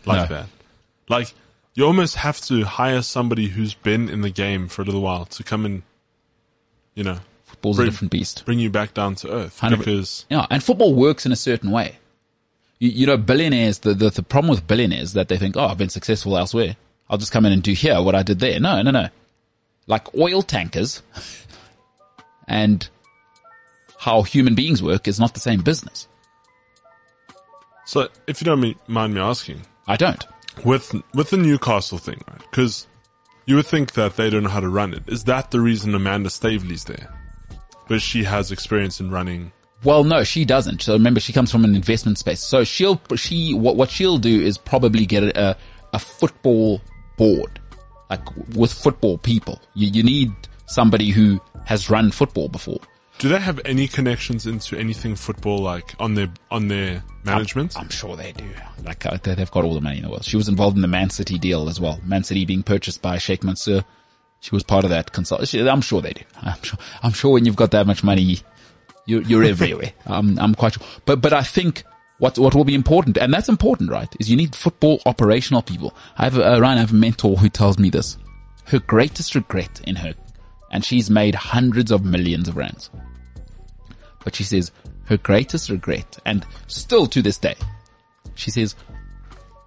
like 0.06 0.28
No. 0.30 0.36
that. 0.36 0.46
Like, 1.08 1.32
you 1.74 1.84
almost 1.84 2.16
have 2.16 2.40
to 2.42 2.64
hire 2.64 3.02
somebody 3.02 3.48
who's 3.48 3.74
been 3.74 4.08
in 4.08 4.20
the 4.22 4.30
game 4.30 4.68
for 4.68 4.82
a 4.82 4.84
little 4.84 5.02
while 5.02 5.24
to 5.26 5.42
come 5.42 5.64
and, 5.66 5.82
you 6.94 7.04
know, 7.04 7.18
Football's 7.44 7.76
Bring- 7.76 7.88
a 7.88 7.90
different 7.90 8.10
beast. 8.10 8.44
bring 8.44 8.58
you 8.58 8.70
back 8.70 8.94
down 8.94 9.14
to 9.16 9.30
earth. 9.32 9.60
Because, 9.68 10.24
Yeah, 10.30 10.46
and 10.50 10.62
football 10.62 10.94
works 10.94 11.24
in 11.26 11.32
a 11.32 11.36
certain 11.36 11.70
way. 11.70 11.98
You, 12.78 12.90
you 12.90 13.06
know, 13.06 13.16
billionaires, 13.16 13.78
the, 13.80 13.94
the, 13.94 14.10
the 14.10 14.22
problem 14.22 14.50
with 14.50 14.66
billionaires 14.66 15.08
is 15.08 15.12
that 15.14 15.28
they 15.28 15.36
think, 15.36 15.56
oh, 15.56 15.66
I've 15.66 15.78
been 15.78 15.88
successful 15.88 16.36
elsewhere. 16.36 16.76
I'll 17.08 17.18
just 17.18 17.30
come 17.32 17.44
in 17.46 17.52
and 17.52 17.62
do 17.62 17.72
here 17.72 18.00
what 18.02 18.14
I 18.14 18.22
did 18.22 18.38
there. 18.40 18.58
No, 18.58 18.82
no, 18.82 18.90
no. 18.90 19.08
Like 19.86 20.14
oil 20.16 20.42
tankers 20.42 21.02
and 22.48 22.88
how 24.04 24.22
human 24.22 24.54
beings 24.54 24.82
work 24.82 25.08
is 25.08 25.18
not 25.18 25.32
the 25.32 25.40
same 25.40 25.62
business. 25.62 26.08
so 27.86 28.08
if 28.26 28.40
you 28.40 28.44
don't 28.44 28.76
mind 28.86 29.14
me 29.14 29.20
asking, 29.20 29.62
I 29.86 29.96
don't. 29.96 30.22
with 30.62 30.94
with 31.14 31.30
the 31.30 31.38
Newcastle 31.38 31.96
thing, 31.96 32.20
right? 32.28 32.42
Because 32.50 32.86
you 33.46 33.56
would 33.56 33.66
think 33.66 33.92
that 33.92 34.16
they 34.16 34.28
don't 34.28 34.42
know 34.42 34.50
how 34.50 34.60
to 34.60 34.68
run 34.68 34.92
it. 34.92 35.04
Is 35.06 35.24
that 35.24 35.50
the 35.50 35.60
reason 35.60 35.94
Amanda 35.94 36.28
Staveley's 36.28 36.84
there? 36.84 37.08
Because 37.82 38.02
she 38.02 38.24
has 38.24 38.52
experience 38.52 39.00
in 39.00 39.10
running. 39.10 39.52
Well, 39.84 40.04
no, 40.04 40.22
she 40.24 40.44
doesn't. 40.44 40.82
So 40.82 40.92
remember, 40.94 41.20
she 41.20 41.32
comes 41.32 41.50
from 41.50 41.64
an 41.64 41.74
investment 41.74 42.18
space. 42.18 42.40
So 42.40 42.64
she'll, 42.64 43.00
she, 43.16 43.52
what, 43.52 43.76
what 43.76 43.90
she'll 43.90 44.16
do 44.16 44.40
is 44.40 44.56
probably 44.56 45.04
get 45.04 45.24
a, 45.24 45.56
a 45.92 45.98
football 45.98 46.80
board, 47.18 47.60
like 48.08 48.24
with 48.54 48.72
football 48.72 49.18
people. 49.18 49.60
You, 49.74 49.88
you 49.88 50.02
need 50.02 50.32
somebody 50.66 51.10
who 51.10 51.38
has 51.66 51.90
run 51.90 52.10
football 52.10 52.48
before. 52.48 52.80
Do 53.18 53.28
they 53.28 53.38
have 53.38 53.60
any 53.64 53.86
connections 53.88 54.46
into 54.46 54.76
anything 54.76 55.14
football, 55.14 55.58
like 55.58 55.94
on 56.00 56.14
their 56.14 56.28
on 56.50 56.68
their 56.68 57.02
management? 57.24 57.78
I'm 57.78 57.88
sure 57.88 58.16
they 58.16 58.32
do. 58.32 58.44
Like 58.82 59.06
uh, 59.06 59.18
they- 59.22 59.34
they've 59.34 59.50
got 59.50 59.64
all 59.64 59.74
the 59.74 59.80
money 59.80 59.98
in 59.98 60.02
the 60.02 60.10
world. 60.10 60.24
She 60.24 60.36
was 60.36 60.48
involved 60.48 60.76
in 60.76 60.82
the 60.82 60.88
Man 60.88 61.10
City 61.10 61.38
deal 61.38 61.68
as 61.68 61.80
well. 61.80 62.00
Man 62.04 62.24
City 62.24 62.44
being 62.44 62.62
purchased 62.62 63.00
by 63.02 63.18
Sheikh 63.18 63.44
Mansour. 63.44 63.84
She 64.40 64.50
was 64.54 64.62
part 64.62 64.84
of 64.84 64.90
that 64.90 65.12
consult. 65.12 65.54
I'm 65.54 65.80
sure 65.80 66.02
they 66.02 66.12
do. 66.12 66.22
I'm 66.42 66.60
sure. 66.62 66.78
I'm 67.02 67.12
sure 67.12 67.32
when 67.32 67.46
you've 67.46 67.56
got 67.56 67.70
that 67.70 67.86
much 67.86 68.04
money, 68.04 68.40
you're, 69.06 69.22
you're 69.22 69.44
everywhere. 69.44 69.92
I'm, 70.06 70.38
I'm 70.38 70.54
quite 70.54 70.74
sure. 70.74 70.86
But, 71.06 71.22
but 71.22 71.32
I 71.32 71.42
think 71.42 71.82
what, 72.18 72.38
what 72.38 72.54
will 72.54 72.64
be 72.64 72.74
important, 72.74 73.16
and 73.16 73.32
that's 73.32 73.48
important, 73.48 73.90
right, 73.90 74.14
is 74.20 74.28
you 74.28 74.36
need 74.36 74.54
football 74.54 75.00
operational 75.06 75.62
people. 75.62 75.94
I 76.18 76.24
have, 76.24 76.36
a, 76.36 76.56
uh, 76.56 76.58
Ryan, 76.58 76.76
I 76.76 76.80
have 76.82 76.90
a 76.92 76.94
mentor 76.96 77.36
who 77.38 77.48
tells 77.48 77.78
me 77.78 77.88
this. 77.88 78.18
Her 78.66 78.80
greatest 78.80 79.34
regret 79.34 79.80
in 79.86 79.96
her, 79.96 80.12
and 80.74 80.84
she's 80.84 81.08
made 81.08 81.36
hundreds 81.36 81.92
of 81.92 82.04
millions 82.04 82.48
of 82.48 82.56
rands. 82.56 82.90
But 84.24 84.34
she 84.34 84.42
says 84.42 84.72
her 85.04 85.16
greatest 85.16 85.70
regret, 85.70 86.18
and 86.26 86.44
still 86.66 87.06
to 87.06 87.22
this 87.22 87.38
day, 87.38 87.54
she 88.34 88.50
says 88.50 88.74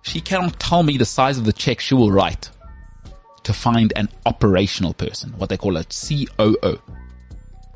she 0.02 0.20
cannot 0.20 0.60
tell 0.60 0.84
me 0.84 0.98
the 0.98 1.06
size 1.06 1.38
of 1.38 1.46
the 1.46 1.54
check 1.54 1.80
she 1.80 1.96
will 1.96 2.12
write 2.12 2.50
to 3.44 3.54
find 3.54 3.94
an 3.96 4.10
operational 4.26 4.94
person, 4.94 5.32
what 5.38 5.48
they 5.48 5.56
call 5.56 5.78
a 5.78 5.86
COO. 5.86 6.78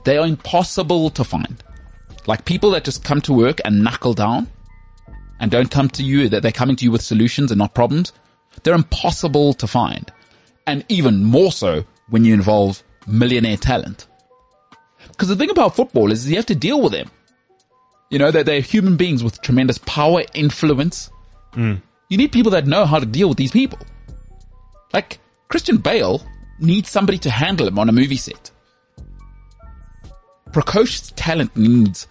They 0.03 0.17
are 0.17 0.27
impossible 0.27 1.09
to 1.11 1.23
find. 1.23 1.63
Like 2.27 2.43
people 2.43 2.71
that 2.71 2.83
just 2.83 3.05
come 3.05 3.21
to 3.21 3.33
work 3.33 3.61
and 3.63 3.81
knuckle 3.81 4.13
down 4.13 4.49
and 5.39 5.49
don't 5.49 5.71
come 5.71 5.87
to 5.89 6.03
you, 6.03 6.27
that 6.27 6.43
they're 6.43 6.51
coming 6.51 6.75
to 6.75 6.83
you 6.83 6.91
with 6.91 7.01
solutions 7.01 7.49
and 7.49 7.59
not 7.59 7.73
problems. 7.73 8.11
They're 8.63 8.75
impossible 8.75 9.53
to 9.53 9.67
find. 9.67 10.11
And 10.67 10.83
even 10.89 11.23
more 11.23 11.53
so 11.53 11.85
when 12.09 12.25
you 12.25 12.33
involve 12.33 12.83
millionaire 13.11 13.57
talent. 13.57 14.07
Because 15.07 15.27
the 15.27 15.35
thing 15.35 15.49
about 15.49 15.75
football 15.75 16.11
is 16.11 16.29
you 16.29 16.35
have 16.37 16.45
to 16.47 16.55
deal 16.55 16.81
with 16.81 16.93
them. 16.93 17.09
You 18.09 18.19
know, 18.19 18.31
that 18.31 18.45
they're 18.45 18.61
human 18.61 18.97
beings 18.97 19.23
with 19.23 19.41
tremendous 19.41 19.77
power, 19.79 20.23
influence. 20.33 21.09
Hmm. 21.53 21.75
You 22.09 22.17
need 22.17 22.31
people 22.31 22.51
that 22.51 22.67
know 22.67 22.85
how 22.85 22.99
to 22.99 23.05
deal 23.05 23.29
with 23.29 23.37
these 23.37 23.51
people. 23.51 23.79
Like, 24.93 25.19
Christian 25.47 25.77
Bale 25.77 26.21
needs 26.59 26.89
somebody 26.89 27.17
to 27.19 27.29
handle 27.29 27.67
him 27.67 27.79
on 27.79 27.87
a 27.87 27.91
movie 27.91 28.17
set. 28.17 28.51
Precocious 30.51 31.13
talent 31.15 31.55
needs 31.55 32.07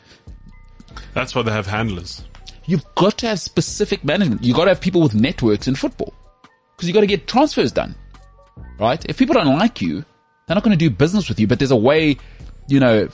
That's 1.13 1.35
why 1.35 1.43
they 1.43 1.53
have 1.53 1.67
handlers. 1.67 2.25
You've 2.67 2.85
got 2.95 3.19
to 3.19 3.29
have 3.29 3.41
specific 3.41 4.05
management. 4.05 4.45
You've 4.45 4.57
got 4.57 4.65
to 4.65 4.71
have 4.71 4.81
people 4.81 5.03
with 5.03 5.15
networks 5.15 5.69
in 5.69 5.75
football. 5.75 6.15
Because 6.77 6.89
you've 6.89 6.95
got 6.95 7.01
to 7.01 7.07
get 7.07 7.27
transfers 7.27 7.73
done. 7.73 7.95
Right? 8.79 9.05
If 9.07 9.19
people 9.19 9.35
don't 9.35 9.59
like 9.59 9.83
you, 9.83 10.05
they're 10.51 10.57
not 10.57 10.65
going 10.65 10.77
to 10.77 10.85
do 10.85 10.91
business 10.91 11.29
with 11.29 11.39
you, 11.39 11.47
but 11.47 11.61
there's 11.61 11.71
a 11.71 11.77
way, 11.77 12.17
you 12.67 12.81
know, 12.81 13.09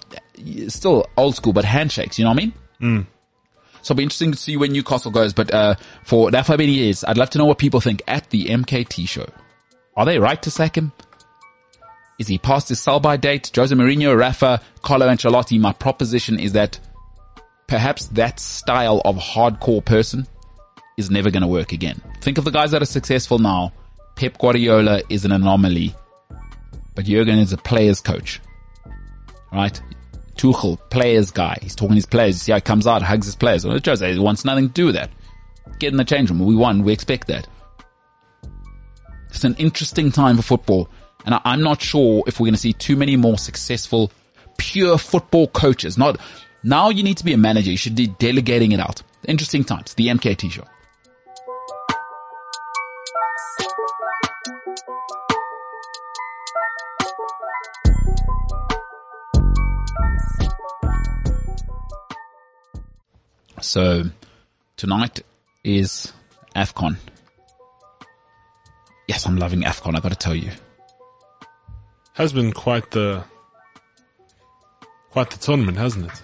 still 0.68 1.04
old 1.18 1.36
school, 1.36 1.52
but 1.52 1.66
handshakes, 1.66 2.18
you 2.18 2.24
know 2.24 2.30
what 2.30 2.42
I 2.42 2.46
mean? 2.46 2.52
So 3.82 3.92
it'll 3.92 3.96
be 3.96 4.04
interesting 4.04 4.32
to 4.32 4.38
see 4.38 4.56
where 4.56 4.70
Newcastle 4.70 5.10
goes, 5.10 5.34
but, 5.34 5.52
uh, 5.52 5.74
for 6.02 6.30
that 6.30 6.48
many 6.48 6.72
years, 6.72 7.04
I'd 7.04 7.18
love 7.18 7.28
to 7.30 7.38
know 7.38 7.44
what 7.44 7.58
people 7.58 7.82
think 7.82 8.00
at 8.08 8.30
the 8.30 8.46
MKT 8.46 9.06
show. 9.06 9.26
Are 9.98 10.06
they 10.06 10.18
right 10.18 10.40
to 10.44 10.50
sack 10.50 10.78
him? 10.78 10.92
Is 12.18 12.26
he 12.26 12.38
past 12.38 12.70
his 12.70 12.80
sell 12.80 13.00
by 13.00 13.18
date? 13.18 13.52
Jose 13.54 13.74
Mourinho, 13.74 14.18
Rafa, 14.18 14.62
Carlo 14.80 15.06
Ancelotti, 15.06 15.60
my 15.60 15.74
proposition 15.74 16.40
is 16.40 16.52
that 16.52 16.80
perhaps 17.66 18.06
that 18.06 18.40
style 18.40 19.02
of 19.04 19.16
hardcore 19.16 19.84
person 19.84 20.26
is 20.96 21.10
never 21.10 21.30
going 21.30 21.42
to 21.42 21.48
work 21.48 21.72
again. 21.72 22.00
Think 22.22 22.38
of 22.38 22.46
the 22.46 22.50
guys 22.50 22.70
that 22.70 22.80
are 22.80 22.86
successful 22.86 23.38
now. 23.38 23.74
Pep 24.14 24.38
Guardiola 24.38 25.02
is 25.10 25.26
an 25.26 25.32
anomaly, 25.32 25.94
but 26.96 27.04
Jurgen 27.04 27.38
is 27.38 27.52
a 27.52 27.56
player's 27.58 28.00
coach, 28.00 28.40
right? 29.52 29.80
Tuchel, 30.36 30.78
players 30.90 31.30
guy. 31.30 31.58
He's 31.62 31.76
talking 31.76 31.90
to 31.90 31.96
his 31.96 32.06
players. 32.06 32.34
You 32.34 32.38
see 32.40 32.52
how 32.52 32.58
he 32.58 32.62
comes 32.62 32.86
out, 32.86 33.02
hugs 33.02 33.26
his 33.26 33.36
players. 33.36 33.64
Well, 33.64 33.78
Jose 33.84 34.18
wants 34.18 34.44
nothing 34.44 34.68
to 34.68 34.72
do 34.72 34.86
with 34.86 34.96
that. 34.96 35.10
Get 35.78 35.92
in 35.92 35.98
the 35.98 36.04
change 36.04 36.30
room. 36.30 36.40
We 36.40 36.56
won. 36.56 36.82
We 36.82 36.92
expect 36.92 37.28
that. 37.28 37.46
It's 39.28 39.44
an 39.44 39.54
interesting 39.56 40.10
time 40.10 40.36
for 40.36 40.42
football. 40.42 40.88
And 41.24 41.34
I, 41.34 41.40
I'm 41.44 41.62
not 41.62 41.82
sure 41.82 42.24
if 42.26 42.40
we're 42.40 42.46
going 42.46 42.54
to 42.54 42.60
see 42.60 42.72
too 42.72 42.96
many 42.96 43.16
more 43.16 43.38
successful, 43.38 44.10
pure 44.56 44.96
football 44.96 45.48
coaches. 45.48 45.98
Not, 45.98 46.18
now 46.62 46.88
you 46.88 47.02
need 47.02 47.18
to 47.18 47.24
be 47.24 47.34
a 47.34 47.38
manager. 47.38 47.70
You 47.70 47.76
should 47.76 47.94
be 47.94 48.06
delegating 48.06 48.72
it 48.72 48.80
out. 48.80 49.02
Interesting 49.26 49.64
times. 49.64 49.94
The 49.94 50.08
MKT 50.08 50.50
show. 50.50 50.64
So 63.66 64.04
tonight 64.76 65.22
is 65.64 66.12
AFCON. 66.54 66.96
Yes, 69.08 69.26
I'm 69.26 69.38
loving 69.38 69.62
AFCON. 69.62 69.96
I 69.96 70.00
got 70.00 70.10
to 70.10 70.14
tell 70.14 70.36
you. 70.36 70.52
Has 72.12 72.32
been 72.32 72.52
quite 72.52 72.92
the 72.92 73.24
quite 75.10 75.30
the 75.30 75.38
tournament, 75.38 75.78
hasn't 75.78 76.06
it? 76.06 76.22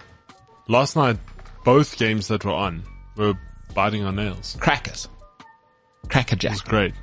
Last 0.69 0.95
night, 0.95 1.17
both 1.65 1.97
games 1.97 2.29
that 2.29 2.45
were 2.45 2.53
on 2.53 2.81
were 3.17 3.33
biting 3.75 4.05
our 4.05 4.13
nails. 4.13 4.55
Crackers. 4.61 5.09
Cracker 6.07 6.37
It 6.37 6.49
was 6.49 6.61
great. 6.61 6.93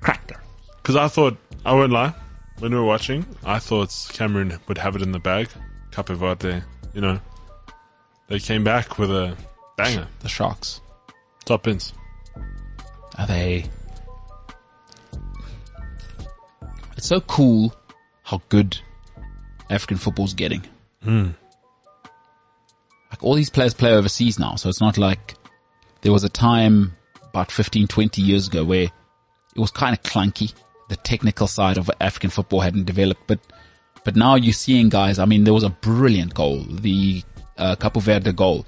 Cracker. 0.00 0.40
Because 0.76 0.94
I 0.94 1.08
thought, 1.08 1.36
I 1.66 1.74
won't 1.74 1.90
lie, 1.90 2.14
when 2.60 2.70
we 2.70 2.78
were 2.78 2.84
watching, 2.84 3.26
I 3.44 3.58
thought 3.58 3.92
Cameroon 4.12 4.60
would 4.68 4.78
have 4.78 4.94
it 4.94 5.02
in 5.02 5.10
the 5.10 5.18
bag. 5.18 5.48
Cape 5.90 6.06
Verde, 6.06 6.62
you 6.94 7.00
know. 7.00 7.18
They 8.30 8.38
came 8.38 8.62
back 8.62 8.96
with 8.96 9.10
a 9.10 9.36
banger. 9.76 10.06
The 10.20 10.28
Sharks. 10.28 10.80
Top 11.44 11.64
pins. 11.64 11.92
Are 13.18 13.26
they? 13.26 13.64
It's 16.96 17.08
so 17.08 17.20
cool 17.22 17.74
how 18.22 18.40
good 18.48 18.78
African 19.68 19.96
football's 19.96 20.32
getting. 20.32 20.64
Hmm. 21.02 21.30
Like 23.10 23.24
all 23.24 23.34
these 23.34 23.50
players 23.50 23.74
play 23.74 23.92
overseas 23.92 24.38
now, 24.38 24.54
so 24.54 24.68
it's 24.68 24.80
not 24.80 24.96
like 24.96 25.34
there 26.02 26.12
was 26.12 26.22
a 26.22 26.28
time 26.28 26.96
about 27.30 27.50
15, 27.50 27.88
20 27.88 28.22
years 28.22 28.46
ago 28.46 28.62
where 28.64 28.84
it 28.84 29.58
was 29.58 29.72
kind 29.72 29.92
of 29.92 30.04
clunky. 30.04 30.54
The 30.88 30.94
technical 30.96 31.48
side 31.48 31.78
of 31.78 31.90
African 32.00 32.30
football 32.30 32.60
hadn't 32.60 32.84
developed, 32.84 33.22
but, 33.26 33.40
but 34.04 34.14
now 34.14 34.36
you're 34.36 34.52
seeing 34.52 34.88
guys, 34.88 35.18
I 35.18 35.24
mean, 35.24 35.42
there 35.42 35.54
was 35.54 35.64
a 35.64 35.70
brilliant 35.70 36.32
goal, 36.32 36.64
the, 36.68 37.24
uh, 37.60 37.76
Cabo 37.76 38.00
Verde 38.00 38.32
goal 38.32 38.66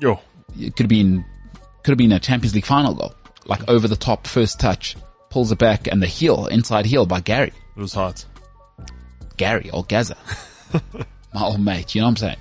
Yo. 0.00 0.20
it 0.58 0.74
could 0.76 0.84
have 0.84 0.88
been 0.88 1.24
could 1.82 1.92
have 1.92 1.98
been 1.98 2.12
a 2.12 2.20
Champions 2.20 2.54
League 2.54 2.66
final 2.66 2.94
goal, 2.94 3.14
like 3.46 3.68
over 3.68 3.88
the 3.88 3.96
top 3.96 4.26
first 4.26 4.60
touch, 4.60 4.96
pulls 5.30 5.52
it 5.52 5.58
back, 5.58 5.86
and 5.86 6.02
the 6.02 6.06
heel 6.06 6.46
inside 6.46 6.86
heel 6.86 7.06
by 7.06 7.20
Gary, 7.20 7.52
It 7.76 7.80
was 7.80 7.94
hot. 7.94 8.24
Gary 9.36 9.70
or 9.70 9.84
Gaza, 9.84 10.16
my 11.34 11.42
old 11.42 11.60
mate. 11.60 11.94
You 11.94 12.00
know 12.00 12.06
what 12.08 12.10
I'm 12.10 12.16
saying? 12.16 12.36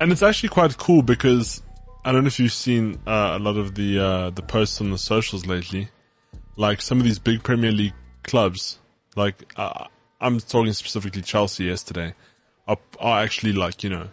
And 0.00 0.10
it's 0.12 0.22
actually 0.22 0.48
quite 0.48 0.76
cool 0.78 1.02
because 1.02 1.62
I 2.04 2.12
don't 2.12 2.24
know 2.24 2.28
if 2.28 2.40
you've 2.40 2.52
seen 2.52 2.98
uh, 3.06 3.36
a 3.36 3.38
lot 3.38 3.56
of 3.56 3.74
the 3.74 3.98
uh, 3.98 4.30
the 4.30 4.42
posts 4.42 4.80
on 4.80 4.90
the 4.90 4.98
socials 4.98 5.46
lately. 5.46 5.88
Like 6.56 6.80
some 6.80 6.98
of 6.98 7.04
these 7.04 7.18
big 7.18 7.42
Premier 7.42 7.70
League 7.72 7.94
clubs, 8.22 8.78
like 9.16 9.52
uh, 9.56 9.86
I'm 10.20 10.40
talking 10.40 10.72
specifically 10.72 11.22
Chelsea 11.22 11.64
yesterday, 11.64 12.14
are, 12.70 12.78
are 12.98 13.22
actually 13.22 13.52
like 13.52 13.82
you 13.84 13.90
know 13.90 14.08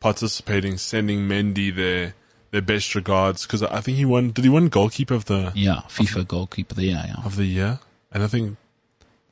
participating, 0.00 0.78
sending 0.78 1.20
Mendy 1.28 1.74
their 1.74 2.14
their 2.50 2.62
best 2.62 2.94
regards 2.94 3.46
because 3.46 3.62
I 3.62 3.80
think 3.80 3.96
he 3.98 4.04
won. 4.04 4.30
Did 4.30 4.44
he 4.44 4.50
win 4.50 4.68
goalkeeper 4.68 5.14
of 5.14 5.26
the 5.26 5.52
Yeah, 5.54 5.82
FIFA 5.88 6.26
goalkeeper 6.26 6.72
of 6.72 6.76
the 6.76 6.84
year, 6.84 7.04
yeah, 7.06 7.24
of 7.24 7.36
the 7.36 7.44
year? 7.44 7.78
And 8.12 8.22
I 8.22 8.26
think 8.26 8.56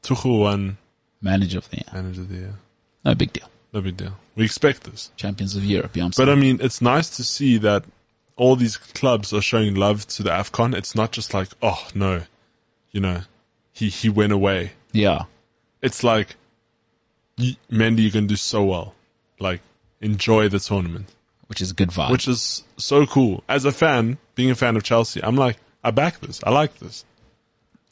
Tuchel 0.02 0.38
won 0.40 0.78
manager 1.20 1.58
of 1.58 1.68
the 1.70 1.76
year. 1.78 1.86
manager 1.92 2.20
of 2.22 2.28
the 2.28 2.36
year. 2.36 2.54
No 3.04 3.14
big 3.14 3.32
deal. 3.32 3.48
No 3.72 3.80
big 3.80 3.96
deal. 3.96 4.14
We 4.36 4.44
expect 4.44 4.84
this. 4.84 5.10
Champions 5.16 5.56
of 5.56 5.64
Europe. 5.64 5.96
Yeah, 5.96 6.10
But. 6.16 6.28
I 6.28 6.34
mean, 6.36 6.58
it's 6.62 6.80
nice 6.80 7.10
to 7.16 7.24
see 7.24 7.58
that 7.58 7.84
all 8.36 8.54
these 8.56 8.76
clubs 8.76 9.32
are 9.32 9.42
showing 9.42 9.74
love 9.74 10.06
to 10.08 10.22
the 10.22 10.30
AFCON. 10.30 10.74
It's 10.74 10.94
not 10.94 11.10
just 11.10 11.34
like, 11.34 11.48
oh 11.60 11.88
no, 11.94 12.22
you 12.92 13.00
know, 13.00 13.22
he, 13.72 13.88
he 13.88 14.08
went 14.08 14.32
away. 14.32 14.72
yeah, 14.92 15.24
It's 15.82 16.02
like, 16.04 16.36
Mendy, 17.70 18.02
you're 18.02 18.10
going 18.10 18.24
to 18.24 18.28
do 18.28 18.36
so 18.36 18.64
well. 18.64 18.94
Like, 19.40 19.60
enjoy 20.00 20.48
the 20.48 20.58
tournament, 20.58 21.14
which 21.46 21.60
is 21.60 21.70
a 21.70 21.74
good 21.74 21.90
vibe. 21.90 22.10
which 22.10 22.26
is 22.28 22.64
so 22.76 23.06
cool. 23.06 23.42
As 23.48 23.64
a 23.64 23.72
fan, 23.72 24.18
being 24.34 24.50
a 24.50 24.54
fan 24.54 24.76
of 24.76 24.82
Chelsea, 24.82 25.22
I'm 25.22 25.36
like, 25.36 25.56
I 25.84 25.90
back 25.92 26.20
this. 26.20 26.40
I 26.44 26.50
like 26.50 26.78
this. 26.78 27.04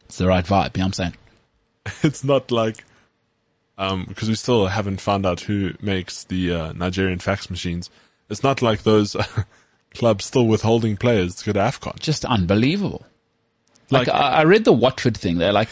it's 0.06 0.18
the 0.18 0.26
right 0.26 0.44
vibe. 0.44 0.76
Yeah, 0.76 0.84
I'm 0.84 0.92
saying. 0.92 1.14
It's 2.02 2.24
not 2.24 2.50
like, 2.50 2.84
um, 3.78 4.06
because 4.08 4.28
we 4.28 4.34
still 4.34 4.66
haven't 4.66 5.00
found 5.00 5.24
out 5.24 5.40
who 5.42 5.74
makes 5.80 6.24
the 6.24 6.52
uh, 6.52 6.72
Nigerian 6.72 7.20
fax 7.20 7.48
machines. 7.48 7.90
It's 8.28 8.42
not 8.42 8.60
like 8.60 8.82
those 8.82 9.14
clubs 9.94 10.24
still 10.24 10.46
withholding 10.48 10.96
players 10.96 11.36
to 11.36 11.44
go 11.46 11.52
to 11.52 11.60
AFCON. 11.60 12.00
Just 12.00 12.24
unbelievable. 12.24 13.06
Like, 13.90 14.08
Like- 14.08 14.16
I, 14.16 14.28
I 14.40 14.44
read 14.44 14.64
the 14.64 14.72
Watford 14.72 15.16
thing. 15.16 15.38
They're 15.38 15.52
like, 15.52 15.70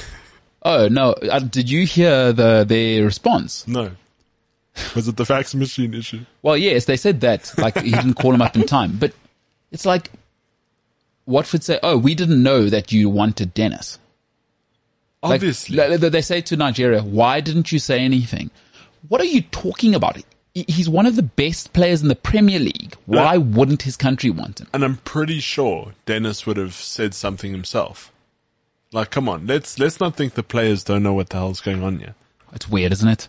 oh 0.65 0.89
no, 0.89 1.13
uh, 1.13 1.39
did 1.41 1.71
you 1.71 1.87
hear 1.87 2.33
the 2.33 2.65
their 2.65 3.05
response? 3.05 3.67
No. 3.69 3.91
Was 4.97 5.07
it 5.07 5.17
the 5.17 5.25
fax 5.25 5.55
machine 5.55 5.95
issue? 5.95 6.21
Well, 6.43 6.57
yes, 6.57 6.87
they 6.87 6.97
said 6.97 7.21
that. 7.21 7.53
Like 7.57 7.79
he 7.81 7.91
didn't 7.93 8.15
call 8.15 8.35
him 8.35 8.43
up 8.43 8.57
in 8.57 8.65
time, 8.67 8.97
but 8.99 9.13
it's 9.71 9.87
like 9.87 10.11
Watford 11.27 11.63
say, 11.63 11.79
"Oh, 11.83 11.97
we 11.97 12.15
didn't 12.15 12.43
know 12.43 12.69
that 12.69 12.91
you 12.93 13.09
wanted 13.09 13.55
Dennis." 13.55 13.99
Like, 15.23 15.37
Obviously. 15.37 15.77
they- 15.77 15.97
they 16.09 16.21
say 16.23 16.41
to 16.43 16.57
Nigeria, 16.57 17.03
"Why 17.03 17.41
didn't 17.41 17.73
you 17.73 17.79
say 17.79 18.01
anything?" 18.01 18.51
What 19.09 19.21
are 19.21 19.25
you 19.27 19.43
talking 19.43 19.95
about? 19.95 20.19
He's 20.55 20.89
one 20.89 21.07
of 21.07 21.17
the 21.17 21.23
best 21.23 21.73
players 21.73 22.01
in 22.03 22.09
the 22.09 22.15
Premier 22.15 22.59
League. 22.59 22.95
Why 23.07 23.37
wouldn't 23.39 23.83
his 23.83 23.97
country 23.97 24.31
want 24.31 24.61
him? 24.61 24.69
and 24.75 24.85
I'm 24.85 24.97
pretty 24.99 25.41
sure 25.41 25.95
Dennis 26.07 26.47
would 26.47 26.57
have 26.57 26.75
said 26.75 27.13
something 27.15 27.53
himself. 27.53 28.11
Like, 28.95 29.11
come 29.11 29.29
on, 29.29 29.49
let's 29.49 29.81
let's 29.81 29.99
not 29.99 30.15
think 30.15 30.35
the 30.35 30.45
players 30.45 30.85
don't 30.85 31.03
know 31.03 31.15
what 31.15 31.31
the 31.31 31.37
hell's 31.39 31.61
going 31.61 31.83
on 31.83 31.99
here. 31.99 32.15
It's 32.53 32.69
weird, 32.69 32.93
isn't 32.93 33.09
it? 33.09 33.29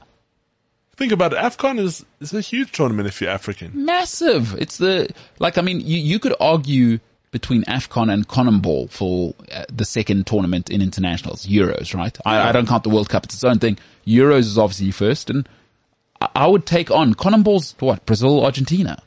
Think 0.95 1.11
about 1.11 1.34
it. 1.34 1.39
AFCON 1.39 1.80
is 1.80 2.05
is 2.22 2.36
a 2.36 2.41
huge 2.41 2.72
tournament 2.72 3.07
if 3.07 3.20
you're 3.20 3.32
African. 3.32 3.72
Massive. 3.84 4.53
It's 4.59 4.78
the 4.78 5.09
like. 5.39 5.57
I 5.57 5.61
mean, 5.61 5.80
you 5.82 5.97
you 5.97 6.20
could 6.20 6.36
argue 6.39 6.99
between 7.32 7.63
Afcon 7.63 8.13
and 8.13 8.28
CONMEBOL 8.28 8.91
for 8.91 9.34
uh, 9.51 9.66
the 9.74 9.86
second 9.86 10.28
tournament 10.28 10.70
in 10.70 10.84
internationals, 10.84 11.47
Euros, 11.47 11.95
right? 11.95 12.16
I, 12.26 12.49
I 12.49 12.51
don't 12.51 12.68
count 12.68 12.84
the 12.84 12.91
World 12.91 13.09
Cup; 13.09 13.24
it's 13.24 13.34
its 13.34 13.43
own 13.43 13.57
thing. 13.57 13.80
Euros 14.05 14.41
is 14.41 14.59
obviously 14.59 14.91
first, 14.91 15.32
and 15.32 15.49
I, 16.22 16.30
I 16.36 16.47
would 16.47 16.68
take 16.68 16.91
on 16.91 17.16
CONMEBOL's 17.16 17.74
what 17.80 18.05
Brazil, 18.05 18.45
Argentina, 18.45 19.01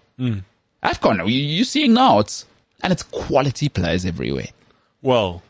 Afcon. 0.82 1.18
You, 1.20 1.40
you're 1.40 1.64
seeing 1.64 1.94
now 1.94 2.18
it's 2.18 2.46
and 2.82 2.92
it's 2.92 3.04
quality 3.04 3.68
players 3.68 4.04
everywhere. 4.04 4.48
Well, 5.02 5.44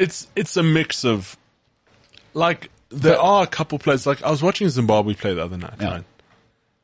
it's 0.00 0.26
it's 0.34 0.56
a 0.56 0.62
mix 0.64 1.04
of 1.04 1.36
like 2.34 2.70
there 2.88 3.14
But- 3.16 3.22
are 3.22 3.42
a 3.44 3.46
couple 3.46 3.78
players 3.78 4.06
like 4.06 4.22
I 4.22 4.30
was 4.30 4.42
watching 4.42 4.68
Zimbabwe 4.68 5.14
play 5.14 5.34
the 5.34 5.44
other 5.44 5.56
night, 5.56 5.74
Yeah. 5.80 5.90
right? 5.90 6.04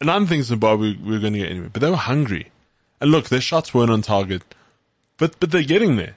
and 0.00 0.10
I 0.10 0.18
didn't 0.18 0.28
think 0.28 0.44
Zimbabwe 0.44 0.94
we 1.02 1.12
were 1.14 1.18
going 1.18 1.32
to 1.32 1.38
get 1.40 1.50
anywhere, 1.50 1.70
but 1.72 1.80
they 1.80 1.88
were 1.90 1.96
hungry. 1.96 2.52
And 3.00 3.10
look, 3.10 3.28
their 3.30 3.40
shots 3.40 3.72
weren't 3.74 3.90
on 3.90 4.02
target, 4.02 4.42
but 5.16 5.38
but 5.40 5.50
they're 5.50 5.62
getting 5.74 5.96
there. 5.96 6.14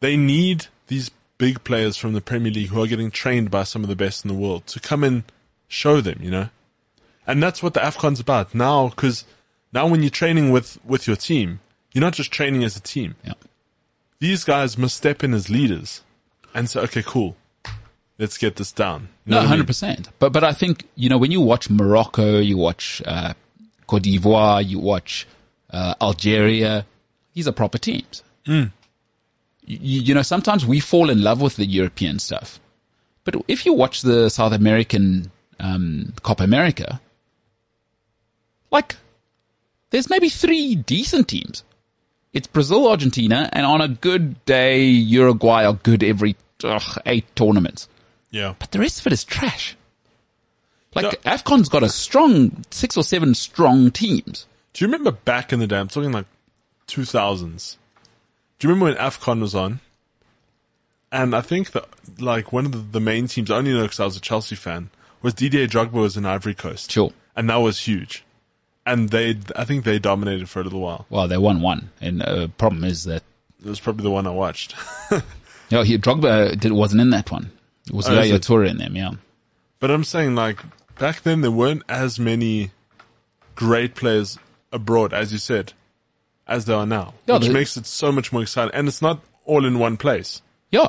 They 0.00 0.16
need 0.16 0.66
these 0.88 1.10
big 1.38 1.62
players 1.64 1.96
from 1.96 2.12
the 2.12 2.20
Premier 2.20 2.50
League 2.52 2.68
who 2.70 2.82
are 2.82 2.86
getting 2.88 3.10
trained 3.12 3.50
by 3.50 3.62
some 3.64 3.82
of 3.84 3.88
the 3.88 3.96
best 3.96 4.24
in 4.24 4.28
the 4.28 4.34
world 4.34 4.66
to 4.68 4.80
come 4.80 5.04
and 5.04 5.22
show 5.68 6.00
them, 6.00 6.18
you 6.20 6.30
know. 6.30 6.48
And 7.26 7.42
that's 7.42 7.62
what 7.62 7.74
the 7.74 7.80
Afcon's 7.80 8.20
about 8.20 8.54
now, 8.54 8.88
because 8.88 9.24
now 9.72 9.86
when 9.86 10.02
you're 10.02 10.10
training 10.10 10.50
with 10.50 10.78
with 10.84 11.06
your 11.06 11.16
team, 11.16 11.60
you're 11.92 12.02
not 12.02 12.14
just 12.14 12.32
training 12.32 12.64
as 12.64 12.76
a 12.76 12.80
team. 12.80 13.14
Yeah. 13.24 13.34
These 14.20 14.42
guys 14.44 14.76
must 14.76 14.96
step 14.96 15.22
in 15.22 15.32
as 15.34 15.48
leaders 15.48 16.02
and 16.54 16.68
say, 16.68 16.80
okay, 16.80 17.02
cool, 17.04 17.36
let's 18.18 18.38
get 18.38 18.56
this 18.56 18.72
down. 18.72 19.08
You 19.26 19.32
know 19.32 19.36
No, 19.36 19.36
what 19.36 19.40
I 19.40 19.42
mean? 19.42 19.48
hundred 19.50 19.66
percent. 19.66 20.08
But 20.18 20.32
but 20.32 20.44
I 20.44 20.52
think 20.52 20.84
you 20.96 21.08
know 21.08 21.18
when 21.18 21.30
you 21.30 21.40
watch 21.40 21.70
Morocco, 21.70 22.38
you 22.38 22.56
watch 22.56 23.02
uh, 23.06 23.34
Cote 23.86 24.02
d'Ivoire, 24.02 24.66
you 24.66 24.78
watch 24.78 25.26
uh, 25.70 25.94
Algeria. 26.00 26.86
These 27.34 27.46
are 27.48 27.52
proper 27.52 27.78
teams. 27.78 28.22
Hmm. 28.46 28.64
You, 29.64 30.00
you 30.00 30.14
know, 30.14 30.22
sometimes 30.22 30.64
we 30.66 30.80
fall 30.80 31.10
in 31.10 31.22
love 31.22 31.40
with 31.42 31.56
the 31.56 31.66
European 31.66 32.18
stuff, 32.18 32.58
but 33.24 33.34
if 33.48 33.66
you 33.66 33.74
watch 33.74 34.00
the 34.02 34.30
South 34.30 34.52
American 34.54 35.30
um, 35.60 36.14
Copa 36.22 36.42
America, 36.44 37.00
like 38.70 38.96
there's 39.90 40.08
maybe 40.10 40.28
three 40.30 40.74
decent 40.74 41.28
teams. 41.28 41.64
It's 42.38 42.46
Brazil, 42.46 42.86
Argentina, 42.86 43.50
and 43.52 43.66
on 43.66 43.80
a 43.80 43.88
good 43.88 44.44
day, 44.44 44.84
Uruguay 44.84 45.64
are 45.64 45.74
good 45.74 46.04
every 46.04 46.36
ugh, 46.62 46.96
eight 47.04 47.24
tournaments. 47.34 47.88
Yeah. 48.30 48.54
But 48.56 48.70
the 48.70 48.78
rest 48.78 49.00
of 49.00 49.08
it 49.08 49.12
is 49.12 49.24
trash. 49.24 49.76
Like. 50.94 51.20
AFCON's 51.24 51.68
got 51.68 51.82
a 51.82 51.88
strong 51.88 52.64
six 52.70 52.96
or 52.96 53.02
seven 53.02 53.34
strong 53.34 53.90
teams. 53.90 54.46
Do 54.72 54.84
you 54.84 54.86
remember 54.86 55.10
back 55.10 55.52
in 55.52 55.58
the 55.58 55.66
day? 55.66 55.78
I'm 55.78 55.88
talking 55.88 56.12
like 56.12 56.26
2000s. 56.86 57.76
Do 58.60 58.68
you 58.68 58.72
remember 58.72 58.94
when 58.94 59.04
AFCON 59.04 59.40
was 59.40 59.56
on? 59.56 59.80
And 61.10 61.34
I 61.34 61.40
think 61.40 61.72
that 61.72 61.88
like 62.20 62.52
one 62.52 62.66
of 62.66 62.70
the, 62.70 62.78
the 62.78 63.00
main 63.00 63.26
teams, 63.26 63.50
I 63.50 63.56
only 63.56 63.72
know 63.72 63.82
because 63.82 63.98
I 63.98 64.04
was 64.04 64.16
a 64.16 64.20
Chelsea 64.20 64.54
fan, 64.54 64.90
was 65.22 65.34
Didier 65.34 65.66
Drogba 65.66 65.90
was 65.90 66.16
in 66.16 66.24
Ivory 66.24 66.54
Coast. 66.54 66.92
Sure. 66.92 67.12
And 67.34 67.50
that 67.50 67.56
was 67.56 67.80
huge. 67.80 68.22
And 68.90 69.10
they, 69.10 69.36
I 69.54 69.64
think 69.64 69.84
they 69.84 69.98
dominated 69.98 70.48
for 70.48 70.60
a 70.60 70.64
little 70.64 70.80
while. 70.80 71.06
Well, 71.10 71.28
they 71.28 71.36
won 71.38 71.60
one, 71.60 71.90
and 72.00 72.22
uh, 72.22 72.48
problem 72.58 72.84
is 72.84 73.04
that 73.04 73.22
It 73.64 73.68
was 73.68 73.80
probably 73.80 74.02
the 74.04 74.10
one 74.10 74.26
I 74.26 74.30
watched. 74.30 74.74
yeah, 75.68 75.84
he, 75.84 75.98
Drogba 75.98 76.58
did, 76.58 76.72
wasn't 76.72 77.00
in 77.02 77.10
that 77.10 77.30
one. 77.30 77.50
It 77.86 77.92
was 77.94 78.08
Oh, 78.08 78.14
Yaya? 78.14 78.38
Toure 78.38 78.68
in 78.68 78.78
them. 78.78 78.96
Yeah. 78.96 79.12
But 79.80 79.90
I'm 79.90 80.04
saying 80.04 80.34
like 80.34 80.58
back 80.98 81.22
then 81.22 81.40
there 81.42 81.50
weren't 81.50 81.82
as 81.88 82.18
many 82.18 82.70
great 83.54 83.94
players 83.94 84.38
abroad, 84.72 85.12
as 85.12 85.32
you 85.32 85.38
said, 85.38 85.72
as 86.46 86.64
there 86.64 86.76
are 86.76 86.86
now, 86.86 87.14
Yeah, 87.26 87.38
which 87.38 87.50
makes 87.50 87.76
it 87.76 87.86
so 87.86 88.10
much 88.12 88.32
more 88.32 88.42
exciting. 88.42 88.74
And 88.74 88.88
it's 88.88 89.02
not 89.02 89.20
all 89.44 89.64
in 89.64 89.78
one 89.78 89.96
place. 89.96 90.42
Yeah. 90.70 90.88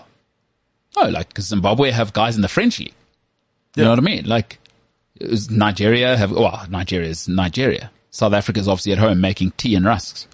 Oh, 0.98 1.08
like 1.08 1.40
Zimbabwe 1.40 1.92
have 1.92 2.14
guys 2.14 2.36
in 2.36 2.42
the 2.42 2.48
French 2.48 2.80
league. 2.80 2.94
You 3.76 3.84
know 3.84 3.92
what 3.92 4.00
I 4.00 4.02
mean? 4.02 4.26
Like 4.26 4.58
Nigeria 5.50 6.16
have 6.18 6.32
well, 6.32 6.66
Nigeria 6.70 7.10
is 7.10 7.28
Nigeria. 7.28 7.92
South 8.12 8.34
Africa's 8.34 8.68
obviously 8.68 8.94
at 8.94 8.98
home 8.98 9.22
making 9.22 9.52
tea 9.52 9.76
and 9.76 9.86
rusks. 9.86 10.28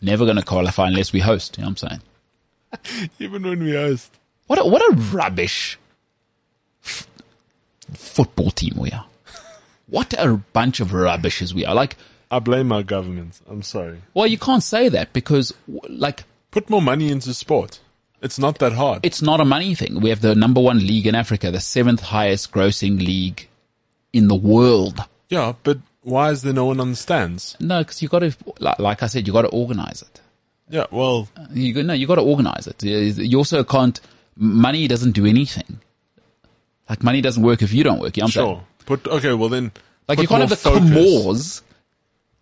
Never 0.00 0.24
going 0.24 0.36
to 0.36 0.42
qualify 0.42 0.88
unless 0.88 1.12
we 1.12 1.20
host. 1.20 1.56
You 1.56 1.62
know 1.64 1.70
what 1.70 1.82
I'm 1.82 1.88
saying? 1.88 3.08
Even 3.18 3.42
when 3.42 3.62
we 3.62 3.72
host. 3.72 4.12
What 4.46 4.58
a, 4.58 4.64
what 4.64 4.82
a 4.82 4.94
rubbish 4.96 5.78
f- 6.84 7.06
football 7.94 8.50
team 8.50 8.74
we 8.76 8.90
are. 8.90 9.06
What 9.86 10.12
a 10.18 10.34
bunch 10.52 10.80
of 10.80 10.92
rubbishes 10.92 11.54
we 11.54 11.64
are. 11.64 11.74
Like, 11.74 11.96
I 12.30 12.38
blame 12.38 12.72
our 12.72 12.82
government. 12.82 13.40
I'm 13.48 13.62
sorry. 13.62 14.02
well, 14.12 14.26
you 14.26 14.38
can't 14.38 14.62
say 14.62 14.88
that 14.90 15.12
because, 15.12 15.54
like, 15.88 16.24
Put 16.50 16.68
more 16.70 16.82
money 16.82 17.10
into 17.10 17.32
sport. 17.34 17.80
It's 18.22 18.38
not 18.38 18.58
that 18.60 18.72
hard. 18.72 19.04
it's 19.04 19.20
not 19.20 19.40
a 19.40 19.44
money 19.44 19.74
thing. 19.74 20.00
We 20.00 20.08
have 20.10 20.20
the 20.20 20.34
number 20.34 20.60
one 20.60 20.78
league 20.86 21.06
in 21.06 21.14
Africa, 21.14 21.50
the 21.50 21.60
seventh 21.60 22.00
highest 22.00 22.52
grossing 22.52 22.98
league 22.98 23.48
in 24.14 24.28
the 24.28 24.34
world. 24.34 24.98
yeah, 25.28 25.52
but 25.62 25.78
why 26.02 26.30
is 26.30 26.42
there 26.42 26.52
no 26.52 26.66
one 26.66 26.80
on 26.80 26.90
the 26.90 26.96
stands? 26.96 27.56
No, 27.60 27.80
because 27.80 28.00
you 28.02 28.08
got 28.08 28.20
to, 28.20 28.34
like, 28.60 28.78
like 28.78 29.02
I 29.02 29.06
said, 29.06 29.26
you 29.26 29.32
got 29.32 29.42
to 29.42 29.48
organize 29.48 30.02
it. 30.02 30.20
Yeah, 30.70 30.86
well, 30.90 31.28
uh, 31.36 31.46
You 31.52 31.72
go- 31.74 31.82
no, 31.82 31.92
you 31.94 32.06
got 32.06 32.14
to 32.16 32.22
organize 32.22 32.66
it. 32.66 32.82
You 32.82 33.38
also 33.38 33.64
can't. 33.64 34.00
Money 34.36 34.86
doesn't 34.88 35.12
do 35.12 35.26
anything. 35.26 35.80
Like 36.88 37.02
money 37.02 37.20
doesn't 37.20 37.42
work 37.42 37.62
if 37.62 37.72
you 37.72 37.82
don't 37.84 38.00
work. 38.00 38.16
You 38.16 38.22
know 38.22 38.26
I'm 38.26 38.30
saying? 38.32 38.46
sure. 38.56 38.64
Put 38.86 39.06
okay. 39.08 39.32
Well 39.34 39.48
then, 39.48 39.72
Like 40.08 40.18
you 40.20 40.26
can't 40.28 40.40
have 40.40 40.50
the 40.50 40.56
focus. 40.56 40.80
Comores, 40.90 41.62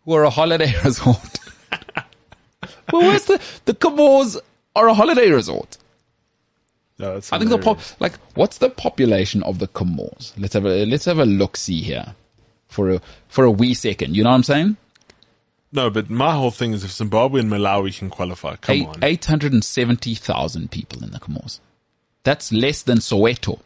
who 0.05 0.13
are 0.15 0.25
a 0.25 0.31
holiday 0.31 0.73
resort. 0.85 1.39
well, 2.93 3.03
where's 3.03 3.25
the 3.25 3.41
the 3.67 3.75
Comores 3.75 4.37
are 4.75 4.89
a 4.89 4.95
holiday 4.95 5.31
resort? 5.31 5.79
That's 6.99 7.33
I 7.33 7.39
think 7.39 7.51
the 7.51 7.59
pop, 7.59 7.81
like 8.01 8.15
what's 8.35 8.59
the 8.59 8.71
population 8.71 9.43
of 9.43 9.59
the 9.59 9.67
Comores? 9.69 10.33
Let's 10.39 10.55
have 10.55 10.65
a 10.67 10.85
let's 10.87 11.05
have 11.07 11.19
a 11.19 11.25
look 11.25 11.57
see 11.57 11.81
here 11.83 12.15
for 12.69 12.91
a 12.91 13.01
for 13.29 13.45
a 13.45 13.51
wee 13.51 13.75
second. 13.75 14.17
You 14.17 14.23
know 14.25 14.31
what 14.31 14.37
I'm 14.37 14.43
saying? 14.45 14.77
no, 15.73 15.89
but 15.89 16.11
my 16.11 16.35
whole 16.35 16.51
thing 16.51 16.75
is 16.75 16.85
if 16.85 16.93
Zimbabwe 16.93 17.41
and 17.41 17.51
Malawi 17.51 17.97
can 17.97 18.11
qualify, 18.11 18.57
come 18.57 18.75
Eight 18.77 18.87
on. 18.89 18.95
eight 19.03 19.25
hundred 19.25 19.53
and 19.53 19.65
seventy 19.65 20.15
thousand 20.15 20.71
people 20.71 21.03
in 21.03 21.11
the 21.11 21.19
Comores. 21.19 21.61
That's 22.25 22.53
less 22.53 22.83
than 22.83 22.99
Soweto. 22.99 23.61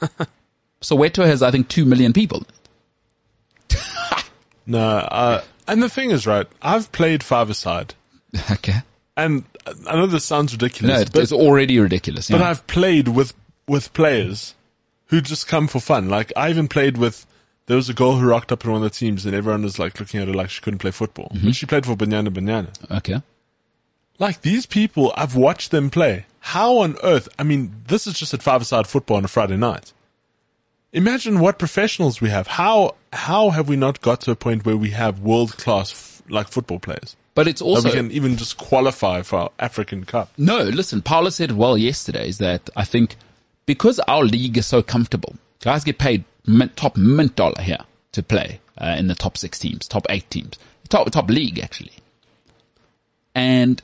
Soweto 0.82 1.24
has 1.24 1.42
I 1.42 1.50
think 1.50 1.68
two 1.68 1.84
million 1.84 2.12
people. 2.12 2.44
No, 4.66 4.80
uh, 4.86 5.42
and 5.66 5.82
the 5.82 5.88
thing 5.88 6.10
is, 6.10 6.26
right? 6.26 6.46
I've 6.60 6.92
played 6.92 7.22
five-a-side, 7.22 7.94
Okay. 8.50 8.74
and 9.16 9.44
I 9.86 9.96
know 9.96 10.06
this 10.06 10.24
sounds 10.24 10.52
ridiculous, 10.52 10.94
No, 10.94 11.00
it's, 11.00 11.10
but, 11.10 11.22
it's 11.22 11.32
already 11.32 11.78
ridiculous. 11.78 12.30
but 12.30 12.40
yeah. 12.40 12.50
I've 12.50 12.66
played 12.66 13.08
with 13.08 13.34
with 13.66 13.92
players 13.92 14.54
who 15.06 15.20
just 15.20 15.46
come 15.48 15.68
for 15.68 15.80
fun. 15.80 16.08
Like 16.08 16.32
I 16.36 16.50
even 16.50 16.68
played 16.68 16.96
with. 16.96 17.26
There 17.66 17.76
was 17.76 17.90
a 17.90 17.94
girl 17.94 18.16
who 18.16 18.26
rocked 18.26 18.50
up 18.50 18.64
in 18.64 18.70
one 18.72 18.82
of 18.82 18.90
the 18.90 18.96
teams, 18.96 19.26
and 19.26 19.34
everyone 19.34 19.62
was 19.62 19.78
like 19.78 20.00
looking 20.00 20.20
at 20.20 20.28
her 20.28 20.32
like 20.32 20.48
she 20.48 20.62
couldn't 20.62 20.78
play 20.78 20.90
football. 20.90 21.30
Mm-hmm. 21.34 21.46
But 21.48 21.54
she 21.56 21.66
played 21.66 21.84
for 21.84 21.94
Banyana 21.96 22.28
Banyana. 22.28 22.70
okay. 22.98 23.20
Like 24.18 24.40
these 24.40 24.64
people, 24.66 25.12
I've 25.16 25.36
watched 25.36 25.70
them 25.70 25.90
play. 25.90 26.24
How 26.40 26.78
on 26.78 26.96
earth? 27.02 27.28
I 27.38 27.42
mean, 27.44 27.74
this 27.86 28.06
is 28.06 28.14
just 28.14 28.32
at 28.34 28.42
five-a-side 28.42 28.86
football 28.86 29.18
on 29.18 29.24
a 29.24 29.28
Friday 29.28 29.56
night. 29.56 29.92
Imagine 30.92 31.40
what 31.40 31.58
professionals 31.58 32.20
we 32.20 32.30
have. 32.30 32.46
How 32.46 32.94
how 33.12 33.50
have 33.50 33.68
we 33.68 33.76
not 33.76 34.00
got 34.00 34.22
to 34.22 34.30
a 34.30 34.36
point 34.36 34.64
where 34.64 34.76
we 34.76 34.90
have 34.90 35.20
world-class 35.20 35.92
f- 35.92 36.22
like 36.30 36.48
football 36.48 36.78
players 36.78 37.16
But 37.38 37.46
it's 37.46 37.60
that 37.60 37.66
also 37.66 37.88
we 37.90 37.94
can 37.94 38.10
even 38.10 38.36
just 38.36 38.56
qualify 38.56 39.22
for 39.22 39.38
our 39.38 39.50
African 39.60 40.04
Cup? 40.04 40.32
No, 40.36 40.58
listen, 40.58 41.02
Paula 41.02 41.30
said 41.30 41.52
well 41.52 41.78
yesterday 41.78 42.28
is 42.28 42.38
that 42.38 42.68
I 42.74 42.84
think 42.84 43.14
because 43.64 44.00
our 44.08 44.24
league 44.24 44.58
is 44.58 44.66
so 44.66 44.82
comfortable, 44.82 45.36
guys 45.62 45.84
get 45.84 45.98
paid 45.98 46.24
mint, 46.48 46.76
top 46.76 46.96
mint 46.96 47.36
dollar 47.36 47.62
here 47.62 47.84
to 48.10 48.24
play 48.24 48.58
uh, 48.76 48.96
in 48.98 49.06
the 49.06 49.14
top 49.14 49.36
six 49.36 49.60
teams, 49.60 49.86
top 49.86 50.04
eight 50.10 50.28
teams, 50.30 50.58
top 50.88 51.08
top 51.12 51.30
league 51.30 51.60
actually, 51.60 51.92
and 53.36 53.82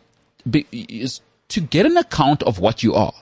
be, 0.50 0.66
is 0.72 1.20
to 1.50 1.60
get 1.60 1.86
an 1.86 1.96
account 1.96 2.42
of 2.42 2.58
what 2.58 2.82
you 2.82 2.94
are, 2.94 3.14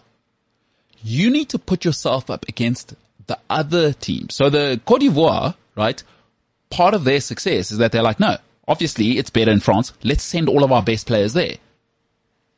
you 1.03 1.29
need 1.29 1.51
to 1.51 1.59
put 1.59 1.85
yourself 1.85 2.31
up 2.31 2.47
against 2.49 2.95
the 3.27 3.39
other 3.51 3.93
teams. 3.93 4.35
So 4.35 4.49
the 4.49 4.81
Cote 4.87 5.03
d'Ivoire, 5.03 5.57
right? 5.77 6.03
Part 6.71 6.95
of 6.95 7.05
their 7.05 7.21
success 7.21 7.71
is 7.71 7.77
that 7.77 7.93
they're 7.93 8.03
like, 8.03 8.19
no, 8.19 8.39
obviously 8.69 9.19
it's 9.19 9.31
better 9.31 9.51
in 9.51 9.61
France. 9.61 9.93
Let's 10.03 10.23
send 10.23 10.49
all 10.49 10.65
of 10.65 10.73
our 10.73 10.83
best 10.83 11.07
players 11.07 11.33
there. 11.33 11.57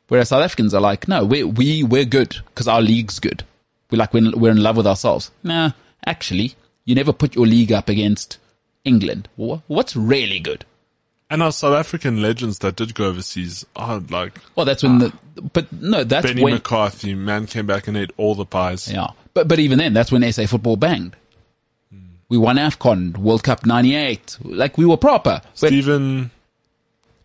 Whereas 0.07 0.29
South 0.29 0.43
Africans 0.43 0.73
are 0.73 0.81
like, 0.81 1.07
no, 1.07 1.25
we 1.25 1.43
we 1.43 1.83
we're 1.83 2.05
good 2.05 2.37
because 2.47 2.67
our 2.67 2.81
league's 2.81 3.19
good. 3.19 3.43
We're 3.89 3.97
like 3.97 4.13
we're, 4.13 4.31
we're 4.35 4.51
in 4.51 4.61
love 4.61 4.77
with 4.77 4.87
ourselves. 4.87 5.31
Nah, 5.43 5.71
actually, 6.05 6.55
you 6.85 6.95
never 6.95 7.13
put 7.13 7.35
your 7.35 7.47
league 7.47 7.71
up 7.71 7.89
against 7.89 8.37
England. 8.83 9.27
What's 9.35 9.95
really 9.95 10.39
good? 10.39 10.65
And 11.27 11.41
our 11.41 11.51
South 11.51 11.73
African 11.73 12.21
legends 12.21 12.59
that 12.59 12.75
did 12.75 12.93
go 12.93 13.05
overseas 13.05 13.65
are 13.75 13.99
like 13.99 14.39
Well, 14.55 14.65
that's 14.65 14.83
when 14.83 15.01
ah, 15.01 15.11
the 15.35 15.41
but 15.41 15.71
no, 15.73 16.03
that's 16.03 16.27
Benny 16.27 16.43
when 16.43 16.53
McCarthy. 16.53 17.15
Man 17.15 17.47
came 17.47 17.65
back 17.65 17.87
and 17.87 17.97
ate 17.97 18.11
all 18.17 18.35
the 18.35 18.45
pies. 18.45 18.91
yeah. 18.91 19.07
But 19.33 19.47
but 19.47 19.59
even 19.59 19.79
then, 19.79 19.93
that's 19.93 20.11
when 20.11 20.31
SA 20.31 20.45
football 20.45 20.77
banged. 20.77 21.15
We 22.27 22.37
won 22.37 22.57
AFCON, 22.57 23.17
World 23.17 23.43
Cup 23.43 23.65
'98. 23.65 24.37
Like 24.43 24.77
we 24.77 24.85
were 24.85 24.97
proper. 24.97 25.41
Steven 25.53 26.31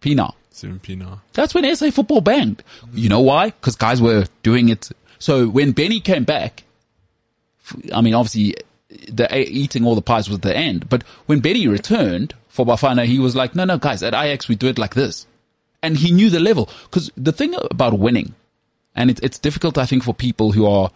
Pienaar. 0.01 0.35
Steven 0.51 0.78
Pienaar. 0.78 1.20
That's 1.32 1.55
when 1.55 1.74
SA 1.74 1.90
football 1.90 2.20
banged. 2.20 2.62
You 2.93 3.09
know 3.09 3.20
why? 3.20 3.47
Because 3.47 3.77
guys 3.77 4.02
were 4.02 4.27
doing 4.43 4.68
it. 4.68 4.90
So 5.18 5.48
when 5.48 5.72
Benny 5.72 6.01
came 6.01 6.24
back, 6.24 6.64
I 7.94 8.01
mean, 8.01 8.14
obviously, 8.14 8.56
the 9.09 9.32
eh, 9.32 9.44
eating 9.48 9.86
all 9.86 9.94
the 9.94 10.02
pies 10.02 10.28
was 10.28 10.40
the 10.40 10.56
end. 10.56 10.89
But 10.89 11.02
when 11.27 11.40
Benny 11.40 11.66
returned 11.68 12.35
for 12.48 12.66
Bafana, 12.66 13.06
he 13.06 13.18
was 13.18 13.36
like, 13.36 13.55
no, 13.55 13.64
no, 13.64 13.78
guys, 13.78 14.02
at 14.02 14.14
Ajax, 14.14 14.48
we 14.48 14.56
do 14.56 14.68
it 14.68 14.78
like 14.78 14.94
this. 14.94 15.27
And 15.82 15.97
he 15.97 16.10
knew 16.10 16.31
the 16.31 16.40
level. 16.40 16.68
Because 16.85 17.10
the 17.16 17.32
thing 17.32 17.55
about 17.70 17.98
winning, 17.98 18.35
and 18.94 19.10
it's, 19.10 19.20
it's 19.20 19.39
difficult, 19.39 19.78
I 19.78 19.86
think, 19.86 20.02
for 20.02 20.12
people 20.12 20.52
who 20.52 20.66
are, 20.66 20.90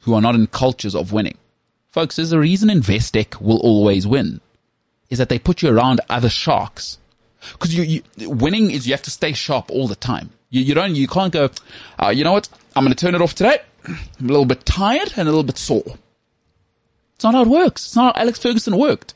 who 0.00 0.14
are 0.14 0.20
not 0.20 0.34
in 0.34 0.46
cultures 0.46 0.94
of 0.94 1.12
winning. 1.12 1.36
Folks, 1.92 2.16
there's 2.16 2.32
a 2.32 2.38
reason 2.38 2.70
Investec 2.70 3.38
will 3.40 3.58
always 3.58 4.06
win. 4.06 4.40
is 5.10 5.18
that 5.18 5.28
they 5.28 5.38
put 5.38 5.60
you 5.60 5.68
around 5.68 6.00
other 6.08 6.30
sharks. 6.30 6.96
Cause 7.58 7.74
you, 7.74 8.02
you 8.16 8.30
winning 8.30 8.70
is 8.70 8.86
you 8.86 8.94
have 8.94 9.02
to 9.02 9.10
stay 9.10 9.34
sharp 9.34 9.70
all 9.70 9.86
the 9.86 9.94
time. 9.94 10.30
You, 10.48 10.62
you 10.62 10.74
don't, 10.74 10.94
you 10.94 11.06
can't 11.06 11.32
go, 11.32 11.50
uh, 12.02 12.08
you 12.08 12.24
know 12.24 12.32
what? 12.32 12.48
I'm 12.74 12.84
going 12.84 12.94
to 12.94 13.04
turn 13.04 13.14
it 13.14 13.20
off 13.20 13.34
today. 13.34 13.58
I'm 13.86 13.98
a 14.20 14.28
little 14.28 14.46
bit 14.46 14.64
tired 14.64 15.12
and 15.16 15.28
a 15.28 15.30
little 15.30 15.42
bit 15.42 15.58
sore. 15.58 15.98
It's 17.14 17.24
not 17.24 17.34
how 17.34 17.42
it 17.42 17.48
works. 17.48 17.86
It's 17.86 17.96
not 17.96 18.16
how 18.16 18.22
Alex 18.22 18.38
Ferguson 18.38 18.78
worked. 18.78 19.12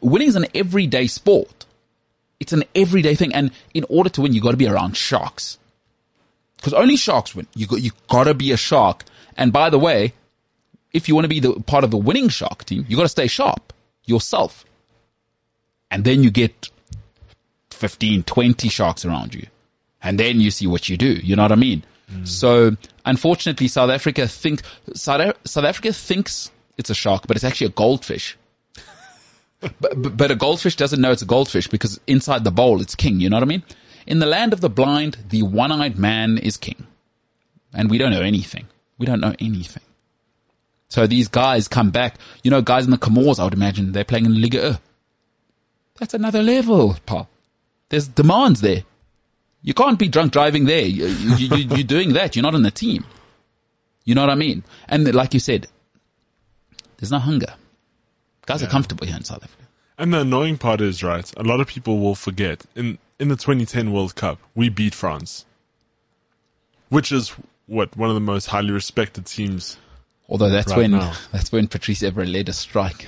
Winning 0.00 0.28
is 0.28 0.36
an 0.36 0.46
everyday 0.54 1.06
sport. 1.06 1.66
It's 2.38 2.54
an 2.54 2.64
everyday 2.74 3.14
thing. 3.14 3.34
And 3.34 3.50
in 3.74 3.84
order 3.90 4.08
to 4.10 4.22
win, 4.22 4.32
you 4.32 4.40
got 4.40 4.52
to 4.52 4.56
be 4.56 4.68
around 4.68 4.96
sharks. 4.96 5.58
Because 6.56 6.72
only 6.72 6.96
sharks 6.96 7.34
win. 7.34 7.46
You 7.54 7.66
got, 7.66 7.82
you 7.82 7.90
gotta 8.08 8.32
be 8.32 8.52
a 8.52 8.56
shark. 8.56 9.04
And 9.36 9.52
by 9.52 9.68
the 9.68 9.78
way, 9.78 10.14
if 10.92 11.08
you 11.08 11.14
want 11.14 11.24
to 11.24 11.28
be 11.28 11.40
the 11.40 11.54
part 11.60 11.84
of 11.84 11.90
the 11.90 11.96
winning 11.96 12.28
shark 12.28 12.64
team, 12.64 12.84
you 12.88 12.96
gotta 12.96 13.08
stay 13.08 13.26
sharp 13.26 13.72
yourself. 14.04 14.64
And 15.90 16.04
then 16.04 16.22
you 16.22 16.30
get 16.30 16.68
15, 17.70 18.24
20 18.24 18.68
sharks 18.68 19.04
around 19.04 19.34
you. 19.34 19.46
And 20.02 20.18
then 20.18 20.40
you 20.40 20.50
see 20.50 20.66
what 20.66 20.88
you 20.88 20.96
do. 20.96 21.12
You 21.12 21.36
know 21.36 21.42
what 21.42 21.52
I 21.52 21.56
mean? 21.56 21.82
Mm. 22.10 22.26
So 22.26 22.76
unfortunately, 23.04 23.68
South 23.68 23.90
Africa 23.90 24.26
think, 24.28 24.62
South, 24.94 25.36
South 25.44 25.64
Africa 25.64 25.92
thinks 25.92 26.50
it's 26.78 26.90
a 26.90 26.94
shark, 26.94 27.26
but 27.26 27.36
it's 27.36 27.44
actually 27.44 27.68
a 27.68 27.70
goldfish. 27.70 28.36
but, 29.60 29.74
but, 29.80 30.16
but 30.16 30.30
a 30.30 30.34
goldfish 30.34 30.76
doesn't 30.76 31.00
know 31.00 31.12
it's 31.12 31.22
a 31.22 31.26
goldfish 31.26 31.66
because 31.66 32.00
inside 32.06 32.44
the 32.44 32.50
bowl, 32.50 32.80
it's 32.80 32.94
king. 32.94 33.20
You 33.20 33.30
know 33.30 33.36
what 33.36 33.42
I 33.42 33.46
mean? 33.46 33.62
In 34.06 34.18
the 34.18 34.26
land 34.26 34.52
of 34.52 34.60
the 34.60 34.70
blind, 34.70 35.18
the 35.28 35.42
one-eyed 35.42 35.98
man 35.98 36.38
is 36.38 36.56
king. 36.56 36.86
And 37.72 37.90
we 37.90 37.98
don't 37.98 38.10
know 38.10 38.22
anything. 38.22 38.66
We 38.98 39.06
don't 39.06 39.20
know 39.20 39.34
anything. 39.38 39.82
So 40.90 41.06
these 41.06 41.28
guys 41.28 41.66
come 41.68 41.90
back. 41.90 42.16
You 42.42 42.50
know, 42.50 42.60
guys 42.60 42.84
in 42.84 42.90
the 42.90 42.98
Comores, 42.98 43.38
I 43.38 43.44
would 43.44 43.54
imagine, 43.54 43.92
they're 43.92 44.04
playing 44.04 44.26
in 44.26 44.34
the 44.34 44.40
Liga 44.40 44.72
E. 44.72 44.76
That's 45.98 46.14
another 46.14 46.42
level, 46.42 46.96
Paul. 47.06 47.28
There's 47.88 48.08
demands 48.08 48.60
there. 48.60 48.84
You 49.62 49.74
can't 49.74 49.98
be 49.98 50.08
drunk 50.08 50.32
driving 50.32 50.64
there. 50.66 50.84
You, 50.84 51.06
you, 51.06 51.56
you, 51.56 51.76
you're 51.76 51.84
doing 51.84 52.12
that. 52.14 52.36
You're 52.36 52.42
not 52.42 52.54
in 52.54 52.62
the 52.62 52.70
team. 52.70 53.04
You 54.04 54.14
know 54.14 54.22
what 54.22 54.30
I 54.30 54.34
mean? 54.34 54.64
And 54.88 55.14
like 55.14 55.34
you 55.34 55.40
said, 55.40 55.66
there's 56.96 57.10
no 57.10 57.18
hunger. 57.18 57.54
Guys 58.46 58.62
are 58.62 58.66
comfortable 58.66 59.06
here 59.06 59.16
in 59.16 59.24
South 59.24 59.44
Africa. 59.44 59.64
And 59.98 60.14
the 60.14 60.20
annoying 60.20 60.56
part 60.58 60.80
is, 60.80 61.02
right, 61.02 61.30
a 61.36 61.42
lot 61.42 61.60
of 61.60 61.66
people 61.66 61.98
will 61.98 62.14
forget. 62.14 62.64
In 62.74 62.98
in 63.18 63.28
the 63.28 63.36
2010 63.36 63.92
World 63.92 64.14
Cup, 64.14 64.38
we 64.54 64.70
beat 64.70 64.94
France. 64.94 65.44
Which 66.88 67.12
is 67.12 67.34
what 67.66 67.96
one 67.96 68.08
of 68.08 68.14
the 68.14 68.20
most 68.20 68.46
highly 68.46 68.70
respected 68.70 69.26
teams. 69.26 69.76
Although 70.30 70.48
that's 70.50 70.68
Right 70.70 70.76
when 70.78 70.92
now. 70.92 71.12
that's 71.32 71.50
when 71.52 71.66
Patrice 71.68 72.00
Evra 72.02 72.30
led 72.30 72.48
a 72.48 72.52
strike. 72.52 73.06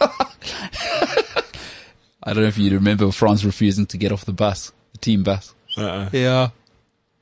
I 2.22 2.32
don't 2.34 2.42
know 2.42 2.48
if 2.48 2.58
you 2.58 2.70
remember 2.72 3.10
France 3.12 3.44
refusing 3.44 3.86
to 3.86 3.98
get 3.98 4.12
off 4.12 4.24
the 4.24 4.32
bus, 4.32 4.72
the 4.92 4.98
team 4.98 5.22
bus. 5.22 5.54
Uh, 5.76 6.08
Yeah. 6.12 6.48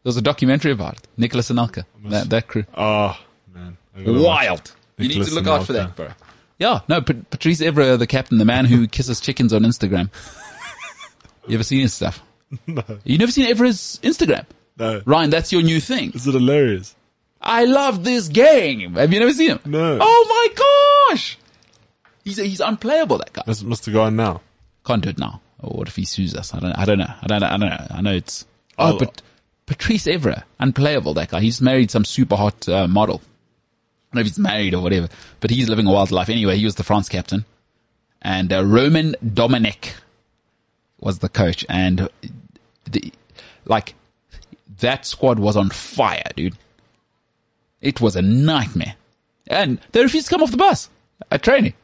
There 0.03 0.11
was 0.11 0.17
a 0.17 0.23
documentary 0.23 0.71
about 0.71 0.95
it. 0.99 1.09
Nicolas 1.17 1.51
Anelka, 1.51 1.85
that, 2.05 2.31
that 2.31 2.47
crew. 2.47 2.65
oh, 2.77 3.19
man. 3.53 3.77
I 3.97 3.99
gotta 4.01 4.13
watch 4.13 4.23
Wild. 4.25 4.73
You 4.99 5.09
need 5.09 5.25
to 5.25 5.35
look 5.35 5.49
out 5.49 5.67
for 5.67 5.73
that, 5.73 5.97
bro. 5.97 6.11
Yeah, 6.61 6.81
no, 6.89 7.01
Pat- 7.03 7.29
Patrice 7.31 7.61
Evra, 7.61 7.99
the 7.99 8.07
captain, 8.07 8.39
the 8.39 8.45
man 8.45 8.65
who 8.67 8.87
kisses 8.97 9.21
chickens 9.21 9.53
on 9.53 9.63
Instagram. 9.63 10.11
You 11.49 11.55
ever 11.55 11.65
seen 11.65 11.81
his 11.81 11.93
stuff? 11.95 12.23
No. 12.69 12.85
You 13.03 13.19
never 13.19 13.33
seen 13.33 13.53
Evra's 13.53 13.99
Instagram? 14.05 14.45
No. 14.79 15.03
Ryan, 15.05 15.31
that's 15.31 15.51
your 15.53 15.63
new 15.63 15.81
thing. 15.81 16.13
Is 16.13 16.29
it 16.29 16.35
hilarious? 16.35 16.95
I 17.47 17.65
love 17.65 18.03
this 18.05 18.29
game. 18.29 18.95
Have 18.95 19.13
you 19.13 19.21
never 19.21 19.33
seen 19.33 19.51
him? 19.51 19.61
No. 19.65 19.99
Oh 20.01 20.27
my 20.29 21.11
gosh. 21.13 21.39
He's, 22.25 22.39
he's 22.39 22.61
unplayable, 22.61 23.19
that 23.19 23.33
guy. 23.33 23.43
Must, 23.47 23.65
must 23.65 23.85
have 23.87 23.95
gone 23.95 24.17
now. 24.17 24.41
Can't 24.85 25.03
do 25.03 25.11
it 25.11 25.19
now. 25.19 25.41
Or 25.61 25.71
what 25.79 25.89
if 25.89 25.95
he 25.97 26.05
sues 26.05 26.35
us? 26.35 26.53
I 26.53 26.59
don't, 26.59 26.73
I 26.73 26.85
don't 26.85 26.99
know. 26.99 27.07
I 27.23 27.27
don't 27.29 27.41
know. 27.41 27.47
I 27.47 27.57
don't 27.57 27.61
know. 27.71 27.87
I 27.91 28.01
know 28.01 28.13
it's, 28.15 28.45
oh, 28.79 28.95
Oh. 28.95 28.99
but 28.99 29.23
Patrice 29.67 30.07
Evra, 30.07 30.43
unplayable, 30.59 31.15
that 31.15 31.29
guy. 31.31 31.41
He's 31.41 31.61
married 31.63 31.91
some 31.91 32.05
super 32.05 32.35
hot 32.37 32.69
uh, 32.69 32.89
model. 32.89 33.17
I 33.23 34.11
don't 34.11 34.15
know 34.17 34.21
if 34.23 34.27
he's 34.27 34.39
married 34.39 34.75
or 34.75 34.83
whatever, 34.83 35.09
but 35.41 35.51
he's 35.51 35.69
living 35.69 35.87
a 35.87 35.93
wild 35.93 36.11
life. 36.11 36.29
Anyway, 36.29 36.57
he 36.57 36.65
was 36.65 36.75
the 36.75 36.85
France 36.85 37.09
captain. 37.09 37.45
And 38.23 38.53
uh, 38.53 38.65
Raymond 38.65 39.17
Domenech 39.25 39.95
was 40.99 41.21
the 41.21 41.29
coach. 41.29 41.65
And 41.69 42.09
the, 42.91 43.13
like, 43.67 43.95
that 44.81 45.07
squad 45.07 45.39
was 45.39 45.57
on 45.57 45.71
fire, 45.71 46.29
dude. 46.35 46.57
It 47.87 48.01
was 48.01 48.17
a 48.17 48.23
nightmare. 48.23 48.97
And 49.47 49.79
they 49.93 50.03
refused 50.03 50.27
to 50.27 50.35
come 50.35 50.43
off 50.43 50.51
the 50.51 50.57
bus 50.57 50.91
at 51.31 51.43
training. 51.45 51.75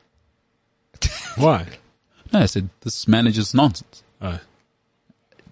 Why? 1.36 1.66
No, 2.32 2.40
I 2.40 2.46
said, 2.46 2.68
this 2.80 3.06
manager's 3.06 3.54
nonsense. 3.54 4.02
Oh. 4.20 4.40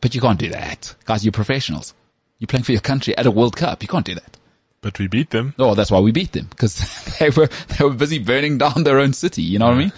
But 0.01 0.15
you 0.15 0.21
can't 0.21 0.39
do 0.39 0.49
that. 0.49 0.95
Guys, 1.05 1.25
you're 1.25 1.31
professionals. 1.33 1.95
You're 2.41 2.49
playing 2.49 2.65
for 2.65 2.73
your 2.73 2.81
country 2.81 3.17
at 3.17 3.27
a 3.27 3.31
World 3.31 3.57
Cup. 3.57 3.83
You 3.83 3.89
can't 3.89 4.05
do 4.05 4.15
that. 4.15 4.39
But 4.81 4.99
we 4.99 5.07
beat 5.07 5.31
them. 5.31 5.55
Oh, 5.59 5.75
that's 5.75 5.91
why 5.91 6.01
we 6.01 6.11
beat 6.11 6.33
them. 6.33 6.47
Because 6.51 6.75
they 7.21 7.31
were, 7.31 7.49
they 7.79 7.85
were 7.85 7.93
busy 7.93 8.19
burning 8.19 8.59
down 8.59 8.83
their 8.83 8.99
own 8.99 9.13
city. 9.13 9.43
You 9.43 9.61
know 9.61 9.67
what 9.69 9.75
I 9.75 9.79
mean? 9.79 9.93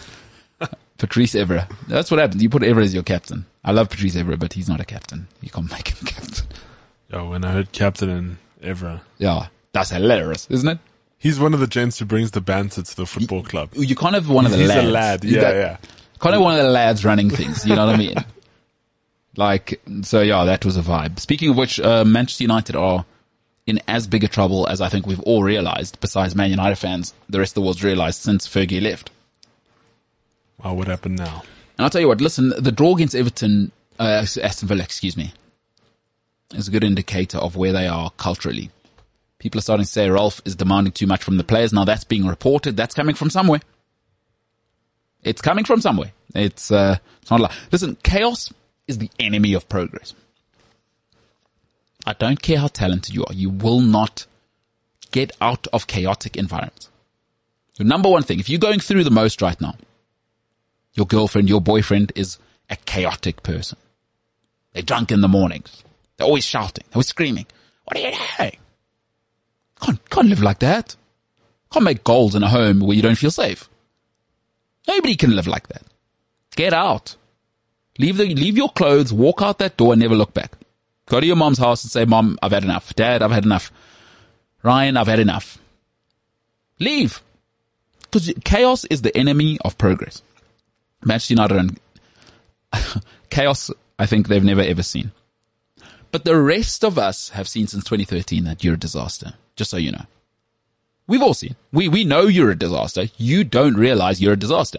Patrice 0.99 1.35
Evra. 1.35 1.73
That's 1.89 2.11
what 2.11 2.21
happens. 2.21 2.43
You 2.43 2.51
put 2.51 2.63
Evra 2.63 2.83
as 2.83 2.93
your 2.93 3.05
captain. 3.05 3.47
I 3.65 3.73
love 3.73 3.89
Patrice 3.89 4.17
Evra, 4.17 4.39
but 4.39 4.53
he's 4.53 4.69
not 4.69 4.81
a 4.81 4.85
captain. 4.85 5.29
You 5.41 5.49
can't 5.51 5.71
make 5.71 5.89
him 5.89 6.07
captain. 6.07 6.47
Yo, 7.11 7.31
when 7.31 7.45
I 7.45 7.53
heard 7.53 7.73
Captain 7.73 8.11
and 8.11 8.37
Evra. 8.63 9.01
Yeah. 9.19 9.49
That's 9.73 9.91
hilarious, 9.91 10.47
isn't 10.51 10.69
it? 10.69 10.79
He's 11.19 11.39
one 11.39 11.55
of 11.55 11.61
the 11.61 11.67
gents 11.67 11.99
who 11.99 12.05
brings 12.05 12.33
the 12.33 12.41
banter 12.41 12.83
to 12.83 12.97
the 12.97 13.07
football 13.07 13.43
club. 13.43 13.71
You 13.75 13.95
can't 13.95 14.15
have 14.15 14.29
one 14.29 14.45
of 14.45 14.51
the 14.53 14.59
He's 14.59 14.69
lads. 14.69 14.87
a 14.87 14.91
lad. 14.91 15.25
Yeah, 15.25 15.41
yeah. 15.53 15.77
Kind 16.19 16.35
of 16.35 16.43
one 16.43 16.57
of 16.59 16.65
the 16.65 16.71
lads 16.71 17.05
running 17.05 17.31
things. 17.31 17.65
You 17.67 17.77
know 17.77 17.87
what 17.87 17.95
I 17.95 17.99
mean? 17.99 18.17
Like, 19.35 19.81
so 20.03 20.21
yeah, 20.21 20.45
that 20.45 20.63
was 20.63 20.77
a 20.77 20.83
vibe. 20.83 21.19
Speaking 21.19 21.49
of 21.49 21.57
which, 21.57 21.81
uh, 21.81 22.05
Manchester 22.05 22.45
United 22.45 22.77
are 22.77 23.07
in 23.67 23.81
as 23.89 24.07
big 24.07 24.25
a 24.25 24.29
trouble 24.29 24.69
as 24.69 24.83
I 24.83 24.91
think 24.91 25.07
we've 25.07 25.21
all 25.21 25.43
realized, 25.43 25.99
besides 26.01 26.37
Man 26.37 26.51
United 26.51 26.77
fans, 26.77 27.15
the 27.31 27.39
rest 27.39 27.53
of 27.53 27.55
the 27.55 27.61
world's 27.63 27.83
realized 27.83 28.21
since 28.21 28.47
Fergie 28.47 28.83
left. 28.83 29.11
Wow, 30.63 30.75
what 30.75 30.87
happened 30.87 31.17
now? 31.17 31.43
And 31.79 31.85
I'll 31.85 31.89
tell 31.89 32.03
you 32.03 32.09
what, 32.09 32.21
listen, 32.21 32.53
the 32.59 32.73
draw 32.73 32.95
against 32.95 33.15
Everton, 33.15 33.73
uh, 33.99 34.27
Aston 34.43 34.69
Villa, 34.69 34.83
excuse 34.83 35.17
me, 35.17 35.33
is 36.53 36.69
a 36.69 36.71
good 36.71 36.85
indicator 36.85 37.39
of 37.39 37.57
where 37.57 37.73
they 37.73 37.87
are 37.89 38.11
culturally. 38.19 38.71
People 39.43 39.59
are 39.59 39.63
starting 39.63 39.85
to 39.85 39.91
say 39.91 40.09
Ralf 40.09 40.41
is 40.45 40.55
demanding 40.55 40.93
too 40.93 41.09
much 41.09 41.25
from 41.25 41.37
the 41.37 41.43
players. 41.43 41.73
Now 41.73 41.85
that's 41.85 42.05
being 42.05 42.29
reported. 42.29 42.77
That's 42.77 42.95
coming 42.95 43.17
from 43.17 43.29
somewhere. 43.29 43.59
It's 45.25 45.43
coming 45.43 45.65
from 45.65 45.81
somewhere. 45.81 46.13
It's, 46.33 46.71
uh, 46.71 46.99
it's 47.21 47.29
not 47.29 47.41
like, 47.41 47.51
listen, 47.73 47.97
chaos 48.05 48.53
is 48.87 48.99
the 48.99 49.11
enemy 49.19 49.55
of 49.55 49.69
progress. 49.69 50.15
I 52.07 52.13
don't 52.13 52.41
care 52.41 52.59
how 52.59 52.69
talented 52.69 53.17
you 53.17 53.25
are. 53.25 53.35
You 53.35 53.51
will 53.51 53.81
not 53.81 54.27
get 55.11 55.33
out 55.41 55.67
of 55.73 55.89
chaotic 55.89 56.37
environments. 56.37 56.89
The 57.79 57.85
number 57.85 58.09
one 58.09 58.23
thing, 58.23 58.39
if 58.39 58.49
you're 58.49 58.61
going 58.61 58.79
through 58.79 59.03
the 59.03 59.11
most 59.11 59.43
right 59.43 59.61
now, 59.61 59.75
your 60.95 61.07
girlfriend, 61.07 61.49
your 61.49 61.61
boyfriend 61.61 62.13
is 62.15 62.39
a 62.71 62.77
chaotic 62.77 63.43
person. 63.43 63.77
They're 64.73 64.85
drunk 64.85 65.11
in 65.11 65.21
the 65.21 65.27
mornings. 65.27 65.83
They're 66.17 66.29
always 66.29 66.45
shouting. 66.45 66.85
They're 66.91 66.99
always 66.99 67.09
screaming. 67.09 67.47
What 67.87 67.97
are 67.97 68.01
you 68.09 68.17
doing? 68.39 68.59
Can't, 69.83 70.11
can't 70.11 70.29
live 70.29 70.43
like 70.43 70.61
that. 70.61 70.97
Can't 71.73 71.85
make 71.85 72.05
goals 72.05 72.35
in 72.35 72.43
a 72.43 72.49
home 72.49 72.81
where 72.81 72.97
you 72.97 73.03
don't 73.03 73.19
feel 73.19 73.31
safe. 73.31 73.69
Nobody 74.87 75.17
can 75.17 75.35
live 75.35 75.47
like 75.47 75.69
that. 75.69 75.83
Get 76.57 76.73
out. 76.73 77.17
Leave 77.99 78.17
the, 78.17 78.35
leave 78.35 78.57
your 78.57 78.71
clothes, 78.71 79.13
walk 79.13 79.43
out 79.43 79.59
that 79.59 79.77
door 79.77 79.93
and 79.93 80.01
never 80.01 80.15
look 80.15 80.35
back. 80.35 80.53
Go 81.07 81.21
to 81.21 81.27
your 81.27 81.37
mom's 81.37 81.59
house 81.59 81.85
and 81.85 81.91
say, 81.91 82.05
mom, 82.05 82.39
I've 82.43 82.53
had 82.53 82.65
enough. 82.65 82.95
Dad, 82.95 83.23
I've 83.23 83.31
had 83.31 83.45
enough. 83.45 83.73
Ryan, 84.63 84.97
I've 84.97 85.09
had 85.09 85.19
enough. 85.19 85.59
Leave. 86.79 87.23
Because 88.03 88.33
chaos 88.45 88.85
is 88.85 89.03
the 89.03 89.17
enemy 89.17 89.59
of 89.65 89.79
progress. 89.79 90.23
Manchester 91.05 91.35
United 91.35 91.57
and 91.57 91.81
chaos, 93.31 93.71
I 93.99 94.07
think 94.07 94.29
they've 94.29 94.45
never 94.45 94.61
ever 94.61 94.83
seen. 94.83 95.13
But 96.11 96.25
the 96.25 96.41
rest 96.41 96.85
of 96.85 96.99
us 96.99 97.31
have 97.31 97.49
seen 97.49 97.67
since 97.67 97.85
2013 97.85 98.45
that 98.45 98.63
you're 98.63 98.75
a 98.75 98.79
disaster. 98.79 99.35
Just 99.57 99.71
so 99.71 99.77
you 99.77 99.93
know. 99.93 100.07
We've 101.07 101.23
all 101.23 101.35
seen. 101.35 101.57
We, 101.73 101.89
we 101.89 102.05
know 102.05 102.23
you're 102.23 102.51
a 102.51 102.59
disaster. 102.59 103.05
You 103.19 103.45
don't 103.45 103.75
realize 103.75 104.21
you're 104.21 104.33
a 104.35 104.39
disaster. 104.39 104.79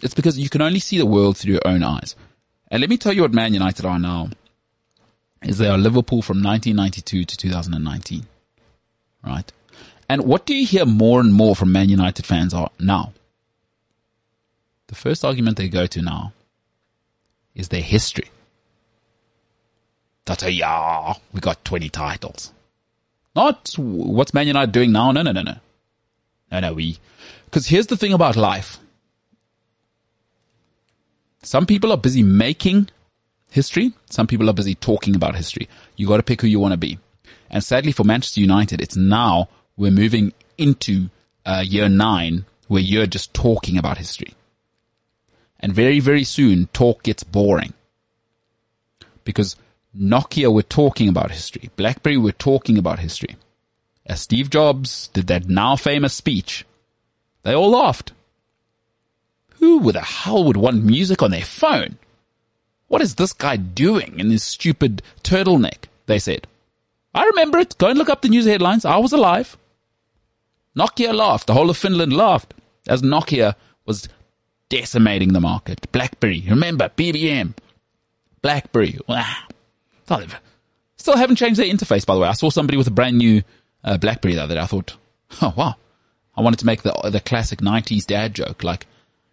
It's 0.00 0.14
because 0.14 0.38
you 0.38 0.48
can 0.48 0.62
only 0.62 0.80
see 0.80 0.98
the 0.98 1.06
world 1.06 1.36
through 1.36 1.54
your 1.54 1.66
own 1.66 1.82
eyes. 1.82 2.16
And 2.70 2.80
let 2.80 2.88
me 2.88 2.96
tell 2.96 3.12
you 3.12 3.22
what 3.22 3.34
Man 3.34 3.52
United 3.52 3.84
are 3.84 3.98
now. 3.98 4.30
Is 5.42 5.58
they 5.58 5.68
are 5.68 5.78
Liverpool 5.78 6.22
from 6.22 6.42
1992 6.42 7.24
to 7.24 7.36
2019. 7.36 8.26
Right? 9.24 9.52
And 10.08 10.24
what 10.24 10.46
do 10.46 10.54
you 10.54 10.66
hear 10.66 10.86
more 10.86 11.20
and 11.20 11.32
more 11.32 11.54
from 11.54 11.72
Man 11.72 11.88
United 11.88 12.26
fans 12.26 12.54
are 12.54 12.70
now? 12.78 13.12
The 14.86 14.94
first 14.94 15.24
argument 15.24 15.56
they 15.56 15.68
go 15.68 15.86
to 15.86 16.02
now 16.02 16.32
is 17.54 17.68
their 17.68 17.82
history. 17.82 18.28
They'll 20.24 20.36
say, 20.36 20.50
yeah, 20.50 21.14
we 21.32 21.40
got 21.40 21.64
20 21.64 21.88
titles. 21.90 22.52
Not 23.34 23.74
what's 23.76 24.34
Man 24.34 24.46
United 24.46 24.72
doing 24.72 24.92
now. 24.92 25.12
No, 25.12 25.22
no, 25.22 25.32
no, 25.32 25.42
no. 25.42 25.56
no, 26.50 26.60
no, 26.60 26.74
we, 26.74 26.98
cause 27.50 27.66
here's 27.66 27.86
the 27.86 27.96
thing 27.96 28.12
about 28.12 28.36
life. 28.36 28.78
Some 31.42 31.66
people 31.66 31.90
are 31.92 31.96
busy 31.96 32.22
making 32.22 32.88
history. 33.50 33.92
Some 34.10 34.26
people 34.26 34.50
are 34.50 34.54
busy 34.54 34.74
talking 34.74 35.14
about 35.14 35.36
history. 35.36 35.68
You 35.96 36.06
got 36.06 36.18
to 36.18 36.22
pick 36.22 36.40
who 36.40 36.46
you 36.46 36.60
want 36.60 36.72
to 36.72 36.78
be. 36.78 36.98
And 37.48 37.64
sadly 37.64 37.92
for 37.92 38.04
Manchester 38.04 38.40
United, 38.40 38.80
it's 38.80 38.96
now 38.96 39.48
we're 39.76 39.90
moving 39.90 40.32
into 40.58 41.08
uh, 41.46 41.64
year 41.66 41.88
nine 41.88 42.44
where 42.68 42.82
you're 42.82 43.06
just 43.06 43.32
talking 43.32 43.78
about 43.78 43.98
history. 43.98 44.34
And 45.58 45.72
very, 45.72 46.00
very 46.00 46.24
soon 46.24 46.68
talk 46.72 47.02
gets 47.02 47.22
boring 47.22 47.74
because 49.24 49.56
Nokia 49.96 50.52
were 50.52 50.62
talking 50.62 51.08
about 51.08 51.30
history. 51.30 51.70
BlackBerry 51.76 52.16
were 52.16 52.32
talking 52.32 52.78
about 52.78 53.00
history. 53.00 53.36
As 54.06 54.20
Steve 54.20 54.50
Jobs 54.50 55.08
did 55.08 55.26
that 55.26 55.48
now 55.48 55.76
famous 55.76 56.14
speech, 56.14 56.64
they 57.42 57.54
all 57.54 57.70
laughed. 57.70 58.12
Who 59.58 59.92
the 59.92 60.00
hell 60.00 60.44
would 60.44 60.56
want 60.56 60.84
music 60.84 61.22
on 61.22 61.30
their 61.30 61.44
phone? 61.44 61.98
What 62.88 63.02
is 63.02 63.14
this 63.14 63.32
guy 63.32 63.56
doing 63.56 64.18
in 64.18 64.30
his 64.30 64.42
stupid 64.42 65.02
turtleneck? 65.22 65.84
They 66.06 66.18
said. 66.18 66.46
I 67.14 67.24
remember 67.24 67.58
it. 67.58 67.76
Go 67.78 67.88
and 67.88 67.98
look 67.98 68.08
up 68.08 68.22
the 68.22 68.28
news 68.28 68.46
headlines. 68.46 68.84
I 68.84 68.96
was 68.96 69.12
alive. 69.12 69.56
Nokia 70.76 71.14
laughed. 71.14 71.46
The 71.46 71.54
whole 71.54 71.70
of 71.70 71.76
Finland 71.76 72.12
laughed 72.12 72.54
as 72.88 73.02
Nokia 73.02 73.54
was 73.86 74.08
decimating 74.68 75.32
the 75.32 75.40
market. 75.40 75.90
BlackBerry. 75.92 76.44
Remember, 76.48 76.88
BBM. 76.96 77.54
BlackBerry. 78.42 78.98
Still 80.96 81.16
haven't 81.16 81.36
changed 81.36 81.58
their 81.58 81.66
interface, 81.66 82.04
by 82.04 82.14
the 82.14 82.20
way. 82.20 82.28
I 82.28 82.32
saw 82.32 82.50
somebody 82.50 82.76
with 82.76 82.86
a 82.86 82.90
brand 82.90 83.16
new 83.16 83.42
uh, 83.84 83.96
BlackBerry 83.96 84.34
the 84.34 84.42
other 84.42 84.54
day. 84.56 84.60
I 84.60 84.66
thought, 84.66 84.96
oh 85.42 85.54
wow. 85.56 85.76
I 86.36 86.42
wanted 86.42 86.58
to 86.60 86.66
make 86.66 86.82
the 86.82 86.92
the 87.10 87.20
classic 87.20 87.60
90s 87.60 88.06
dad 88.06 88.34
joke, 88.34 88.62
like, 88.64 88.86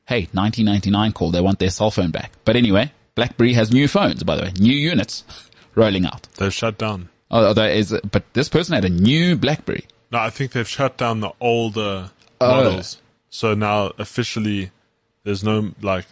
hey, 0.08 0.28
1999 0.32 1.12
call, 1.14 1.32
they 1.32 1.42
want 1.42 1.60
their 1.60 1.70
cell 1.70 1.92
phone 1.92 2.12
back. 2.12 2.32
But 2.46 2.56
anyway, 2.56 2.92
BlackBerry 3.16 3.54
has 3.54 3.72
new 3.72 3.88
phones, 3.88 4.24
by 4.24 4.36
the 4.36 4.44
way, 4.44 4.52
new 4.60 4.74
units 4.76 5.24
rolling 5.76 6.06
out. 6.06 6.28
They've 6.38 6.54
shut 6.54 6.78
down. 6.78 7.10
Oh, 7.30 7.54
there 7.54 7.70
is, 7.70 7.94
but 8.10 8.24
this 8.34 8.48
person 8.50 8.74
had 8.76 8.86
a 8.86 8.90
new 8.90 9.36
BlackBerry. 9.36 9.86
No, 10.12 10.20
I 10.20 10.30
think 10.30 10.54
they've 10.54 10.68
shut 10.68 10.98
down 10.98 11.20
the 11.20 11.32
older 11.42 12.12
Oh. 12.40 12.48
models. 12.64 13.02
So 13.30 13.54
now 13.56 13.92
officially, 13.98 14.72
there's 15.24 15.44
no 15.44 15.72
like. 15.82 16.06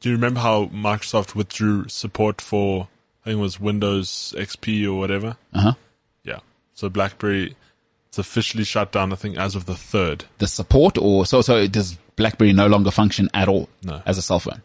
Do 0.00 0.08
you 0.08 0.14
remember 0.14 0.40
how 0.40 0.66
Microsoft 0.66 1.34
withdrew 1.34 1.88
support 1.88 2.40
for 2.40 2.88
I 3.28 3.32
think 3.32 3.40
it 3.40 3.42
was 3.42 3.60
Windows 3.60 4.32
XP 4.38 4.86
or 4.86 4.94
whatever? 4.94 5.36
Uh 5.52 5.60
huh. 5.60 5.72
Yeah. 6.24 6.38
So 6.72 6.88
BlackBerry, 6.88 7.56
it's 8.08 8.16
officially 8.16 8.64
shut 8.64 8.90
down. 8.90 9.12
I 9.12 9.16
think 9.16 9.36
as 9.36 9.54
of 9.54 9.66
the 9.66 9.74
third. 9.74 10.24
The 10.38 10.46
support 10.46 10.96
or, 10.96 11.26
so, 11.26 11.42
so 11.42 11.66
does 11.66 11.98
BlackBerry 12.16 12.54
no 12.54 12.68
longer 12.68 12.90
function 12.90 13.28
at 13.34 13.46
all 13.46 13.68
No. 13.82 14.00
as 14.06 14.16
a 14.16 14.22
cell 14.22 14.40
phone? 14.40 14.62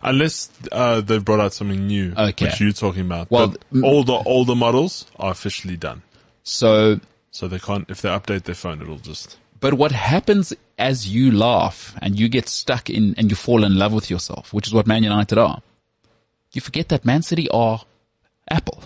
Unless 0.00 0.48
uh, 0.70 1.00
they've 1.00 1.24
brought 1.24 1.40
out 1.40 1.54
something 1.54 1.88
new, 1.88 2.14
Okay. 2.16 2.44
which 2.44 2.60
you're 2.60 2.70
talking 2.72 3.00
about. 3.00 3.32
Well, 3.32 3.48
But 3.72 3.82
all 3.82 4.04
the 4.04 4.12
older 4.12 4.54
models 4.54 5.06
are 5.16 5.32
officially 5.32 5.76
done. 5.76 6.02
So, 6.44 7.00
So 7.32 7.48
they 7.48 7.58
can't. 7.58 7.90
If 7.90 8.00
they 8.02 8.10
update 8.10 8.44
their 8.44 8.54
phone, 8.54 8.80
it'll 8.80 8.98
just. 8.98 9.38
but 9.58 9.74
what 9.74 9.90
happens 9.90 10.52
as 10.78 11.08
you 11.08 11.32
laugh 11.32 11.96
and 12.00 12.16
you 12.16 12.28
get 12.28 12.48
stuck 12.48 12.88
in 12.88 13.16
and 13.18 13.28
you 13.30 13.34
fall 13.34 13.64
in 13.64 13.76
love 13.76 13.92
with 13.92 14.08
yourself, 14.08 14.52
which 14.52 14.68
is 14.68 14.72
what 14.74 14.86
Man 14.86 15.02
United 15.02 15.36
are, 15.38 15.62
you 16.52 16.60
forget 16.60 16.90
that 16.90 17.04
Man 17.04 17.22
City 17.22 17.48
are 17.50 17.80
Apple. 18.50 18.82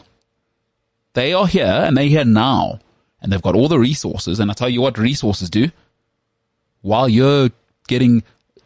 They 1.15 1.33
are 1.33 1.47
here 1.47 1.65
and 1.65 1.97
they're 1.97 2.05
here 2.05 2.25
now 2.25 2.81
and 3.21 3.33
they've 3.33 3.43
got 3.43 3.55
all 3.55 3.69
the 3.69 3.79
resources. 3.79 4.41
And 4.41 4.51
I 4.51 4.55
tell 4.55 4.69
you 4.69 4.81
what 4.81 4.99
resources 4.99 5.51
do 5.51 5.71
while 6.83 7.09
you're 7.09 7.51
getting, 7.89 8.23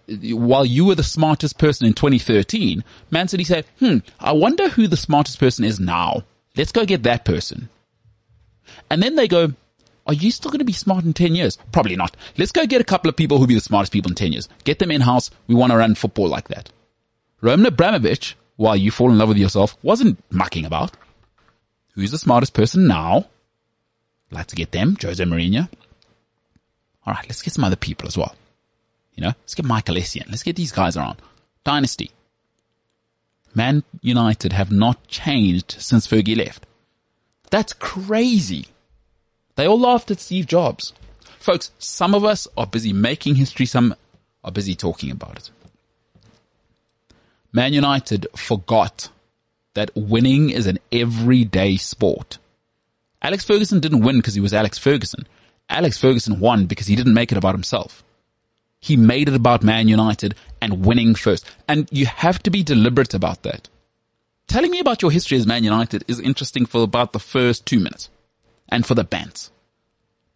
while 0.06 0.64
you 0.64 0.84
were 0.84 0.94
the 0.94 1.02
smartest 1.02 1.58
person 1.58 1.86
in 1.86 1.94
2013, 1.94 2.84
Man 3.10 3.28
City 3.28 3.44
said, 3.44 3.64
hmm, 3.78 3.98
I 4.20 4.32
wonder 4.32 4.68
who 4.68 4.86
the 4.86 4.96
smartest 4.96 5.38
person 5.38 5.64
is 5.64 5.80
now. 5.80 6.24
Let's 6.56 6.72
go 6.72 6.84
get 6.84 7.04
that 7.04 7.24
person. 7.24 7.68
And 8.90 9.02
then 9.02 9.16
they 9.16 9.28
go, 9.28 9.52
are 10.06 10.14
you 10.14 10.30
still 10.30 10.50
going 10.50 10.58
to 10.58 10.64
be 10.64 10.72
smart 10.72 11.04
in 11.04 11.12
10 11.12 11.34
years? 11.34 11.58
Probably 11.70 11.96
not. 11.96 12.16
Let's 12.36 12.52
go 12.52 12.66
get 12.66 12.80
a 12.80 12.84
couple 12.84 13.08
of 13.08 13.16
people 13.16 13.38
who'll 13.38 13.46
be 13.46 13.54
the 13.54 13.60
smartest 13.60 13.92
people 13.92 14.10
in 14.10 14.16
10 14.16 14.32
years. 14.32 14.48
Get 14.64 14.78
them 14.78 14.90
in 14.90 15.00
house. 15.00 15.30
We 15.46 15.54
want 15.54 15.70
to 15.70 15.76
run 15.78 15.94
football 15.94 16.28
like 16.28 16.48
that. 16.48 16.70
Roman 17.40 17.66
Abramovich, 17.66 18.36
while 18.62 18.76
you 18.76 18.92
fall 18.92 19.10
in 19.10 19.18
love 19.18 19.28
with 19.28 19.38
yourself, 19.38 19.76
wasn't 19.82 20.22
mucking 20.30 20.64
about. 20.64 20.92
Who's 21.94 22.12
the 22.12 22.18
smartest 22.18 22.54
person 22.54 22.86
now? 22.86 23.26
Like 24.30 24.46
to 24.46 24.56
get 24.56 24.70
them, 24.70 24.96
Jose 25.02 25.22
Mourinho. 25.24 25.68
All 27.04 27.12
right, 27.12 27.24
let's 27.28 27.42
get 27.42 27.52
some 27.52 27.64
other 27.64 27.74
people 27.74 28.06
as 28.06 28.16
well. 28.16 28.36
You 29.16 29.22
know, 29.22 29.32
let's 29.40 29.56
get 29.56 29.66
Michael 29.66 29.96
Essien. 29.96 30.28
Let's 30.28 30.44
get 30.44 30.54
these 30.54 30.70
guys 30.70 30.96
around. 30.96 31.20
Dynasty. 31.64 32.12
Man 33.52 33.82
United 34.00 34.52
have 34.52 34.70
not 34.70 35.08
changed 35.08 35.72
since 35.80 36.06
Fergie 36.06 36.36
left. 36.36 36.64
That's 37.50 37.72
crazy. 37.72 38.68
They 39.56 39.66
all 39.66 39.80
laughed 39.80 40.12
at 40.12 40.20
Steve 40.20 40.46
Jobs. 40.46 40.92
Folks, 41.40 41.72
some 41.80 42.14
of 42.14 42.24
us 42.24 42.46
are 42.56 42.66
busy 42.66 42.92
making 42.92 43.34
history, 43.34 43.66
some 43.66 43.96
are 44.44 44.52
busy 44.52 44.76
talking 44.76 45.10
about 45.10 45.36
it. 45.36 45.50
Man 47.52 47.74
United 47.74 48.26
forgot 48.34 49.10
that 49.74 49.90
winning 49.94 50.48
is 50.48 50.66
an 50.66 50.78
everyday 50.90 51.76
sport. 51.76 52.38
Alex 53.20 53.44
Ferguson 53.44 53.78
didn't 53.78 54.02
win 54.02 54.16
because 54.16 54.34
he 54.34 54.40
was 54.40 54.54
Alex 54.54 54.78
Ferguson. 54.78 55.26
Alex 55.68 55.98
Ferguson 55.98 56.40
won 56.40 56.66
because 56.66 56.86
he 56.86 56.96
didn't 56.96 57.14
make 57.14 57.30
it 57.30 57.38
about 57.38 57.54
himself. 57.54 58.02
He 58.80 58.96
made 58.96 59.28
it 59.28 59.34
about 59.34 59.62
Man 59.62 59.86
United 59.86 60.34
and 60.60 60.84
winning 60.84 61.14
first. 61.14 61.44
And 61.68 61.88
you 61.92 62.06
have 62.06 62.42
to 62.42 62.50
be 62.50 62.62
deliberate 62.62 63.14
about 63.14 63.42
that. 63.42 63.68
Telling 64.48 64.70
me 64.70 64.80
about 64.80 65.02
your 65.02 65.10
history 65.10 65.36
as 65.38 65.46
Man 65.46 65.62
United 65.62 66.04
is 66.08 66.18
interesting 66.20 66.66
for 66.66 66.82
about 66.82 67.12
the 67.12 67.20
first 67.20 67.64
two 67.64 67.78
minutes 67.78 68.08
and 68.68 68.84
for 68.84 68.94
the 68.94 69.04
bants. 69.04 69.50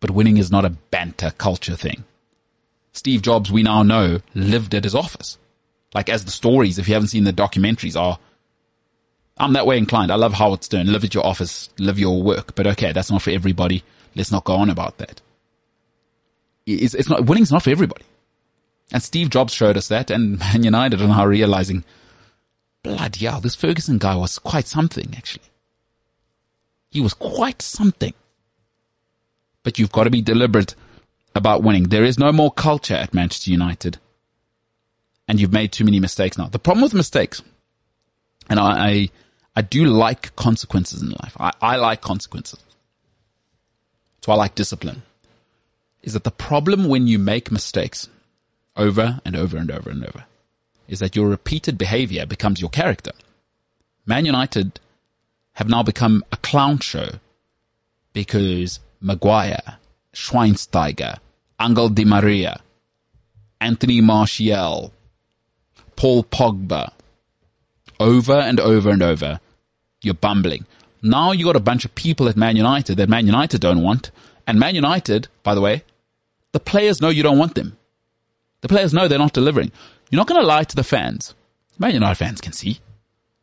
But 0.00 0.10
winning 0.10 0.36
is 0.36 0.50
not 0.50 0.64
a 0.64 0.70
banter 0.70 1.32
culture 1.36 1.76
thing. 1.76 2.04
Steve 2.92 3.22
Jobs, 3.22 3.50
we 3.50 3.62
now 3.62 3.82
know, 3.82 4.20
lived 4.34 4.74
at 4.74 4.84
his 4.84 4.94
office. 4.94 5.38
Like 5.96 6.10
as 6.10 6.26
the 6.26 6.30
stories, 6.30 6.78
if 6.78 6.88
you 6.88 6.92
haven't 6.92 7.08
seen 7.08 7.24
the 7.24 7.32
documentaries, 7.32 7.98
are 7.98 8.18
I'm 9.38 9.54
that 9.54 9.66
way 9.66 9.78
inclined. 9.78 10.12
I 10.12 10.16
love 10.16 10.34
Howard 10.34 10.62
Stern. 10.62 10.92
Live 10.92 11.04
at 11.04 11.14
your 11.14 11.24
office, 11.24 11.70
live 11.78 11.98
your 11.98 12.22
work. 12.22 12.54
But 12.54 12.66
okay, 12.66 12.92
that's 12.92 13.10
not 13.10 13.22
for 13.22 13.30
everybody. 13.30 13.82
Let's 14.14 14.30
not 14.30 14.44
go 14.44 14.56
on 14.56 14.68
about 14.68 14.98
that. 14.98 15.22
It's, 16.66 16.92
it's 16.92 17.08
not, 17.08 17.24
winning's 17.24 17.50
not 17.50 17.62
for 17.62 17.70
everybody. 17.70 18.04
And 18.92 19.02
Steve 19.02 19.30
Jobs 19.30 19.54
showed 19.54 19.78
us 19.78 19.88
that 19.88 20.10
and 20.10 20.38
Man 20.38 20.64
United 20.64 21.00
are 21.00 21.08
now 21.08 21.24
realizing, 21.24 21.82
bloody 22.82 23.24
hell, 23.24 23.40
this 23.40 23.54
Ferguson 23.54 23.96
guy 23.96 24.16
was 24.16 24.38
quite 24.38 24.66
something, 24.66 25.14
actually. 25.16 25.48
He 26.90 27.00
was 27.00 27.14
quite 27.14 27.62
something. 27.62 28.12
But 29.62 29.78
you've 29.78 29.92
got 29.92 30.04
to 30.04 30.10
be 30.10 30.20
deliberate 30.20 30.74
about 31.34 31.62
winning. 31.62 31.84
There 31.84 32.04
is 32.04 32.18
no 32.18 32.32
more 32.32 32.50
culture 32.50 32.94
at 32.94 33.14
Manchester 33.14 33.50
United. 33.50 33.98
And 35.28 35.40
you've 35.40 35.52
made 35.52 35.72
too 35.72 35.84
many 35.84 35.98
mistakes 36.00 36.38
now. 36.38 36.46
The 36.46 36.58
problem 36.58 36.82
with 36.82 36.94
mistakes, 36.94 37.42
and 38.48 38.60
I, 38.60 38.88
I, 38.88 39.10
I 39.56 39.62
do 39.62 39.84
like 39.84 40.36
consequences 40.36 41.02
in 41.02 41.10
life. 41.10 41.36
I, 41.38 41.52
I 41.60 41.76
like 41.76 42.00
consequences. 42.00 42.60
So 44.22 44.32
I 44.32 44.36
like 44.36 44.54
discipline. 44.54 45.02
Is 46.02 46.12
that 46.12 46.24
the 46.24 46.30
problem 46.30 46.88
when 46.88 47.08
you 47.08 47.18
make 47.18 47.50
mistakes 47.50 48.08
over 48.76 49.20
and 49.24 49.34
over 49.34 49.56
and 49.56 49.70
over 49.70 49.90
and 49.90 50.04
over 50.04 50.24
is 50.86 51.00
that 51.00 51.16
your 51.16 51.28
repeated 51.28 51.76
behavior 51.78 52.26
becomes 52.26 52.60
your 52.60 52.70
character. 52.70 53.12
Man 54.04 54.24
United 54.24 54.78
have 55.54 55.68
now 55.68 55.82
become 55.82 56.24
a 56.30 56.36
clown 56.36 56.78
show 56.78 57.08
because 58.12 58.80
Maguire, 59.00 59.78
Schweinsteiger, 60.12 61.18
Angel 61.60 61.88
Di 61.88 62.04
Maria, 62.04 62.60
Anthony 63.60 64.00
Martial, 64.00 64.92
Paul 65.96 66.24
Pogba, 66.24 66.92
over 67.98 68.34
and 68.34 68.60
over 68.60 68.90
and 68.90 69.02
over, 69.02 69.40
you're 70.02 70.14
bumbling. 70.14 70.66
Now 71.02 71.32
you 71.32 71.44
got 71.44 71.56
a 71.56 71.60
bunch 71.60 71.84
of 71.84 71.94
people 71.94 72.28
at 72.28 72.36
Man 72.36 72.56
United 72.56 72.96
that 72.96 73.08
Man 73.08 73.26
United 73.26 73.60
don't 73.60 73.82
want. 73.82 74.10
And 74.46 74.60
Man 74.60 74.74
United, 74.74 75.28
by 75.42 75.54
the 75.54 75.60
way, 75.60 75.82
the 76.52 76.60
players 76.60 77.00
know 77.00 77.08
you 77.08 77.22
don't 77.22 77.38
want 77.38 77.54
them. 77.54 77.76
The 78.60 78.68
players 78.68 78.92
know 78.92 79.08
they're 79.08 79.18
not 79.18 79.32
delivering. 79.32 79.72
You're 80.10 80.18
not 80.18 80.26
going 80.26 80.40
to 80.40 80.46
lie 80.46 80.64
to 80.64 80.76
the 80.76 80.84
fans. 80.84 81.34
Man 81.78 81.94
United 81.94 82.14
fans 82.16 82.40
can 82.40 82.52
see. 82.52 82.80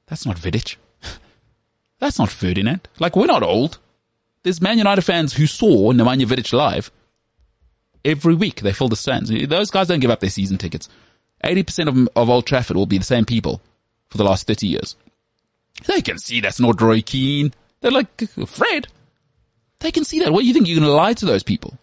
That's 0.07 0.25
not 0.25 0.38
Vidic. 0.38 0.77
That's 1.99 2.19
not 2.19 2.30
Ferdinand. 2.30 2.88
Like, 2.99 3.15
we're 3.15 3.25
not 3.25 3.43
old. 3.43 3.80
There's 4.43 4.61
Man 4.61 4.77
United 4.77 5.01
fans 5.03 5.34
who 5.34 5.47
saw 5.47 5.91
Nemanja 5.93 6.25
Vidic 6.25 6.51
live 6.53 6.91
every 8.03 8.35
week. 8.35 8.61
They 8.61 8.73
fill 8.73 8.89
the 8.89 8.95
stands. 8.95 9.30
Those 9.47 9.71
guys 9.71 9.88
don't 9.88 9.99
give 9.99 10.11
up 10.11 10.19
their 10.19 10.30
season 10.30 10.57
tickets. 10.57 10.89
80% 11.43 11.87
of, 11.87 12.09
of 12.15 12.29
Old 12.29 12.45
Trafford 12.45 12.77
will 12.77 12.85
be 12.85 12.97
the 12.97 13.03
same 13.03 13.25
people 13.25 13.61
for 14.09 14.17
the 14.17 14.23
last 14.23 14.47
30 14.47 14.67
years. 14.67 14.95
They 15.85 16.01
can 16.01 16.17
see 16.17 16.39
that's 16.39 16.59
not 16.59 16.81
Roy 16.81 17.01
Keane. 17.01 17.53
They're 17.81 17.91
like, 17.91 18.29
Fred. 18.47 18.87
They 19.79 19.91
can 19.91 20.05
see 20.05 20.19
that. 20.19 20.31
What 20.31 20.41
do 20.41 20.47
you 20.47 20.53
think? 20.53 20.67
You're 20.67 20.79
going 20.79 20.89
to 20.89 20.93
lie 20.95 21.13
to 21.13 21.25
those 21.25 21.43
people? 21.43 21.77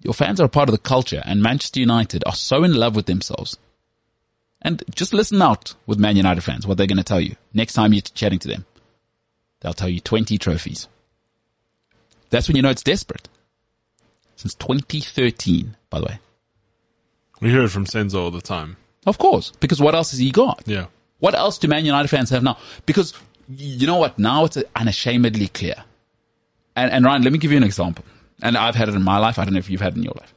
Your 0.00 0.14
fans 0.14 0.40
are 0.40 0.44
a 0.44 0.48
part 0.48 0.68
of 0.68 0.72
the 0.72 0.78
culture 0.78 1.22
and 1.24 1.42
Manchester 1.42 1.80
United 1.80 2.22
are 2.24 2.34
so 2.34 2.64
in 2.64 2.72
love 2.72 2.96
with 2.96 3.06
themselves. 3.06 3.58
And 4.62 4.82
just 4.94 5.12
listen 5.12 5.42
out 5.42 5.74
with 5.86 5.98
Man 5.98 6.16
United 6.16 6.42
fans, 6.42 6.66
what 6.66 6.78
they're 6.78 6.86
going 6.86 6.96
to 6.98 7.04
tell 7.04 7.20
you. 7.20 7.36
Next 7.52 7.74
time 7.74 7.92
you're 7.92 8.02
chatting 8.02 8.38
to 8.40 8.48
them, 8.48 8.64
they'll 9.60 9.72
tell 9.72 9.88
you 9.88 10.00
20 10.00 10.38
trophies. 10.38 10.88
That's 12.30 12.48
when 12.48 12.56
you 12.56 12.62
know 12.62 12.70
it's 12.70 12.82
desperate. 12.82 13.28
Since 14.36 14.54
2013, 14.54 15.76
by 15.90 16.00
the 16.00 16.06
way. 16.06 16.18
We 17.40 17.50
hear 17.50 17.62
it 17.62 17.68
from 17.68 17.86
Senzo 17.86 18.20
all 18.20 18.30
the 18.30 18.40
time. 18.40 18.76
Of 19.06 19.18
course, 19.18 19.52
because 19.60 19.80
what 19.80 19.94
else 19.94 20.10
has 20.10 20.20
he 20.20 20.30
got? 20.30 20.62
Yeah. 20.66 20.86
What 21.20 21.34
else 21.34 21.58
do 21.58 21.68
Man 21.68 21.84
United 21.84 22.08
fans 22.08 22.30
have 22.30 22.42
now? 22.42 22.58
Because 22.86 23.14
you 23.48 23.86
know 23.86 23.96
what? 23.96 24.18
Now 24.18 24.44
it's 24.44 24.58
unashamedly 24.76 25.48
clear. 25.48 25.76
And, 26.76 26.92
and 26.92 27.04
Ryan, 27.04 27.22
let 27.22 27.32
me 27.32 27.38
give 27.38 27.50
you 27.50 27.56
an 27.56 27.64
example. 27.64 28.04
And 28.42 28.56
I've 28.56 28.74
had 28.74 28.88
it 28.88 28.94
in 28.94 29.02
my 29.02 29.18
life. 29.18 29.38
I 29.38 29.44
don't 29.44 29.54
know 29.54 29.58
if 29.58 29.70
you've 29.70 29.80
had 29.80 29.94
it 29.94 29.96
in 29.96 30.04
your 30.04 30.14
life. 30.16 30.32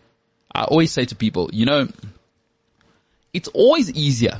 I 0.54 0.64
always 0.64 0.92
say 0.92 1.06
to 1.06 1.16
people, 1.16 1.50
you 1.54 1.66
know, 1.66 1.88
it's 3.34 3.48
always 3.50 3.92
easier. 3.92 4.40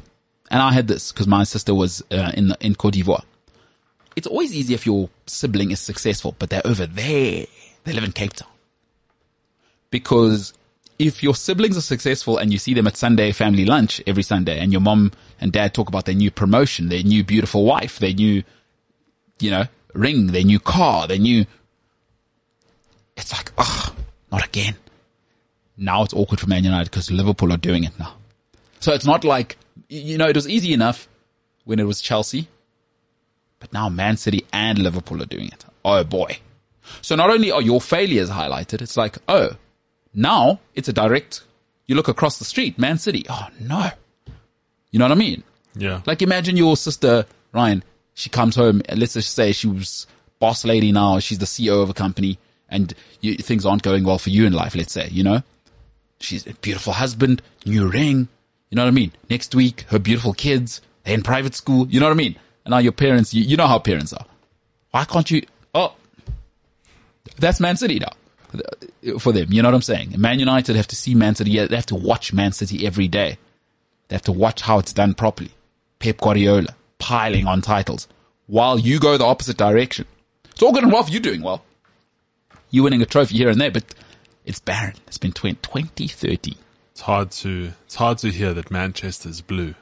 And 0.50 0.62
I 0.62 0.74
had 0.74 0.88
this 0.88 1.12
because 1.12 1.28
my 1.28 1.44
sister 1.44 1.74
was 1.74 2.04
uh, 2.12 2.32
in 2.34 2.54
in 2.60 2.76
Cote 2.76 2.94
d'Ivoire. 2.94 3.24
It's 4.16 4.28
always 4.28 4.54
easier 4.54 4.76
if 4.76 4.86
your 4.86 5.10
sibling 5.26 5.72
is 5.72 5.80
successful, 5.80 6.36
but 6.38 6.50
they're 6.50 6.66
over 6.66 6.86
there. 6.86 7.46
They 7.84 7.94
live 7.94 8.04
in 8.04 8.12
Cape 8.12 8.34
Town. 8.34 8.50
Because 9.90 10.54
if 11.02 11.24
your 11.24 11.34
siblings 11.34 11.76
are 11.76 11.82
successful 11.82 12.38
and 12.38 12.54
you 12.54 12.60
see 12.60 12.76
them 12.76 12.86
at 12.86 12.96
Sunday 12.96 13.32
family 13.32 13.66
lunch 13.66 14.02
every 14.06 14.22
Sunday 14.22 14.60
and 14.60 14.72
your 14.72 14.82
mom 14.82 15.12
and 15.40 15.52
dad 15.52 15.74
talk 15.74 15.88
about 15.90 16.06
their 16.06 16.14
new 16.14 16.30
promotion, 16.30 16.90
their 16.90 17.02
new 17.02 17.24
beautiful 17.24 17.66
wife, 17.66 17.98
their 17.98 18.14
new, 18.14 18.44
you 19.40 19.50
know, 19.50 19.66
ring, 19.96 20.28
their 20.28 20.44
new 20.44 20.60
car, 20.60 21.08
their 21.08 21.18
new, 21.18 21.46
it's 23.18 23.34
like, 23.34 23.52
oh, 23.58 23.96
not 24.32 24.46
again. 24.46 24.76
Now 25.76 26.04
it's 26.04 26.14
awkward 26.14 26.40
for 26.40 26.48
Man 26.48 26.64
United 26.64 26.92
because 26.92 27.10
Liverpool 27.10 27.52
are 27.52 27.58
doing 27.58 27.84
it 27.84 27.98
now. 27.98 28.14
So 28.80 28.94
it's 28.94 29.06
not 29.06 29.24
like, 29.24 29.58
you 29.90 30.20
know, 30.20 30.28
it 30.28 30.36
was 30.36 30.48
easy 30.48 30.72
enough 30.72 31.10
when 31.66 31.80
it 31.80 31.88
was 31.88 32.00
Chelsea, 32.00 32.48
but 33.60 33.74
now 33.74 33.90
Man 33.90 34.18
City 34.18 34.46
and 34.54 34.78
Liverpool 34.78 35.22
are 35.24 35.26
doing 35.28 35.48
it. 35.48 35.66
Oh 35.84 36.04
boy. 36.04 36.38
So 37.02 37.16
not 37.16 37.32
only 37.32 37.52
are 37.52 37.62
your 37.62 37.82
failures 37.82 38.30
highlighted, 38.30 38.84
it's 38.84 38.98
like, 38.98 39.18
oh, 39.28 39.56
now 40.14 40.60
it's 40.76 40.88
a 40.88 40.94
direct, 40.94 41.44
you 41.88 41.96
look 41.96 42.08
across 42.08 42.38
the 42.40 42.46
street, 42.46 42.78
Man 42.78 42.98
City. 42.98 43.26
Oh 43.30 43.48
no. 43.60 43.90
You 44.92 45.00
know 45.00 45.06
what 45.06 45.14
I 45.14 45.16
mean? 45.16 45.44
Yeah. 45.76 46.02
Like 46.06 46.22
imagine 46.22 46.58
your 46.58 46.76
sister, 46.76 47.26
Ryan, 47.54 47.84
she 48.14 48.30
comes 48.30 48.56
home, 48.56 48.82
let's 48.94 49.14
just 49.14 49.34
say 49.34 49.52
she 49.52 49.68
was 49.68 50.08
boss 50.40 50.66
lady 50.66 50.92
now, 50.92 51.20
she's 51.20 51.40
the 51.40 51.46
CEO 51.46 51.82
of 51.82 51.90
a 51.90 51.94
company 51.94 52.38
and 52.70 52.94
you, 53.22 53.36
things 53.36 53.66
aren't 53.66 53.84
going 53.84 54.04
well 54.04 54.18
for 54.18 54.30
you 54.30 54.46
in 54.46 54.54
life, 54.54 54.76
let's 54.76 54.94
say, 54.94 55.08
you 55.10 55.24
know? 55.24 55.44
She's 56.20 56.46
a 56.46 56.54
beautiful 56.56 56.94
husband, 56.94 57.42
new 57.66 57.88
ring, 57.88 58.28
you 58.70 58.76
know 58.76 58.84
what 58.84 58.90
I 58.90 58.92
mean? 58.92 59.12
Next 59.30 59.56
week, 59.56 59.82
her 59.90 60.00
beautiful 60.00 60.34
kids, 60.34 60.82
they're 61.04 61.14
in 61.14 61.24
private 61.24 61.56
school, 61.56 61.88
you 61.88 62.00
know 62.00 62.08
what 62.08 62.14
I 62.14 62.16
mean? 62.16 62.36
And 62.66 62.72
now 62.72 62.78
your 62.78 62.92
parents, 62.92 63.34
you, 63.34 63.44
you 63.44 63.58
know 63.58 63.68
how 63.68 63.80
parents 63.80 64.14
are. 64.14 64.26
Why 64.92 65.06
can't 65.06 65.30
you, 65.32 65.44
oh, 65.74 65.96
that's 67.38 67.60
Man 67.60 67.78
City 67.78 68.00
now 68.00 68.12
for 69.20 69.32
them. 69.32 69.52
You 69.52 69.62
know 69.62 69.70
what 69.70 69.76
I'm 69.76 69.82
saying? 69.82 70.14
Man 70.18 70.40
United 70.40 70.76
have 70.76 70.88
to 70.88 70.96
see 70.96 71.16
Man 71.16 71.36
City. 71.36 71.66
They 71.66 71.76
have 71.76 71.86
to 71.88 71.96
watch 71.96 72.34
Man 72.34 72.52
City 72.52 72.86
every 72.86 73.08
day. 73.08 73.38
They 74.08 74.16
have 74.16 74.24
to 74.24 74.32
watch 74.32 74.62
how 74.62 74.80
it's 74.80 74.94
done 74.94 75.14
properly. 75.14 75.52
Pep 76.00 76.18
Guardiola 76.18 76.76
piling 77.00 77.48
on 77.48 77.62
titles 77.62 78.08
while 78.48 78.78
you 78.78 79.00
go 79.00 79.18
the 79.18 79.26
opposite 79.26 79.58
direction. 79.58 80.06
It's 80.52 80.62
all 80.62 80.74
good 80.74 80.84
and 80.84 80.92
well 80.92 81.04
for 81.04 81.12
you 81.12 81.20
doing 81.20 81.42
well. 81.42 81.64
You 82.70 82.84
winning 82.84 83.02
a 83.02 83.06
trophy 83.06 83.38
here 83.38 83.50
and 83.50 83.60
there, 83.60 83.72
but 83.72 83.94
it's 84.46 84.60
barren. 84.60 84.96
It's 85.08 85.18
been 85.18 85.32
20, 85.34 85.56
2030. 85.56 86.56
It's 86.92 87.02
hard 87.02 87.32
to 87.32 87.72
it's 87.86 87.96
hard 87.96 88.18
to 88.20 88.30
hear 88.30 88.54
that 88.54 88.72
Manchester's 88.72 89.42
blue. 89.42 89.76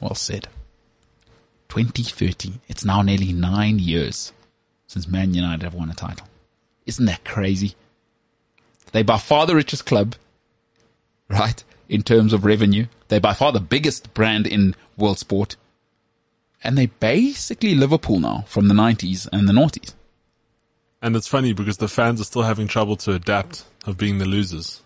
Well 0.00 0.14
said. 0.14 0.48
2030. 1.68 2.54
It's 2.68 2.84
now 2.84 3.02
nearly 3.02 3.32
nine 3.32 3.78
years 3.78 4.32
since 4.86 5.06
Man 5.06 5.34
United 5.34 5.62
have 5.62 5.74
won 5.74 5.90
a 5.90 5.94
title. 5.94 6.26
Isn't 6.88 7.04
that 7.04 7.24
crazy? 7.24 7.74
They 8.92 9.02
by 9.02 9.18
far 9.18 9.46
the 9.46 9.54
richest 9.54 9.84
club, 9.86 10.16
right? 11.28 11.62
In 11.88 12.02
terms 12.02 12.32
of 12.32 12.44
revenue. 12.44 12.86
They're 13.08 13.20
by 13.20 13.34
far 13.34 13.52
the 13.52 13.60
biggest 13.60 14.12
brand 14.14 14.46
in 14.46 14.74
world 14.96 15.18
sport. 15.18 15.56
And 16.64 16.76
they 16.76 16.86
basically 16.86 17.74
Liverpool 17.74 18.18
now 18.18 18.44
from 18.48 18.68
the 18.68 18.74
90s 18.74 19.28
and 19.32 19.48
the 19.48 19.52
noughties. 19.52 19.94
And 21.00 21.14
it's 21.14 21.28
funny 21.28 21.52
because 21.52 21.76
the 21.76 21.88
fans 21.88 22.20
are 22.20 22.24
still 22.24 22.42
having 22.42 22.66
trouble 22.66 22.96
to 22.96 23.12
adapt 23.12 23.64
of 23.86 23.96
being 23.96 24.18
the 24.18 24.26
losers 24.26 24.82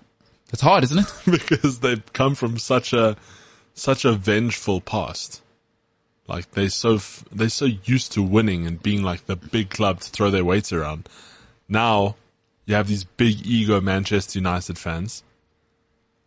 It's 0.53 0.61
hard, 0.61 0.85
isn't 0.85 0.99
it? 0.99 1.13
because 1.31 1.81
they've 1.81 2.13
come 2.13 2.35
from 2.35 2.59
such 2.59 2.93
a 2.93 3.17
such 3.75 4.05
a 4.05 4.13
vengeful 4.13 4.81
past. 4.81 5.41
Like 6.29 6.51
they're 6.53 6.69
so 6.69 6.97
f- 6.97 7.25
they're 7.33 7.49
so 7.49 7.65
used 7.65 8.13
to 8.13 8.23
winning 8.23 8.67
and 8.67 8.83
being 8.83 9.03
like 9.03 9.27
the 9.27 9.37
big 9.37 9.71
club 9.71 10.01
to 10.01 10.11
throw 10.11 10.31
their 10.31 10.45
weight 10.45 10.73
around. 10.73 11.09
Now 11.73 12.17
you 12.67 12.75
have 12.75 12.87
these 12.87 13.05
big 13.05 13.47
ego 13.47 13.81
Manchester 13.81 14.39
United 14.39 14.79
fans 14.79 15.23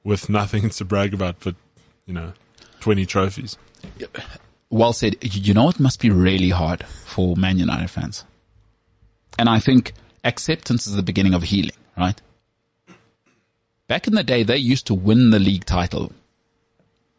with 0.04 0.28
nothing 0.28 0.72
to 0.72 0.84
brag 0.84 1.14
about 1.14 1.40
but 1.40 1.56
you 2.08 2.14
know 2.16 2.34
twenty 2.80 3.06
trophies. 3.06 3.56
well 4.72 4.92
said. 4.92 5.18
You 5.22 5.54
know, 5.54 5.70
it 5.70 5.80
must 5.80 6.00
be 6.00 6.10
really 6.10 6.50
hard 6.50 6.84
for 7.06 7.36
Man 7.36 7.60
United 7.60 7.92
fans. 7.92 8.26
And 9.38 9.48
I 9.48 9.60
think 9.60 9.94
acceptance 10.24 10.88
is 10.88 10.96
the 10.96 11.04
beginning 11.04 11.36
of 11.36 11.44
healing, 11.44 11.78
right? 11.96 12.20
Back 13.88 14.08
in 14.08 14.16
the 14.16 14.24
day, 14.24 14.42
they 14.42 14.58
used 14.58 14.88
to 14.88 14.96
win 14.96 15.30
the 15.30 15.38
league 15.38 15.66
title 15.66 16.12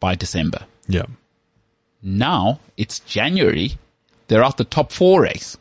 by 0.01 0.15
December. 0.15 0.65
Yeah. 0.89 1.05
Now 2.01 2.59
it's 2.75 2.99
January. 2.99 3.77
They're 4.27 4.43
out 4.43 4.57
the 4.57 4.65
top 4.65 4.91
four 4.91 5.21
race. 5.21 5.55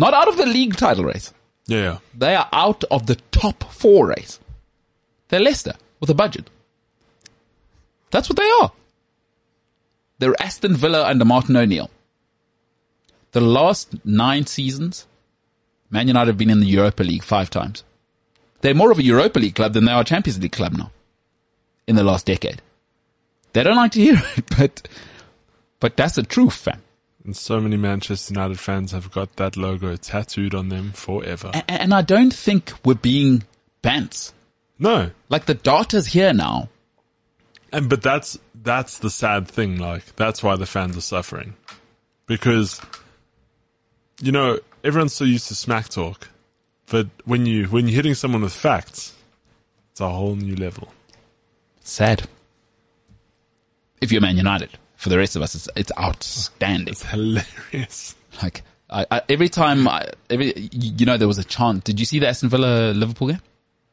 Not 0.00 0.14
out 0.14 0.28
of 0.28 0.38
the 0.38 0.46
league 0.46 0.76
title 0.76 1.04
race. 1.04 1.30
Yeah, 1.66 1.78
yeah. 1.78 1.98
They 2.16 2.34
are 2.34 2.48
out 2.54 2.84
of 2.84 3.04
the 3.04 3.16
top 3.32 3.64
four 3.64 4.06
race. 4.06 4.40
They're 5.28 5.40
Leicester 5.40 5.74
with 6.00 6.08
a 6.08 6.14
budget. 6.14 6.48
That's 8.10 8.30
what 8.30 8.38
they 8.38 8.50
are. 8.62 8.72
They're 10.18 10.42
Aston 10.42 10.74
Villa 10.74 11.06
under 11.06 11.26
Martin 11.26 11.54
O'Neill. 11.54 11.90
The 13.32 13.42
last 13.42 13.94
nine 14.02 14.46
seasons, 14.46 15.06
Man 15.90 16.08
United 16.08 16.28
have 16.28 16.38
been 16.38 16.48
in 16.48 16.60
the 16.60 16.66
Europa 16.66 17.02
League 17.02 17.22
five 17.22 17.50
times. 17.50 17.84
They're 18.62 18.74
more 18.74 18.90
of 18.90 18.98
a 18.98 19.04
Europa 19.04 19.38
League 19.38 19.54
club 19.54 19.74
than 19.74 19.84
they 19.84 19.92
are 19.92 20.00
a 20.00 20.04
Champions 20.04 20.40
League 20.40 20.52
club 20.52 20.72
now. 20.72 20.90
In 21.86 21.96
the 21.96 22.04
last 22.04 22.24
decade. 22.24 22.62
They 23.52 23.62
don't 23.62 23.76
like 23.76 23.92
to 23.92 24.00
hear 24.00 24.14
it, 24.38 24.46
but, 24.56 24.88
but 25.78 25.98
that's 25.98 26.14
the 26.14 26.22
truth, 26.22 26.54
fam. 26.54 26.80
And 27.24 27.36
so 27.36 27.60
many 27.60 27.76
Manchester 27.76 28.32
United 28.32 28.58
fans 28.58 28.92
have 28.92 29.10
got 29.12 29.36
that 29.36 29.56
logo 29.56 29.94
tattooed 29.96 30.54
on 30.54 30.68
them 30.70 30.92
forever. 30.92 31.50
A- 31.52 31.70
And 31.70 31.92
I 31.92 32.02
don't 32.02 32.32
think 32.32 32.72
we're 32.84 32.94
being 32.94 33.44
bants. 33.82 34.32
No. 34.78 35.10
Like 35.28 35.44
the 35.46 35.54
data's 35.54 36.06
here 36.08 36.32
now. 36.32 36.68
And 37.72 37.88
but 37.88 38.02
that's 38.02 38.38
that's 38.54 38.98
the 38.98 39.10
sad 39.10 39.46
thing, 39.48 39.78
like 39.78 40.16
that's 40.16 40.42
why 40.42 40.56
the 40.56 40.66
fans 40.66 40.96
are 40.96 41.00
suffering. 41.02 41.54
Because 42.26 42.80
you 44.22 44.32
know, 44.32 44.58
everyone's 44.82 45.12
so 45.14 45.24
used 45.24 45.48
to 45.48 45.54
smack 45.54 45.88
talk. 45.88 46.28
But 46.86 47.08
when 47.26 47.46
you 47.46 47.66
when 47.66 47.86
you're 47.86 47.94
hitting 47.96 48.14
someone 48.14 48.42
with 48.42 48.52
facts, 48.54 49.14
it's 49.92 50.00
a 50.00 50.08
whole 50.08 50.34
new 50.36 50.56
level. 50.56 50.92
Sad. 51.82 52.26
If 54.00 54.10
you're 54.10 54.20
Man 54.22 54.36
United, 54.36 54.70
for 55.00 55.08
the 55.08 55.16
rest 55.16 55.34
of 55.34 55.40
us, 55.40 55.54
it's 55.54 55.68
it's 55.76 55.92
outstanding. 55.98 56.88
It's 56.88 57.02
hilarious. 57.02 58.14
Like 58.42 58.62
I, 58.90 59.06
I, 59.10 59.22
every 59.30 59.48
time, 59.48 59.88
I, 59.88 60.10
every 60.28 60.68
you 60.72 61.06
know, 61.06 61.16
there 61.16 61.26
was 61.26 61.38
a 61.38 61.44
chant. 61.44 61.84
Did 61.84 61.98
you 61.98 62.04
see 62.04 62.18
the 62.18 62.28
Aston 62.28 62.50
Villa 62.50 62.92
Liverpool 62.92 63.28
game? 63.28 63.40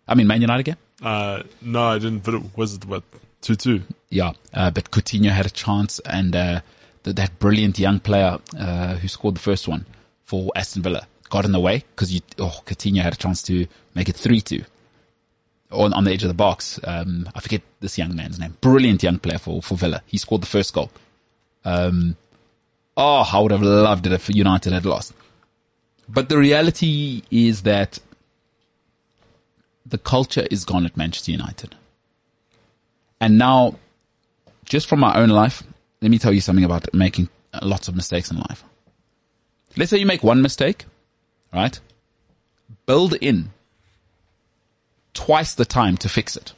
I 0.05 0.15
mean, 0.15 0.27
Man 0.27 0.41
United 0.41 0.63
game. 0.63 0.75
Uh 1.01 1.43
no, 1.61 1.83
I 1.83 1.99
didn't 1.99 2.25
but 2.25 2.33
it 2.33 2.43
was 2.57 2.73
it 2.73 2.85
what 2.85 3.03
two 3.41 3.55
two. 3.55 3.83
Yeah, 4.09 4.33
uh, 4.53 4.69
but 4.71 4.91
Coutinho 4.91 5.31
had 5.31 5.45
a 5.45 5.49
chance, 5.49 5.99
and 5.99 6.35
uh, 6.35 6.61
th- 7.03 7.15
that 7.15 7.39
brilliant 7.39 7.77
young 7.79 7.99
player 7.99 8.39
uh, 8.57 8.95
who 8.95 9.07
scored 9.07 9.35
the 9.35 9.41
first 9.41 9.67
one 9.67 9.85
for 10.23 10.51
Aston 10.55 10.81
Villa 10.81 11.07
got 11.29 11.45
in 11.45 11.51
the 11.53 11.59
way 11.59 11.83
because 11.95 12.13
you. 12.13 12.21
Oh, 12.37 12.61
Coutinho 12.65 13.01
had 13.01 13.13
a 13.13 13.17
chance 13.17 13.41
to 13.43 13.65
make 13.95 14.09
it 14.09 14.15
three 14.15 14.41
two. 14.41 14.63
On, 15.69 15.91
on 15.93 16.05
the 16.05 16.13
edge 16.13 16.23
of 16.23 16.29
the 16.29 16.33
box, 16.33 16.79
um, 16.85 17.29
I 17.35 17.41
forget 17.41 17.61
this 17.81 17.97
young 17.97 18.15
man's 18.15 18.39
name. 18.39 18.55
Brilliant 18.61 19.03
young 19.03 19.19
player 19.19 19.37
for, 19.37 19.61
for 19.61 19.75
Villa. 19.75 20.01
He 20.05 20.17
scored 20.17 20.41
the 20.41 20.47
first 20.47 20.73
goal. 20.73 20.89
Um, 21.65 22.15
oh, 22.95 23.29
I 23.31 23.39
would 23.39 23.51
have 23.51 23.61
loved 23.61 24.07
it 24.07 24.13
if 24.13 24.29
United 24.33 24.71
had 24.71 24.85
lost. 24.85 25.13
But 26.07 26.29
the 26.29 26.37
reality 26.37 27.23
is 27.29 27.63
that 27.63 27.99
the 29.85 29.97
culture 29.97 30.47
is 30.49 30.63
gone 30.63 30.85
at 30.85 30.95
Manchester 30.95 31.31
United. 31.31 31.75
And 33.19 33.37
now, 33.37 33.75
just 34.65 34.87
from 34.87 34.99
my 34.99 35.17
own 35.17 35.29
life, 35.29 35.63
let 36.01 36.11
me 36.11 36.19
tell 36.19 36.33
you 36.33 36.41
something 36.41 36.65
about 36.65 36.93
making 36.93 37.29
lots 37.61 37.87
of 37.87 37.95
mistakes 37.95 38.31
in 38.31 38.37
life. 38.37 38.63
Let's 39.75 39.91
say 39.91 39.97
you 39.97 40.05
make 40.05 40.23
one 40.23 40.41
mistake, 40.41 40.85
right? 41.53 41.79
Build 42.85 43.13
in 43.15 43.51
twice 45.17 45.55
the 45.55 45.65
time 45.65 45.97
to 45.97 46.07
fix 46.07 46.37
it. 46.37 46.53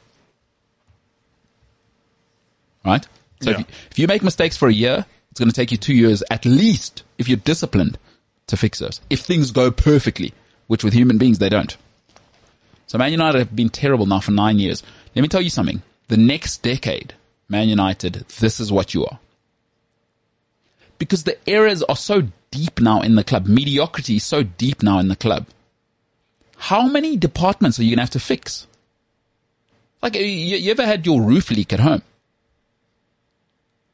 Right? 2.84 3.06
So 3.40 3.50
if, 3.50 3.58
you, 3.58 3.64
if 3.90 3.98
you 3.98 4.06
make 4.06 4.22
mistakes 4.22 4.56
for 4.56 4.68
a 4.68 4.72
year, 4.72 5.06
it's 5.30 5.40
going 5.40 5.48
to 5.48 5.54
take 5.54 5.72
you 5.72 5.78
two 5.78 5.94
years 5.94 6.22
at 6.30 6.44
least 6.44 7.02
if 7.16 7.26
you're 7.26 7.38
disciplined 7.38 7.98
to 8.48 8.58
fix 8.58 8.78
those. 8.78 9.00
If 9.08 9.20
things 9.20 9.50
go 9.50 9.70
perfectly, 9.70 10.34
which 10.66 10.84
with 10.84 10.92
human 10.92 11.16
beings 11.16 11.38
they 11.38 11.48
don't. 11.48 11.74
So 12.86 12.98
Man 12.98 13.12
United 13.12 13.38
have 13.38 13.56
been 13.56 13.70
terrible 13.70 14.04
now 14.04 14.20
for 14.20 14.32
nine 14.32 14.58
years. 14.58 14.82
Let 15.14 15.22
me 15.22 15.28
tell 15.28 15.40
you 15.40 15.50
something. 15.50 15.82
The 16.08 16.18
next 16.18 16.62
decade, 16.62 17.14
Man 17.48 17.68
United, 17.68 18.26
this 18.40 18.60
is 18.60 18.70
what 18.70 18.92
you 18.92 19.06
are. 19.06 19.18
Because 20.98 21.24
the 21.24 21.38
errors 21.48 21.82
are 21.84 21.96
so 21.96 22.28
deep 22.50 22.78
now 22.78 23.00
in 23.00 23.14
the 23.14 23.24
club. 23.24 23.46
Mediocrity 23.46 24.16
is 24.16 24.24
so 24.24 24.42
deep 24.42 24.82
now 24.82 24.98
in 24.98 25.08
the 25.08 25.16
club. 25.16 25.46
How 26.60 26.86
many 26.86 27.16
departments 27.16 27.78
are 27.78 27.82
you 27.82 27.90
going 27.90 27.96
to 27.96 28.02
have 28.02 28.10
to 28.10 28.20
fix? 28.20 28.66
Like, 30.02 30.14
you, 30.14 30.22
you 30.22 30.70
ever 30.70 30.84
had 30.84 31.06
your 31.06 31.22
roof 31.22 31.50
leak 31.50 31.72
at 31.72 31.80
home? 31.80 32.02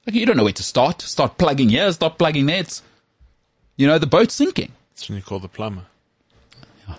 Like, 0.05 0.16
you 0.16 0.26
don't 0.26 0.36
know 0.36 0.43
where 0.44 0.52
to 0.52 0.62
start. 0.64 1.01
Start 1.02 1.38
plugging 1.38 1.68
here, 1.68 1.90
start 1.93 2.18
plugging 2.18 2.47
there. 2.47 2.59
It's, 2.60 2.82
you 3.76 3.86
know, 3.86 3.98
the 3.98 4.06
boat's 4.06 4.34
sinking. 4.34 4.72
That's 4.94 5.09
when 5.09 5.16
you 5.16 5.22
call 5.22 5.38
the 5.38 5.48
plumber. 5.48 5.84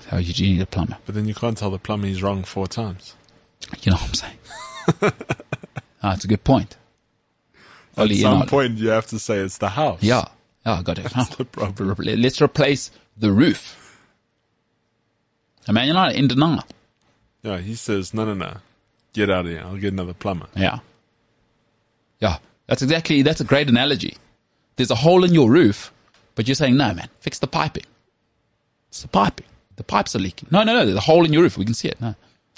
How 0.09 0.17
do 0.17 0.23
you 0.23 0.53
need 0.53 0.61
a 0.61 0.65
plumber. 0.65 0.97
But 1.05 1.15
then 1.15 1.25
you 1.27 1.33
can't 1.33 1.57
tell 1.57 1.69
the 1.69 1.79
plumber 1.79 2.07
he's 2.07 2.23
wrong 2.23 2.43
four 2.43 2.67
times. 2.67 3.15
You 3.81 3.91
know 3.91 3.97
what 3.97 4.07
I'm 4.07 4.13
saying? 4.13 4.37
ah, 6.03 6.13
it's 6.13 6.23
a 6.23 6.27
good 6.29 6.43
point. 6.45 6.77
At 7.97 8.07
you 8.09 8.15
some 8.15 8.39
know- 8.39 8.45
point, 8.45 8.77
you 8.77 8.89
have 8.89 9.07
to 9.07 9.19
say 9.19 9.39
it's 9.39 9.57
the 9.57 9.69
house. 9.69 10.01
Yeah. 10.01 10.25
Yeah, 10.65 10.79
I 10.79 10.81
got 10.81 10.99
it. 10.99 11.11
That's 11.13 11.35
the 11.35 11.45
problem. 11.45 11.95
Let's 11.99 12.41
replace 12.41 12.91
the 13.17 13.31
roof. 13.33 13.76
And 15.67 15.75
Man 15.75 15.87
United 15.87 16.17
in 16.17 16.27
denial. 16.27 16.63
Yeah, 17.43 17.57
he 17.59 17.75
says, 17.75 18.13
no, 18.13 18.25
no, 18.25 18.33
no. 18.33 18.57
Get 19.13 19.29
out 19.29 19.45
of 19.45 19.51
here. 19.51 19.61
I'll 19.61 19.77
get 19.77 19.93
another 19.93 20.13
plumber. 20.13 20.47
Yeah. 20.55 20.79
Yeah. 22.19 22.37
That's 22.67 22.81
exactly, 22.81 23.21
that's 23.21 23.41
a 23.41 23.45
great 23.45 23.69
analogy. 23.69 24.17
There's 24.75 24.91
a 24.91 24.95
hole 24.95 25.23
in 25.23 25.33
your 25.33 25.49
roof, 25.49 25.91
but 26.35 26.47
you're 26.47 26.55
saying, 26.55 26.77
no, 26.77 26.93
man, 26.93 27.09
fix 27.19 27.39
the 27.39 27.47
piping. 27.47 27.85
It's 28.89 29.01
the 29.01 29.07
piping. 29.07 29.45
The 29.75 29.83
pipes 29.83 30.15
are 30.15 30.19
leaking. 30.19 30.49
No, 30.51 30.63
no, 30.63 30.73
no. 30.73 30.85
There's 30.85 30.97
a 30.97 31.01
hole 31.01 31.25
in 31.25 31.33
your 31.33 31.43
roof. 31.43 31.57
We 31.57 31.65
can 31.65 31.73
see 31.73 31.87
it. 31.87 31.99
No. 32.01 32.15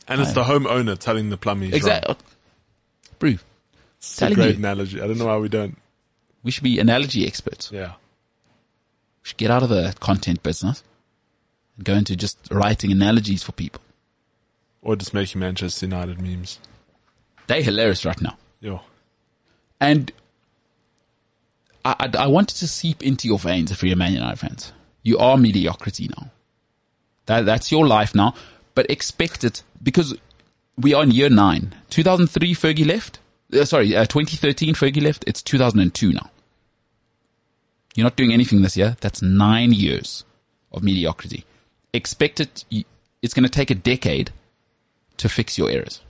And 0.08 0.22
it's 0.22 0.34
the 0.34 0.44
homeowner 0.44 0.98
telling 0.98 1.30
the 1.30 1.38
plumber 1.38 1.66
he's 1.66 1.74
wrong. 1.74 1.78
Exactly. 1.78 2.16
Bro, 3.20 3.34
It's 3.98 4.22
a 4.22 4.34
great 4.34 4.54
you. 4.54 4.60
analogy. 4.60 5.02
I 5.02 5.08
don't 5.08 5.18
know 5.18 5.28
why 5.28 5.38
we 5.38 5.50
don't. 5.50 5.78
we 6.42 6.52
should 6.52 6.64
be 6.64 6.80
analogy 6.80 7.28
experts. 7.28 7.70
Yeah. 7.72 7.92
We 9.24 9.28
should 9.30 9.38
get 9.38 9.52
out 9.52 9.62
of 9.62 9.70
the 9.70 9.94
content 10.00 10.42
business 10.42 10.84
go 11.84 11.94
into 11.94 12.16
just 12.16 12.38
writing 12.52 12.92
analogies 12.92 13.44
for 13.44 13.52
people. 13.52 13.82
Or 14.82 14.96
just 14.96 15.14
making 15.14 15.40
Manchester 15.40 15.86
United 15.86 16.22
memes. 16.22 16.60
They're 17.48 17.62
hilarious 17.62 18.06
right 18.06 18.22
now. 18.22 18.38
Yo. 18.62 18.82
And 19.82 20.12
I, 21.84 21.96
I, 22.00 22.24
I 22.24 22.28
wanted 22.28 22.58
to 22.58 22.68
seep 22.68 23.04
into 23.04 23.28
your 23.28 23.40
veins 23.40 23.72
if 23.72 23.84
you're 23.84 23.96
Man 23.96 24.14
United 24.14 24.40
fans. 24.40 24.74
You 25.04 25.18
are 25.18 25.38
mediocrity 25.38 26.10
now. 26.10 26.32
That, 27.26 27.46
that's 27.46 27.72
your 27.72 27.86
life 27.88 28.16
now, 28.16 28.34
but 28.76 28.90
expect 28.90 29.44
it 29.44 29.64
because 29.82 30.18
we 30.78 30.94
are 30.94 31.04
in 31.04 31.12
year 31.12 31.30
nine. 31.30 31.76
2003 31.90 32.54
Fergie 32.54 32.86
left. 32.86 33.20
Uh, 33.54 33.66
sorry, 33.66 33.96
uh, 33.96 34.06
2013 34.06 34.74
Fergie 34.76 35.02
left. 35.02 35.24
It's 35.28 35.42
2002 35.42 36.14
now. 36.14 36.30
You're 37.96 38.06
not 38.06 38.16
doing 38.16 38.32
anything 38.32 38.62
this 38.62 38.78
year. 38.78 38.96
That's 39.02 39.22
nine 39.22 39.74
years 39.74 40.24
of 40.72 40.84
mediocrity. 40.84 41.46
Expect 41.94 42.40
it. 42.40 42.66
It's 43.22 43.34
going 43.34 43.44
to 43.44 43.50
take 43.50 43.72
a 43.72 43.76
decade 43.76 44.32
to 45.18 45.28
fix 45.30 45.58
your 45.58 45.70
errors. 45.70 46.02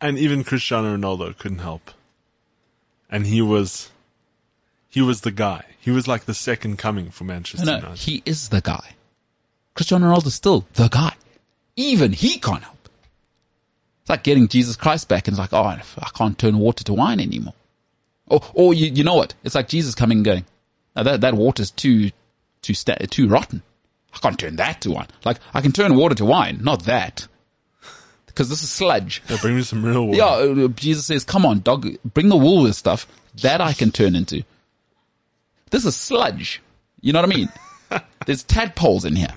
And 0.00 0.18
even 0.18 0.44
Cristiano 0.44 0.96
Ronaldo 0.96 1.36
couldn't 1.36 1.58
help. 1.58 1.90
And 3.10 3.26
he 3.26 3.42
was, 3.42 3.90
he 4.88 5.02
was 5.02 5.22
the 5.22 5.30
guy. 5.32 5.64
He 5.80 5.90
was 5.90 6.06
like 6.08 6.24
the 6.24 6.34
second 6.34 6.78
coming 6.78 7.10
for 7.10 7.24
Manchester 7.24 7.66
No, 7.66 7.72
no, 7.72 7.78
United. 7.78 7.98
he 8.02 8.22
is 8.24 8.48
the 8.50 8.60
guy. 8.60 8.94
Cristiano 9.74 10.06
Ronaldo's 10.06 10.34
still 10.34 10.64
the 10.74 10.88
guy. 10.88 11.14
Even 11.76 12.12
he 12.12 12.38
can't 12.38 12.62
help. 12.62 12.88
It's 14.02 14.10
like 14.10 14.22
getting 14.22 14.48
Jesus 14.48 14.76
Christ 14.76 15.08
back 15.08 15.26
and 15.28 15.34
it's 15.34 15.38
like, 15.38 15.52
oh, 15.52 15.64
I 15.64 16.08
can't 16.14 16.38
turn 16.38 16.58
water 16.58 16.84
to 16.84 16.94
wine 16.94 17.20
anymore. 17.20 17.54
Or, 18.26 18.40
or 18.54 18.74
you, 18.74 18.86
you 18.86 19.04
know 19.04 19.14
what? 19.14 19.34
It's 19.44 19.54
like 19.54 19.68
Jesus 19.68 19.94
coming 19.94 20.18
and 20.18 20.24
going, 20.24 20.44
that, 20.94 21.20
that 21.20 21.34
water's 21.34 21.70
too, 21.70 22.10
too, 22.62 22.74
sta- 22.74 23.06
too 23.10 23.28
rotten. 23.28 23.62
I 24.14 24.18
can't 24.18 24.38
turn 24.38 24.56
that 24.56 24.80
to 24.82 24.90
wine. 24.90 25.06
Like, 25.24 25.38
I 25.54 25.60
can 25.60 25.72
turn 25.72 25.94
water 25.96 26.14
to 26.16 26.24
wine, 26.24 26.60
not 26.62 26.84
that. 26.84 27.26
Because 28.26 28.48
this 28.48 28.62
is 28.62 28.70
sludge. 28.70 29.22
Yeah, 29.28 29.38
bring 29.40 29.56
me 29.56 29.62
some 29.62 29.84
real 29.84 30.06
water. 30.06 30.18
Yeah, 30.18 30.64
uh, 30.64 30.68
Jesus 30.68 31.06
says, 31.06 31.24
come 31.24 31.44
on, 31.44 31.60
dog, 31.60 31.86
bring 32.04 32.28
the 32.28 32.36
Woolworths 32.36 32.74
stuff. 32.74 33.06
That 33.42 33.60
I 33.60 33.72
can 33.72 33.92
turn 33.92 34.16
into. 34.16 34.42
This 35.70 35.84
is 35.84 35.96
sludge. 35.96 36.60
You 37.00 37.12
know 37.12 37.20
what 37.20 37.32
I 37.32 37.34
mean? 37.34 37.48
There's 38.26 38.42
tadpoles 38.42 39.04
in 39.04 39.14
here. 39.14 39.34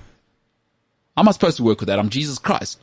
How 1.16 1.22
am 1.22 1.28
I 1.28 1.32
supposed 1.32 1.58
to 1.58 1.62
work 1.62 1.80
with 1.80 1.88
that? 1.88 1.98
I'm 1.98 2.08
Jesus 2.08 2.38
Christ. 2.38 2.80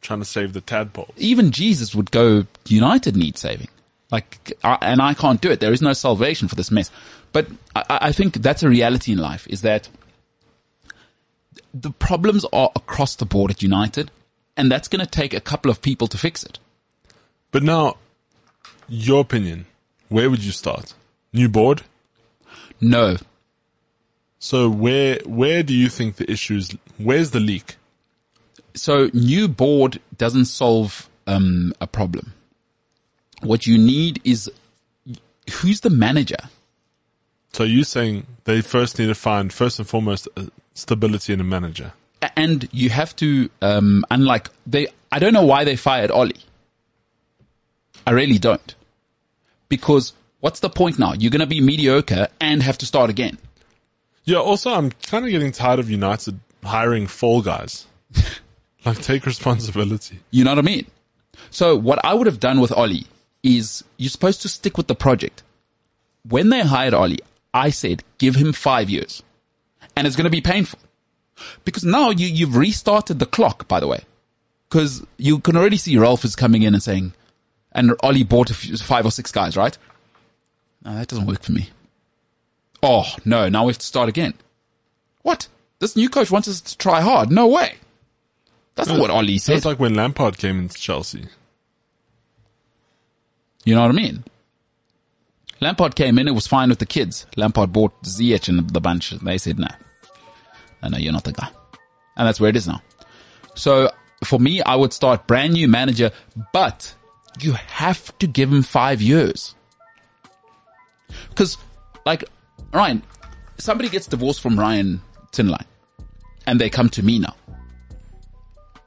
Trying 0.00 0.20
to 0.20 0.24
save 0.24 0.54
the 0.54 0.62
tadpole. 0.62 1.12
Even 1.18 1.50
Jesus 1.50 1.94
would 1.94 2.10
go, 2.10 2.46
United 2.66 3.16
needs 3.16 3.40
saving. 3.40 3.68
Like, 4.10 4.52
I, 4.64 4.78
and 4.80 5.02
I 5.02 5.12
can't 5.14 5.40
do 5.40 5.50
it. 5.50 5.60
There 5.60 5.72
is 5.72 5.82
no 5.82 5.92
salvation 5.92 6.48
for 6.48 6.54
this 6.54 6.70
mess. 6.70 6.90
But 7.32 7.48
I 7.74 7.84
I 7.88 8.12
think 8.12 8.34
that's 8.34 8.62
a 8.62 8.68
reality 8.68 9.12
in 9.12 9.18
life 9.18 9.46
is 9.48 9.62
that 9.62 9.88
the 11.72 11.90
problems 11.90 12.44
are 12.52 12.70
across 12.76 13.16
the 13.16 13.26
board 13.26 13.50
at 13.50 13.62
United 13.62 14.10
and 14.56 14.70
that's 14.70 14.88
going 14.88 15.04
to 15.04 15.10
take 15.10 15.32
a 15.32 15.40
couple 15.40 15.70
of 15.70 15.80
people 15.82 16.06
to 16.08 16.18
fix 16.18 16.42
it. 16.44 16.58
But 17.50 17.62
now, 17.62 17.96
your 18.88 19.20
opinion, 19.20 19.66
where 20.08 20.28
would 20.30 20.44
you 20.44 20.52
start? 20.52 20.94
New 21.32 21.48
board? 21.48 21.82
No, 22.80 23.16
So 24.42 24.70
where, 24.70 25.18
where 25.26 25.62
do 25.62 25.74
you 25.74 25.90
think 25.90 26.16
the 26.16 26.30
issues, 26.30 26.74
where's 26.96 27.30
the 27.30 27.40
leak? 27.40 27.76
so 28.72 29.10
new 29.12 29.48
board 29.48 30.00
doesn't 30.16 30.44
solve 30.44 31.10
um, 31.26 31.74
a 31.80 31.86
problem. 31.86 32.32
What 33.42 33.66
you 33.66 33.76
need 33.76 34.20
is 34.24 34.50
who's 35.54 35.80
the 35.80 35.90
manager? 35.90 36.38
So 37.52 37.64
you're 37.64 37.84
saying 37.84 38.26
they 38.44 38.60
first 38.60 38.98
need 38.98 39.08
to 39.08 39.14
find, 39.14 39.52
first 39.52 39.80
and 39.80 39.88
foremost, 39.88 40.28
stability 40.80 41.32
in 41.32 41.40
a 41.40 41.44
manager. 41.44 41.92
And 42.36 42.68
you 42.72 42.90
have 42.90 43.16
to, 43.16 43.48
um, 43.62 44.04
unlike 44.10 44.50
they, 44.66 44.88
I 45.10 45.18
don't 45.18 45.32
know 45.32 45.44
why 45.44 45.64
they 45.64 45.76
fired 45.76 46.10
Ollie. 46.10 46.36
I 48.06 48.12
really 48.12 48.38
don't. 48.38 48.74
Because 49.68 50.12
what's 50.40 50.60
the 50.60 50.68
point 50.68 50.98
now? 50.98 51.14
You're 51.14 51.30
going 51.30 51.40
to 51.40 51.46
be 51.46 51.60
mediocre 51.60 52.28
and 52.40 52.62
have 52.62 52.78
to 52.78 52.86
start 52.86 53.10
again. 53.10 53.38
Yeah, 54.24 54.38
also, 54.38 54.74
I'm 54.74 54.90
kind 54.90 55.24
of 55.24 55.30
getting 55.30 55.52
tired 55.52 55.78
of 55.78 55.90
United 55.90 56.40
hiring 56.62 57.06
fall 57.06 57.40
guys. 57.40 57.86
like, 58.84 59.00
take 59.00 59.24
responsibility. 59.26 60.20
You 60.30 60.44
know 60.44 60.50
what 60.50 60.58
I 60.58 60.62
mean? 60.62 60.86
So 61.50 61.76
what 61.76 62.04
I 62.04 62.14
would 62.14 62.26
have 62.26 62.40
done 62.40 62.60
with 62.60 62.72
Ollie 62.72 63.06
is 63.42 63.82
you're 63.96 64.10
supposed 64.10 64.42
to 64.42 64.48
stick 64.48 64.76
with 64.76 64.88
the 64.88 64.94
project. 64.94 65.42
When 66.28 66.50
they 66.50 66.60
hired 66.60 66.92
Ollie, 66.92 67.20
I 67.54 67.70
said, 67.70 68.02
give 68.18 68.36
him 68.36 68.52
five 68.52 68.90
years 68.90 69.22
and 70.00 70.06
it's 70.06 70.16
going 70.16 70.24
to 70.24 70.30
be 70.30 70.40
painful 70.40 70.78
because 71.66 71.84
now 71.84 72.08
you, 72.08 72.26
you've 72.26 72.56
restarted 72.56 73.18
the 73.18 73.26
clock, 73.26 73.68
by 73.68 73.80
the 73.80 73.86
way, 73.86 74.00
because 74.66 75.04
you 75.18 75.40
can 75.40 75.58
already 75.58 75.76
see 75.76 75.98
Ralf 75.98 76.24
is 76.24 76.34
coming 76.34 76.62
in 76.62 76.72
and 76.72 76.82
saying, 76.82 77.12
and 77.72 77.94
Ollie 78.02 78.24
bought 78.24 78.48
a 78.48 78.54
few, 78.54 78.78
five 78.78 79.04
or 79.04 79.10
six 79.10 79.30
guys, 79.30 79.58
right? 79.58 79.76
No, 80.82 80.94
that 80.94 81.08
doesn't 81.08 81.26
work 81.26 81.42
for 81.42 81.52
me. 81.52 81.68
Oh 82.82 83.04
no, 83.26 83.50
now 83.50 83.66
we 83.66 83.72
have 83.72 83.78
to 83.78 83.86
start 83.86 84.08
again. 84.08 84.32
What? 85.20 85.48
This 85.80 85.96
new 85.96 86.08
coach 86.08 86.30
wants 86.30 86.48
us 86.48 86.62
to 86.62 86.78
try 86.78 87.02
hard. 87.02 87.30
No 87.30 87.46
way. 87.48 87.74
That's 88.76 88.88
not 88.88 89.00
what 89.00 89.10
Ollie 89.10 89.36
said. 89.36 89.58
It's 89.58 89.66
like 89.66 89.78
when 89.78 89.92
Lampard 89.92 90.38
came 90.38 90.58
into 90.60 90.78
Chelsea. 90.78 91.26
You 93.66 93.74
know 93.74 93.82
what 93.82 93.90
I 93.90 93.92
mean? 93.92 94.24
Lampard 95.60 95.94
came 95.94 96.18
in, 96.18 96.26
it 96.26 96.34
was 96.34 96.46
fine 96.46 96.70
with 96.70 96.78
the 96.78 96.86
kids. 96.86 97.26
Lampard 97.36 97.70
bought 97.70 98.02
Ziyech 98.02 98.48
and 98.48 98.70
the 98.70 98.80
bunch. 98.80 99.10
They 99.10 99.36
said, 99.36 99.58
no. 99.58 99.68
No, 100.82 100.88
no, 100.88 100.98
you're 100.98 101.12
not 101.12 101.24
the 101.24 101.32
guy. 101.32 101.48
And 102.16 102.26
that's 102.26 102.40
where 102.40 102.50
it 102.50 102.56
is 102.56 102.66
now. 102.66 102.82
So 103.54 103.90
for 104.24 104.38
me, 104.38 104.62
I 104.62 104.76
would 104.76 104.92
start 104.92 105.26
brand 105.26 105.52
new 105.54 105.68
manager, 105.68 106.10
but 106.52 106.94
you 107.40 107.52
have 107.52 108.16
to 108.18 108.26
give 108.26 108.52
him 108.52 108.62
five 108.62 109.00
years. 109.00 109.54
Cause 111.34 111.56
like, 112.04 112.24
Ryan, 112.72 113.02
somebody 113.58 113.88
gets 113.88 114.06
divorced 114.06 114.40
from 114.40 114.58
Ryan 114.58 115.00
Tinline 115.32 115.66
and 116.46 116.60
they 116.60 116.70
come 116.70 116.88
to 116.90 117.02
me 117.02 117.18
now. 117.18 117.34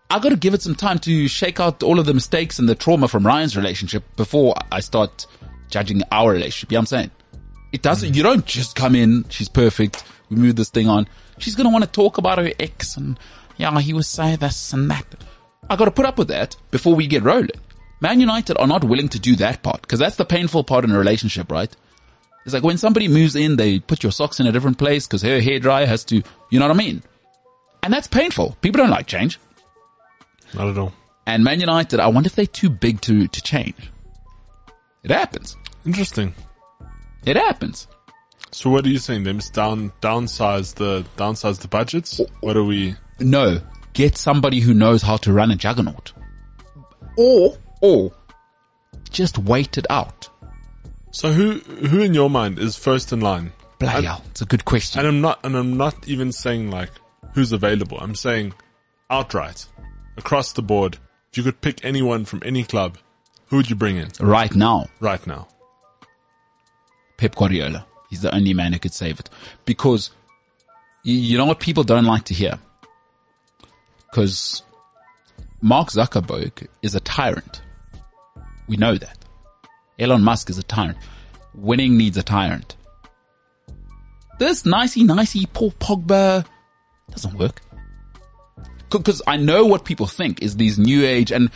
I 0.09 0.19
got 0.19 0.29
to 0.29 0.35
give 0.35 0.53
it 0.53 0.61
some 0.61 0.75
time 0.75 0.99
to 0.99 1.27
shake 1.27 1.59
out 1.59 1.81
all 1.81 1.99
of 1.99 2.05
the 2.05 2.13
mistakes 2.13 2.59
and 2.59 2.69
the 2.69 2.75
trauma 2.75 3.07
from 3.07 3.25
Ryan's 3.25 3.57
relationship 3.57 4.03
before 4.15 4.53
I 4.71 4.79
start 4.79 5.25
judging 5.69 6.03
our 6.11 6.31
relationship. 6.31 6.71
You 6.71 6.75
know 6.75 6.81
what 6.81 6.81
I'm 6.81 6.85
saying? 6.85 7.11
It 7.71 7.81
doesn't, 7.81 8.15
you 8.15 8.21
don't 8.21 8.45
just 8.45 8.75
come 8.75 8.93
in, 8.93 9.25
she's 9.29 9.49
perfect, 9.49 10.03
we 10.29 10.35
move 10.35 10.55
this 10.55 10.69
thing 10.69 10.87
on. 10.87 11.07
She's 11.37 11.55
going 11.55 11.65
to 11.65 11.73
want 11.73 11.85
to 11.85 11.91
talk 11.91 12.17
about 12.17 12.37
her 12.37 12.51
ex 12.59 12.97
and, 12.97 13.19
yeah, 13.57 13.79
he 13.79 13.93
was 13.93 14.07
saying 14.07 14.37
this 14.37 14.73
and 14.73 14.89
that. 14.91 15.05
I 15.69 15.75
got 15.75 15.85
to 15.85 15.91
put 15.91 16.05
up 16.05 16.17
with 16.17 16.27
that 16.29 16.55
before 16.71 16.95
we 16.95 17.07
get 17.07 17.23
rolling. 17.23 17.49
Man 18.01 18.19
United 18.19 18.57
are 18.57 18.67
not 18.67 18.83
willing 18.83 19.09
to 19.09 19.19
do 19.19 19.35
that 19.37 19.63
part 19.63 19.81
because 19.81 19.99
that's 19.99 20.17
the 20.17 20.25
painful 20.25 20.63
part 20.63 20.83
in 20.83 20.91
a 20.91 20.97
relationship, 20.97 21.51
right? 21.51 21.73
It's 22.45 22.53
like 22.53 22.63
when 22.63 22.77
somebody 22.77 23.07
moves 23.07 23.35
in, 23.35 23.55
they 23.55 23.79
put 23.79 24.03
your 24.03 24.11
socks 24.11 24.39
in 24.39 24.47
a 24.47 24.51
different 24.51 24.77
place 24.77 25.07
because 25.07 25.21
her 25.21 25.39
hair 25.39 25.59
dryer 25.59 25.85
has 25.85 26.03
to, 26.05 26.21
you 26.49 26.59
know 26.59 26.67
what 26.67 26.75
I 26.75 26.77
mean? 26.77 27.01
And 27.81 27.93
that's 27.93 28.07
painful. 28.07 28.57
People 28.61 28.79
don't 28.79 28.89
like 28.89 29.07
change. 29.07 29.39
Not 30.53 30.67
at 30.67 30.77
all. 30.77 30.93
And 31.25 31.43
Man 31.43 31.61
United, 31.61 31.99
I 31.99 32.07
wonder 32.07 32.27
if 32.27 32.35
they're 32.35 32.45
too 32.45 32.69
big 32.69 32.99
to, 33.01 33.27
to 33.27 33.41
change. 33.41 33.91
It 35.03 35.11
happens. 35.11 35.55
Interesting. 35.85 36.35
It 37.25 37.37
happens. 37.37 37.87
So 38.53 38.69
what 38.69 38.85
are 38.85 38.89
you 38.89 38.99
saying? 38.99 39.23
They 39.23 39.33
must 39.33 39.53
down 39.53 39.91
downsize 39.99 40.75
the 40.75 41.03
downsize 41.17 41.59
the 41.59 41.67
budgets? 41.67 42.21
What 42.41 42.55
are 42.55 42.63
we? 42.63 42.95
No, 43.19 43.59
get 43.93 44.15
somebody 44.15 44.59
who 44.59 44.73
knows 44.75 45.01
how 45.01 45.17
to 45.17 45.33
run 45.33 45.49
a 45.49 45.55
juggernaut. 45.55 46.13
Or, 47.17 47.57
or, 47.81 48.11
just 49.09 49.39
wait 49.39 49.77
it 49.77 49.87
out. 49.89 50.29
So 51.11 51.31
who 51.31 51.53
who 51.87 52.01
in 52.01 52.13
your 52.13 52.29
mind 52.29 52.59
is 52.59 52.75
first 52.75 53.11
in 53.11 53.21
line? 53.21 53.51
Bloody 53.79 54.05
hell, 54.05 54.23
it's 54.29 54.41
a 54.41 54.45
good 54.45 54.65
question. 54.65 54.99
And 54.99 55.07
I'm 55.07 55.21
not 55.21 55.39
and 55.43 55.55
I'm 55.55 55.75
not 55.75 56.07
even 56.07 56.31
saying 56.31 56.69
like 56.69 56.91
who's 57.33 57.51
available. 57.51 57.97
I'm 57.99 58.15
saying 58.15 58.53
outright 59.09 59.65
across 60.15 60.53
the 60.53 60.61
board. 60.61 60.99
If 61.31 61.37
you 61.37 61.43
could 61.43 61.61
pick 61.61 61.83
anyone 61.83 62.25
from 62.25 62.43
any 62.45 62.63
club, 62.63 62.99
who 63.47 63.57
would 63.57 63.69
you 63.69 63.75
bring 63.75 63.97
in 63.97 64.09
Right 64.19 64.53
now, 64.55 64.85
right 64.99 65.25
now? 65.25 65.47
Pep 67.17 67.33
Guardiola. 67.35 67.87
He's 68.13 68.21
the 68.21 68.35
only 68.35 68.53
man 68.53 68.73
who 68.73 68.77
could 68.77 68.93
save 68.93 69.19
it. 69.19 69.27
Because 69.65 70.11
you, 71.01 71.35
know 71.35 71.45
what 71.45 71.59
people 71.59 71.83
don't 71.83 72.05
like 72.05 72.25
to 72.25 72.35
hear? 72.35 72.59
Because 74.07 74.61
Mark 75.63 75.89
Zuckerberg 75.89 76.67
is 76.83 76.93
a 76.93 76.99
tyrant. 76.99 77.63
We 78.67 78.77
know 78.77 78.95
that. 78.99 79.17
Elon 79.97 80.21
Musk 80.21 80.51
is 80.51 80.59
a 80.59 80.63
tyrant. 80.63 80.99
Winning 81.55 81.97
needs 81.97 82.15
a 82.15 82.21
tyrant. 82.21 82.75
This 84.37 84.63
nicey 84.63 85.03
nicey 85.03 85.47
Paul 85.47 85.71
Pogba 85.71 86.45
doesn't 87.09 87.33
work. 87.33 87.63
Because 88.91 89.23
I 89.25 89.37
know 89.37 89.65
what 89.65 89.85
people 89.85 90.05
think 90.05 90.43
is 90.43 90.57
these 90.57 90.77
new 90.77 91.03
age, 91.03 91.31
and 91.31 91.49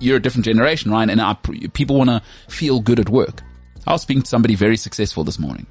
you're 0.00 0.16
a 0.16 0.22
different 0.22 0.46
generation, 0.46 0.90
right? 0.90 1.10
And 1.10 1.20
I, 1.20 1.34
people 1.34 1.96
want 1.96 2.08
to 2.08 2.22
feel 2.48 2.80
good 2.80 2.98
at 2.98 3.10
work. 3.10 3.42
I 3.86 3.92
was 3.92 4.00
speaking 4.00 4.22
to 4.22 4.28
somebody 4.28 4.54
very 4.54 4.78
successful 4.78 5.22
this 5.22 5.38
morning. 5.38 5.66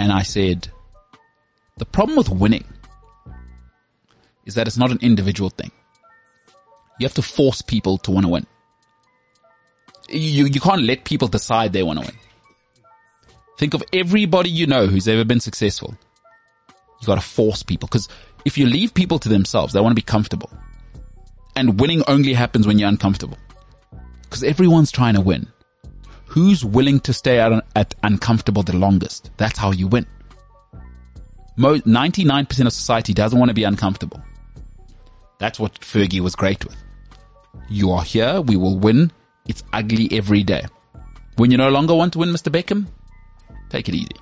And 0.00 0.10
I 0.10 0.22
said, 0.22 0.66
the 1.76 1.84
problem 1.84 2.16
with 2.16 2.30
winning 2.30 2.64
is 4.46 4.54
that 4.54 4.66
it's 4.66 4.78
not 4.78 4.90
an 4.90 4.98
individual 5.02 5.50
thing. 5.50 5.70
You 6.98 7.04
have 7.04 7.12
to 7.14 7.22
force 7.22 7.60
people 7.60 7.98
to 7.98 8.10
want 8.10 8.24
to 8.24 8.32
win. 8.32 8.46
You, 10.08 10.46
you 10.46 10.58
can't 10.58 10.84
let 10.84 11.04
people 11.04 11.28
decide 11.28 11.74
they 11.74 11.82
want 11.82 11.98
to 12.00 12.06
win. 12.06 12.16
Think 13.58 13.74
of 13.74 13.82
everybody 13.92 14.48
you 14.48 14.66
know 14.66 14.86
who's 14.86 15.06
ever 15.06 15.22
been 15.22 15.38
successful. 15.38 15.94
You 17.02 17.06
gotta 17.06 17.20
force 17.20 17.62
people 17.62 17.86
because 17.86 18.08
if 18.46 18.56
you 18.56 18.64
leave 18.64 18.94
people 18.94 19.18
to 19.18 19.28
themselves, 19.28 19.74
they 19.74 19.80
want 19.82 19.92
to 19.92 20.02
be 20.02 20.12
comfortable. 20.16 20.50
And 21.54 21.78
winning 21.78 22.02
only 22.08 22.32
happens 22.32 22.66
when 22.66 22.78
you're 22.78 22.88
uncomfortable. 22.88 23.36
Because 24.22 24.44
everyone's 24.44 24.90
trying 24.90 25.14
to 25.16 25.20
win. 25.20 25.48
Who's 26.30 26.64
willing 26.64 27.00
to 27.00 27.12
stay 27.12 27.40
at, 27.40 27.64
at 27.74 27.94
uncomfortable 28.04 28.62
the 28.62 28.76
longest? 28.76 29.32
That's 29.36 29.58
how 29.58 29.72
you 29.72 29.88
win. 29.88 30.06
Mo- 31.56 31.78
99% 31.78 32.66
of 32.66 32.72
society 32.72 33.12
doesn't 33.12 33.36
want 33.36 33.48
to 33.48 33.54
be 33.54 33.64
uncomfortable. 33.64 34.22
That's 35.38 35.58
what 35.58 35.80
Fergie 35.80 36.20
was 36.20 36.36
great 36.36 36.64
with. 36.64 36.76
You 37.68 37.90
are 37.90 38.04
here, 38.04 38.40
we 38.40 38.56
will 38.56 38.78
win. 38.78 39.10
It's 39.48 39.64
ugly 39.72 40.08
every 40.12 40.44
day. 40.44 40.66
When 41.36 41.50
you 41.50 41.56
no 41.56 41.68
longer 41.68 41.96
want 41.96 42.12
to 42.12 42.20
win, 42.20 42.28
Mr. 42.28 42.52
Beckham, 42.52 42.86
take 43.68 43.88
it 43.88 43.96
easy. 43.96 44.14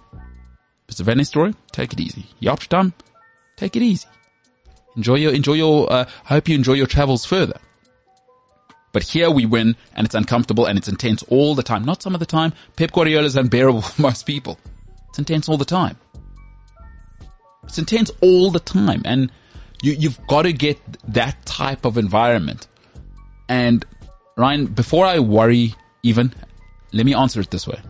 Mr. 0.89 1.03
Van 1.03 1.19
Nistelrooy, 1.19 1.55
take 1.73 1.93
it 1.93 2.01
easy. 2.01 2.25
Jaap 2.41 2.63
Stam, 2.63 2.95
take 3.57 3.77
it 3.77 3.83
easy. 3.83 4.09
Enjoy 4.97 5.17
your, 5.17 5.35
enjoy 5.35 5.55
your, 5.55 5.93
uh, 5.93 6.07
I 6.25 6.29
hope 6.29 6.49
you 6.49 6.55
enjoy 6.55 6.73
your 6.73 6.87
travels 6.87 7.27
further. 7.27 7.61
But 8.93 9.03
here 9.03 9.31
we 9.31 9.47
win 9.47 9.77
and 9.95 10.07
it's 10.07 10.15
uncomfortable 10.15 10.67
and 10.67 10.79
it's 10.79 10.89
intense 10.89 11.23
all 11.25 11.55
the 11.55 11.63
time. 11.63 11.85
Not 11.85 12.03
some 12.03 12.15
of 12.15 12.21
the 12.21 12.27
time. 12.27 12.53
Pep 12.77 12.93
Guardiola 12.93 13.27
is 13.27 13.37
unbearable 13.37 13.83
for 13.83 14.03
most 14.03 14.27
people. 14.27 14.59
It's 15.11 15.19
intense 15.19 15.49
all 15.49 15.57
the 15.57 15.65
time. 15.65 15.97
It's 17.65 17.79
intense 17.79 18.11
all 18.21 18.51
the 18.51 18.61
time. 18.61 19.03
And 19.05 19.31
you, 19.83 19.93
you've 19.93 20.25
got 20.27 20.43
to 20.43 20.53
get 20.53 20.79
that 21.13 21.45
type 21.45 21.85
of 21.85 21.99
environment. 21.99 22.67
And 23.49 23.85
Ryan, 24.37 24.67
before 24.67 25.05
I 25.05 25.19
worry 25.19 25.75
even, 26.03 26.33
let 26.93 27.05
me 27.05 27.15
answer 27.15 27.41
it 27.41 27.51
this 27.51 27.67
way. 27.67 27.81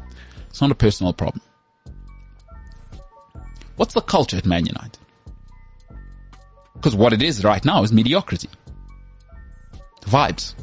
It's 0.49 0.61
not 0.61 0.71
a 0.71 0.75
personal 0.75 1.13
problem. 1.13 1.43
What's 3.77 3.95
the 3.95 4.01
culture 4.01 4.37
at 4.37 4.45
Man 4.47 4.67
United? 4.67 4.99
Because 6.75 6.97
what 6.97 7.13
it 7.13 7.23
is 7.23 7.45
right 7.45 7.65
now 7.65 7.83
is 7.83 7.93
mediocrity. 7.93 8.49
Vibes. 10.03 10.55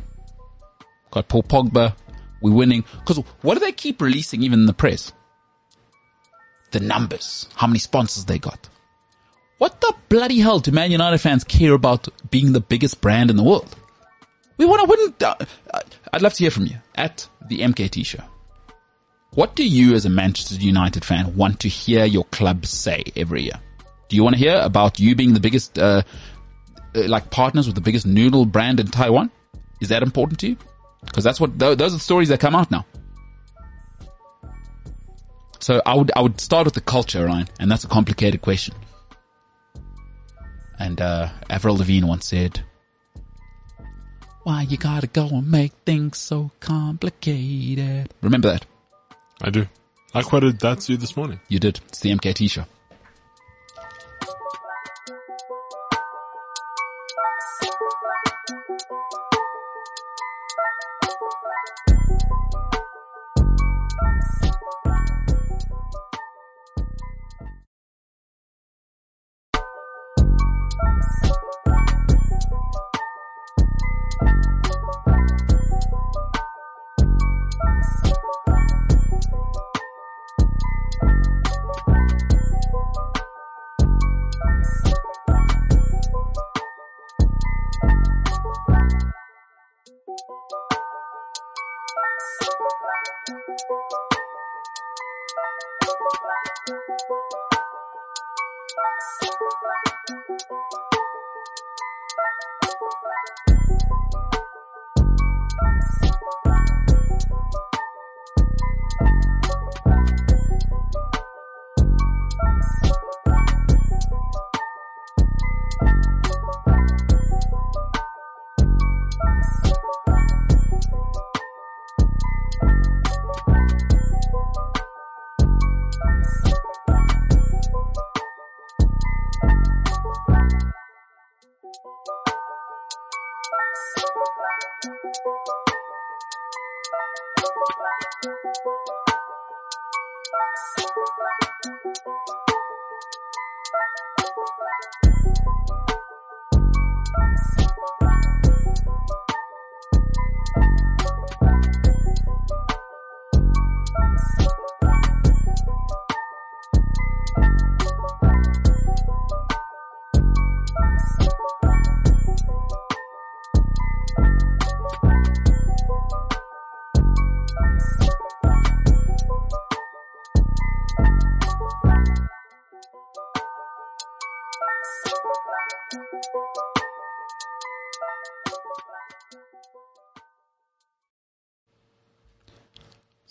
Got 1.16 1.30
Paul 1.30 1.44
Pogba. 1.44 1.96
We're 2.42 2.54
winning. 2.54 2.84
Because 3.00 3.24
what 3.42 3.54
do 3.54 3.62
they 3.62 3.72
keep 3.72 4.02
releasing 4.02 4.44
even 4.44 4.60
in 4.60 4.66
the 4.66 4.74
press? 4.74 5.14
The 6.72 6.82
numbers. 6.82 7.48
How 7.56 7.68
many 7.68 7.80
sponsors 7.80 8.26
they 8.26 8.38
got. 8.38 8.68
What 9.58 9.80
the 9.80 9.96
bloody 10.10 10.40
hell 10.40 10.60
do 10.60 10.72
Man 10.72 10.92
United 10.92 11.20
fans 11.20 11.46
care 11.46 11.72
about 11.72 12.10
being 12.30 12.52
the 12.52 12.60
biggest 12.60 13.00
brand 13.00 13.30
in 13.30 13.38
the 13.38 13.44
world? 13.44 13.74
We 14.58 14.66
want 14.66 14.82
to 14.82 14.90
win. 14.90 15.14
Uh, 15.22 15.46
uh, 15.74 15.80
I'd 16.12 16.22
love 16.22 16.34
to 16.34 16.44
hear 16.44 16.52
from 16.52 16.66
you 16.66 16.76
at 16.96 17.28
the 17.48 17.60
MKT 17.60 18.06
show. 18.06 18.24
What 19.32 19.56
do 19.56 19.66
you 19.66 19.96
as 19.96 20.06
a 20.06 20.10
Manchester 20.10 20.56
United 20.56 21.06
fan 21.06 21.38
want 21.38 21.62
to 21.62 21.70
hear 21.70 22.04
your 22.04 22.26
club 22.26 22.66
say 22.66 23.04
every 23.16 23.44
year? 23.44 23.62
Do 24.10 24.18
you 24.18 24.24
want 24.24 24.36
to 24.36 24.40
hear 24.40 24.60
about 24.62 25.00
you 25.00 25.16
being 25.16 25.34
the 25.34 25.40
biggest, 25.40 25.80
uh, 25.80 26.04
uh, 26.94 27.08
like 27.08 27.32
partners 27.32 27.68
with 27.68 27.76
the 27.76 27.82
biggest 27.82 28.06
noodle 28.06 28.46
brand 28.46 28.82
in 28.82 28.88
Taiwan? 28.88 29.32
Is 29.80 29.88
that 29.90 30.04
important 30.04 30.40
to 30.42 30.50
you? 30.50 30.58
Because 31.06 31.24
that's 31.24 31.40
what, 31.40 31.58
th- 31.60 31.78
those 31.78 31.94
are 31.94 31.98
the 31.98 32.04
stories 32.04 32.30
that 32.30 32.40
come 32.40 32.56
out 32.56 32.72
now. 32.72 32.86
So 35.60 35.82
I 35.86 35.96
would, 35.96 36.12
I 36.16 36.22
would 36.22 36.40
start 36.40 36.66
with 36.66 36.74
the 36.74 36.82
culture, 36.82 37.26
Ryan, 37.26 37.48
and 37.60 37.72
that's 37.72 37.84
a 37.84 37.88
complicated 37.88 38.42
question. 38.42 38.76
And, 40.78 41.00
uh, 41.02 41.30
Avril 41.50 41.78
Lavigne 41.78 42.06
once 42.06 42.28
said, 42.28 42.62
why 44.46 44.62
you 44.62 44.78
gotta 44.78 45.08
go 45.08 45.28
and 45.28 45.50
make 45.50 45.74
things 45.88 46.20
so 46.20 46.52
complicated? 46.60 48.14
Remember 48.22 48.52
that. 48.52 48.66
I 49.42 49.50
do. 49.50 49.66
I 50.14 50.22
quoted 50.22 50.60
that 50.60 50.82
to 50.82 50.92
you 50.92 50.98
this 51.00 51.18
morning. 51.18 51.40
You 51.50 51.58
did. 51.60 51.80
It's 51.88 52.02
the 52.02 52.12
MKT 52.12 52.52
show. 52.52 52.66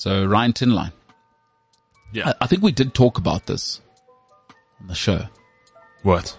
So 0.04 0.22
Ryan 0.26 0.52
Tinline. 0.52 0.92
Yeah. 2.12 2.28
I, 2.28 2.34
I 2.42 2.46
think 2.46 2.62
we 2.62 2.72
did 2.72 2.92
talk 2.92 3.16
about 3.16 3.46
this 3.46 3.80
on 4.78 4.88
the 4.88 4.94
show. 4.94 5.22
what? 6.02 6.36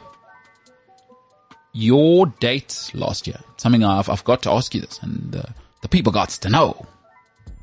Your 1.73 2.27
date 2.27 2.91
last 2.93 3.25
year. 3.25 3.39
Something 3.57 3.83
I've, 3.83 4.07
I've 4.07 4.23
got 4.23 4.43
to 4.43 4.51
ask 4.51 4.75
you 4.75 4.81
this 4.81 4.99
and 5.01 5.35
uh, 5.35 5.41
the 5.81 5.87
people 5.87 6.11
got 6.11 6.29
to 6.29 6.49
know. 6.51 6.85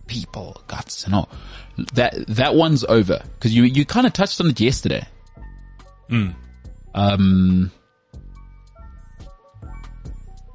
People 0.08 0.60
got 0.66 0.88
to 0.88 1.08
know. 1.08 1.28
That, 1.94 2.26
that 2.26 2.56
one's 2.56 2.82
over. 2.82 3.22
Cause 3.38 3.52
you, 3.52 3.62
you 3.62 3.84
kind 3.86 4.04
of 4.04 4.12
touched 4.12 4.40
on 4.40 4.48
it 4.48 4.58
yesterday. 4.58 5.06
Um, 6.96 7.70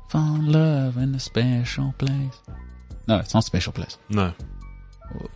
found 0.09 0.51
love 0.51 0.97
in 0.97 1.15
a 1.15 1.21
special 1.21 1.95
place. 1.97 2.37
No, 3.07 3.19
it's 3.19 3.33
not 3.33 3.43
a 3.43 3.47
special 3.47 3.71
place. 3.71 3.97
No. 4.09 4.33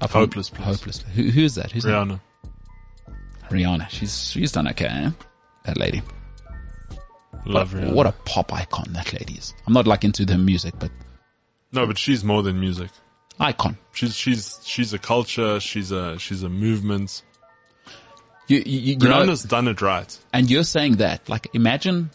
Hopeless 0.01 0.49
place. 0.49 0.65
Hopeless. 0.65 1.01
Who, 1.15 1.23
who's 1.23 1.55
that? 1.55 1.71
Who's 1.71 1.83
that? 1.83 1.91
Rihanna. 2.07 2.19
Rihanna. 3.49 3.89
She's 3.89 4.29
she's 4.31 4.51
done 4.51 4.67
okay. 4.69 4.85
Eh? 4.87 5.11
That 5.65 5.77
lady. 5.77 6.01
Love 7.45 7.73
what, 7.73 7.83
Rihanna. 7.83 7.93
what 7.93 8.07
a 8.07 8.11
pop 8.25 8.53
icon 8.53 8.85
that 8.93 9.13
lady 9.13 9.33
is. 9.35 9.53
I'm 9.67 9.73
not 9.73 9.87
like 9.87 10.03
into 10.03 10.25
the 10.25 10.37
music, 10.37 10.73
but 10.79 10.91
No, 11.71 11.85
but 11.87 11.97
she's 11.97 12.23
more 12.23 12.43
than 12.43 12.59
music. 12.59 12.89
icon. 13.39 13.77
She's 13.93 14.15
she's 14.15 14.59
she's 14.63 14.93
a 14.93 14.99
culture. 14.99 15.59
She's 15.59 15.91
a 15.91 16.17
she's 16.19 16.43
a 16.43 16.49
movement. 16.49 17.23
You 18.47 18.57
you, 18.65 18.79
you 18.79 18.97
know, 18.97 19.11
Rihanna's 19.23 19.43
done 19.43 19.67
it 19.67 19.81
right. 19.81 20.17
and 20.33 20.49
you're 20.49 20.63
saying 20.65 20.97
that. 20.97 21.29
Like, 21.29 21.47
imagine 21.53 22.09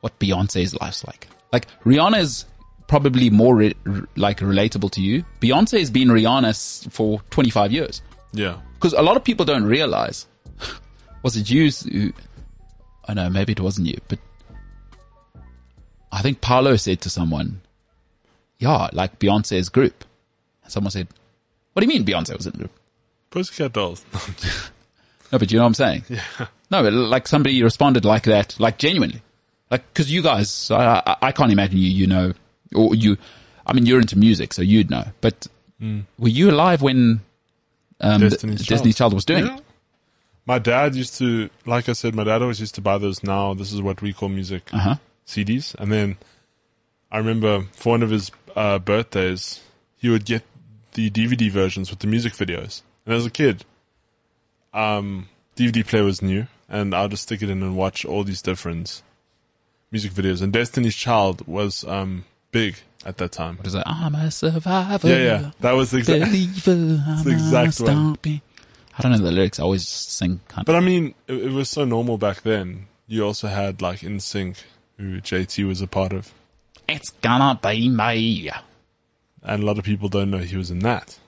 what 0.00 0.18
Beyonce's 0.18 0.74
life's 0.80 1.04
like. 1.06 1.28
Like 1.52 1.66
Rihanna 1.84 2.18
is 2.20 2.44
probably 2.86 3.30
more 3.30 3.56
re- 3.56 3.74
like 4.16 4.40
relatable 4.40 4.90
to 4.92 5.00
you. 5.00 5.24
Beyonce 5.40 5.78
has 5.78 5.90
been 5.90 6.08
Rihanna 6.08 6.90
for 6.90 7.20
25 7.30 7.72
years. 7.72 8.02
Yeah. 8.32 8.58
Because 8.74 8.92
a 8.92 9.02
lot 9.02 9.16
of 9.16 9.24
people 9.24 9.44
don't 9.44 9.64
realize. 9.64 10.26
Was 11.22 11.36
it 11.36 11.50
you? 11.50 11.70
Who, 11.70 12.12
I 13.06 13.14
know, 13.14 13.30
maybe 13.30 13.52
it 13.52 13.60
wasn't 13.60 13.86
you, 13.86 13.98
but 14.08 14.18
I 16.12 16.22
think 16.22 16.40
Paolo 16.40 16.76
said 16.76 17.00
to 17.02 17.10
someone, 17.10 17.60
yeah, 18.58 18.88
like 18.92 19.18
Beyonce's 19.18 19.68
group. 19.68 20.04
And 20.62 20.72
someone 20.72 20.90
said, 20.90 21.08
what 21.72 21.80
do 21.80 21.86
you 21.86 21.98
mean 21.98 22.06
Beyonce 22.06 22.36
was 22.36 22.46
in 22.46 22.52
the 22.52 22.58
group? 22.58 22.72
Pussycat 23.30 23.72
Dolls. 23.72 24.04
No, 25.32 25.38
but 25.38 25.50
you 25.50 25.58
know 25.58 25.64
what 25.64 25.68
I'm 25.68 25.74
saying? 25.74 26.04
Yeah. 26.08 26.46
No, 26.70 26.82
but 26.84 26.92
like 26.92 27.26
somebody 27.26 27.60
responded 27.60 28.04
like 28.04 28.22
that, 28.24 28.54
like 28.60 28.78
genuinely. 28.78 29.20
Like, 29.68 29.92
cause 29.92 30.08
you 30.08 30.22
guys, 30.22 30.70
I, 30.70 31.02
I, 31.04 31.16
I 31.22 31.32
can't 31.32 31.50
imagine 31.50 31.78
you, 31.78 31.88
you 31.88 32.06
know, 32.06 32.34
or 32.74 32.94
you, 32.94 33.16
I 33.66 33.72
mean, 33.72 33.86
you're 33.86 34.00
into 34.00 34.18
music, 34.18 34.52
so 34.52 34.62
you'd 34.62 34.90
know, 34.90 35.04
but 35.20 35.46
were 36.18 36.28
you 36.28 36.50
alive 36.50 36.80
when, 36.82 37.20
um, 38.00 38.20
Destiny's 38.20 38.60
Child. 38.60 38.68
Destiny's 38.68 38.96
Child 38.96 39.14
was 39.14 39.24
doing 39.24 39.46
Yeah. 39.46 39.56
it? 39.56 39.64
My 40.46 40.58
dad 40.58 40.94
used 40.94 41.16
to, 41.18 41.48
like 41.64 41.88
I 41.88 41.92
said, 41.94 42.14
my 42.14 42.24
dad 42.24 42.42
always 42.42 42.60
used 42.60 42.74
to 42.74 42.80
buy 42.82 42.98
those 42.98 43.22
now. 43.22 43.54
This 43.54 43.72
is 43.72 43.80
what 43.80 44.02
we 44.02 44.12
call 44.12 44.28
music 44.28 44.68
Uh-huh. 44.72 44.96
CDs. 45.26 45.74
And 45.76 45.90
then 45.90 46.16
I 47.10 47.18
remember 47.18 47.62
for 47.72 47.90
one 47.90 48.02
of 48.02 48.10
his 48.10 48.30
uh, 48.54 48.78
birthdays, 48.78 49.60
he 49.96 50.08
would 50.10 50.24
get 50.26 50.42
the 50.92 51.08
DVD 51.10 51.50
versions 51.50 51.88
with 51.90 52.00
the 52.00 52.06
music 52.06 52.34
videos. 52.34 52.82
And 53.06 53.14
as 53.14 53.24
a 53.24 53.30
kid, 53.30 53.64
um, 54.72 55.28
DVD 55.56 55.86
player 55.86 56.04
was 56.04 56.20
new, 56.20 56.46
and 56.68 56.94
I'll 56.94 57.08
just 57.08 57.22
stick 57.24 57.42
it 57.42 57.48
in 57.50 57.62
and 57.62 57.76
watch 57.76 58.04
all 58.04 58.24
these 58.24 58.42
different 58.42 59.02
music 59.90 60.12
videos. 60.12 60.42
And 60.42 60.52
Destiny's 60.52 60.94
Child 60.96 61.46
was 61.46 61.84
um, 61.84 62.24
big 62.54 62.76
at 63.04 63.18
that 63.18 63.32
time. 63.32 63.56
What 63.58 63.66
is 63.66 63.74
that? 63.74 63.86
I'm 63.86 64.14
a 64.14 64.30
survivor. 64.30 65.08
Yeah, 65.08 65.16
yeah, 65.16 65.50
that 65.60 65.72
was 65.72 65.90
the 65.90 65.98
exact. 65.98 66.24
Believer, 66.24 67.02
I'm 67.06 67.24
the 67.24 67.32
exact 67.32 67.80
one. 67.80 68.16
I 68.96 69.02
don't 69.02 69.12
know 69.12 69.18
the 69.18 69.32
lyrics. 69.32 69.58
I 69.58 69.64
always 69.64 69.84
just 69.84 70.12
sing. 70.16 70.40
Kind 70.48 70.64
But 70.64 70.76
I 70.76 70.80
mean, 70.80 71.14
it, 71.26 71.34
it 71.34 71.52
was 71.52 71.68
so 71.68 71.84
normal 71.84 72.16
back 72.16 72.42
then. 72.42 72.86
You 73.08 73.26
also 73.26 73.48
had 73.48 73.82
like 73.82 74.00
NSYNC, 74.00 74.56
who 74.96 75.20
JT 75.20 75.66
was 75.66 75.82
a 75.82 75.86
part 75.88 76.12
of, 76.12 76.32
it's 76.88 77.10
gonna 77.10 77.58
be 77.60 77.88
me. 77.88 78.50
and 79.42 79.62
a 79.62 79.66
lot 79.66 79.78
of 79.78 79.84
people 79.84 80.08
don't 80.08 80.30
know 80.30 80.38
he 80.38 80.56
was 80.56 80.70
in 80.70 80.78
that. 80.78 81.18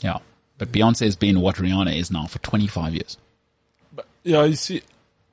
Yeah. 0.00 0.18
But 0.58 0.72
Beyonce 0.72 1.04
has 1.04 1.16
been 1.16 1.40
what 1.40 1.56
Rihanna 1.56 1.96
is 1.96 2.10
now 2.10 2.26
for 2.26 2.38
25 2.40 2.94
years. 2.94 3.16
Yeah, 4.24 4.44
you 4.44 4.56
see, 4.56 4.82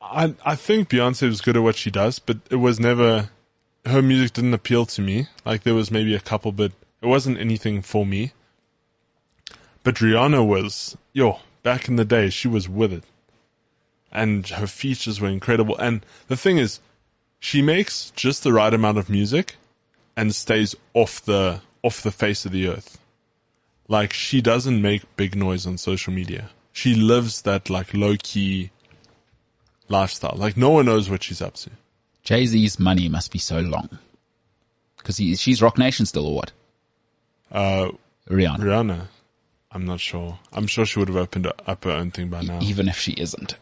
I 0.01 0.33
I 0.45 0.55
think 0.55 0.89
Beyonce 0.89 1.27
was 1.27 1.41
good 1.41 1.57
at 1.57 1.63
what 1.63 1.75
she 1.75 1.91
does, 1.91 2.19
but 2.19 2.37
it 2.49 2.55
was 2.57 2.79
never 2.79 3.29
her 3.85 4.01
music 4.01 4.33
didn't 4.33 4.53
appeal 4.53 4.85
to 4.85 5.01
me. 5.01 5.27
Like 5.45 5.63
there 5.63 5.75
was 5.75 5.91
maybe 5.91 6.15
a 6.15 6.19
couple, 6.19 6.51
but 6.51 6.71
it 7.01 7.07
wasn't 7.07 7.39
anything 7.39 7.81
for 7.81 8.05
me. 8.05 8.33
But 9.83 9.95
Rihanna 9.95 10.45
was 10.45 10.97
yo 11.13 11.39
back 11.63 11.87
in 11.87 11.95
the 11.95 12.05
day. 12.05 12.29
She 12.29 12.47
was 12.47 12.67
with 12.67 12.93
it, 12.93 13.03
and 14.11 14.47
her 14.47 14.67
features 14.67 15.21
were 15.21 15.29
incredible. 15.29 15.77
And 15.77 16.05
the 16.27 16.37
thing 16.37 16.57
is, 16.57 16.79
she 17.39 17.61
makes 17.61 18.11
just 18.11 18.43
the 18.43 18.53
right 18.53 18.73
amount 18.73 18.97
of 18.97 19.09
music, 19.09 19.55
and 20.15 20.35
stays 20.35 20.75
off 20.93 21.23
the 21.23 21.61
off 21.81 22.01
the 22.01 22.11
face 22.11 22.45
of 22.45 22.51
the 22.51 22.67
earth. 22.67 22.99
Like 23.87 24.13
she 24.13 24.41
doesn't 24.41 24.81
make 24.81 25.15
big 25.15 25.35
noise 25.35 25.65
on 25.65 25.77
social 25.77 26.13
media. 26.13 26.49
She 26.73 26.93
lives 26.93 27.41
that 27.43 27.69
like 27.69 27.93
low 27.93 28.15
key 28.21 28.71
lifestyle. 29.87 30.35
Like 30.35 30.57
no 30.57 30.69
one 30.69 30.85
knows 30.85 31.09
what 31.09 31.23
she's 31.23 31.41
up 31.41 31.55
to. 31.55 31.71
Jay 32.23 32.45
Z's 32.45 32.79
money 32.79 33.09
must 33.09 33.31
be 33.31 33.39
so 33.39 33.59
long. 33.59 33.89
Because 34.97 35.15
she's 35.17 35.61
Roc 35.61 35.77
Nation 35.77 36.05
still, 36.05 36.25
or 36.27 36.35
what? 36.35 36.51
Uh, 37.51 37.89
Rihanna. 38.29 38.59
Rihanna, 38.59 39.07
I'm 39.71 39.85
not 39.85 39.99
sure. 39.99 40.37
I'm 40.51 40.67
sure 40.67 40.85
she 40.85 40.99
would 40.99 41.07
have 41.07 41.17
opened 41.17 41.47
up 41.47 41.83
her 41.83 41.91
own 41.91 42.11
thing 42.11 42.27
by 42.29 42.41
now. 42.41 42.59
Even 42.61 42.87
if 42.87 42.97
she 42.99 43.13
isn't. 43.13 43.55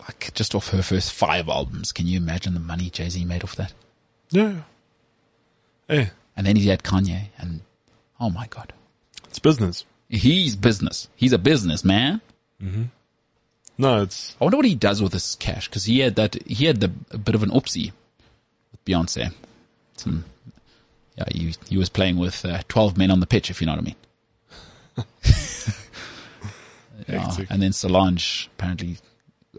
Like, 0.00 0.32
just 0.34 0.54
off 0.54 0.68
her 0.68 0.82
first 0.82 1.12
five 1.12 1.48
albums, 1.48 1.90
can 1.92 2.06
you 2.06 2.16
imagine 2.16 2.54
the 2.54 2.60
money 2.60 2.90
Jay 2.90 3.08
Z 3.08 3.24
made 3.24 3.42
off 3.42 3.56
that? 3.56 3.72
Yeah. 4.30 4.60
Hey, 5.88 6.10
And 6.36 6.46
then 6.46 6.56
he 6.56 6.68
had 6.68 6.82
Kanye, 6.82 7.28
and 7.38 7.60
oh 8.20 8.30
my 8.30 8.46
god. 8.48 8.72
it's 9.28 9.38
business. 9.40 9.84
He's 10.08 10.54
business. 10.56 11.08
He's 11.16 11.32
a 11.32 11.38
businessman. 11.38 12.20
No, 13.78 14.02
it's 14.02 14.34
I 14.40 14.44
wonder 14.44 14.56
what 14.56 14.66
he 14.66 14.74
does 14.74 15.02
with 15.02 15.12
this 15.12 15.34
cash 15.34 15.68
because 15.68 15.84
he 15.84 16.00
had 16.00 16.16
that 16.16 16.34
he 16.46 16.64
had 16.64 16.80
the 16.80 16.90
a 17.10 17.18
bit 17.18 17.34
of 17.34 17.42
an 17.42 17.50
oopsie 17.50 17.92
with 18.72 18.84
Beyonce. 18.84 19.32
Some 19.96 20.24
yeah, 21.16 21.24
he 21.30 21.54
he 21.68 21.76
was 21.76 21.88
playing 21.88 22.16
with 22.16 22.44
uh, 22.44 22.62
twelve 22.68 22.96
men 22.96 23.10
on 23.10 23.20
the 23.20 23.26
pitch, 23.26 23.50
if 23.50 23.60
you 23.60 23.66
know 23.66 23.74
what 23.74 23.80
I 23.80 23.84
mean. 23.84 23.96
yeah, 27.08 27.36
and 27.50 27.62
then 27.62 27.72
Solange 27.72 28.48
apparently, 28.56 28.96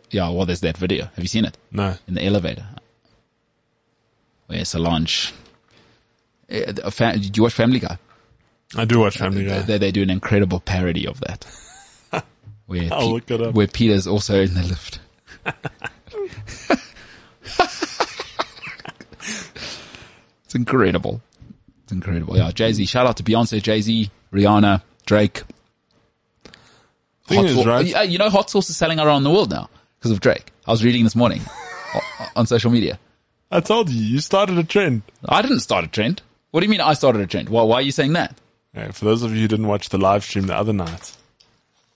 yeah. 0.09 0.29
Well, 0.29 0.45
there's 0.45 0.61
that 0.61 0.77
video. 0.77 1.05
Have 1.05 1.23
you 1.23 1.27
seen 1.27 1.45
it 1.45 1.57
no. 1.71 1.95
in 2.07 2.15
the 2.15 2.23
elevator 2.25 2.65
where 4.47 4.65
Solange? 4.65 5.33
eh, 6.49 6.71
Did 6.71 7.37
you 7.37 7.43
watch 7.43 7.53
Family 7.53 7.79
Guy? 7.79 7.97
I 8.75 8.85
do 8.85 8.99
watch 8.99 9.17
Family 9.17 9.45
Guy. 9.45 9.59
They, 9.59 9.77
they 9.77 9.91
do 9.91 10.01
an 10.01 10.09
incredible 10.09 10.59
parody 10.59 11.07
of 11.07 11.19
that. 11.21 11.45
Where, 12.67 12.89
I'll 12.91 13.13
look 13.13 13.31
it 13.31 13.41
up. 13.41 13.55
where 13.55 13.67
Peter's 13.67 14.07
also 14.07 14.41
in 14.41 14.53
the 14.53 14.63
lift. 14.63 14.99
it's 20.43 20.55
incredible. 20.55 21.21
It's 21.83 21.93
incredible. 21.93 22.37
Yeah, 22.37 22.51
Jay 22.51 22.73
Z. 22.73 22.85
Shout 22.85 23.07
out 23.07 23.17
to 23.17 23.23
Beyonce, 23.23 23.61
Jay 23.61 23.81
Z, 23.81 24.11
Rihanna, 24.33 24.81
Drake. 25.05 25.43
Thing 27.25 27.39
Hot 27.39 27.45
is, 27.45 27.65
right? 27.65 28.09
You 28.09 28.17
know, 28.17 28.29
hot 28.29 28.49
sauce 28.49 28.69
is 28.69 28.77
selling 28.77 28.99
around 28.99 29.23
the 29.23 29.31
world 29.31 29.49
now 29.49 29.69
because 29.99 30.11
of 30.11 30.19
Drake. 30.19 30.51
I 30.65 30.71
was 30.71 30.83
reading 30.83 31.03
this 31.03 31.15
morning 31.15 31.41
on 32.35 32.45
social 32.47 32.71
media. 32.71 32.99
I 33.49 33.61
told 33.61 33.89
you, 33.89 34.01
you 34.01 34.19
started 34.19 34.57
a 34.57 34.63
trend. 34.63 35.03
I 35.27 35.41
didn't 35.41 35.61
start 35.61 35.85
a 35.85 35.87
trend. 35.87 36.21
What 36.51 36.59
do 36.61 36.65
you 36.65 36.69
mean 36.69 36.81
I 36.81 36.93
started 36.93 37.21
a 37.21 37.27
trend? 37.27 37.49
Well, 37.49 37.67
why 37.67 37.77
are 37.77 37.81
you 37.81 37.91
saying 37.91 38.13
that? 38.13 38.37
Okay, 38.75 38.91
for 38.91 39.05
those 39.05 39.23
of 39.23 39.33
you 39.33 39.41
who 39.41 39.47
didn't 39.47 39.67
watch 39.67 39.89
the 39.89 39.97
live 39.97 40.23
stream 40.23 40.47
the 40.47 40.55
other 40.55 40.73
night, 40.73 41.15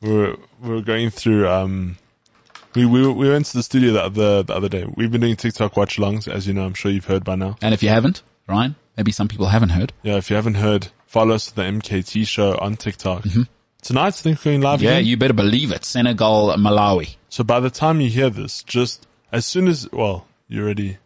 we 0.01 0.11
were 0.11 0.35
we 0.61 0.69
were 0.69 0.81
going 0.81 1.09
through. 1.09 1.47
Um, 1.47 1.97
we 2.75 2.85
we 2.85 3.07
we 3.11 3.29
went 3.29 3.45
to 3.47 3.57
the 3.57 3.63
studio 3.63 3.93
the 3.93 4.03
other 4.03 4.43
the 4.43 4.53
other 4.53 4.69
day. 4.69 4.85
We've 4.95 5.11
been 5.11 5.21
doing 5.21 5.35
TikTok 5.35 5.77
watch 5.77 5.97
alongs, 5.97 6.27
as 6.27 6.47
you 6.47 6.53
know. 6.53 6.65
I'm 6.65 6.73
sure 6.73 6.91
you've 6.91 7.05
heard 7.05 7.23
by 7.23 7.35
now. 7.35 7.57
And 7.61 7.73
if 7.73 7.83
you 7.83 7.89
haven't, 7.89 8.23
Ryan, 8.47 8.75
maybe 8.97 9.11
some 9.11 9.27
people 9.27 9.47
haven't 9.47 9.69
heard. 9.69 9.93
Yeah, 10.03 10.15
if 10.17 10.29
you 10.29 10.35
haven't 10.35 10.55
heard, 10.55 10.87
follow 11.05 11.35
us 11.35 11.49
at 11.49 11.55
the 11.55 11.63
MKT 11.63 12.27
show 12.27 12.57
on 12.57 12.77
TikTok. 12.77 13.25
Tonight, 13.81 14.07
I 14.07 14.11
think 14.11 14.39
we're 14.39 14.51
going 14.51 14.61
live. 14.61 14.79
Mm-hmm. 14.79 14.85
Yeah, 14.85 14.91
again. 14.97 15.05
you 15.05 15.17
better 15.17 15.33
believe 15.33 15.71
it. 15.71 15.85
Senegal, 15.85 16.53
Malawi. 16.57 17.15
So 17.29 17.43
by 17.43 17.59
the 17.59 17.69
time 17.71 17.99
you 17.99 18.09
hear 18.09 18.29
this, 18.29 18.63
just 18.63 19.07
as 19.31 19.45
soon 19.45 19.67
as 19.67 19.89
well, 19.91 20.27
you're 20.47 20.65
already 20.65 20.97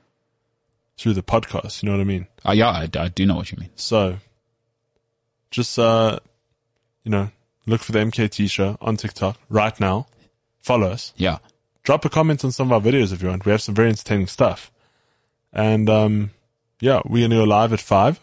through 0.98 1.14
the 1.14 1.24
podcast. 1.24 1.84
You 1.84 1.90
know 1.90 1.96
what 1.96 2.02
I 2.02 2.06
mean? 2.06 2.28
Oh 2.44 2.52
yeah, 2.52 2.70
I, 2.70 2.90
I 2.98 3.08
do 3.08 3.26
know 3.26 3.36
what 3.36 3.52
you 3.52 3.58
mean. 3.60 3.70
So 3.76 4.18
just 5.52 5.80
uh, 5.80 6.20
you 7.04 7.12
know, 7.12 7.32
look 7.66 7.82
for 7.82 7.92
the 7.92 8.00
MKT 8.00 8.50
show 8.50 8.78
on 8.82 8.98
TikTok 8.98 9.38
right 9.50 9.78
now. 9.80 10.08
Follow 10.62 10.88
us. 10.90 11.14
Yeah. 11.16 11.38
drop 11.84 12.04
a 12.06 12.10
comment 12.10 12.44
on 12.44 12.52
some 12.52 12.72
of 12.72 12.74
our 12.74 12.92
videos 12.92 13.14
if 13.14 13.22
you 13.22 13.30
want. 13.30 13.46
We 13.46 13.52
have 13.52 13.62
some 13.62 13.76
very 13.76 13.90
entertaining 13.90 14.28
stuff. 14.28 14.72
And 15.54 15.90
um, 15.90 16.32
yeah, 16.80 17.02
we're 17.06 17.28
gonna 17.28 17.42
go 17.42 17.44
live 17.44 17.72
at 17.74 17.80
five. 17.80 18.20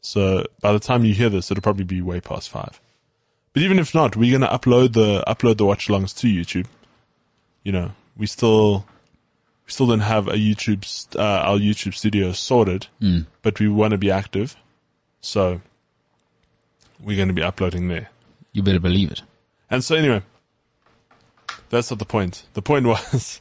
So 0.00 0.44
by 0.60 0.72
the 0.72 0.80
time 0.80 1.04
you 1.04 1.14
hear 1.14 1.28
this, 1.28 1.50
it'll 1.50 1.62
probably 1.62 1.84
be 1.84 2.00
way 2.02 2.20
past 2.20 2.48
five. 2.50 2.80
But 3.52 3.62
even 3.62 3.78
if 3.78 3.94
not, 3.94 4.16
we're 4.16 4.32
gonna 4.38 4.50
upload 4.50 4.94
the 4.94 5.22
upload 5.28 5.58
the 5.58 5.66
watch 5.66 5.88
alongs 5.88 6.16
to 6.20 6.26
YouTube. 6.26 6.66
You 7.62 7.72
know, 7.72 7.92
we 8.16 8.26
still 8.26 8.86
we 9.66 9.70
still 9.72 9.86
don't 9.86 10.00
have 10.00 10.26
a 10.26 10.32
YouTube 10.34 10.82
uh, 11.16 11.22
our 11.22 11.58
YouTube 11.58 11.94
studio 11.94 12.32
sorted, 12.32 12.86
but 13.42 13.60
we 13.60 13.68
want 13.68 13.92
to 13.92 13.98
be 13.98 14.10
active. 14.10 14.56
So 15.20 15.60
we're 16.98 17.16
going 17.16 17.28
to 17.28 17.34
be 17.34 17.42
uploading 17.42 17.86
there. 17.88 18.08
You 18.52 18.62
better 18.62 18.80
believe 18.80 19.10
it. 19.10 19.22
And 19.70 19.82
so 19.82 19.96
anyway, 19.96 20.22
that's 21.70 21.90
not 21.90 21.98
the 21.98 22.04
point. 22.04 22.44
The 22.54 22.62
point 22.62 22.86
was, 22.92 23.40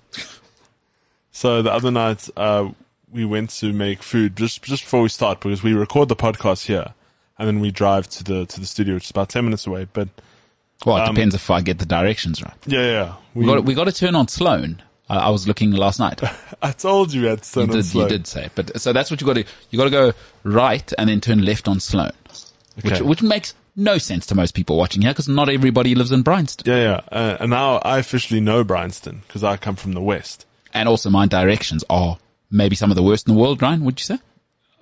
so 1.32 1.62
the 1.62 1.72
other 1.72 1.92
night, 1.92 2.30
uh, 2.38 2.70
we 3.12 3.26
went 3.26 3.50
to 3.52 3.74
make 3.74 4.04
food 4.04 4.36
just, 4.38 4.62
just 4.64 4.84
before 4.84 5.02
we 5.02 5.10
start 5.10 5.42
because 5.42 5.64
we 5.64 5.74
record 5.74 6.08
the 6.10 6.16
podcast 6.16 6.66
here 6.66 6.94
and 7.38 7.48
then 7.48 7.60
we 7.60 7.72
drive 7.72 8.08
to 8.10 8.24
the, 8.24 8.46
to 8.46 8.60
the 8.60 8.66
studio, 8.66 8.94
which 8.96 9.06
is 9.06 9.12
about 9.12 9.30
10 9.30 9.44
minutes 9.44 9.68
away. 9.68 9.88
But 9.92 10.08
Well, 10.86 10.98
it 10.98 11.02
Um, 11.10 11.16
depends 11.16 11.36
if 11.36 11.50
I 11.52 11.62
get 11.62 11.80
the 11.80 11.86
directions 11.86 12.42
right. 12.42 12.54
yeah, 12.66 12.80
yeah, 12.80 12.92
yeah. 12.92 13.14
We 13.34 13.46
got 13.46 13.66
we 13.66 13.74
got 13.74 13.86
to 13.86 13.92
turn 13.92 14.16
on 14.16 14.28
Sloan. 14.28 14.82
I, 15.10 15.18
I 15.18 15.30
was 15.30 15.48
looking 15.48 15.72
last 15.72 16.00
night. 16.00 16.22
I 16.62 16.72
told 16.72 17.14
you 17.14 17.22
we 17.24 17.28
had 17.28 17.44
to 17.44 17.60
You 17.60 17.64
on 17.66 17.70
did, 17.72 17.86
slow. 17.86 18.04
you 18.04 18.10
did 18.10 18.28
say, 18.28 18.50
but 18.56 18.80
so 18.80 18.92
that's 18.94 19.10
what 19.12 19.20
you 19.22 19.28
got 19.28 19.36
to. 19.36 19.44
You 19.70 19.78
got 19.78 19.86
to 19.86 19.90
go 19.90 20.14
right 20.44 20.92
and 20.98 21.10
then 21.10 21.20
turn 21.22 21.44
left 21.44 21.68
on 21.68 21.80
Sloan, 21.82 22.12
which 22.82 23.02
which 23.02 23.22
makes 23.22 23.54
no 23.76 23.98
sense 23.98 24.26
to 24.27 24.35
most 24.35 24.53
people 24.53 24.77
watching 24.77 25.02
here 25.02 25.11
because 25.11 25.27
not 25.27 25.49
everybody 25.49 25.95
lives 25.95 26.11
in 26.11 26.22
Bryanston. 26.22 26.72
Yeah, 26.72 26.81
yeah. 26.81 27.02
Uh, 27.11 27.38
and 27.39 27.49
now 27.49 27.77
I 27.77 27.99
officially 27.99 28.41
know 28.41 28.64
Bryanston 28.64 29.22
because 29.27 29.43
I 29.43 29.57
come 29.57 29.76
from 29.76 29.93
the 29.93 30.02
west. 30.02 30.45
And 30.73 30.88
also, 30.88 31.10
my 31.10 31.26
directions 31.26 31.84
are 31.89 32.18
maybe 32.49 32.76
some 32.76 32.91
of 32.91 32.95
the 32.95 33.03
worst 33.03 33.27
in 33.27 33.34
the 33.34 33.39
world. 33.39 33.61
Ryan, 33.61 33.84
would 33.84 33.99
you 33.99 34.06
say? 34.06 34.19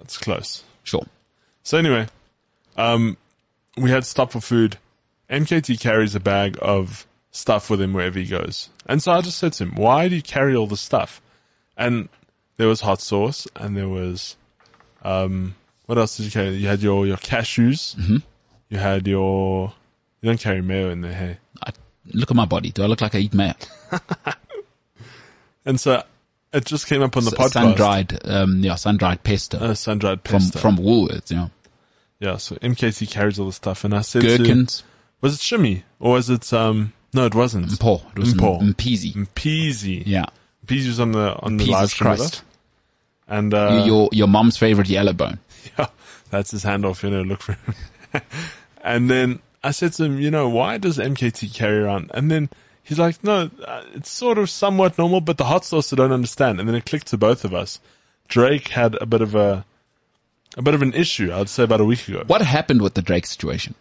It's 0.01 0.17
close. 0.17 0.63
Sure. 0.83 1.05
So 1.63 1.77
anyway, 1.77 2.07
um, 2.77 3.17
we 3.77 3.89
had 3.89 4.03
to 4.03 4.09
stop 4.09 4.31
for 4.31 4.41
food. 4.41 4.77
MKT 5.29 5.79
carries 5.79 6.15
a 6.15 6.19
bag 6.19 6.57
of 6.61 7.05
stuff 7.31 7.69
with 7.69 7.81
him 7.81 7.93
wherever 7.93 8.17
he 8.17 8.25
goes. 8.25 8.69
And 8.85 9.01
so 9.01 9.11
I 9.11 9.21
just 9.21 9.37
said 9.37 9.53
to 9.53 9.63
him, 9.65 9.75
why 9.75 10.09
do 10.09 10.15
you 10.15 10.21
carry 10.21 10.55
all 10.55 10.67
this 10.67 10.81
stuff? 10.81 11.21
And 11.77 12.09
there 12.57 12.67
was 12.67 12.81
hot 12.81 13.01
sauce 13.01 13.47
and 13.55 13.77
there 13.77 13.87
was, 13.87 14.35
um, 15.03 15.55
what 15.85 15.97
else 15.97 16.17
did 16.17 16.25
you 16.25 16.31
carry? 16.31 16.49
You 16.49 16.67
had 16.67 16.81
your, 16.81 17.05
your 17.05 17.17
cashews. 17.17 17.95
Mm-hmm. 17.95 18.17
You 18.69 18.77
had 18.77 19.07
your, 19.07 19.73
you 20.21 20.27
don't 20.29 20.39
carry 20.39 20.61
mayo 20.61 20.89
in 20.89 21.01
there, 21.01 21.13
hey? 21.13 21.37
I, 21.65 21.71
look 22.13 22.29
at 22.29 22.35
my 22.37 22.45
body. 22.45 22.69
Do 22.71 22.83
I 22.83 22.85
look 22.85 23.01
like 23.01 23.15
I 23.15 23.19
eat 23.19 23.33
mayo? 23.33 23.53
And 25.65 25.79
so 25.79 26.03
it 26.53 26.65
just 26.65 26.87
came 26.87 27.01
up 27.01 27.15
on 27.17 27.25
the 27.25 27.31
podcast. 27.31 27.51
Sun 27.51 27.75
dried, 27.75 28.19
um, 28.25 28.59
yeah, 28.63 28.75
sun 28.75 28.97
dried 28.97 29.23
pesto 29.23 29.57
Uh, 29.59 29.73
sun-dried 29.75 30.21
from 30.23 30.39
pesto. 30.39 30.59
from 30.59 30.77
Woolworths. 30.77 31.29
You 31.31 31.37
know, 31.37 31.51
yeah, 32.19 32.37
so 32.37 32.55
MKT 32.55 33.09
carries 33.11 33.37
all 33.39 33.45
the 33.47 33.53
stuff. 33.53 33.83
And 33.83 33.93
I 33.93 34.01
said 34.01 34.21
to, 34.23 34.83
was 35.21 35.35
it 35.35 35.39
shimmy 35.41 35.83
or 35.99 36.13
was 36.13 36.29
it, 36.29 36.51
um, 36.53 36.93
no, 37.13 37.25
it 37.25 37.35
wasn't. 37.35 37.77
paw. 37.79 38.01
It 38.15 38.19
was 38.19 38.33
Mpho. 38.33 38.61
m- 38.61 38.73
Mpeasy. 38.73 39.27
Peasy. 39.35 40.03
Yeah, 40.05 40.25
Peasy 40.65 40.87
was 40.87 40.99
on 40.99 41.11
the 41.11 41.35
on 41.39 41.57
the 41.57 41.65
live 41.65 41.89
stream 41.89 42.15
Christ. 42.15 42.41
And 43.27 43.53
uh, 43.53 43.83
Your- 43.85 43.85
your 43.85 44.09
your 44.13 44.27
mom's 44.27 44.57
favorite 44.57 44.89
yellow 44.89 45.13
bone. 45.13 45.39
yeah, 45.77 45.87
that's 46.31 46.51
his 46.51 46.63
handoff, 46.63 47.03
you 47.03 47.09
know, 47.11 47.21
look 47.21 47.41
for 47.41 47.53
him. 47.53 47.75
and 48.83 49.09
then 49.09 49.39
I 49.63 49.71
said 49.71 49.93
to 49.93 50.05
him, 50.05 50.19
you 50.19 50.31
know, 50.31 50.49
why 50.49 50.77
does 50.77 50.97
MKT 50.97 51.53
carry 51.53 51.79
around? 51.79 52.11
And 52.13 52.31
then 52.31 52.49
he's 52.83 52.99
like, 52.99 53.23
no, 53.23 53.49
uh, 53.65 53.83
it's 53.93 54.09
sort 54.09 54.37
of 54.37 54.49
somewhat 54.49 54.97
normal, 54.97 55.21
but 55.21 55.37
the 55.37 55.45
hot 55.45 55.65
sauce 55.65 55.93
I 55.93 55.95
don't 55.95 56.11
understand. 56.11 56.59
And 56.59 56.67
then 56.67 56.75
it 56.75 56.85
clicked 56.85 57.07
to 57.07 57.17
both 57.17 57.45
of 57.45 57.53
us. 57.53 57.79
Drake 58.27 58.69
had 58.69 58.95
a 59.01 59.05
bit 59.05 59.21
of 59.21 59.35
a 59.35 59.65
a 60.57 60.61
bit 60.61 60.73
of 60.73 60.81
an 60.81 60.93
issue, 60.93 61.31
I'd 61.31 61.49
say 61.49 61.63
about 61.63 61.81
a 61.81 61.85
week 61.85 62.07
ago. 62.07 62.23
What 62.25 62.41
happened 62.41 62.81
with 62.81 62.95
the 62.95 63.01
Drake 63.01 63.27
situation? 63.27 63.75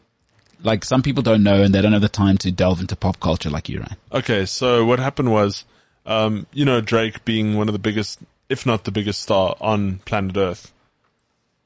Like 0.63 0.85
some 0.85 1.03
people 1.03 1.23
don't 1.23 1.43
know 1.43 1.63
and 1.63 1.75
they 1.75 1.81
don't 1.81 1.93
have 1.93 2.03
the 2.03 2.09
time 2.09 2.37
to 2.39 2.53
delve 2.53 2.81
into 2.81 2.97
pop 2.97 3.21
culture 3.21 3.49
like 3.49 3.69
you, 3.69 3.79
Ryan. 3.79 3.97
Okay, 4.13 4.47
so 4.47 4.85
what 4.85 4.99
happened 4.99 5.33
was, 5.33 5.65
um, 6.05 6.47
you 6.53 6.65
know, 6.65 6.81
Drake 6.81 7.25
being 7.25 7.57
one 7.57 7.69
of 7.69 7.73
the 7.73 7.79
biggest, 7.79 8.21
if 8.49 8.67
not 8.67 8.85
the 8.85 8.91
biggest 8.91 9.23
star 9.23 9.57
on 9.61 9.99
planet 10.01 10.37
Earth, 10.37 10.73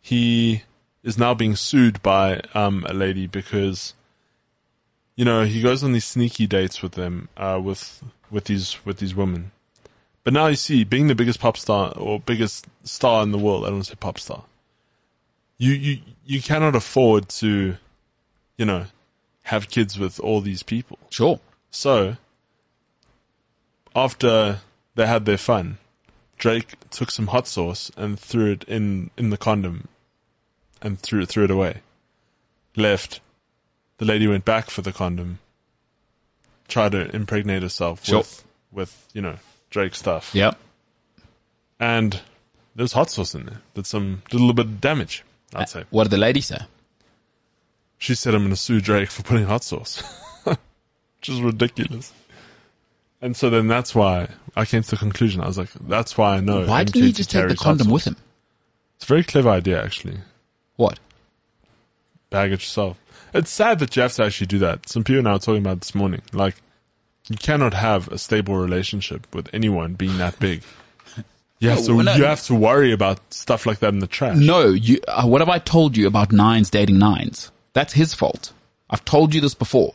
he 0.01 0.63
is 1.03 1.19
now 1.19 1.35
being 1.35 1.57
sued 1.57 2.03
by 2.03 2.41
um, 2.55 2.85
a 2.89 2.95
lady 2.95 3.27
because, 3.27 3.95
you 5.17 5.25
know, 5.25 5.45
he 5.45 5.61
goes 5.61 5.83
on 5.83 5.93
these 5.93 6.05
sneaky 6.05 6.47
dates 6.47 6.83
with 6.83 6.93
them, 6.93 7.29
uh, 7.37 7.61
with 7.63 8.03
with 8.31 8.45
these 8.45 8.85
with 8.85 8.99
these 8.99 9.15
women. 9.15 9.53
But 10.25 10.33
now 10.33 10.47
you 10.47 10.57
see, 10.57 10.85
being 10.85 11.09
the 11.09 11.15
biggest 11.15 11.41
pop 11.41 11.57
star 11.57 11.93
or 11.97 12.21
biggest 12.21 12.67
star 12.85 13.23
in 13.23 13.33
the 13.33 13.39
world, 13.39 13.65
I 13.65 13.67
don't 13.67 13.77
want 13.77 13.87
to 13.87 13.91
say 13.91 13.97
pop 13.97 14.19
star. 14.19 14.45
You 15.59 15.73
you 15.73 15.99
you 16.25 16.41
cannot 16.41 16.77
afford 16.77 17.29
to, 17.31 17.77
you 18.57 18.65
know, 18.65 18.87
have 19.45 19.69
kids 19.69 19.99
with 19.99 20.21
all 20.21 20.41
these 20.41 20.63
people. 20.63 20.99
Sure. 21.11 21.41
So, 21.71 22.17
after 23.95 24.61
they 24.95 25.07
had 25.07 25.25
their 25.25 25.39
fun, 25.39 25.79
Drake 26.39 26.75
took 26.91 27.11
some 27.11 27.29
hot 27.29 27.47
sauce 27.47 27.91
and 27.97 28.19
threw 28.19 28.53
it 28.53 28.65
in, 28.65 29.11
in 29.17 29.31
the 29.31 29.37
condom 29.37 29.89
and 30.83 31.01
threw 31.01 31.23
it, 31.23 31.29
threw 31.29 31.45
it 31.45 31.51
away. 31.51 31.81
Left. 32.77 33.21
The 33.99 34.05
lady 34.05 34.27
went 34.27 34.45
back 34.45 34.69
for 34.71 34.83
the 34.83 34.93
condom, 34.93 35.39
tried 36.69 36.93
to 36.93 37.15
impregnate 37.15 37.63
herself 37.63 38.05
Sure. 38.05 38.19
with, 38.19 38.45
with, 38.73 39.09
you 39.13 39.23
know, 39.23 39.37
Drake 39.71 39.95
stuff. 39.95 40.35
Yep. 40.35 40.59
And 41.79 42.21
there's 42.75 42.93
hot 42.93 43.11
sauce 43.11 43.35
in 43.35 43.47
there. 43.47 43.61
Did 43.75 43.87
some, 43.87 44.23
did 44.31 44.37
a 44.37 44.41
little 44.41 44.55
bit 44.55 44.67
of 44.67 44.81
damage, 44.81 45.25
I'd 45.55 45.63
uh, 45.63 45.67
say. 45.67 45.85
What 45.91 46.05
did 46.05 46.11
the 46.11 46.19
lady 46.19 46.41
say? 46.41 46.59
She 47.99 48.15
said, 48.15 48.35
I'm 48.35 48.41
going 48.41 48.51
to 48.51 48.57
sue 48.57 48.81
Drake 48.81 49.11
for 49.11 49.23
putting 49.23 49.45
hot 49.47 49.63
sauce. 49.63 50.03
Which 50.45 51.29
is 51.29 51.41
ridiculous. 51.41 52.13
And 53.21 53.37
so 53.37 53.49
then 53.51 53.69
that's 53.69 53.95
why 53.95 54.29
I 54.57 54.65
came 54.65 54.83
to 54.83 54.91
the 54.91 54.97
conclusion. 54.97 55.41
I 55.41 55.47
was 55.47 55.57
like, 55.57 55.71
that's 55.87 56.19
why 56.19 56.37
I 56.37 56.41
know. 56.41 56.67
Why 56.67 56.83
didn't 56.83 57.03
he 57.07 57.13
just 57.13 57.31
take 57.31 57.49
the 57.49 57.55
condom 57.55 57.89
with 57.89 58.05
him? 58.05 58.17
It's 58.97 59.05
a 59.05 59.07
very 59.09 59.23
clever 59.23 59.51
idea, 59.51 59.83
actually. 59.83 60.19
What? 60.77 60.99
Bag 62.31 62.51
it 62.53 62.61
yourself. 62.61 62.99
It's 63.35 63.51
sad 63.51 63.79
that 63.81 63.95
you 63.97 64.03
have 64.03 64.13
to 64.15 64.25
actually 64.25 64.47
do 64.49 64.59
that. 64.61 64.89
Some 64.89 65.05
people 65.05 65.23
now 65.23 65.35
are 65.35 65.39
talking 65.39 65.63
about 65.63 65.81
this 65.81 65.95
morning. 65.95 66.23
Like, 66.33 66.57
you 67.29 67.37
cannot 67.37 67.75
have 67.75 68.09
a 68.09 68.19
stable 68.19 68.57
relationship 68.57 69.27
with 69.35 69.49
anyone 69.53 69.95
being 69.95 70.19
that 70.19 70.39
big. 70.39 70.63
You 71.61 71.69
have 71.69 71.79
No, 71.87 71.99
to, 71.99 72.03
no. 72.03 72.15
you 72.17 72.25
have 72.25 72.43
to 72.47 72.57
worry 72.57 72.91
about 72.91 73.21
stuff 73.33 73.67
like 73.67 73.79
that 73.79 73.93
in 73.95 74.01
the 74.01 74.09
trash. 74.09 74.37
No, 74.37 74.71
you, 74.71 74.99
uh, 75.07 75.25
what 75.25 75.41
have 75.41 75.49
I 75.49 75.61
told 75.61 75.97
you 75.97 76.09
about 76.09 76.33
Nines 76.33 76.71
dating 76.71 76.99
Nines? 76.99 77.53
That's 77.73 77.93
his 77.93 78.15
fault. 78.15 78.53
I've 78.91 79.05
told 79.05 79.33
you 79.33 79.41
this 79.41 79.55
before. 79.55 79.95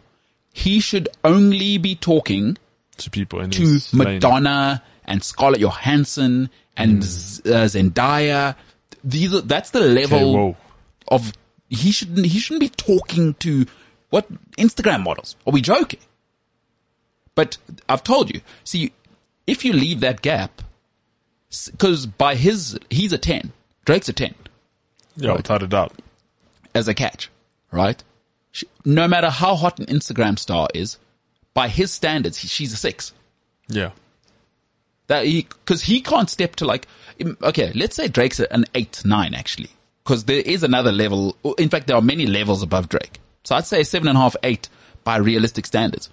He 0.53 0.79
should 0.79 1.09
only 1.25 1.77
be 1.77 1.93
talking 1.95 2.57
To 2.99 3.09
people 3.09 3.41
in 3.41 3.49
to. 3.51 3.79
Madonna 3.91 4.81
and 5.03 5.21
Scarlett 5.21 5.59
Johansson 5.59 6.49
and 6.77 6.95
Hmm. 6.95 7.01
Z- 7.01 7.41
uh, 7.45 7.65
Zendaya. 7.65 8.55
These 9.03 9.33
are, 9.33 9.41
that's 9.41 9.71
the 9.71 9.81
level 9.81 10.17
Okay, 10.19 10.33
whoa. 10.37 10.57
Of 11.09 11.33
he 11.69 11.91
shouldn't 11.91 12.25
he 12.27 12.39
shouldn't 12.39 12.61
be 12.61 12.69
talking 12.69 13.33
to 13.35 13.65
what 14.09 14.27
Instagram 14.55 15.03
models. 15.03 15.35
Are 15.45 15.51
we 15.53 15.61
joking? 15.61 15.99
But 17.35 17.57
I've 17.89 18.03
told 18.03 18.33
you. 18.33 18.41
See, 18.63 18.91
if 19.45 19.63
you 19.63 19.73
leave 19.73 19.99
that 19.99 20.21
gap, 20.21 20.61
because 21.71 22.05
by 22.05 22.35
his 22.35 22.77
he's 22.89 23.13
a 23.13 23.17
ten, 23.17 23.51
Drake's 23.85 24.09
a 24.09 24.13
ten 24.13 24.33
Yeah, 25.15 25.33
without 25.33 25.61
a 25.63 25.67
doubt. 25.67 25.93
as 26.73 26.87
a 26.87 26.93
catch, 26.93 27.29
right? 27.71 28.01
Sh- 28.51 28.63
No 28.85 29.07
matter 29.07 29.29
how 29.29 29.55
hot 29.55 29.79
an 29.79 29.85
Instagram 29.85 30.39
star 30.39 30.67
is, 30.73 30.97
by 31.53 31.67
his 31.67 31.91
standards, 31.91 32.37
he, 32.39 32.47
she's 32.47 32.73
a 32.73 32.77
six. 32.77 33.13
Yeah. 33.67 33.91
That 35.07 35.25
he, 35.25 35.43
cause 35.65 35.83
he 35.83 36.01
can't 36.01 36.29
step 36.29 36.55
to 36.57 36.65
like, 36.65 36.87
okay, 37.41 37.71
let's 37.75 37.95
say 37.95 38.07
Drake's 38.07 38.39
an 38.39 38.65
eight, 38.75 39.01
nine 39.05 39.33
actually. 39.33 39.69
Cause 40.07 40.23
there 40.23 40.39
is 40.39 40.63
another 40.63 40.93
level. 40.93 41.35
In 41.57 41.67
fact, 41.67 41.87
there 41.87 41.97
are 41.97 42.01
many 42.01 42.27
levels 42.27 42.63
above 42.63 42.87
Drake. 42.87 43.19
So 43.43 43.55
I'd 43.55 43.65
say 43.65 43.83
seven 43.83 44.07
and 44.07 44.17
a 44.17 44.21
half, 44.21 44.37
eight 44.41 44.69
by 45.03 45.17
realistic 45.17 45.65
standards. 45.65 46.09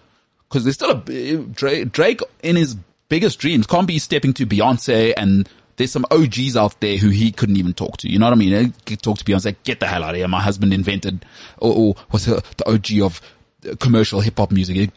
Cause 0.49 0.65
there's 0.65 0.75
still 0.75 0.91
a, 0.91 1.37
Drake, 1.37 1.93
Drake 1.93 2.21
in 2.43 2.57
his 2.57 2.77
biggest 3.09 3.39
dreams 3.39 3.69
can't 3.69 3.87
be 3.87 4.01
stepping 4.01 4.33
to 4.35 4.47
Beyonce 4.47 5.15
and 5.17 5.49
there's 5.77 5.93
some 5.93 6.05
OGs 6.11 6.57
out 6.57 6.81
there 6.81 6.97
who 6.97 7.11
he 7.11 7.31
couldn't 7.31 7.57
even 7.57 7.73
talk 7.73 7.99
to. 7.99 8.11
You 8.11 8.19
know 8.19 8.27
what 8.27 8.33
I 8.33 8.35
mean? 8.35 8.75
He 8.85 8.97
talk 8.97 9.19
to 9.19 9.25
Beyonce, 9.25 9.55
get 9.63 9.79
the 9.79 9.87
hell 9.87 10.03
out 10.03 10.11
of 10.11 10.17
here. 10.17 10.27
My 10.27 10.43
husband 10.43 10.75
invented 10.75 11.25
or, 11.59 11.73
or 11.73 11.95
was 12.11 12.25
the 12.25 12.43
OG 12.67 13.01
of 13.01 13.21
commercial 13.79 14.23
hip 14.23 14.39
hop 14.39 14.51
music. 14.51 14.91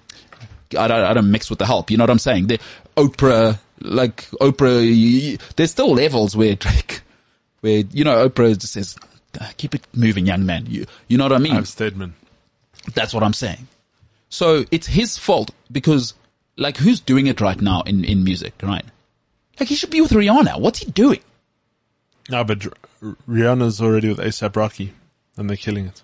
I 0.75 0.87
don't, 0.87 1.03
I 1.03 1.13
don't 1.13 1.29
mix 1.29 1.51
with 1.51 1.59
the 1.59 1.67
help. 1.67 1.91
You 1.91 1.97
know 1.97 2.03
what 2.03 2.09
I'm 2.09 2.17
saying? 2.17 2.47
The 2.47 2.59
Oprah, 2.95 3.59
like 3.79 4.27
Oprah, 4.41 5.39
there's 5.55 5.69
still 5.69 5.93
levels 5.93 6.35
where 6.35 6.55
Drake, 6.55 7.01
where, 7.61 7.83
you 7.91 8.03
know, 8.03 8.27
Oprah 8.27 8.57
just 8.57 8.73
says, 8.73 8.97
ah, 9.39 9.51
keep 9.57 9.73
it 9.75 9.85
moving, 9.93 10.25
young 10.25 10.45
man. 10.45 10.65
You, 10.67 10.85
you 11.07 11.17
know 11.17 11.25
what 11.25 11.33
I 11.33 11.37
mean? 11.37 11.55
I'm 11.55 11.65
Stedman. 11.65 12.13
That's 12.93 13.13
what 13.13 13.23
I'm 13.23 13.33
saying. 13.33 13.67
So 14.29 14.65
it's 14.71 14.87
his 14.87 15.17
fault 15.17 15.51
because 15.71 16.13
like 16.57 16.77
who's 16.77 16.99
doing 16.99 17.27
it 17.27 17.39
right 17.41 17.59
now 17.61 17.81
in, 17.81 18.03
in 18.03 18.23
music, 18.23 18.53
right? 18.61 18.85
Like 19.59 19.69
he 19.69 19.75
should 19.75 19.89
be 19.89 20.01
with 20.01 20.11
Rihanna. 20.11 20.59
What's 20.59 20.79
he 20.79 20.91
doing? 20.91 21.21
No, 22.29 22.43
but 22.43 22.65
R- 22.65 23.15
Rihanna's 23.27 23.81
already 23.81 24.09
with 24.09 24.19
ASAP 24.19 24.55
Rocky 24.55 24.93
and 25.37 25.49
they're 25.49 25.57
killing 25.57 25.85
it. 25.85 26.01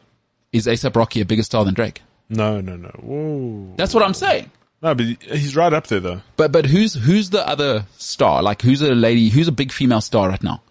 Is 0.52 0.68
ASAP 0.68 0.96
Rocky 0.96 1.22
a 1.22 1.26
bigger 1.26 1.44
star 1.44 1.66
than 1.66 1.74
Drake? 1.74 2.02
No, 2.30 2.62
no, 2.62 2.76
no. 2.76 2.90
Whoa. 2.90 3.74
That's 3.76 3.94
what 3.94 4.04
I'm 4.04 4.14
saying. 4.14 4.52
No, 4.82 4.94
but 4.96 5.06
he's 5.06 5.56
right 5.56 5.72
up 5.74 5.88
there 5.88 6.00
though. 6.00 6.22
But 6.36 6.52
but 6.52 6.66
who's 6.66 6.94
who's 6.94 7.30
the 7.30 7.46
other 7.48 7.86
star? 7.98 8.44
Like 8.44 8.62
who's 8.62 8.82
a 8.82 8.94
lady? 8.94 9.30
Who's 9.30 9.48
a 9.48 9.52
big 9.54 9.72
female 9.72 10.02
star 10.02 10.30
right 10.30 10.44
now? 10.44 10.62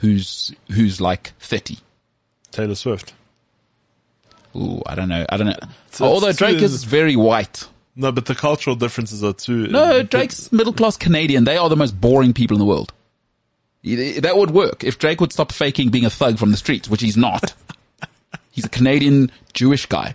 Who's 0.00 0.52
who's 0.72 1.00
like 1.00 1.32
thirty? 1.38 1.78
Taylor 2.50 2.74
Swift. 2.74 3.12
Ooh, 4.56 4.82
I 4.86 4.94
don't 4.94 5.08
know. 5.08 5.24
I 5.28 5.36
don't 5.36 5.46
know. 5.46 5.58
So 5.92 6.04
Although 6.06 6.28
it's 6.28 6.38
Drake 6.38 6.60
is 6.60 6.84
very 6.84 7.16
white. 7.16 7.68
No, 7.94 8.10
but 8.10 8.26
the 8.26 8.34
cultural 8.34 8.76
differences 8.76 9.22
are 9.22 9.32
too. 9.32 9.66
No, 9.68 10.02
Drake's 10.02 10.50
middle 10.52 10.72
class 10.72 10.96
Canadian. 10.96 11.44
They 11.44 11.56
are 11.56 11.68
the 11.68 11.76
most 11.76 12.00
boring 12.00 12.32
people 12.32 12.56
in 12.56 12.58
the 12.58 12.64
world. 12.66 12.92
That 13.84 14.36
would 14.36 14.50
work 14.50 14.84
if 14.84 14.98
Drake 14.98 15.20
would 15.20 15.32
stop 15.32 15.52
faking 15.52 15.90
being 15.90 16.04
a 16.04 16.10
thug 16.10 16.38
from 16.38 16.50
the 16.50 16.56
streets, 16.56 16.88
which 16.88 17.00
he's 17.00 17.16
not. 17.16 17.54
he's 18.50 18.64
a 18.64 18.68
Canadian 18.68 19.30
Jewish 19.52 19.86
guy. 19.86 20.14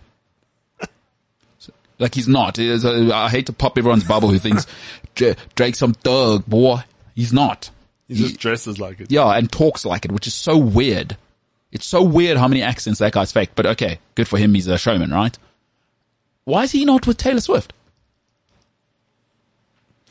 Like 1.98 2.14
he's 2.14 2.28
not. 2.28 2.60
It 2.60 2.68
is 2.68 2.84
a- 2.84 3.16
I 3.16 3.30
hate 3.30 3.46
to 3.46 3.54
pop 3.54 3.78
everyone's 3.78 4.04
bubble 4.04 4.30
who 4.30 4.40
thinks 4.40 4.68
Drake's 5.56 5.80
some 5.80 5.94
thug, 5.94 6.46
boy. 6.46 6.82
He's 7.16 7.32
not. 7.32 7.70
He 8.08 8.16
just 8.16 8.40
dresses 8.40 8.80
like 8.80 9.00
it. 9.02 9.12
Yeah, 9.12 9.30
and 9.30 9.52
talks 9.52 9.86
like 9.86 10.06
it, 10.06 10.12
which 10.12 10.28
is 10.28 10.34
so 10.34 10.58
weird. 10.58 11.18
It's 11.72 11.86
so 11.86 12.04
weird 12.04 12.38
how 12.38 12.48
many 12.48 12.62
accents 12.62 13.00
that 13.00 13.14
guy's 13.14 13.32
fake. 13.32 13.50
But 13.56 13.66
okay, 13.66 14.00
good 14.14 14.28
for 14.28 14.38
him. 14.38 14.54
He's 14.54 14.68
a 14.68 14.78
showman, 14.78 15.12
right? 15.12 15.38
Why 16.46 16.64
is 16.64 16.72
he 16.72 16.86
not 16.86 17.08
with 17.08 17.18
Taylor 17.18 17.42
Swift? 17.42 17.74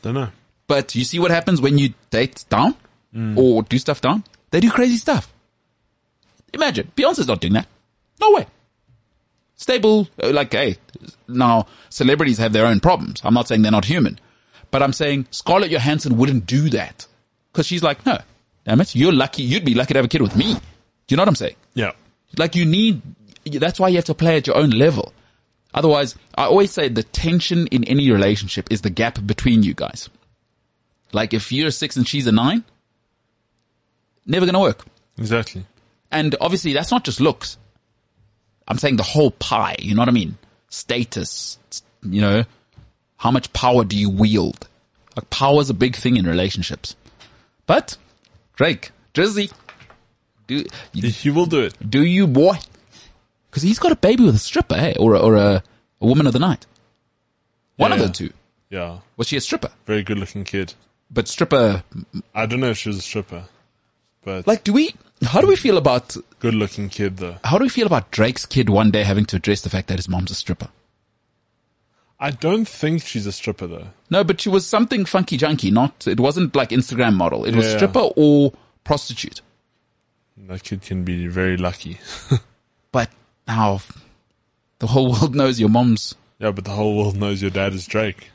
Don't 0.01 0.13
know. 0.13 0.29
But 0.67 0.93
you 0.95 1.03
see 1.03 1.19
what 1.19 1.31
happens 1.31 1.61
when 1.61 1.77
you 1.77 1.93
date 2.09 2.45
down 2.49 2.75
or 3.37 3.63
do 3.63 3.77
stuff 3.79 4.01
down? 4.01 4.23
They 4.51 4.59
do 4.59 4.69
crazy 4.69 4.97
stuff. 4.97 5.31
Imagine 6.53 6.91
Beyonce's 6.95 7.27
not 7.27 7.39
doing 7.41 7.53
that. 7.53 7.67
No 8.19 8.31
way. 8.31 8.45
Stable, 9.55 10.09
uh, 10.21 10.31
like, 10.31 10.51
hey, 10.51 10.75
now 11.27 11.65
celebrities 11.89 12.37
have 12.39 12.51
their 12.51 12.65
own 12.65 12.81
problems. 12.81 13.21
I'm 13.23 13.33
not 13.33 13.47
saying 13.47 13.61
they're 13.61 13.71
not 13.71 13.85
human, 13.85 14.19
but 14.69 14.83
I'm 14.83 14.91
saying 14.93 15.27
Scarlett 15.31 15.71
Johansson 15.71 16.17
wouldn't 16.17 16.45
do 16.45 16.69
that 16.71 17.07
because 17.55 17.65
she's 17.65 17.81
like, 17.81 18.05
no, 18.05 18.17
damn 18.65 18.81
it, 18.81 18.93
you're 18.95 19.13
lucky. 19.13 19.41
You'd 19.41 19.63
be 19.63 19.75
lucky 19.75 19.93
to 19.93 19.99
have 19.99 20.05
a 20.05 20.09
kid 20.09 20.21
with 20.21 20.35
me. 20.35 20.55
Do 20.55 20.59
you 21.07 21.15
know 21.15 21.21
what 21.21 21.29
I'm 21.29 21.35
saying? 21.35 21.55
Yeah. 21.73 21.93
Like 22.37 22.53
you 22.53 22.65
need, 22.65 23.01
that's 23.45 23.79
why 23.79 23.87
you 23.87 23.95
have 23.95 24.05
to 24.05 24.13
play 24.13 24.35
at 24.35 24.45
your 24.45 24.57
own 24.57 24.71
level. 24.71 25.13
Otherwise, 25.73 26.15
I 26.35 26.45
always 26.45 26.71
say 26.71 26.89
the 26.89 27.03
tension 27.03 27.67
in 27.67 27.85
any 27.85 28.11
relationship 28.11 28.67
is 28.71 28.81
the 28.81 28.89
gap 28.89 29.25
between 29.25 29.63
you 29.63 29.73
guys. 29.73 30.09
Like 31.13 31.33
if 31.33 31.49
you're 31.53 31.69
a 31.69 31.71
six 31.71 31.95
and 31.95 32.05
she's 32.05 32.27
a 32.27 32.33
nine, 32.33 32.65
never 34.25 34.45
gonna 34.45 34.59
work. 34.59 34.85
Exactly. 35.17 35.65
And 36.11 36.35
obviously 36.41 36.73
that's 36.73 36.91
not 36.91 37.05
just 37.05 37.21
looks. 37.21 37.57
I'm 38.67 38.77
saying 38.77 38.97
the 38.97 39.03
whole 39.03 39.31
pie, 39.31 39.77
you 39.79 39.95
know 39.95 40.01
what 40.01 40.09
I 40.09 40.13
mean? 40.13 40.37
Status, 40.67 41.57
you 42.03 42.19
know, 42.19 42.43
how 43.15 43.31
much 43.31 43.53
power 43.53 43.85
do 43.85 43.95
you 43.95 44.09
wield? 44.09 44.67
Like 45.15 45.29
power 45.29 45.61
is 45.61 45.69
a 45.69 45.73
big 45.73 45.95
thing 45.95 46.17
in 46.17 46.25
relationships. 46.25 46.97
But, 47.65 47.97
Drake, 48.55 48.91
Drizzy, 49.13 49.51
do, 50.47 50.63
he 50.93 51.29
will 51.29 51.45
do 51.47 51.61
it. 51.61 51.73
do 51.89 52.03
you 52.03 52.27
boy? 52.27 52.57
Because 53.49 53.63
he's 53.63 53.79
got 53.79 53.91
a 53.91 53.95
baby 53.95 54.23
with 54.25 54.35
a 54.35 54.39
stripper, 54.39 54.75
hey, 54.75 54.95
or 54.99 55.15
a, 55.15 55.19
or 55.19 55.35
a, 55.35 55.63
a 56.01 56.05
woman 56.05 56.27
of 56.27 56.33
the 56.33 56.39
night. 56.39 56.65
One 57.77 57.91
Yeah. 57.91 57.97
of 57.97 58.03
the 58.07 58.13
two. 58.13 58.33
Yeah. 58.69 58.99
Was 59.17 59.27
she 59.29 59.37
a 59.37 59.41
stripper? 59.41 59.71
Very 59.85 60.03
good 60.03 60.19
looking 60.19 60.43
kid. 60.43 60.73
But 61.09 61.27
stripper, 61.27 61.83
I 62.33 62.45
don't 62.45 62.59
know 62.59 62.69
if 62.71 62.77
she 62.77 62.89
was 62.89 62.97
a 62.97 63.01
stripper, 63.01 63.45
but 64.23 64.47
like, 64.47 64.63
do 64.63 64.73
we? 64.73 64.93
How 65.23 65.39
do 65.39 65.47
we 65.47 65.55
feel 65.55 65.77
about? 65.77 66.15
good 66.39 66.55
looking 66.55 66.89
kid 66.89 67.17
though. 67.17 67.37
How 67.43 67.57
do 67.57 67.63
we 67.63 67.69
feel 67.69 67.85
about 67.85 68.11
Drake's 68.11 68.45
kid 68.45 68.69
one 68.69 68.91
day 68.91 69.03
having 69.03 69.25
to 69.25 69.35
address 69.37 69.61
the 69.61 69.69
fact 69.69 69.87
that 69.87 69.97
his 69.99 70.09
mom's 70.09 70.31
a 70.31 70.35
stripper? 70.35 70.69
I 72.19 72.31
don't 72.31 72.65
think 72.67 73.03
she's 73.03 73.25
a 73.25 73.31
stripper 73.31 73.67
though. 73.67 73.87
No, 74.09 74.23
but 74.23 74.39
she 74.41 74.49
was 74.49 74.65
something 74.65 75.05
funky 75.05 75.37
junky. 75.37 75.71
Not. 75.71 76.07
It 76.07 76.19
wasn't 76.19 76.55
like 76.55 76.69
Instagram 76.69 77.15
model. 77.15 77.43
It 77.45 77.55
was 77.55 77.65
Yeah. 77.65 77.75
stripper 77.77 78.09
or 78.15 78.53
prostitute. 78.83 79.41
That 80.37 80.63
kid 80.63 80.81
can 80.81 81.03
be 81.03 81.27
very 81.27 81.57
lucky. 81.57 81.99
But 82.91 83.09
now, 83.45 83.81
the 84.79 84.87
whole 84.87 85.11
world 85.11 85.35
knows 85.35 85.59
your 85.59 85.67
mom's. 85.69 86.15
yeah, 86.39 86.51
but 86.51 86.63
the 86.63 86.71
whole 86.71 86.97
world 86.97 87.17
knows 87.17 87.41
your 87.41 87.51
dad 87.51 87.73
is 87.73 87.85
Drake. 87.87 88.29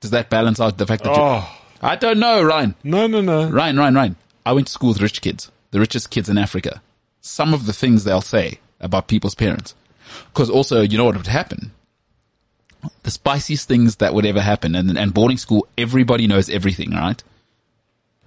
Does 0.00 0.10
that 0.10 0.28
balance 0.28 0.58
out 0.58 0.76
the 0.78 0.86
fact 0.86 1.04
that? 1.04 1.14
you 1.14 1.22
Oh 1.22 1.48
I 1.80 1.94
don't 1.96 2.18
know, 2.18 2.42
Ryan. 2.42 2.74
no 2.82 3.06
no 3.06 3.20
no. 3.20 3.48
Ryan, 3.48 3.76
Ryan, 3.76 3.94
Ryan. 3.94 4.16
I 4.44 4.52
went 4.52 4.66
to 4.66 4.72
school 4.72 4.88
with 4.88 5.00
rich 5.00 5.20
kids, 5.20 5.52
the 5.70 5.78
richest 5.78 6.10
kids 6.10 6.28
in 6.28 6.36
Africa. 6.38 6.82
Some 7.20 7.54
of 7.54 7.66
the 7.66 7.72
things 7.72 8.02
they'll 8.02 8.20
say 8.20 8.58
about 8.80 9.06
people's 9.06 9.36
parents. 9.36 9.76
Cause 10.34 10.50
also, 10.50 10.80
you 10.80 10.98
know 10.98 11.04
what 11.04 11.16
would 11.16 11.28
happen? 11.28 11.70
The 13.02 13.10
spiciest 13.10 13.68
things 13.68 13.96
that 13.96 14.14
would 14.14 14.26
ever 14.26 14.40
happen. 14.40 14.74
And, 14.74 14.96
and 14.98 15.14
boarding 15.14 15.38
school, 15.38 15.66
everybody 15.78 16.26
knows 16.26 16.48
everything, 16.48 16.90
right? 16.92 17.22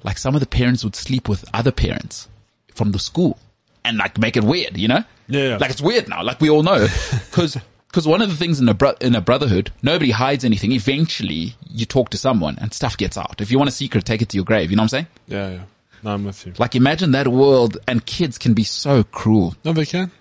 Like 0.04 0.18
some 0.18 0.36
of 0.36 0.40
the 0.40 0.48
parents 0.48 0.84
would 0.84 0.96
sleep 0.96 1.28
with 1.28 1.44
other 1.54 1.72
parents 1.72 2.28
from 2.74 2.92
the 2.92 3.00
school 3.00 3.40
and 3.84 3.98
like 3.98 4.18
make 4.18 4.38
it 4.38 4.44
weird, 4.44 4.78
you 4.78 4.88
know? 4.88 5.04
Yeah. 5.28 5.58
Like 5.60 5.72
it's 5.72 5.82
weird 5.82 6.08
now, 6.08 6.24
like 6.24 6.40
we 6.40 6.50
all 6.50 6.64
know. 6.64 6.88
Cause, 7.32 7.58
cause 7.92 8.08
one 8.08 8.22
of 8.22 8.30
the 8.30 8.36
things 8.36 8.60
in 8.60 8.70
a 8.70 8.74
bro- 8.74 8.96
in 9.02 9.16
a 9.16 9.22
brotherhood, 9.22 9.72
nobody 9.82 10.12
hides 10.12 10.46
anything. 10.46 10.72
Eventually 10.72 11.56
you 11.68 11.86
talk 11.86 12.10
to 12.12 12.18
someone 12.18 12.58
and 12.62 12.74
stuff 12.74 12.98
gets 12.98 13.18
out. 13.18 13.42
If 13.42 13.52
you 13.52 13.58
want 13.58 13.70
a 13.70 13.74
secret, 13.74 14.06
take 14.06 14.22
it 14.22 14.30
to 14.30 14.38
your 14.38 14.46
grave. 14.46 14.70
You 14.70 14.78
know 14.78 14.82
what 14.82 14.94
I'm 14.94 15.06
saying? 15.06 15.08
Yeah 15.28 15.50
yeah. 15.50 15.62
No, 16.04 16.12
I'm 16.12 16.26
with 16.26 16.46
you. 16.46 16.54
Like 16.60 16.76
imagine 16.76 17.12
that 17.12 17.28
world 17.28 17.78
and 17.88 18.06
kids 18.06 18.38
can 18.38 18.54
be 18.54 18.64
so 18.64 19.04
cruel. 19.04 19.56
No, 19.66 19.74
they 19.74 19.86
can. 19.86 20.12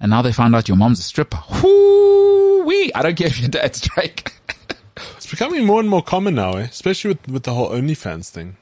And 0.00 0.10
now 0.10 0.22
they 0.22 0.32
find 0.32 0.54
out 0.56 0.66
your 0.68 0.76
mom's 0.76 0.98
a 0.98 1.02
stripper. 1.02 1.38
Whoo 1.62 2.37
wee! 2.68 2.92
I 2.94 3.02
don't 3.02 3.16
care 3.16 3.26
if 3.28 3.38
your 3.40 3.48
dad's 3.48 3.80
Drake. 3.80 4.32
It's 5.16 5.30
becoming 5.30 5.64
more 5.64 5.80
and 5.80 5.88
more 5.88 6.02
common 6.02 6.34
now, 6.34 6.52
eh? 6.56 6.64
especially 6.70 7.10
with 7.12 7.28
with 7.28 7.42
the 7.44 7.54
whole 7.54 7.70
OnlyFans 7.70 8.30
thing. 8.30 8.56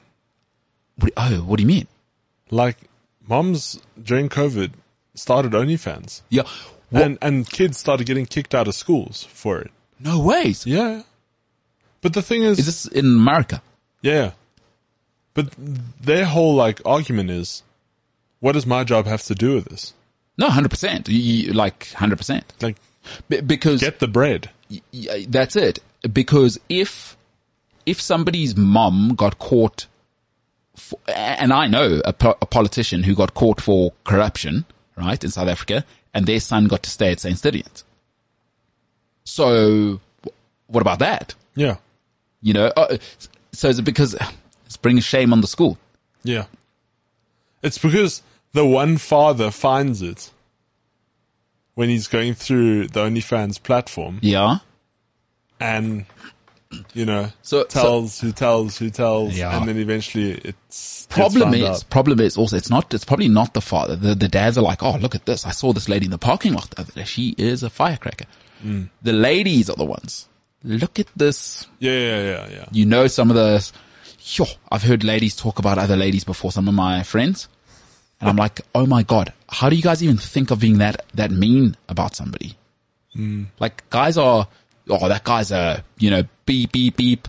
What- 0.99 1.13
oh, 1.17 1.37
what 1.47 1.57
do 1.57 1.63
you 1.63 1.67
mean? 1.67 1.87
Like, 2.49 2.77
moms 3.27 3.79
during 4.01 4.29
COVID 4.29 4.71
started 5.15 5.51
OnlyFans, 5.53 6.21
Yeah. 6.29 6.43
What? 6.89 7.03
and 7.03 7.17
and 7.21 7.49
kids 7.49 7.77
started 7.77 8.05
getting 8.07 8.25
kicked 8.25 8.53
out 8.55 8.67
of 8.67 8.75
schools 8.75 9.23
for 9.23 9.59
it. 9.61 9.71
no 9.99 10.19
ways. 10.19 10.65
Yeah. 10.65 11.03
But 12.01 12.13
the 12.13 12.21
thing 12.21 12.43
is, 12.43 12.59
Is 12.59 12.65
this 12.67 12.85
in 12.85 13.05
America? 13.05 13.61
yeah. 14.01 14.31
But 15.33 15.53
their 16.01 16.25
whole 16.25 16.55
like 16.55 16.81
argument 16.85 17.29
is, 17.29 17.61
what 18.39 18.53
does 18.53 18.65
my 18.65 18.83
job 18.83 19.05
have 19.05 19.23
to 19.23 19.35
do 19.35 19.55
with 19.55 19.65
this? 19.65 19.93
No, 20.37 20.49
hundred 20.49 20.69
percent. 20.69 21.09
Like 21.53 21.91
hundred 21.93 22.17
percent. 22.17 22.53
Like, 22.61 22.77
Because 23.29 23.81
get 23.81 23.99
the 23.99 24.07
bread. 24.07 24.49
y- 24.69 24.81
y- 24.93 25.25
that's 25.29 25.55
it. 25.55 25.79
Because 26.11 26.59
if 26.69 27.15
if 27.85 28.01
somebody's 28.01 28.55
mum 28.55 29.13
got 29.15 29.39
caught, 29.39 29.87
for, 30.75 30.99
and 31.07 31.53
I 31.53 31.67
know 31.67 32.01
a, 32.05 32.13
po- 32.13 32.37
a 32.41 32.45
politician 32.45 33.03
who 33.03 33.15
got 33.15 33.33
caught 33.33 33.61
for 33.61 33.93
corruption, 34.03 34.65
right, 34.97 35.23
in 35.23 35.29
South 35.31 35.47
Africa, 35.47 35.85
and 36.13 36.25
their 36.25 36.39
son 36.41 36.65
got 36.67 36.83
to 36.83 36.89
stay 36.89 37.11
at 37.11 37.19
St. 37.21 37.37
Stithians. 37.37 37.83
So, 39.23 39.99
wh- 40.25 40.27
what 40.71 40.81
about 40.81 40.99
that? 40.99 41.33
Yeah. 41.55 41.77
You 42.41 42.53
know, 42.53 42.67
uh, 42.77 42.97
so 43.51 43.69
is 43.69 43.79
it 43.79 43.83
because 43.83 44.15
it's 44.65 44.77
bringing 44.77 45.01
shame 45.01 45.33
on 45.33 45.41
the 45.41 45.47
school? 45.47 45.77
Yeah. 46.23 46.45
It's 47.63 47.77
because 47.77 48.21
the 48.53 48.65
one 48.65 48.97
father 48.97 49.49
finds 49.51 50.01
it 50.01 50.31
when 51.77 51.89
he's 51.89 52.07
going 52.07 52.33
through 52.33 52.87
the 52.87 52.99
OnlyFans 53.01 53.61
platform 53.61 54.17
Yeah. 54.23 54.57
and 55.59 56.05
you 56.93 57.05
know, 57.05 57.31
So- 57.43 57.63
tells 57.65 58.19
who 58.19 58.31
tells 58.31 58.77
who 58.77 58.89
tells, 58.89 59.37
Yeah. 59.37 59.55
and 59.57 59.67
then 59.69 59.77
eventually 59.77 60.31
it's 60.43 61.05
problem 61.09 61.43
found 61.43 61.55
is 61.55 61.63
out. 61.83 61.89
problem 61.89 62.19
is 62.19 62.35
also 62.35 62.57
it's 62.57 62.69
not 62.69 62.93
it's 62.93 63.05
probably 63.05 63.27
not 63.29 63.53
the 63.53 63.61
father 63.61 63.95
the, 63.95 64.13
the 64.15 64.27
dads 64.27 64.57
are 64.57 64.61
like 64.71 64.83
oh 64.83 64.97
look 64.97 65.15
at 65.15 65.25
this 65.25 65.45
i 65.45 65.51
saw 65.51 65.71
this 65.71 65.87
lady 65.87 66.05
in 66.05 66.11
the 66.11 66.17
parking 66.17 66.53
lot 66.53 66.69
the 66.71 66.81
other 66.81 66.91
day. 66.91 67.05
she 67.05 67.33
is 67.37 67.63
a 67.63 67.69
firecracker 67.69 68.25
Mm. 68.65 68.89
the 69.03 69.13
ladies 69.13 69.69
are 69.69 69.75
the 69.77 69.85
ones 69.85 70.27
look 70.63 70.99
at 70.99 71.07
this 71.15 71.67
yeah, 71.79 71.91
yeah, 71.91 72.21
yeah, 72.31 72.47
yeah. 72.51 72.65
you 72.71 72.85
know 72.85 73.05
some 73.07 73.29
of 73.29 73.35
the 73.37 73.71
Yo, 74.35 74.45
i've 74.71 74.83
heard 74.83 75.03
ladies 75.05 75.35
talk 75.35 75.59
about 75.59 75.77
other 75.77 75.95
ladies 75.95 76.23
before 76.25 76.51
some 76.51 76.67
of 76.67 76.73
my 76.73 77.03
friends 77.03 77.47
and 78.19 78.29
i'm 78.29 78.35
like 78.35 78.61
oh 78.75 78.85
my 78.85 79.03
god 79.03 79.33
how 79.49 79.69
do 79.69 79.75
you 79.75 79.81
guys 79.83 80.03
even 80.03 80.17
think 80.17 80.51
of 80.51 80.59
being 80.59 80.79
that 80.79 81.05
that 81.13 81.31
mean 81.31 81.75
about 81.89 82.15
somebody 82.15 82.55
like 83.59 83.89
guys 83.89 84.17
are 84.17 84.47
oh 84.89 85.07
that 85.07 85.23
guy's 85.23 85.51
a 85.51 85.83
you 85.97 86.09
know 86.09 86.23
beep 86.45 86.71
beep 86.71 86.95
beep 86.97 87.27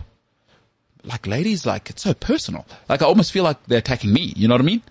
like 1.03 1.27
ladies, 1.27 1.65
like 1.65 1.89
it's 1.89 2.03
so 2.03 2.13
personal. 2.13 2.65
Like 2.87 3.01
I 3.01 3.05
almost 3.05 3.31
feel 3.31 3.43
like 3.43 3.63
they're 3.65 3.79
attacking 3.79 4.11
me. 4.13 4.33
You 4.35 4.47
know 4.47 4.53
what 4.53 4.61
I 4.61 4.65
mean? 4.65 4.83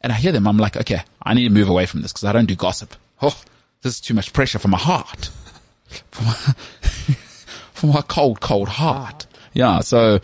And 0.00 0.12
I 0.12 0.16
hear 0.16 0.32
them. 0.32 0.46
I'm 0.46 0.56
like, 0.56 0.76
okay, 0.76 1.02
I 1.22 1.34
need 1.34 1.44
to 1.44 1.50
move 1.50 1.68
away 1.68 1.86
from 1.86 2.02
this 2.02 2.12
because 2.12 2.24
I 2.24 2.32
don't 2.32 2.46
do 2.46 2.54
gossip. 2.54 2.94
Oh, 3.20 3.38
this 3.82 3.94
is 3.94 4.00
too 4.00 4.14
much 4.14 4.32
pressure 4.32 4.58
for 4.58 4.68
my 4.68 4.78
heart, 4.78 5.26
for 6.10 6.22
my, 6.22 6.32
for 7.72 7.86
my 7.88 8.02
cold, 8.02 8.40
cold 8.40 8.68
heart. 8.68 9.26
Yeah. 9.52 9.80
So 9.80 10.20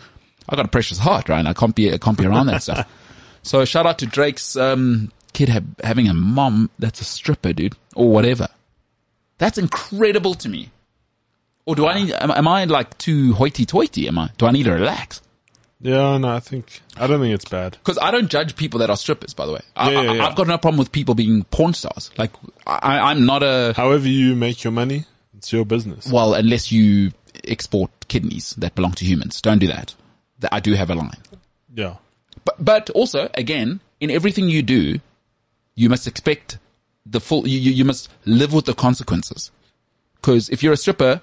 I 0.47 0.55
got 0.55 0.65
a 0.65 0.69
precious 0.69 0.99
heart, 0.99 1.29
right? 1.29 1.39
And 1.39 1.47
I 1.47 1.53
can't 1.53 1.75
be, 1.75 1.93
I 1.93 1.97
can't 1.97 2.17
be 2.17 2.25
around 2.25 2.47
that 2.47 2.63
stuff. 2.63 2.89
So 3.43 3.63
shout 3.63 3.85
out 3.85 3.99
to 3.99 4.07
Drake's, 4.07 4.55
um, 4.57 5.11
kid 5.35 5.49
ha- 5.49 5.59
having 5.83 6.07
a 6.07 6.13
mom 6.13 6.69
that's 6.79 7.01
a 7.01 7.03
stripper, 7.03 7.53
dude, 7.53 7.75
or 7.95 8.09
whatever. 8.09 8.47
That's 9.37 9.57
incredible 9.57 10.33
to 10.35 10.49
me. 10.49 10.71
Or 11.65 11.75
do 11.75 11.87
I 11.87 12.01
need, 12.01 12.13
am, 12.13 12.31
am 12.31 12.47
I 12.47 12.65
like 12.65 12.97
too 12.97 13.33
hoity 13.33 13.65
toity? 13.65 14.07
Am 14.07 14.17
I, 14.17 14.29
do 14.37 14.45
I 14.45 14.51
need 14.51 14.63
to 14.63 14.71
relax? 14.71 15.21
Yeah, 15.81 16.17
no, 16.17 16.29
I 16.29 16.39
think 16.39 16.81
I 16.95 17.05
don't 17.05 17.19
think 17.19 17.33
it's 17.35 17.45
bad. 17.45 17.71
Because 17.73 17.97
I 17.97 18.09
don't 18.11 18.29
judge 18.29 18.55
people 18.55 18.79
that 18.79 18.89
are 18.89 18.95
strippers, 18.97 19.33
by 19.33 19.45
the 19.45 19.53
way. 19.53 19.61
I, 19.75 19.91
Yeah, 19.91 20.01
yeah, 20.01 20.11
I, 20.11 20.15
yeah. 20.15 20.27
I've 20.27 20.35
got 20.35 20.47
no 20.47 20.57
problem 20.57 20.79
with 20.79 20.91
people 20.91 21.15
being 21.15 21.43
porn 21.45 21.73
stars. 21.73 22.11
Like, 22.17 22.31
I, 22.65 23.11
I'm 23.11 23.25
not 23.25 23.43
a, 23.43 23.73
However 23.75 24.07
you 24.07 24.35
make 24.35 24.63
your 24.63 24.71
money, 24.71 25.05
it's 25.37 25.51
your 25.51 25.65
business. 25.65 26.07
well, 26.11 26.33
unless 26.33 26.71
you 26.71 27.11
export 27.47 27.91
kidneys 28.07 28.51
that 28.57 28.73
belong 28.75 28.93
to 28.93 29.05
humans. 29.05 29.41
Don't 29.41 29.59
do 29.59 29.67
that. 29.67 29.93
That 30.39 30.53
I 30.53 30.59
do 30.59 30.73
have 30.73 30.89
a 30.89 30.95
line. 30.95 31.11
Yeah, 31.73 31.95
But, 32.45 32.63
but 32.63 32.89
also, 32.91 33.29
again, 33.33 33.81
in 33.99 34.09
everything 34.09 34.47
you 34.49 34.61
do, 34.61 34.99
you 35.75 35.89
must 35.89 36.07
expect 36.07 36.57
the 37.05 37.19
full, 37.19 37.47
you, 37.47 37.59
you, 37.59 37.85
must 37.85 38.09
live 38.25 38.53
with 38.53 38.65
the 38.65 38.73
consequences. 38.73 39.51
Cause 40.21 40.49
if 40.49 40.63
you're 40.63 40.73
a 40.73 40.77
stripper, 40.77 41.21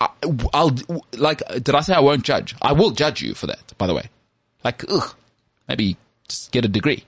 I, 0.00 0.08
I'll, 0.54 0.74
like, 1.16 1.42
did 1.48 1.74
I 1.74 1.80
say 1.80 1.94
I 1.94 2.00
won't 2.00 2.24
judge? 2.24 2.54
I 2.62 2.72
will 2.72 2.92
judge 2.92 3.20
you 3.20 3.34
for 3.34 3.46
that, 3.46 3.74
by 3.76 3.86
the 3.86 3.94
way. 3.94 4.08
Like, 4.64 4.84
ugh, 4.90 5.14
maybe 5.68 5.96
just 6.28 6.52
get 6.52 6.64
a 6.64 6.68
degree. 6.68 7.04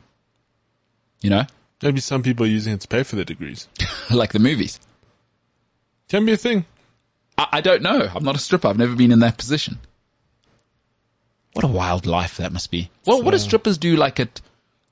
You 1.23 1.31
know? 1.31 1.45
maybe 1.83 2.01
some 2.01 2.23
people 2.23 2.45
are 2.47 2.49
using 2.49 2.75
it 2.75 2.81
to 2.81 2.89
pay 2.89 3.03
for 3.03 3.17
their 3.17 3.25
degrees. 3.25 3.69
like 4.11 4.33
the 4.33 4.39
movies. 4.39 4.81
Can 6.09 6.27
be 6.27 6.33
a 6.33 6.37
thing. 6.37 6.67
I, 7.39 7.47
I 7.53 7.61
don't 7.61 7.83
know. 7.83 8.11
I'm 8.15 8.25
not 8.25 8.37
a 8.37 8.41
stripper. 8.41 8.69
I've 8.69 8.79
never 8.79 8.95
been 8.95 9.13
in 9.13 9.21
that 9.21 9.39
position. 9.39 9.79
What 11.53 11.65
a 11.65 11.69
wild 11.69 12.07
life 12.07 12.37
that 12.37 12.53
must 12.53 12.71
be. 12.71 12.91
Well, 13.07 13.23
what 13.23 13.33
do 13.33 13.39
strippers 13.39 13.77
do 13.77 13.97
like 13.97 14.21
at 14.21 14.41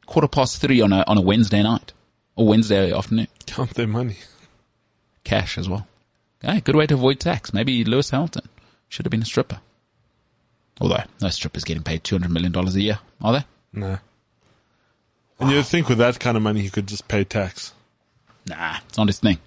quarter 0.09 0.27
past 0.27 0.61
three 0.61 0.81
on 0.81 0.93
a, 0.93 1.05
on 1.07 1.19
a 1.19 1.21
Wednesday 1.21 1.63
night 1.63 1.93
or 2.35 2.47
Wednesday 2.49 2.93
afternoon? 2.93 3.29
Count 3.47 3.75
their 3.75 3.87
money. 3.87 4.17
Cash 5.23 5.57
as 5.59 5.69
well. 5.69 5.87
Hey, 6.41 6.61
good 6.61 6.75
way 6.75 6.87
to 6.87 6.95
avoid 6.95 7.21
tax. 7.21 7.53
Maybe 7.53 7.85
Lewis 7.85 8.11
Hamilton 8.11 8.49
should 8.89 9.05
have 9.05 9.11
been 9.11 9.23
a 9.23 9.27
stripper. 9.27 9.61
Although 10.81 11.03
no 11.21 11.29
strippers 11.29 11.65
getting 11.65 11.83
paid 11.83 12.05
$200 12.05 12.31
million 12.31 12.57
a 12.57 12.71
year, 12.71 13.01
are 13.21 13.33
they? 13.33 13.45
Nah. 13.73 13.99
And 15.39 15.51
you'd 15.51 15.67
think 15.67 15.89
with 15.89 15.99
that 15.99 16.19
kind 16.19 16.37
of 16.37 16.43
money, 16.43 16.63
he 16.63 16.71
could 16.71 16.87
just 16.87 17.07
pay 17.07 17.25
tax. 17.25 17.73
Nah, 18.49 18.79
it's 18.87 18.97
not 18.97 19.09
his 19.09 19.19
thing. 19.19 19.39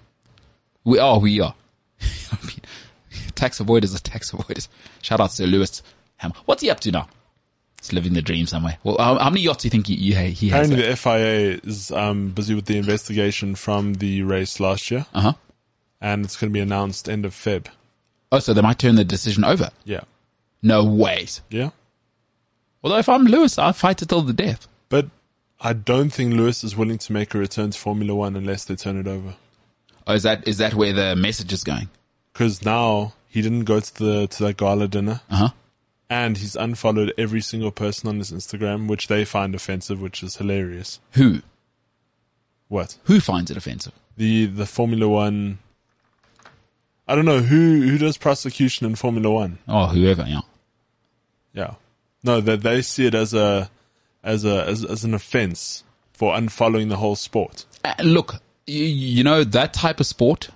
We 0.84 0.98
are, 0.98 1.18
we 1.18 1.40
are. 1.40 1.54
Tax 3.34 3.60
avoiders 3.60 3.94
are 3.94 3.98
tax 3.98 4.30
avoiders. 4.30 4.68
Shout 5.00 5.20
out 5.20 5.30
to 5.32 5.46
Lewis 5.46 5.82
Ham. 6.18 6.32
What's 6.44 6.62
he 6.62 6.70
up 6.70 6.80
to 6.80 6.92
now? 6.92 7.08
He's 7.82 7.92
living 7.92 8.14
the 8.14 8.22
dream 8.22 8.46
somewhere. 8.46 8.78
Well, 8.84 8.96
how, 8.98 9.18
how 9.18 9.28
many 9.28 9.42
yachts 9.42 9.62
do 9.62 9.66
you 9.66 9.70
think 9.70 9.88
he, 9.88 9.96
he, 9.96 10.12
he 10.30 10.48
has? 10.50 10.70
Apparently, 10.70 10.88
the 10.88 10.96
FIA 10.96 11.60
is 11.64 11.90
um, 11.90 12.28
busy 12.30 12.54
with 12.54 12.66
the 12.66 12.78
investigation 12.78 13.56
from 13.56 13.94
the 13.94 14.22
race 14.22 14.58
last 14.60 14.88
year, 14.90 15.06
Uh 15.12 15.20
huh. 15.20 15.32
and 16.00 16.24
it's 16.24 16.36
going 16.36 16.50
to 16.50 16.54
be 16.54 16.60
announced 16.60 17.08
end 17.08 17.24
of 17.26 17.34
Feb. 17.34 17.66
Oh, 18.30 18.38
so 18.38 18.54
they 18.54 18.62
might 18.62 18.78
turn 18.78 18.94
the 18.94 19.04
decision 19.04 19.42
over. 19.44 19.70
Yeah. 19.84 20.02
No 20.62 20.84
ways. 20.84 21.40
Yeah. 21.50 21.70
Although 22.84 22.98
if 22.98 23.08
I'm 23.08 23.24
Lewis, 23.24 23.58
I'll 23.58 23.72
fight 23.72 24.00
it 24.00 24.08
till 24.08 24.22
the 24.22 24.32
death. 24.32 24.68
But 24.88 25.06
I 25.60 25.72
don't 25.72 26.10
think 26.10 26.34
Lewis 26.34 26.64
is 26.64 26.76
willing 26.76 26.98
to 26.98 27.12
make 27.12 27.34
a 27.34 27.38
return 27.38 27.70
to 27.70 27.78
Formula 27.78 28.14
One 28.14 28.36
unless 28.36 28.64
they 28.64 28.76
turn 28.76 28.96
it 28.98 29.06
over. 29.06 29.34
Oh, 30.06 30.14
is 30.14 30.22
that, 30.24 30.46
is 30.48 30.58
that 30.58 30.74
where 30.74 30.92
the 30.92 31.14
message 31.16 31.52
is 31.52 31.62
going? 31.64 31.88
Because 32.32 32.64
now 32.64 33.12
he 33.28 33.42
didn't 33.42 33.64
go 33.64 33.80
to 33.80 33.98
the 33.98 34.26
to 34.28 34.44
that 34.44 34.56
gala 34.56 34.88
dinner, 34.88 35.20
Uh 35.30 35.36
huh. 35.36 35.48
And 36.12 36.36
he's 36.36 36.54
unfollowed 36.54 37.14
every 37.16 37.40
single 37.40 37.70
person 37.70 38.06
on 38.06 38.18
his 38.18 38.30
Instagram, 38.30 38.86
which 38.86 39.08
they 39.08 39.24
find 39.24 39.54
offensive, 39.54 39.98
which 40.00 40.22
is 40.22 40.36
hilarious. 40.36 41.00
Who? 41.12 41.40
What 42.68 42.98
Who 43.04 43.18
finds 43.18 43.50
it 43.50 43.56
offensive? 43.56 43.94
the 44.18 44.44
the 44.44 44.66
Formula 44.66 45.08
One? 45.08 45.58
I 47.08 47.14
don't 47.14 47.24
know 47.24 47.40
who 47.40 47.80
who 47.80 47.96
does 47.96 48.18
prosecution 48.18 48.86
in 48.86 48.94
Formula 48.94 49.30
One. 49.30 49.58
Oh, 49.66 49.86
whoever, 49.86 50.26
yeah. 50.28 50.40
Yeah, 51.54 51.74
no, 52.22 52.40
that 52.42 52.60
they 52.62 52.82
see 52.82 53.06
it 53.06 53.14
as 53.14 53.32
a 53.32 53.70
as 54.22 54.44
a 54.44 54.66
as, 54.66 54.84
as 54.84 55.04
an 55.04 55.14
offense 55.14 55.82
for 56.12 56.34
unfollowing 56.34 56.90
the 56.90 56.96
whole 56.98 57.16
sport. 57.16 57.64
Uh, 57.84 57.94
look, 58.02 58.36
you, 58.66 58.84
you 58.84 59.24
know, 59.24 59.44
that 59.44 59.72
type 59.72 59.98
of 59.98 60.06
sport 60.06 60.50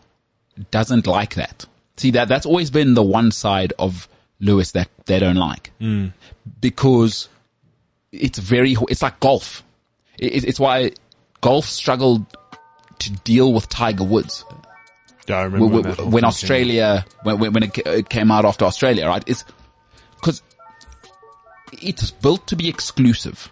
doesn't 0.70 1.06
like 1.06 1.34
that. 1.34 1.64
See, 1.96 2.10
that, 2.10 2.28
that's 2.28 2.44
always 2.46 2.70
been 2.70 2.92
the 2.94 3.02
one 3.02 3.30
side 3.32 3.72
of 3.78 4.06
Lewis 4.40 4.72
that 4.72 4.88
they 5.06 5.18
don't 5.18 5.36
like. 5.36 5.72
Because 6.60 7.28
it's 8.12 8.38
very, 8.38 8.76
it's 8.88 9.02
like 9.02 9.20
golf. 9.20 9.62
It, 10.18 10.44
it's 10.44 10.60
why 10.60 10.92
golf 11.40 11.66
struggled 11.66 12.24
to 12.98 13.12
deal 13.12 13.52
with 13.52 13.68
Tiger 13.68 14.04
Woods. 14.04 14.44
Yeah, 15.28 15.38
I 15.38 15.42
remember 15.44 15.66
When, 15.66 15.96
when, 15.96 16.10
when 16.10 16.24
Australia, 16.24 17.04
when, 17.22 17.52
when 17.52 17.62
it 17.62 18.08
came 18.08 18.30
out 18.30 18.44
after 18.44 18.64
Australia, 18.64 19.06
right? 19.06 19.24
It's 19.26 19.44
because 20.14 20.42
it's 21.72 22.10
built 22.10 22.46
to 22.48 22.56
be 22.56 22.68
exclusive. 22.68 23.50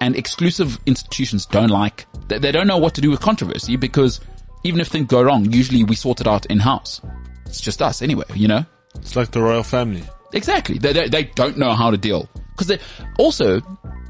And 0.00 0.16
exclusive 0.16 0.78
institutions 0.86 1.46
don't 1.46 1.68
like, 1.70 2.06
they, 2.28 2.38
they 2.38 2.52
don't 2.52 2.66
know 2.66 2.78
what 2.78 2.94
to 2.94 3.00
do 3.00 3.10
with 3.10 3.20
controversy 3.20 3.76
because 3.76 4.20
even 4.64 4.80
if 4.80 4.88
things 4.88 5.06
go 5.06 5.22
wrong, 5.22 5.50
usually 5.52 5.84
we 5.84 5.94
sort 5.94 6.20
it 6.20 6.26
out 6.26 6.46
in 6.46 6.58
house. 6.60 7.00
It's 7.46 7.60
just 7.60 7.82
us 7.82 8.02
anyway, 8.02 8.24
you 8.34 8.48
know? 8.48 8.64
It's 8.96 9.16
like 9.16 9.30
the 9.30 9.42
royal 9.42 9.62
family. 9.62 10.02
Exactly. 10.32 10.78
They, 10.78 10.92
they, 10.92 11.08
they 11.08 11.24
don't 11.24 11.58
know 11.58 11.72
how 11.72 11.90
to 11.90 11.96
deal. 11.96 12.28
Cause 12.56 12.66
they, 12.68 12.78
also, 13.18 13.60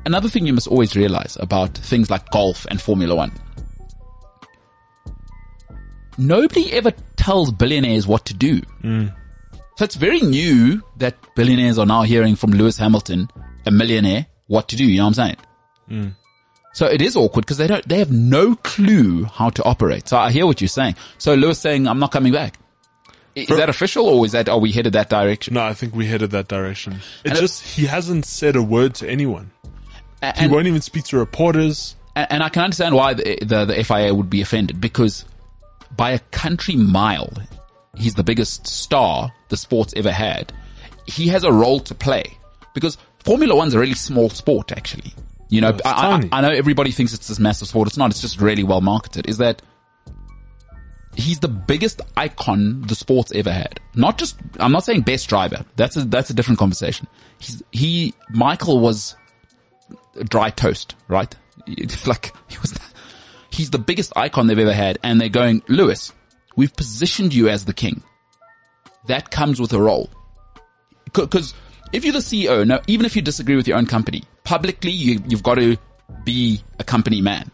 another 0.05 0.29
thing 0.29 0.47
you 0.47 0.53
must 0.53 0.69
always 0.69 0.97
realize 0.97 1.37
about 1.41 1.77
things 1.77 2.11
like 2.11 2.31
golf 2.31 2.67
and 2.71 2.81
Formula 2.81 3.15
One. 3.15 3.33
Nobody 6.19 6.73
ever 6.73 6.93
tells 7.17 7.51
billionaires 7.53 8.07
what 8.07 8.27
to 8.27 8.35
do. 8.35 8.61
Hmm. 8.83 9.07
So 9.77 9.85
it's 9.85 9.95
very 9.95 10.21
new 10.21 10.83
that 10.99 11.17
billionaires 11.35 11.79
are 11.79 11.87
now 11.87 12.03
hearing 12.03 12.37
from 12.37 12.51
Lewis 12.51 12.77
Hamilton, 12.77 13.31
a 13.65 13.71
millionaire, 13.71 14.27
what 14.47 14.69
to 14.69 14.77
do. 14.77 14.85
You 14.85 14.99
know 14.99 15.05
what 15.05 15.09
I'm 15.09 15.15
saying? 15.15 15.37
Hmm. 15.89 16.09
So 16.75 16.87
it 16.87 17.03
is 17.03 17.17
awkward 17.17 17.43
because 17.43 17.59
they 17.59 17.67
don't, 17.67 17.87
they 17.89 17.99
have 17.99 18.11
no 18.11 18.55
clue 18.57 19.25
how 19.25 19.51
to 19.51 19.63
operate. 19.65 20.09
So 20.09 20.17
I 20.17 20.31
hear 20.31 20.47
what 20.47 20.61
you're 20.61 20.69
saying. 20.69 20.97
So 21.19 21.35
Lewis 21.35 21.59
saying, 21.59 21.87
I'm 21.87 21.99
not 21.99 22.13
coming 22.13 22.33
back. 22.33 22.59
Is 23.35 23.49
that 23.49 23.69
official 23.69 24.07
or 24.07 24.25
is 24.27 24.33
that, 24.33 24.49
are 24.49 24.59
we 24.59 24.73
headed 24.73 24.93
that 24.93 25.09
direction? 25.09 25.55
No, 25.55 25.63
I 25.65 25.73
think 25.75 25.95
we 25.95 26.07
headed 26.07 26.31
that 26.33 26.49
direction. 26.49 26.95
It 27.25 27.31
And 27.31 27.39
it- 27.39 27.41
just 27.41 27.63
he 27.63 27.87
hasn't 27.87 28.27
said 28.27 28.57
a 28.57 28.63
word 28.63 28.95
to 28.97 29.09
anyone. 29.09 29.51
A- 30.23 30.39
He 30.41 30.47
won't 30.49 30.67
even 30.67 30.81
speak 30.83 31.05
to 31.05 31.19
reporters. 31.19 31.97
And, 32.15 32.27
and 32.31 32.43
I 32.43 32.49
can 32.51 32.63
understand 32.63 32.95
why 32.95 33.15
the, 33.15 33.39
the, 33.43 33.65
the 33.65 33.85
FIA 33.85 34.15
would 34.15 34.29
be 34.31 34.43
offended 34.43 34.81
because 34.81 35.25
by 35.97 36.11
a 36.11 36.19
country 36.31 36.77
mile, 36.77 37.33
he's 37.97 38.15
the 38.15 38.23
biggest 38.25 38.67
star 38.67 39.33
the 39.49 39.57
sport's 39.57 39.95
ever 39.97 40.13
had. 40.13 40.53
He 41.07 41.29
has 41.29 41.43
a 41.45 41.53
role 41.53 41.81
to 41.81 41.95
play 41.95 42.37
because 42.75 42.97
Formula 43.25 43.55
One's 43.55 43.75
a 43.75 43.79
really 43.79 43.95
small 43.95 44.29
sport, 44.31 44.73
actually. 44.73 45.13
You 45.49 45.61
know, 45.61 45.71
it's 45.71 45.83
I. 45.85 46.21
I, 46.23 46.29
I 46.33 46.41
know 46.41 46.51
everybody 46.51 46.93
thinks 46.93 47.13
it's 47.13 47.29
this 47.29 47.39
massive 47.39 47.69
sport. 47.69 47.89
It's 47.89 47.97
not. 47.99 48.11
It's 48.11 48.21
just 48.21 48.41
really 48.41 48.63
well 48.63 48.81
marketed. 48.81 49.29
Is 49.29 49.37
that 49.39 49.61
he's 51.17 51.41
the 51.41 51.49
biggest 51.49 52.01
icon 52.17 52.83
the 52.83 52.95
sport's 52.95 53.33
ever 53.33 53.53
had. 53.53 53.81
Not 53.95 54.19
just, 54.19 54.37
I'm 54.59 54.73
not 54.73 54.85
saying 54.85 55.03
best 55.03 55.29
driver. 55.29 55.65
That's 55.77 55.97
a, 55.97 56.05
that's 56.05 56.31
a 56.31 56.35
different 56.35 56.59
conversation. 56.59 57.07
He's, 57.39 57.63
he, 57.71 58.15
Michael 58.31 58.81
was 58.81 59.17
dry 60.29 60.51
toast, 60.51 60.95
right? 61.09 61.35
like 62.07 62.35
he 62.49 62.59
was, 62.59 62.75
he's 63.51 63.71
the 63.71 63.79
biggest 63.79 64.13
icon 64.17 64.47
they've 64.47 64.59
ever 64.59 64.73
had, 64.73 64.99
and 65.03 65.21
they're 65.21 65.29
going, 65.29 65.63
Lewis, 65.69 66.13
we've 66.57 66.75
positioned 66.75 67.35
you 67.35 67.49
as 67.49 67.65
the 67.65 67.75
king. 67.75 68.03
That 69.07 69.31
comes 69.31 69.61
with 69.61 69.73
a 69.73 69.81
role. 69.81 70.11
because 71.13 71.55
if 71.93 72.05
you're 72.05 72.13
the 72.13 72.21
CEO, 72.21 72.67
now 72.67 72.81
even 72.87 73.05
if 73.05 73.15
you 73.17 73.23
disagree 73.23 73.57
with 73.57 73.69
your 73.69 73.77
own 73.77 73.87
company, 73.87 74.23
publicly 74.45 74.93
you, 74.93 75.23
you've 75.27 75.43
got 75.43 75.57
to 75.57 75.77
be 76.25 76.63
a 76.79 76.85
company 76.85 77.21
man. 77.21 77.51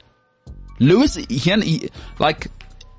Lewis, 0.79 1.17
he, 1.17 1.39
he, 1.39 1.91
like, 2.21 2.47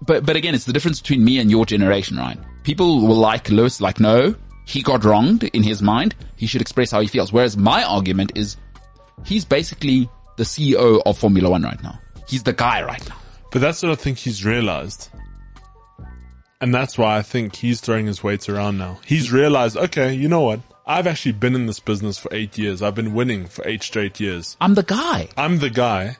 but 0.02 0.26
but 0.26 0.36
again, 0.36 0.56
it's 0.56 0.66
the 0.66 0.74
difference 0.74 1.02
between 1.02 1.24
me 1.24 1.40
and 1.40 1.50
your 1.50 1.66
generation, 1.66 2.18
right? 2.18 2.38
People 2.64 3.02
will 3.06 3.16
like 3.16 3.50
Lewis, 3.50 3.82
like, 3.82 4.00
no, 4.00 4.36
he 4.66 4.82
got 4.82 5.04
wronged 5.04 5.44
in 5.46 5.64
his 5.64 5.82
mind. 5.82 6.16
He 6.36 6.46
should 6.48 6.62
express 6.62 6.92
how 6.92 7.02
he 7.02 7.08
feels. 7.08 7.34
Whereas 7.34 7.58
my 7.58 7.84
argument 7.84 8.34
is, 8.36 8.58
he's 9.26 9.46
basically 9.46 10.10
the 10.38 10.44
CEO 10.44 11.02
of 11.06 11.18
Formula 11.18 11.50
One 11.50 11.64
right 11.64 11.82
now. 11.82 12.00
He's 12.28 12.44
the 12.44 12.54
guy 12.54 12.84
right 12.84 13.10
now. 13.10 13.18
But 13.52 13.62
that's 13.62 13.82
what 13.82 13.92
I 13.92 13.96
think 13.96 14.20
he's 14.20 14.46
realized. 14.46 15.10
And 16.62 16.76
that's 16.76 16.98
why 16.98 17.18
I 17.18 17.22
think 17.22 17.56
he's 17.56 17.80
throwing 17.80 18.06
his 18.06 18.22
weights 18.22 18.50
around 18.50 18.78
now. 18.78 19.00
He's 19.06 19.32
realized, 19.32 19.78
okay, 19.78 20.14
you 20.14 20.28
know 20.28 20.42
what? 20.42 20.60
I've 20.86 21.08
actually 21.08 21.32
been 21.34 21.56
in 21.56 21.66
this 21.66 21.80
business 21.80 22.18
for 22.18 22.34
eight 22.34 22.58
years. 22.58 22.82
I've 22.82 22.96
been 22.96 23.14
winning 23.14 23.46
for 23.46 23.68
eight 23.68 23.82
straight 23.82 24.20
years. 24.20 24.58
I'm 24.60 24.76
the 24.76 24.84
guy. 24.84 25.30
I'm 25.38 25.60
the 25.60 25.70
guy 25.70 26.18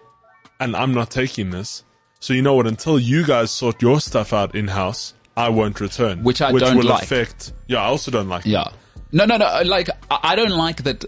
and 0.60 0.76
I'm 0.76 0.94
not 0.94 1.10
taking 1.10 1.50
this. 1.50 1.84
So 2.20 2.34
you 2.34 2.42
know 2.42 2.54
what? 2.54 2.68
Until 2.68 3.00
you 3.00 3.26
guys 3.26 3.52
sort 3.52 3.82
your 3.82 4.00
stuff 4.02 4.34
out 4.34 4.56
in 4.56 4.68
house, 4.68 5.14
I 5.38 5.50
won't 5.50 5.80
return. 5.80 6.24
Which 6.24 6.42
I 6.42 6.52
which 6.52 6.64
don't 6.64 6.78
will 6.78 6.86
like. 6.86 7.04
affect. 7.04 7.54
Yeah, 7.68 7.80
I 7.82 7.86
also 7.86 8.12
don't 8.12 8.28
like. 8.28 8.46
it. 8.46 8.50
Yeah. 8.50 8.70
No, 9.12 9.26
no, 9.26 9.38
no. 9.38 9.46
Uh, 9.46 9.64
like, 9.66 9.90
I 10.12 10.20
I 10.24 10.36
don't 10.36 10.52
like 10.52 10.84
that. 10.84 11.06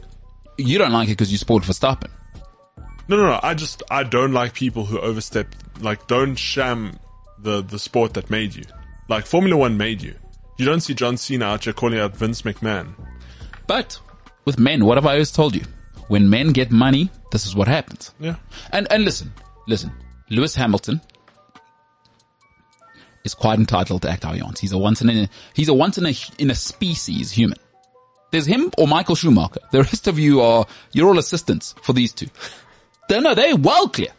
You 0.58 0.78
don't 0.78 0.92
like 0.92 1.10
it 1.10 1.14
because 1.14 1.32
you 1.32 1.38
support 1.38 1.64
Verstappen. 1.64 2.10
No, 3.08 3.18
no, 3.18 3.26
no. 3.26 3.40
I 3.44 3.54
just 3.54 3.84
I 3.92 4.04
don't 4.04 4.32
like 4.32 4.54
people 4.54 4.86
who 4.86 5.00
overstep. 5.00 5.48
Like, 5.80 6.08
don't 6.08 6.36
sham 6.36 6.98
the 7.40 7.62
the 7.62 7.78
sport 7.80 8.14
that 8.14 8.30
made 8.30 8.56
you. 8.56 8.64
Like 9.10 9.26
Formula 9.26 9.58
One 9.58 9.78
made 9.78 10.02
you. 10.02 10.16
You 10.58 10.66
don't 10.66 10.80
see 10.82 10.94
John 10.94 11.18
Cena 11.18 11.46
out 11.46 11.64
here 11.66 11.74
calling 11.74 12.00
out 12.00 12.16
Vince 12.16 12.44
McMahon. 12.44 12.94
But 13.68 14.00
with 14.46 14.60
men, 14.60 14.86
what 14.86 14.98
have 14.98 15.06
I 15.06 15.14
always 15.14 15.32
told 15.32 15.56
you? 15.56 15.64
When 16.08 16.30
men 16.30 16.52
get 16.52 16.72
money, 16.72 17.10
this 17.32 17.46
is 17.46 17.56
what 17.56 17.68
happens. 17.68 18.14
Yeah. 18.20 18.36
And 18.72 18.88
and 18.92 19.04
listen, 19.04 19.34
listen. 19.68 19.92
Lewis 20.32 20.56
Hamilton 20.56 21.02
is 23.24 23.34
quite 23.34 23.60
entitled 23.60 24.02
to 24.02 24.10
act 24.10 24.24
how 24.24 24.34
he 24.34 24.41
wants. 24.41 24.62
He's 24.62 24.72
a 24.72 24.78
once 24.78 25.02
in 25.02 25.10
a 25.10 25.30
he's 25.53 25.68
a 25.68 25.74
once 25.74 25.98
in 25.98 26.06
a 26.06 26.14
in 26.40 26.49
a 26.49 26.56
species 26.56 27.32
human. 27.32 27.58
There's 28.32 28.45
him 28.45 28.72
or 28.78 28.88
Michael 28.88 29.16
Schumacher. 29.16 29.60
The 29.72 29.84
rest 29.84 30.08
of 30.08 30.18
you 30.18 30.41
are 30.41 30.66
you're 30.94 31.08
all 31.08 31.20
assistants 31.20 31.76
for 31.84 31.94
these 31.94 32.14
two. 32.14 32.28
They 33.10 33.20
no, 33.20 33.36
they're 33.36 33.58
well 33.58 33.90
clear. 33.90 34.12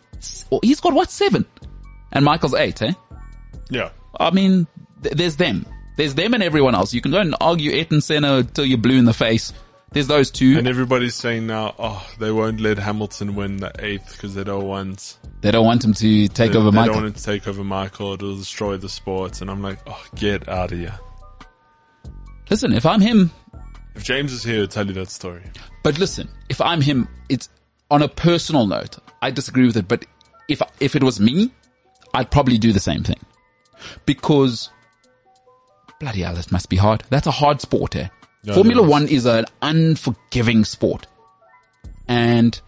He's 0.62 0.80
got 0.80 0.92
what 0.92 1.10
seven, 1.10 1.46
and 2.12 2.24
Michael's 2.24 2.54
eight. 2.54 2.82
Eh? 2.82 2.92
Yeah. 3.70 3.90
I 4.20 4.30
mean, 4.30 4.66
th- 5.02 5.16
there's 5.16 5.36
them. 5.36 5.66
There's 5.96 6.14
them 6.14 6.34
and 6.34 6.42
everyone 6.42 6.74
else. 6.74 6.92
You 6.92 7.00
can 7.00 7.10
go 7.10 7.20
and 7.20 7.34
argue 7.40 7.72
Ayrton 7.72 8.02
Senna 8.02 8.44
till 8.44 8.66
you're 8.66 8.78
blue 8.78 8.98
in 8.98 9.06
the 9.06 9.14
face. 9.14 9.52
There's 9.92 10.06
those 10.06 10.30
two. 10.30 10.56
And 10.58 10.66
everybody's 10.66 11.14
saying 11.14 11.46
now, 11.46 11.74
oh, 11.78 12.06
they 12.18 12.30
won't 12.32 12.60
let 12.60 12.78
Hamilton 12.78 13.34
win 13.34 13.58
the 13.58 13.72
eighth 13.78 14.12
because 14.12 14.34
they 14.34 14.44
don't 14.44 14.64
want 14.66 15.18
they 15.42 15.50
don't 15.50 15.66
want 15.66 15.84
him 15.84 15.92
to 15.94 16.28
take 16.28 16.52
they, 16.52 16.58
over 16.58 16.70
they 16.70 16.76
Michael. 16.76 16.94
don't 16.94 17.02
want 17.04 17.16
to 17.16 17.22
take 17.22 17.46
over 17.46 17.62
Michael. 17.62 18.14
It'll 18.14 18.36
destroy 18.36 18.76
the 18.78 18.88
sport. 18.88 19.40
And 19.42 19.50
I'm 19.50 19.60
like, 19.62 19.78
oh, 19.86 20.02
get 20.14 20.48
out 20.48 20.72
of 20.72 20.78
here. 20.78 20.98
Listen, 22.48 22.72
if 22.72 22.86
I'm 22.86 23.00
him, 23.00 23.30
If 23.94 24.04
James 24.04 24.32
is 24.32 24.42
here, 24.42 24.56
he'll 24.56 24.66
tell 24.66 24.86
you 24.86 24.94
that 24.94 25.10
story. 25.10 25.42
But 25.82 25.98
listen, 25.98 26.28
if 26.48 26.60
I'm 26.60 26.80
him, 26.80 27.08
it's 27.28 27.48
on 27.90 28.02
a 28.02 28.08
personal 28.08 28.66
note. 28.66 28.98
I 29.20 29.30
disagree 29.30 29.66
with 29.66 29.76
it, 29.76 29.88
but 29.88 30.06
if 30.48 30.62
if 30.80 30.96
it 30.96 31.02
was 31.02 31.20
me, 31.20 31.50
I'd 32.14 32.30
probably 32.30 32.56
do 32.58 32.72
the 32.72 32.80
same 32.80 33.02
thing 33.02 33.20
because 34.06 34.70
bloody 36.00 36.22
hell, 36.22 36.34
that 36.34 36.50
must 36.50 36.68
be 36.68 36.76
hard. 36.76 37.04
That's 37.10 37.26
a 37.26 37.30
hard 37.30 37.60
sport, 37.60 37.94
eh? 37.96 38.08
Yeah, 38.44 38.54
Formula. 38.54 38.82
One 38.82 39.06
is 39.06 39.26
an 39.26 39.44
unforgiving 39.60 40.64
sport, 40.64 41.06
and 42.08 42.60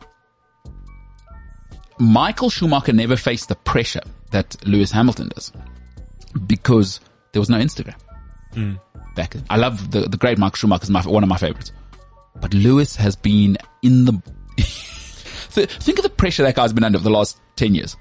Michael 1.98 2.50
Schumacher 2.50 2.92
never 2.92 3.16
faced 3.16 3.48
the 3.48 3.56
pressure 3.56 4.02
that 4.30 4.56
Lewis 4.66 4.90
Hamilton 4.90 5.28
does 5.28 5.52
because 6.46 7.00
there 7.32 7.40
was 7.40 7.50
no 7.50 7.58
Instagram 7.58 7.94
hmm. 8.52 8.74
back 9.14 9.34
then. 9.34 9.44
I 9.50 9.56
love 9.56 9.90
the, 9.90 10.02
the 10.02 10.16
great 10.16 10.38
Michael 10.38 10.56
Schumacher 10.56 10.84
is 10.84 10.90
my, 10.90 11.02
one 11.02 11.22
of 11.22 11.28
my 11.28 11.36
favorites. 11.36 11.72
But 12.40 12.52
Lewis 12.52 12.96
has 12.96 13.14
been 13.14 13.56
in 13.82 14.04
the, 14.04 14.12
think 14.58 15.98
of 15.98 16.02
the 16.02 16.10
pressure 16.10 16.42
that 16.42 16.56
guy's 16.56 16.72
been 16.72 16.84
under 16.84 16.98
for 16.98 17.04
the 17.04 17.10
last 17.10 17.38
10 17.56 17.74
years. 17.74 17.96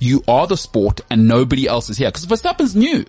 You 0.00 0.24
are 0.26 0.46
the 0.46 0.56
sport 0.56 1.00
and 1.10 1.28
nobody 1.28 1.68
else 1.68 1.88
is 1.88 1.98
here. 1.98 2.10
Cause 2.10 2.26
Verstappen's 2.26 2.74
new. 2.74 3.04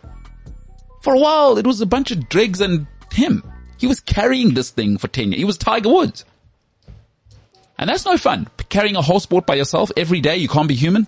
For 1.02 1.16
a 1.16 1.20
while, 1.20 1.58
it 1.58 1.66
was 1.66 1.82
a 1.82 1.86
bunch 1.86 2.12
of 2.12 2.30
dregs 2.30 2.62
and 2.62 2.86
him. 3.14 3.44
He 3.78 3.88
was 3.88 4.00
carrying 4.00 4.54
this 4.54 4.70
thing 4.70 4.98
for 4.98 5.08
10 5.08 5.32
years. 5.32 5.40
He 5.40 5.46
was 5.46 5.58
Tiger 5.58 5.90
Woods. 5.90 6.26
And 7.78 7.90
that's 7.90 8.06
no 8.06 8.16
fun. 8.18 8.48
Carrying 8.70 8.96
a 8.96 9.02
whole 9.02 9.20
sport 9.20 9.48
by 9.48 9.56
yourself 9.56 9.92
every 9.98 10.22
day, 10.22 10.38
you 10.38 10.48
can't 10.48 10.68
be 10.68 10.76
human. 10.76 11.08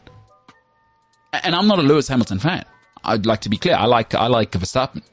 And 1.31 1.55
I'm 1.55 1.67
not 1.67 1.79
a 1.79 1.83
Lewis 1.83 2.07
Hamilton 2.07 2.39
fan. 2.39 2.65
I'd 3.03 3.25
like 3.25 3.41
to 3.41 3.49
be 3.49 3.57
clear. 3.57 3.75
I 3.75 3.85
like, 3.85 4.15
I 4.15 4.27
like 4.27 4.51
Verstappen. 4.51 5.03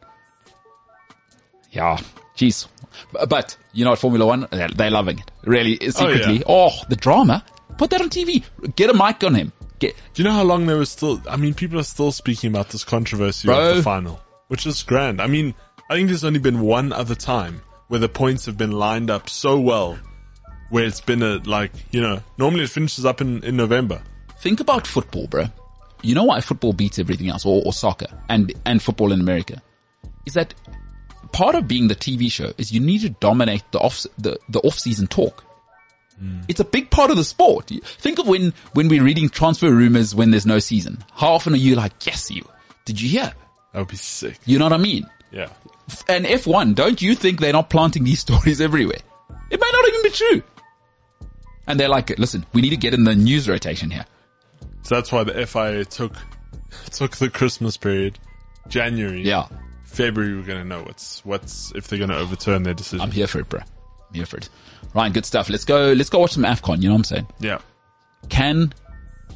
Yeah, 1.71 1.99
jeez. 2.37 2.67
But, 3.29 3.57
you 3.73 3.85
know 3.85 3.91
what, 3.91 3.99
Formula 3.99 4.27
One, 4.27 4.47
they're, 4.51 4.91
loving 4.91 5.19
it. 5.19 5.31
Really, 5.45 5.79
oh, 5.83 5.91
secretly. 5.91 6.43
Oh, 6.47 6.71
the 6.89 6.97
drama. 6.97 7.45
Put 7.79 7.91
that 7.91 8.01
on 8.01 8.11
TV. 8.11 8.45
Get 8.75 8.91
a 8.91 8.95
mic 8.95 9.23
on 9.25 9.35
him. 9.35 9.53
Get, 9.79 9.97
Do 10.15 10.23
you 10.23 10.29
know 10.29 10.35
how 10.35 10.43
long 10.43 10.67
they 10.67 10.75
were 10.75 10.85
still? 10.85 11.21
I 11.29 11.37
mean, 11.37 11.55
people 11.55 11.79
are 11.79 11.85
still 11.85 12.13
speaking 12.13 12.51
about 12.51 12.69
this 12.71 12.85
controversy 12.85 13.49
Bro. 13.49 13.71
of 13.71 13.77
the 13.77 13.83
final, 13.83 14.21
which 14.49 14.67
is 14.67 14.83
grand. 14.83 15.21
I 15.23 15.27
mean, 15.27 15.55
I 15.91 15.97
think 15.97 16.09
there's 16.09 16.25
only 16.25 16.39
been 16.39 16.61
one 16.61 16.93
other 16.93 17.17
time 17.17 17.63
where 17.89 17.99
the 17.99 18.09
points 18.09 18.47
have 18.47 18.57
been 18.57 18.71
lined 18.71 19.11
up 19.11 19.29
so 19.29 19.59
well, 19.59 19.99
where 20.69 20.85
it's 20.85 21.01
been 21.01 21.21
a 21.21 21.39
like 21.39 21.73
you 21.91 22.01
know 22.01 22.23
normally 22.39 22.63
it 22.63 22.71
finishes 22.71 23.05
up 23.05 23.21
in 23.21 23.43
in 23.43 23.57
November. 23.57 24.01
think 24.39 24.61
about 24.61 24.87
football, 24.87 25.27
bro. 25.27 25.47
You 26.03 26.15
know 26.15 26.23
why 26.25 26.41
football 26.43 26.73
beats 26.73 27.01
everything 27.01 27.29
else, 27.29 27.45
or, 27.45 27.61
or 27.67 27.73
soccer, 27.73 28.07
and, 28.29 28.55
and 28.65 28.81
football 28.81 29.13
in 29.13 29.21
America? 29.21 29.61
Is 30.27 30.35
that 30.35 30.55
part 31.33 31.57
of 31.57 31.67
being 31.67 31.89
the 31.89 31.97
TV 31.97 32.31
show 32.31 32.53
is 32.57 32.73
you 32.73 32.81
need 32.81 33.01
to 33.01 33.11
dominate 33.11 33.65
the 33.73 33.81
off, 33.81 34.07
the, 34.17 34.39
the 34.49 34.61
off-season 34.61 35.09
talk. 35.09 35.45
Hmm. 36.19 36.41
It's 36.49 36.61
a 36.61 36.65
big 36.65 36.91
part 36.91 37.11
of 37.11 37.17
the 37.17 37.25
sport. 37.25 37.71
Think 37.85 38.19
of 38.19 38.27
when, 38.27 38.55
when 38.73 38.89
we're 38.89 39.03
reading 39.03 39.29
transfer 39.29 39.71
rumors 39.71 40.15
when 40.15 40.31
there's 40.31 40.47
no 40.47 40.59
season. 40.59 41.05
How 41.15 41.33
often 41.33 41.53
are 41.53 41.59
you 41.59 41.75
like, 41.75 42.07
yes, 42.07 42.31
you, 42.31 42.45
did 42.85 43.01
you 43.01 43.09
hear? 43.09 43.33
That 43.73 43.79
would 43.81 43.89
be 43.89 43.97
sick. 43.97 44.39
You 44.47 44.59
know 44.59 44.67
what 44.67 44.73
I 44.73 44.79
mean? 44.79 45.07
Yeah. 45.31 45.49
And 46.09 46.25
F1, 46.27 46.75
don't 46.75 47.01
you 47.01 47.15
think 47.15 47.41
they're 47.41 47.53
not 47.53 47.71
planting 47.71 48.05
these 48.05 48.21
stories 48.27 48.61
everywhere? 48.61 48.99
It 49.51 49.61
may 49.61 49.71
not 49.73 49.89
even 49.89 50.03
be 50.03 50.11
true. 50.11 50.43
And 51.67 51.79
they're 51.79 51.89
like, 51.89 52.19
listen, 52.19 52.45
we 52.53 52.61
need 52.63 52.71
to 52.71 52.77
get 52.77 52.95
in 52.95 53.05
the 53.05 53.15
news 53.15 53.49
rotation 53.49 53.91
here. 53.91 54.05
So 54.83 54.95
that's 54.97 55.13
why 55.13 55.25
the 55.25 55.47
FIA 55.47 55.85
took 55.85 56.15
took 56.91 57.17
the 57.17 57.31
Christmas 57.31 57.77
period, 57.77 58.19
January. 58.69 59.23
Yeah. 59.23 59.47
February 59.85 60.37
we're 60.37 60.43
gonna 60.47 60.65
know 60.65 60.83
what's 60.83 61.25
what's 61.25 61.73
if 61.75 61.89
they're 61.89 61.99
gonna 61.99 62.17
overturn 62.17 62.63
their 62.63 62.75
decision. 62.75 63.01
I'm 63.01 63.11
here 63.11 63.27
for 63.27 63.41
it, 63.41 63.49
bro. 63.49 63.61
I'm 63.61 64.15
here 64.15 64.27
for 64.27 64.37
it. 64.39 64.49
Ryan, 64.95 65.13
good 65.13 65.27
stuff. 65.27 65.51
Let's 65.51 65.65
go, 65.65 65.93
let's 65.93 66.09
go 66.11 66.21
watch 66.21 66.33
some 66.33 66.45
AFCON. 66.45 66.81
You 66.83 66.89
know 66.89 66.95
what 66.95 66.99
I'm 67.01 67.05
saying? 67.05 67.27
yeah. 67.41 67.59
Can 68.29 68.73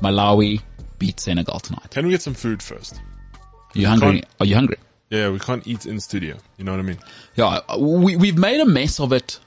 Malawi 0.00 0.60
beat 0.98 1.18
Senegal 1.20 1.58
tonight? 1.60 1.90
Can 1.90 2.06
we 2.06 2.12
get 2.12 2.22
some 2.22 2.34
food 2.34 2.62
first? 2.62 3.00
Are 3.34 3.78
you 3.78 3.86
hungry? 3.86 4.12
can't- 4.20 4.26
Are 4.40 4.46
you 4.46 4.54
hungry? 4.54 4.76
Yeah, 5.14 5.30
we 5.30 5.38
can't 5.38 5.64
eat 5.64 5.86
in 5.86 6.00
studio. 6.00 6.36
You 6.56 6.64
know 6.64 6.72
what 6.72 6.80
I 6.80 6.82
mean? 6.82 6.98
Yeah, 7.36 7.60
we, 7.78 8.16
we've 8.16 8.36
made 8.36 8.60
a 8.60 8.64
mess 8.64 8.98
of 8.98 9.12
it 9.12 9.38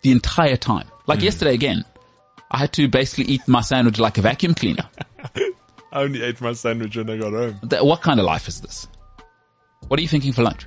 the 0.00 0.10
entire 0.10 0.56
time. 0.56 0.88
Like 1.06 1.18
hmm. 1.18 1.26
yesterday 1.26 1.52
again, 1.52 1.84
I 2.50 2.56
had 2.56 2.72
to 2.72 2.88
basically 2.88 3.24
eat 3.34 3.46
my 3.46 3.60
sandwich 3.60 3.98
like 3.98 4.16
a 4.16 4.22
vacuum 4.22 4.54
cleaner. 4.54 4.88
I 5.36 5.52
only 5.92 6.22
ate 6.22 6.40
my 6.40 6.54
sandwich 6.54 6.96
when 6.96 7.10
I 7.10 7.18
got 7.18 7.34
home. 7.34 7.60
What 7.86 8.00
kind 8.00 8.18
of 8.20 8.24
life 8.24 8.48
is 8.48 8.62
this? 8.62 8.88
What 9.88 10.00
are 10.00 10.02
you 10.02 10.08
thinking 10.08 10.32
for 10.32 10.42
lunch? 10.42 10.66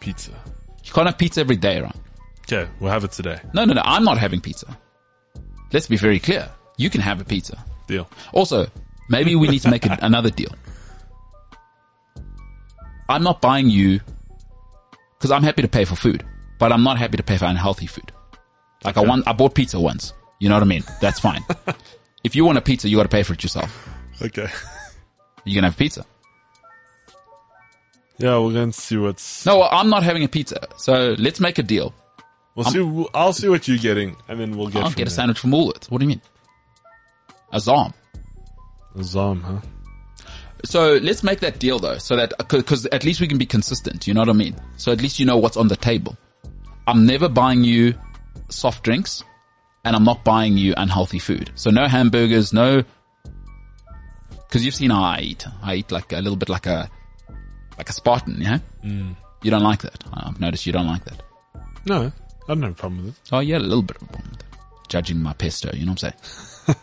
Pizza. 0.00 0.32
You 0.82 0.92
can't 0.94 1.06
have 1.06 1.18
pizza 1.18 1.40
every 1.40 1.56
day, 1.56 1.82
right? 1.82 1.96
Okay, 2.50 2.70
we'll 2.80 2.90
have 2.90 3.04
it 3.04 3.12
today. 3.12 3.38
No, 3.52 3.66
no, 3.66 3.74
no. 3.74 3.82
I'm 3.84 4.04
not 4.04 4.16
having 4.16 4.40
pizza. 4.40 4.78
Let's 5.74 5.88
be 5.88 5.98
very 5.98 6.20
clear. 6.20 6.48
You 6.78 6.88
can 6.88 7.02
have 7.02 7.20
a 7.20 7.24
pizza. 7.24 7.62
Deal. 7.86 8.08
Also, 8.32 8.66
maybe 9.10 9.36
we 9.36 9.48
need 9.48 9.60
to 9.60 9.70
make 9.70 9.84
a, 9.84 9.98
another 10.02 10.30
deal. 10.30 10.52
I'm 13.08 13.22
not 13.22 13.40
buying 13.40 13.68
you 13.70 14.00
because 15.18 15.30
I'm 15.30 15.42
happy 15.42 15.62
to 15.62 15.68
pay 15.68 15.84
for 15.84 15.96
food, 15.96 16.24
but 16.58 16.72
I'm 16.72 16.82
not 16.82 16.98
happy 16.98 17.16
to 17.16 17.22
pay 17.22 17.38
for 17.38 17.46
unhealthy 17.46 17.86
food. 17.86 18.12
Like 18.84 18.96
I 18.96 19.00
want, 19.00 19.26
I 19.26 19.32
bought 19.32 19.54
pizza 19.54 19.80
once. 19.80 20.12
You 20.38 20.48
know 20.48 20.54
what 20.56 20.62
I 20.62 20.66
mean? 20.66 20.84
That's 21.00 21.18
fine. 21.18 21.44
if 22.24 22.36
you 22.36 22.44
want 22.44 22.58
a 22.58 22.60
pizza, 22.60 22.88
you 22.88 22.96
got 22.96 23.02
to 23.04 23.08
pay 23.08 23.22
for 23.24 23.32
it 23.32 23.42
yourself. 23.42 23.88
Okay. 24.22 24.48
You 25.44 25.54
can 25.54 25.64
have 25.64 25.76
pizza. 25.76 26.04
Yeah, 28.18 28.38
we're 28.38 28.52
going 28.52 28.72
to 28.72 28.80
see 28.80 28.96
what's. 28.96 29.46
No, 29.46 29.58
well, 29.60 29.68
I'm 29.70 29.88
not 29.90 30.02
having 30.02 30.24
a 30.24 30.28
pizza. 30.28 30.66
So 30.76 31.14
let's 31.18 31.40
make 31.40 31.58
a 31.58 31.62
deal. 31.62 31.94
We'll 32.54 32.66
see. 32.66 32.80
we'll- 32.80 33.10
I'll 33.14 33.32
see 33.32 33.48
what 33.48 33.66
you're 33.68 33.78
getting, 33.78 34.16
and 34.28 34.38
then 34.40 34.56
we'll 34.56 34.68
get. 34.68 34.82
I'll 34.82 34.90
get 34.90 35.06
a 35.06 35.10
sandwich 35.10 35.38
from 35.38 35.52
Woolworths. 35.52 35.90
What 35.90 35.98
do 35.98 36.04
you 36.04 36.08
mean? 36.08 36.22
A 37.52 37.60
Zom. 37.60 37.94
Zam, 39.00 39.42
huh? 39.42 39.60
So 40.64 40.94
let's 41.02 41.22
make 41.22 41.40
that 41.40 41.58
deal 41.58 41.78
though, 41.78 41.98
so 41.98 42.16
that 42.16 42.32
because 42.48 42.86
at 42.86 43.04
least 43.04 43.20
we 43.20 43.28
can 43.28 43.38
be 43.38 43.46
consistent. 43.46 44.06
You 44.06 44.14
know 44.14 44.20
what 44.20 44.28
I 44.28 44.32
mean? 44.32 44.56
So 44.76 44.92
at 44.92 45.00
least 45.00 45.18
you 45.18 45.26
know 45.26 45.36
what's 45.36 45.56
on 45.56 45.68
the 45.68 45.76
table. 45.76 46.16
I'm 46.86 47.06
never 47.06 47.28
buying 47.28 47.64
you 47.64 47.94
soft 48.48 48.82
drinks 48.82 49.22
and 49.84 49.94
I'm 49.94 50.04
not 50.04 50.24
buying 50.24 50.56
you 50.56 50.74
unhealthy 50.76 51.18
food. 51.18 51.50
So 51.54 51.70
no 51.70 51.86
hamburgers, 51.86 52.52
no, 52.52 52.82
cause 54.50 54.62
you've 54.64 54.74
seen 54.74 54.90
how 54.90 55.02
I 55.02 55.20
eat. 55.20 55.46
I 55.62 55.76
eat 55.76 55.92
like 55.92 56.12
a 56.12 56.16
little 56.16 56.36
bit 56.36 56.48
like 56.48 56.66
a, 56.66 56.90
like 57.76 57.88
a 57.88 57.92
Spartan, 57.92 58.40
yeah? 58.40 58.58
Mm. 58.84 59.16
You 59.42 59.50
don't 59.50 59.62
like 59.62 59.82
that. 59.82 60.02
I've 60.12 60.40
noticed 60.40 60.66
you 60.66 60.72
don't 60.72 60.86
like 60.86 61.04
that. 61.04 61.22
No, 61.86 62.12
I 62.48 62.48
don't 62.48 62.62
have 62.62 62.72
a 62.72 62.74
problem 62.74 63.04
with 63.04 63.14
it. 63.14 63.20
Oh 63.32 63.40
yeah, 63.40 63.58
a 63.58 63.60
little 63.60 63.82
bit 63.82 63.96
of 63.96 64.02
a 64.02 64.06
problem 64.06 64.30
with 64.32 64.40
it. 64.40 64.46
Judging 64.88 65.22
my 65.22 65.32
pesto, 65.34 65.70
you 65.74 65.86
know 65.86 65.92
what 65.92 66.04
I'm 66.04 66.12
saying? 66.66 66.76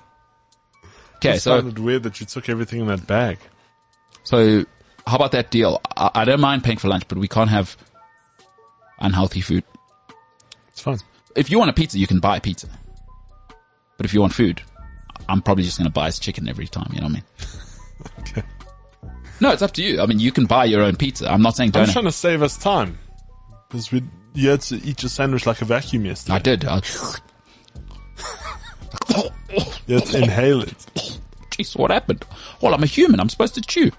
okay, 1.18 1.36
It 1.36 1.42
so, 1.42 1.58
sounded 1.58 1.80
weird 1.80 2.04
that 2.04 2.20
you 2.20 2.26
took 2.26 2.48
everything 2.48 2.80
in 2.82 2.88
that 2.88 3.06
bag. 3.08 3.40
So 4.26 4.66
how 5.08 5.16
about 5.16 5.32
that 5.32 5.50
deal? 5.52 5.80
I, 5.96 6.12
I 6.14 6.26
don't 6.26 6.42
mind 6.42 6.64
paying 6.64 6.78
for 6.78 6.90
lunch, 6.90 7.08
but 7.08 7.18
we 7.18 7.28
can't 7.28 7.50
have 7.50 7.78
unhealthy 9.00 9.40
food. 9.42 9.64
It's 10.68 10.82
fine. 10.82 11.00
if 11.36 11.50
you 11.50 11.58
want 11.58 11.70
a 11.70 11.74
pizza, 11.74 11.98
you 11.98 12.08
can 12.08 12.20
buy 12.20 12.36
a 12.38 12.42
pizza. 12.42 12.68
But 13.98 14.06
if 14.06 14.14
you 14.14 14.20
want 14.20 14.34
food, 14.34 14.62
I'm 15.30 15.42
probably 15.42 15.64
just 15.64 15.78
going 15.78 15.88
to 15.88 15.94
buy 15.94 16.08
us 16.08 16.20
chicken 16.20 16.50
every 16.50 16.68
time. 16.68 16.90
You 16.94 17.00
know 17.00 17.08
what 17.08 17.12
I 17.12 17.14
mean? 17.14 17.24
Okay. 18.20 18.44
No, 19.40 19.52
it's 19.52 19.62
up 19.62 19.72
to 19.74 19.82
you. 19.82 20.02
I 20.02 20.06
mean, 20.06 20.20
you 20.20 20.32
can 20.32 20.46
buy 20.46 20.66
your 20.66 20.82
own 20.84 20.98
pizza. 20.98 21.32
I'm 21.32 21.42
not 21.42 21.56
saying 21.56 21.72
I'm 21.76 21.88
trying 21.88 22.06
to 22.06 22.12
save 22.12 22.42
us 22.44 22.58
time. 22.58 23.00
Because 23.70 23.90
we, 23.92 24.04
you 24.34 24.50
had 24.50 24.62
to 24.64 24.76
eat 24.76 25.02
your 25.02 25.10
sandwich 25.10 25.46
like 25.46 25.62
a 25.62 25.66
vacuum 25.66 26.06
yesterday. 26.06 26.36
I 26.36 26.40
did. 26.40 26.66
I, 26.66 26.82
You 29.88 29.96
had 29.96 30.06
to 30.08 30.18
inhale 30.24 30.62
it. 30.62 30.78
jeez, 31.52 31.78
what 31.78 31.92
happened? 31.92 32.26
Well, 32.62 32.74
I'm 32.74 32.84
a 32.84 32.88
human. 32.88 33.20
I'm 33.20 33.30
supposed 33.30 33.56
to 33.56 33.62
chew. 33.62 33.92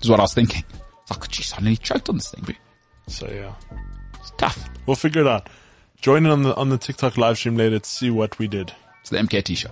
Is 0.00 0.10
what 0.10 0.20
I 0.20 0.24
was 0.24 0.34
thinking. 0.34 0.64
It's 1.02 1.10
like, 1.10 1.28
jeez, 1.30 1.54
I 1.56 1.62
nearly 1.62 1.76
choked 1.76 2.08
on 2.08 2.16
this 2.16 2.30
thing. 2.30 2.56
So 3.06 3.28
yeah. 3.28 3.54
It's 4.20 4.32
tough. 4.36 4.68
We'll 4.86 4.96
figure 4.96 5.22
it 5.22 5.26
out. 5.28 5.48
Join 6.00 6.26
in 6.26 6.32
on 6.32 6.42
the, 6.42 6.54
on 6.56 6.68
the 6.68 6.78
TikTok 6.78 7.16
live 7.16 7.38
stream 7.38 7.56
later 7.56 7.78
to 7.78 7.88
see 7.88 8.10
what 8.10 8.38
we 8.38 8.46
did. 8.46 8.72
It's 9.00 9.10
the 9.10 9.18
MKT 9.18 9.56
show. 9.56 9.70